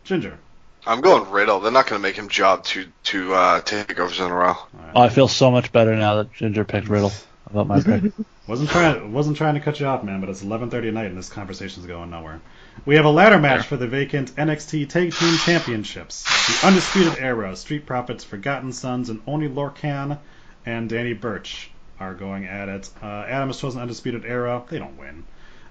[0.03, 0.37] Ginger.
[0.85, 1.59] I'm going Riddle.
[1.59, 4.55] They're not going to make him job two two uh, takeovers in a row.
[4.93, 7.11] Oh, I feel so much better now that Ginger picked Riddle
[7.49, 8.11] about my pick.
[8.47, 11.17] Wasn't trying wasn't trying to cut you off, man, but it's 11:30 at night and
[11.17, 12.41] this conversation's going nowhere.
[12.85, 16.23] We have a ladder match for the vacant NXT Tag Team Championships.
[16.61, 20.19] The Undisputed Era, Street Profits, Forgotten Sons, and Oni Lorcan
[20.63, 22.89] and Danny Burch are going at it.
[23.01, 24.63] Uh, Adam has chosen Undisputed Era.
[24.69, 25.23] They don't win.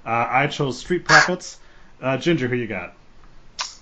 [0.05, 1.59] Uh, I chose Street Profits.
[2.01, 2.95] Uh, Ginger, who you got?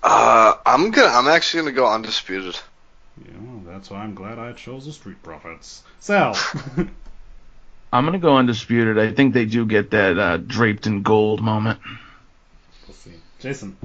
[0.02, 1.08] Uh, I'm gonna.
[1.08, 2.58] I'm actually gonna go undisputed.
[3.24, 3.32] Yeah,
[3.66, 5.82] that's why I'm glad I chose the Street Profits.
[6.00, 6.36] Sal.
[7.92, 8.98] I'm gonna go undisputed.
[8.98, 11.78] I think they do get that uh, draped in gold moment.
[12.86, 13.12] We'll see.
[13.38, 13.76] Jason.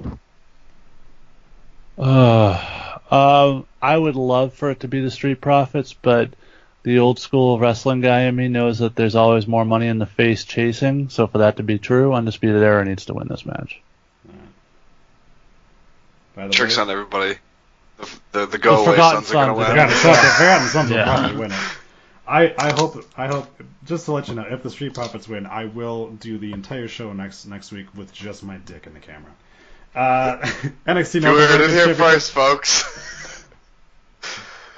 [1.97, 6.29] Uh, um, I would love for it to be the Street Profits, but
[6.87, 10.05] the old school wrestling guy in me knows that there's always more money in the
[10.05, 11.09] face chasing.
[11.09, 13.81] So for that to be true, Undisputed Era needs to win this match.
[16.33, 17.35] By the Tricks way, on everybody.
[17.97, 19.67] The the, the go away Forgotten sons are gonna win.
[19.67, 21.03] Forgotten Sons, Forgotten Sons will Yeah.
[21.17, 21.59] probably win it.
[22.25, 23.47] I, I hope I hope
[23.85, 26.87] just to let you know if the Street Profits win, I will do the entire
[26.87, 29.31] show next next week with just my dick in the camera.
[29.93, 30.37] Uh,
[30.87, 32.83] NXT You North heard it American here first, folks.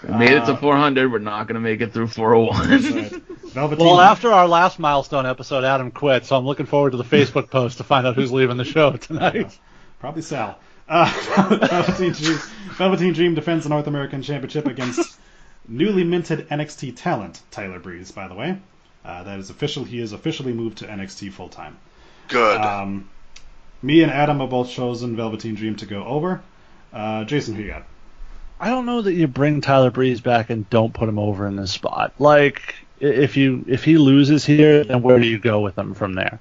[0.04, 1.12] We made it to Uh, 400.
[1.12, 3.22] We're not gonna make it through 401.
[3.50, 3.86] Velveteen.
[3.86, 7.50] Well, after our last milestone episode, Adam quit, so I'm looking forward to the Facebook
[7.52, 9.58] post to find out who's leaving the show tonight.
[10.00, 10.58] Probably Sal.
[10.88, 11.06] Uh,
[11.70, 12.38] Velveteen, Dream,
[12.78, 15.20] Velveteen Dream defends the North American Championship against
[15.68, 18.12] newly minted NXT talent Tyler Breeze.
[18.12, 18.58] By the way,
[19.04, 19.84] uh, that is official.
[19.84, 21.78] He is officially moved to NXT full time.
[22.28, 22.62] Good.
[22.62, 23.10] Um,
[23.82, 26.42] me and Adam have both chosen Velveteen Dream to go over.
[26.94, 27.84] Uh, Jason, who you got?
[28.60, 31.56] I don't know that you bring Tyler Breeze back and don't put him over in
[31.56, 32.14] this spot.
[32.20, 36.14] Like, if you if he loses here, then where do you go with him from
[36.14, 36.40] there?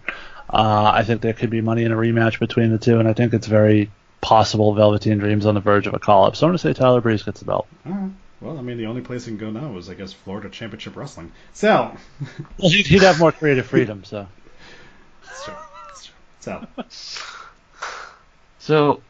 [0.51, 3.13] Uh, I think there could be money in a rematch between the two, and I
[3.13, 3.91] think it's very
[4.21, 6.37] possible Velveteen Dream's on the verge of a call up.
[6.37, 7.69] So I'm going to say Tyler Breeze gets the belt.
[7.87, 8.11] All right.
[8.41, 10.97] Well, I mean, the only place he can go now is, I guess, Florida Championship
[10.97, 11.33] Wrestling.
[11.53, 11.97] Sal.
[12.59, 14.05] Well, he'd, he'd have more creative freedom.
[14.05, 14.27] So
[15.25, 15.55] That's true.
[15.87, 16.15] That's true.
[16.41, 16.69] Sal.
[18.59, 19.03] so,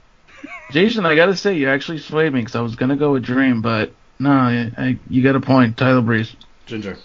[0.71, 3.63] Jason, I gotta say, you actually swayed me because I was gonna go with Dream,
[3.63, 5.77] but No, I, I, you got a point.
[5.77, 6.35] Tyler Breeze.
[6.67, 6.97] Ginger.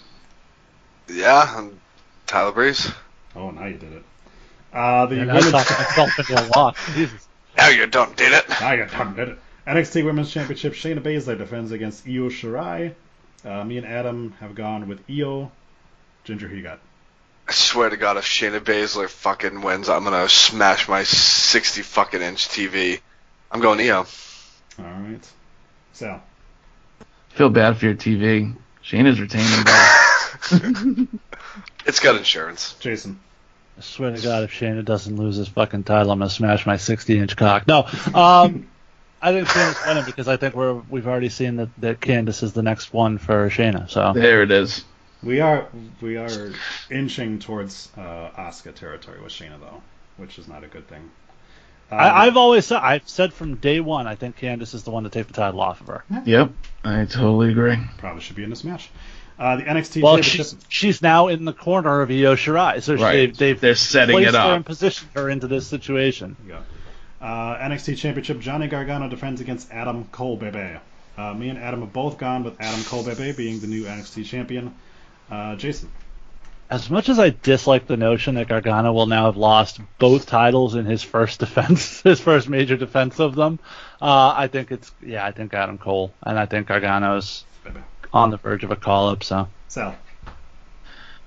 [1.08, 1.78] Yeah, I'm
[2.26, 2.90] Tyler Breeze.
[3.36, 4.04] Oh, now you did it.
[4.72, 5.52] Uh, the And I women's.
[5.52, 6.76] talked myself into a loss.
[6.94, 7.28] Jesus.
[7.56, 8.48] Now you done did it.
[8.48, 9.38] now you done did it.
[9.66, 10.74] NXT Women's Championship.
[10.74, 12.94] Shayna Baszler defends against Io Shirai.
[13.44, 15.50] Uh, me and Adam have gone with Io.
[16.24, 16.80] Ginger, who you got?
[17.48, 22.22] I swear to God, if Shayna Baszler fucking wins, I'm gonna smash my 60 fucking
[22.22, 23.00] inch TV.
[23.54, 23.98] I'm going Io.
[23.98, 25.32] All right.
[25.92, 26.20] Sal.
[27.30, 28.54] Feel bad for your TV.
[28.84, 31.08] Shayna's retaining both.
[31.86, 32.74] It's got insurance.
[32.80, 33.20] Jason.
[33.76, 36.78] I swear to God, if Shayna doesn't lose this fucking title, I'm gonna smash my
[36.78, 37.66] 60 inch cock.
[37.66, 37.84] No,
[38.14, 38.68] um,
[39.20, 42.54] I think Shayna's winning because I think we're we've already seen that that Candice is
[42.54, 43.90] the next one for Shayna.
[43.90, 44.84] So there it is.
[45.22, 45.68] We are
[46.00, 46.52] we are
[46.90, 49.82] inching towards uh, Asuka territory with Shayna though,
[50.16, 51.10] which is not a good thing.
[51.90, 54.90] Um, I, I've always said I've said from day one I think Candice is the
[54.90, 56.04] one to take the title off of her.
[56.24, 56.50] Yep,
[56.84, 57.76] I totally agree.
[57.98, 58.90] probably should be in this match.
[59.38, 60.46] Uh, the NXT Well, Championship.
[60.46, 63.12] she's she's now in the corner of Io Shirai, so Right.
[63.14, 64.56] they've, they've They're setting placed it her up.
[64.56, 66.36] and positioned her into this situation.
[66.48, 66.60] Yeah.
[67.20, 70.78] Uh, NXT Championship, Johnny Gargano defends against Adam Cole Bebe.
[71.16, 74.24] Uh, me and Adam have both gone with Adam Cole Bebe being the new NXT
[74.24, 74.74] champion.
[75.30, 75.90] Uh, Jason.
[76.74, 80.74] As much as I dislike the notion that Gargano will now have lost both titles
[80.74, 83.60] in his first defense, his first major defense of them,
[84.02, 87.78] uh, I think it's yeah, I think Adam Cole, and I think Gargano's Bebe.
[88.12, 89.22] on the verge of a call up.
[89.22, 89.94] So Sal.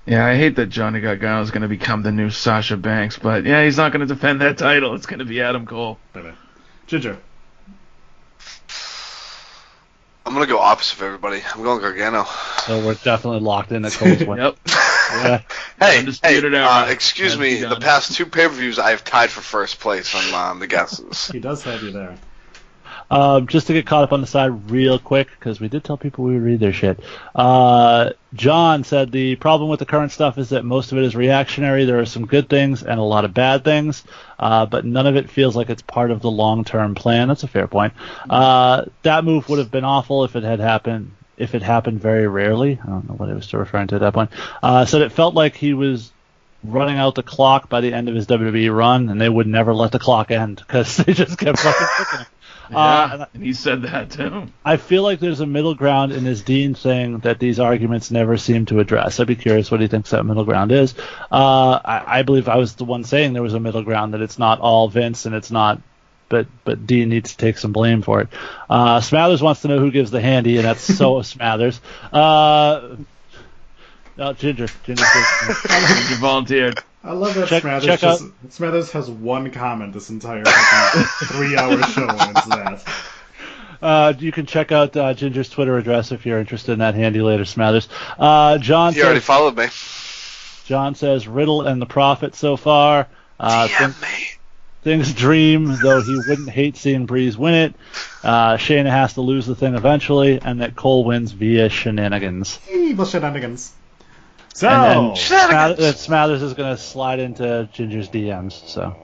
[0.05, 3.45] Yeah, I hate that Johnny Gargano is going to become the new Sasha Banks, but
[3.45, 4.95] yeah, he's not going to defend that title.
[4.95, 5.97] It's going to be Adam Cole.
[6.87, 7.17] Ginger.
[10.25, 11.41] I'm gonna go opposite of everybody.
[11.55, 12.25] I'm going Gargano.
[12.65, 14.39] so we're definitely locked in at Cole's win.
[14.39, 14.57] Yep.
[15.11, 15.41] Yeah.
[15.79, 17.55] Hey, hey, uh, excuse has me.
[17.55, 17.69] begun.
[17.69, 21.27] The past two pay-per-views, I've tied for first place on um, the guesses.
[21.31, 22.17] He does have you there.
[23.09, 25.97] Um, just to get caught up on the side real quick, because we did tell
[25.97, 26.99] people we would read their shit.
[27.33, 31.15] Uh, John said the problem with the current stuff is that most of it is
[31.15, 31.85] reactionary.
[31.85, 34.03] There are some good things and a lot of bad things,
[34.39, 37.29] uh, but none of it feels like it's part of the long-term plan.
[37.29, 37.93] That's a fair point.
[38.29, 41.11] Uh, that move would have been awful if it had happened.
[41.37, 44.13] If it happened very rarely, I don't know what he was referring to at that
[44.13, 44.31] point.
[44.61, 46.11] Uh, said it felt like he was
[46.63, 49.73] running out the clock by the end of his WWE run, and they would never
[49.73, 52.25] let the clock end because they just kept fucking kicking him.
[52.75, 54.47] Uh, Yeah, and he said that too.
[54.65, 58.35] I feel like there's a middle ground in his Dean thing that these arguments never
[58.37, 59.19] seem to address.
[59.19, 60.93] I'd be curious what he thinks that middle ground is.
[61.31, 64.21] Uh, I, I believe I was the one saying there was a middle ground that
[64.21, 65.81] it's not all Vince and it's not,
[66.29, 68.27] but but Dean needs to take some blame for it.
[68.69, 71.79] Uh, Smathers wants to know who gives the handy, and that's so Smathers.
[72.11, 72.95] Uh,
[74.17, 74.67] no, Ginger.
[74.83, 75.03] Ginger.
[75.05, 76.79] says- You volunteered.
[77.03, 82.07] I love that Check- Smathers check just Smathers has one comment this entire three-hour show,
[82.09, 82.83] and it's that.
[83.79, 87.21] Uh, you can check out uh, Ginger's Twitter address if you're interested in that handy
[87.21, 87.87] later, Smathers.
[88.17, 89.67] Uh, John He already followed me.
[90.65, 93.07] John says Riddle and the Prophet so far.
[93.39, 94.27] Uh, Damn think- me.
[94.87, 97.75] Things dream, though he wouldn't hate seeing Breeze win it.
[98.23, 102.59] Uh, Shayna has to lose the thing eventually, and that Cole wins via shenanigans.
[102.71, 103.73] Evil shenanigans.
[104.53, 105.97] So, and then Shenanigans.
[105.97, 108.53] Smath- Smathers is going to slide into Ginger's DMs.
[108.67, 108.95] So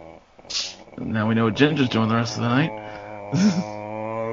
[0.97, 3.69] Now we know what Ginger's doing the rest of the night.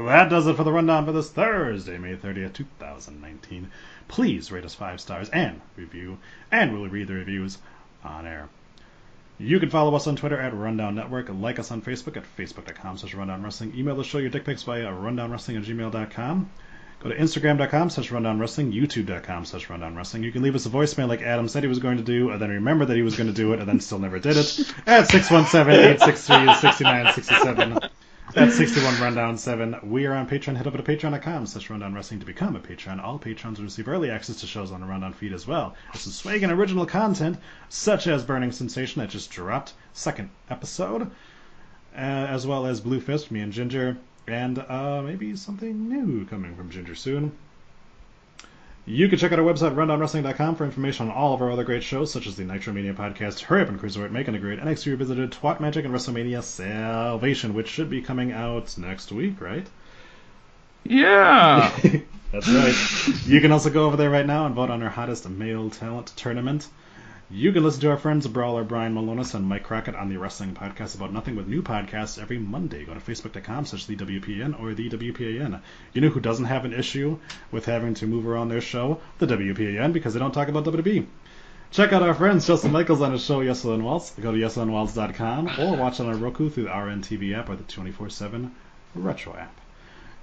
[0.01, 3.71] That does it for the rundown for this Thursday, May 30th, 2019.
[4.09, 6.19] Please rate us five stars and review,
[6.51, 7.59] and we'll read the reviews
[8.03, 8.49] on air.
[9.41, 12.99] You can follow us on Twitter at Rundown Network, like us on Facebook at facebook.com
[12.99, 16.51] slash rundown wrestling, email the show your dick pics via rundownwrestling at gmail.com.
[17.03, 20.25] Go to instagram.com slash rundown wrestling, youtube.com slash rundown wrestling.
[20.25, 22.39] You can leave us a voicemail like Adam said he was going to do, and
[22.39, 24.61] then remember that he was going to do it, and then still never did it,
[24.87, 27.89] at 617-863-6967.
[28.35, 29.81] That's 61 Rundown 7.
[29.83, 30.57] We are on Patreon.
[30.57, 33.01] Head over to patreon.com slash rundown wrestling to become a patron.
[33.01, 35.75] All patrons will receive early access to shows on the Rundown feed as well.
[35.93, 41.03] There's some swag and original content, such as Burning Sensation that just dropped, second episode,
[41.03, 43.97] uh, as well as Blue Fist, me and Ginger,
[44.29, 47.33] and uh, maybe something new coming from Ginger soon.
[48.91, 51.85] You can check out our website, rundownwrestling.com, for information on all of our other great
[51.85, 54.87] shows, such as the Nitro Mania podcast, Hurry Up and Cruiserweight, Making a Great, NXT
[54.87, 59.65] Revisited, Twat Magic, and WrestleMania Salvation, which should be coming out next week, right?
[60.83, 61.71] Yeah.
[62.33, 63.27] That's right.
[63.27, 66.13] You can also go over there right now and vote on our hottest male talent
[66.17, 66.67] tournament.
[67.33, 70.53] You can listen to our friends Brawler Brian Milonas and Mike Crockett on the Wrestling
[70.53, 72.85] Podcast About Nothing with new podcasts every Monday.
[72.85, 75.61] Go to facebook.com slash the WPN or the WPAN.
[75.93, 77.19] You know who doesn't have an issue
[77.53, 79.01] with having to move around their show?
[79.19, 81.07] The WPAN, because they don't talk about WWE.
[81.71, 84.11] Check out our friends Justin Michaels on his show Yesel and Waltz.
[84.11, 88.51] Go to yeselandwaltz.com or watch on our Roku through the RNTV app or the 24-7
[88.97, 89.57] Retro app.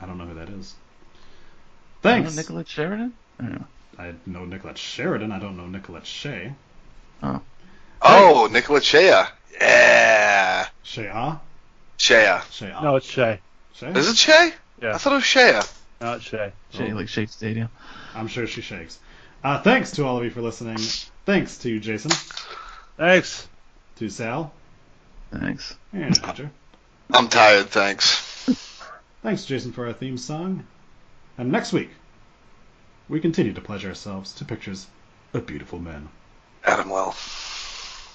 [0.00, 0.74] I don't know who that is.
[2.02, 2.36] Thanks.
[2.36, 3.12] Nicolette Sheridan?
[3.38, 3.66] I don't know.
[3.98, 5.32] I know Nicolette Sheridan.
[5.32, 6.52] I don't know Nicolette Shea.
[7.22, 7.40] Oh,
[8.02, 9.24] oh Nicolette Shea.
[9.60, 10.66] Yeah.
[10.82, 11.32] Shea?
[11.96, 12.40] Shea.
[12.50, 12.74] Shea?
[12.82, 13.40] No, it's Shay.
[13.74, 13.92] Shea?
[13.92, 14.52] Is it Shea?
[14.82, 14.94] Yeah.
[14.94, 15.60] I thought it was Shea.
[16.00, 16.52] No, it's Shay.
[16.70, 17.68] Shea, like Shea Stadium.
[18.14, 18.98] I'm sure she shakes.
[19.42, 20.78] Uh, thanks to all of you for listening.
[21.26, 22.10] Thanks to Jason,
[22.96, 23.48] Thanks.
[23.96, 24.52] to Sal,
[25.32, 25.76] Thanks.
[25.92, 26.50] and Ginger.
[27.12, 28.48] I'm tired, thanks.
[29.22, 30.64] Thanks, Jason, for our theme song.
[31.38, 31.90] And next week,
[33.08, 34.86] we continue to pledge ourselves to pictures
[35.32, 36.08] of beautiful men.
[36.64, 37.14] Adam Well.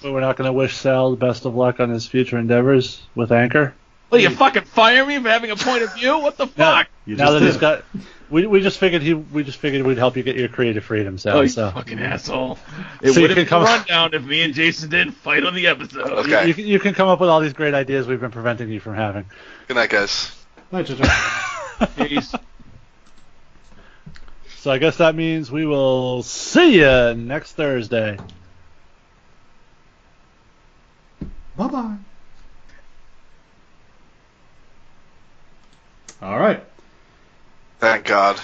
[0.02, 3.02] But we're not going to wish Sal the best of luck on his future endeavors
[3.14, 3.74] with Anchor.
[4.10, 6.18] Well, you fucking fire me for having a point of view?
[6.18, 6.88] What the fuck?
[7.06, 7.84] You now just that he's got,
[8.28, 11.16] we, we just figured he we just figured we'd help you get your creative freedom,
[11.18, 11.38] Sal.
[11.38, 12.58] Oh, you so fucking asshole.
[13.02, 15.44] It So would have can been come- a rundown if me and Jason didn't fight
[15.44, 16.10] on the episode.
[16.26, 16.48] Okay.
[16.48, 18.80] you, can- you can come up with all these great ideas we've been preventing you
[18.80, 19.26] from having.
[19.68, 20.32] Good night, guys.
[20.72, 21.04] Night, Ginger.
[21.96, 22.34] Peace.
[24.56, 28.18] So I guess that means we will see you next Thursday.
[31.56, 31.96] bye bye.
[36.22, 36.62] All right.
[37.78, 38.38] Thank God.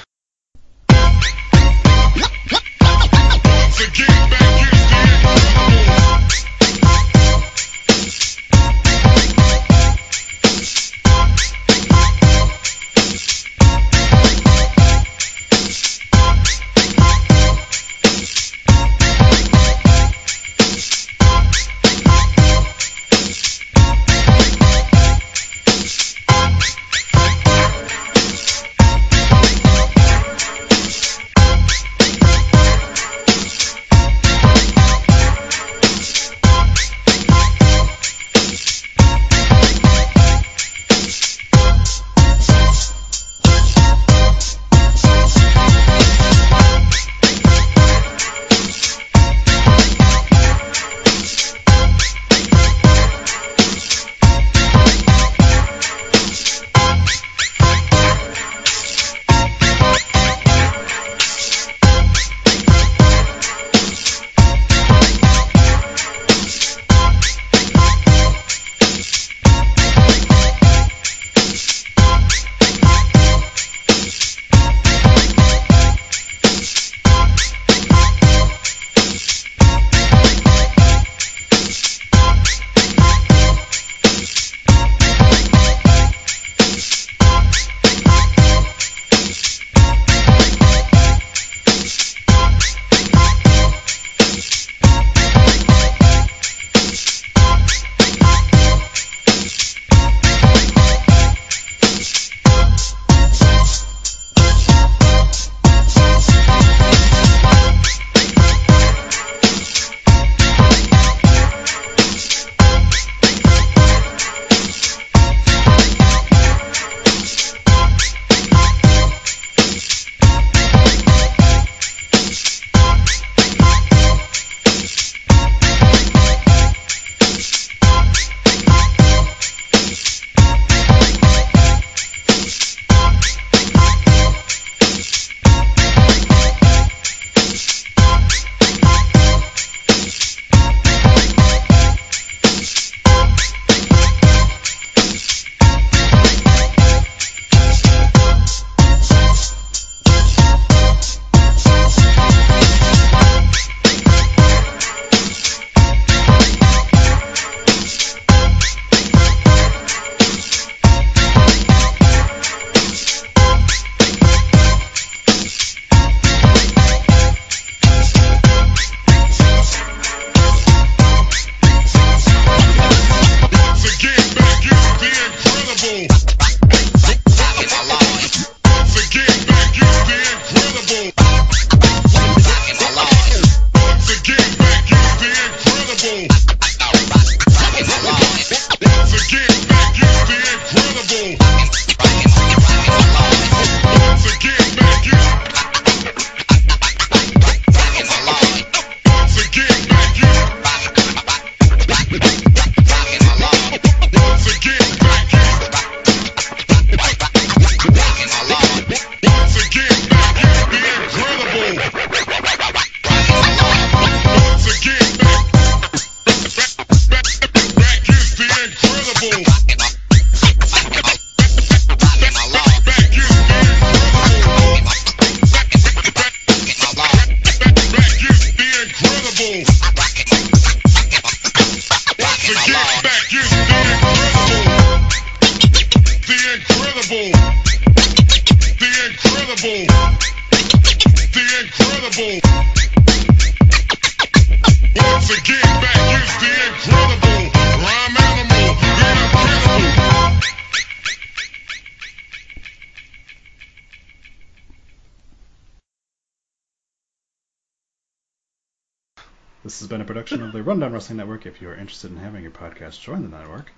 [261.47, 263.73] If you are interested in having your podcast join the network,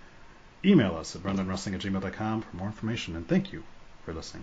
[0.64, 3.62] email us at rundownwrestling at gmail.com for more information, and thank you
[4.04, 4.36] for listening.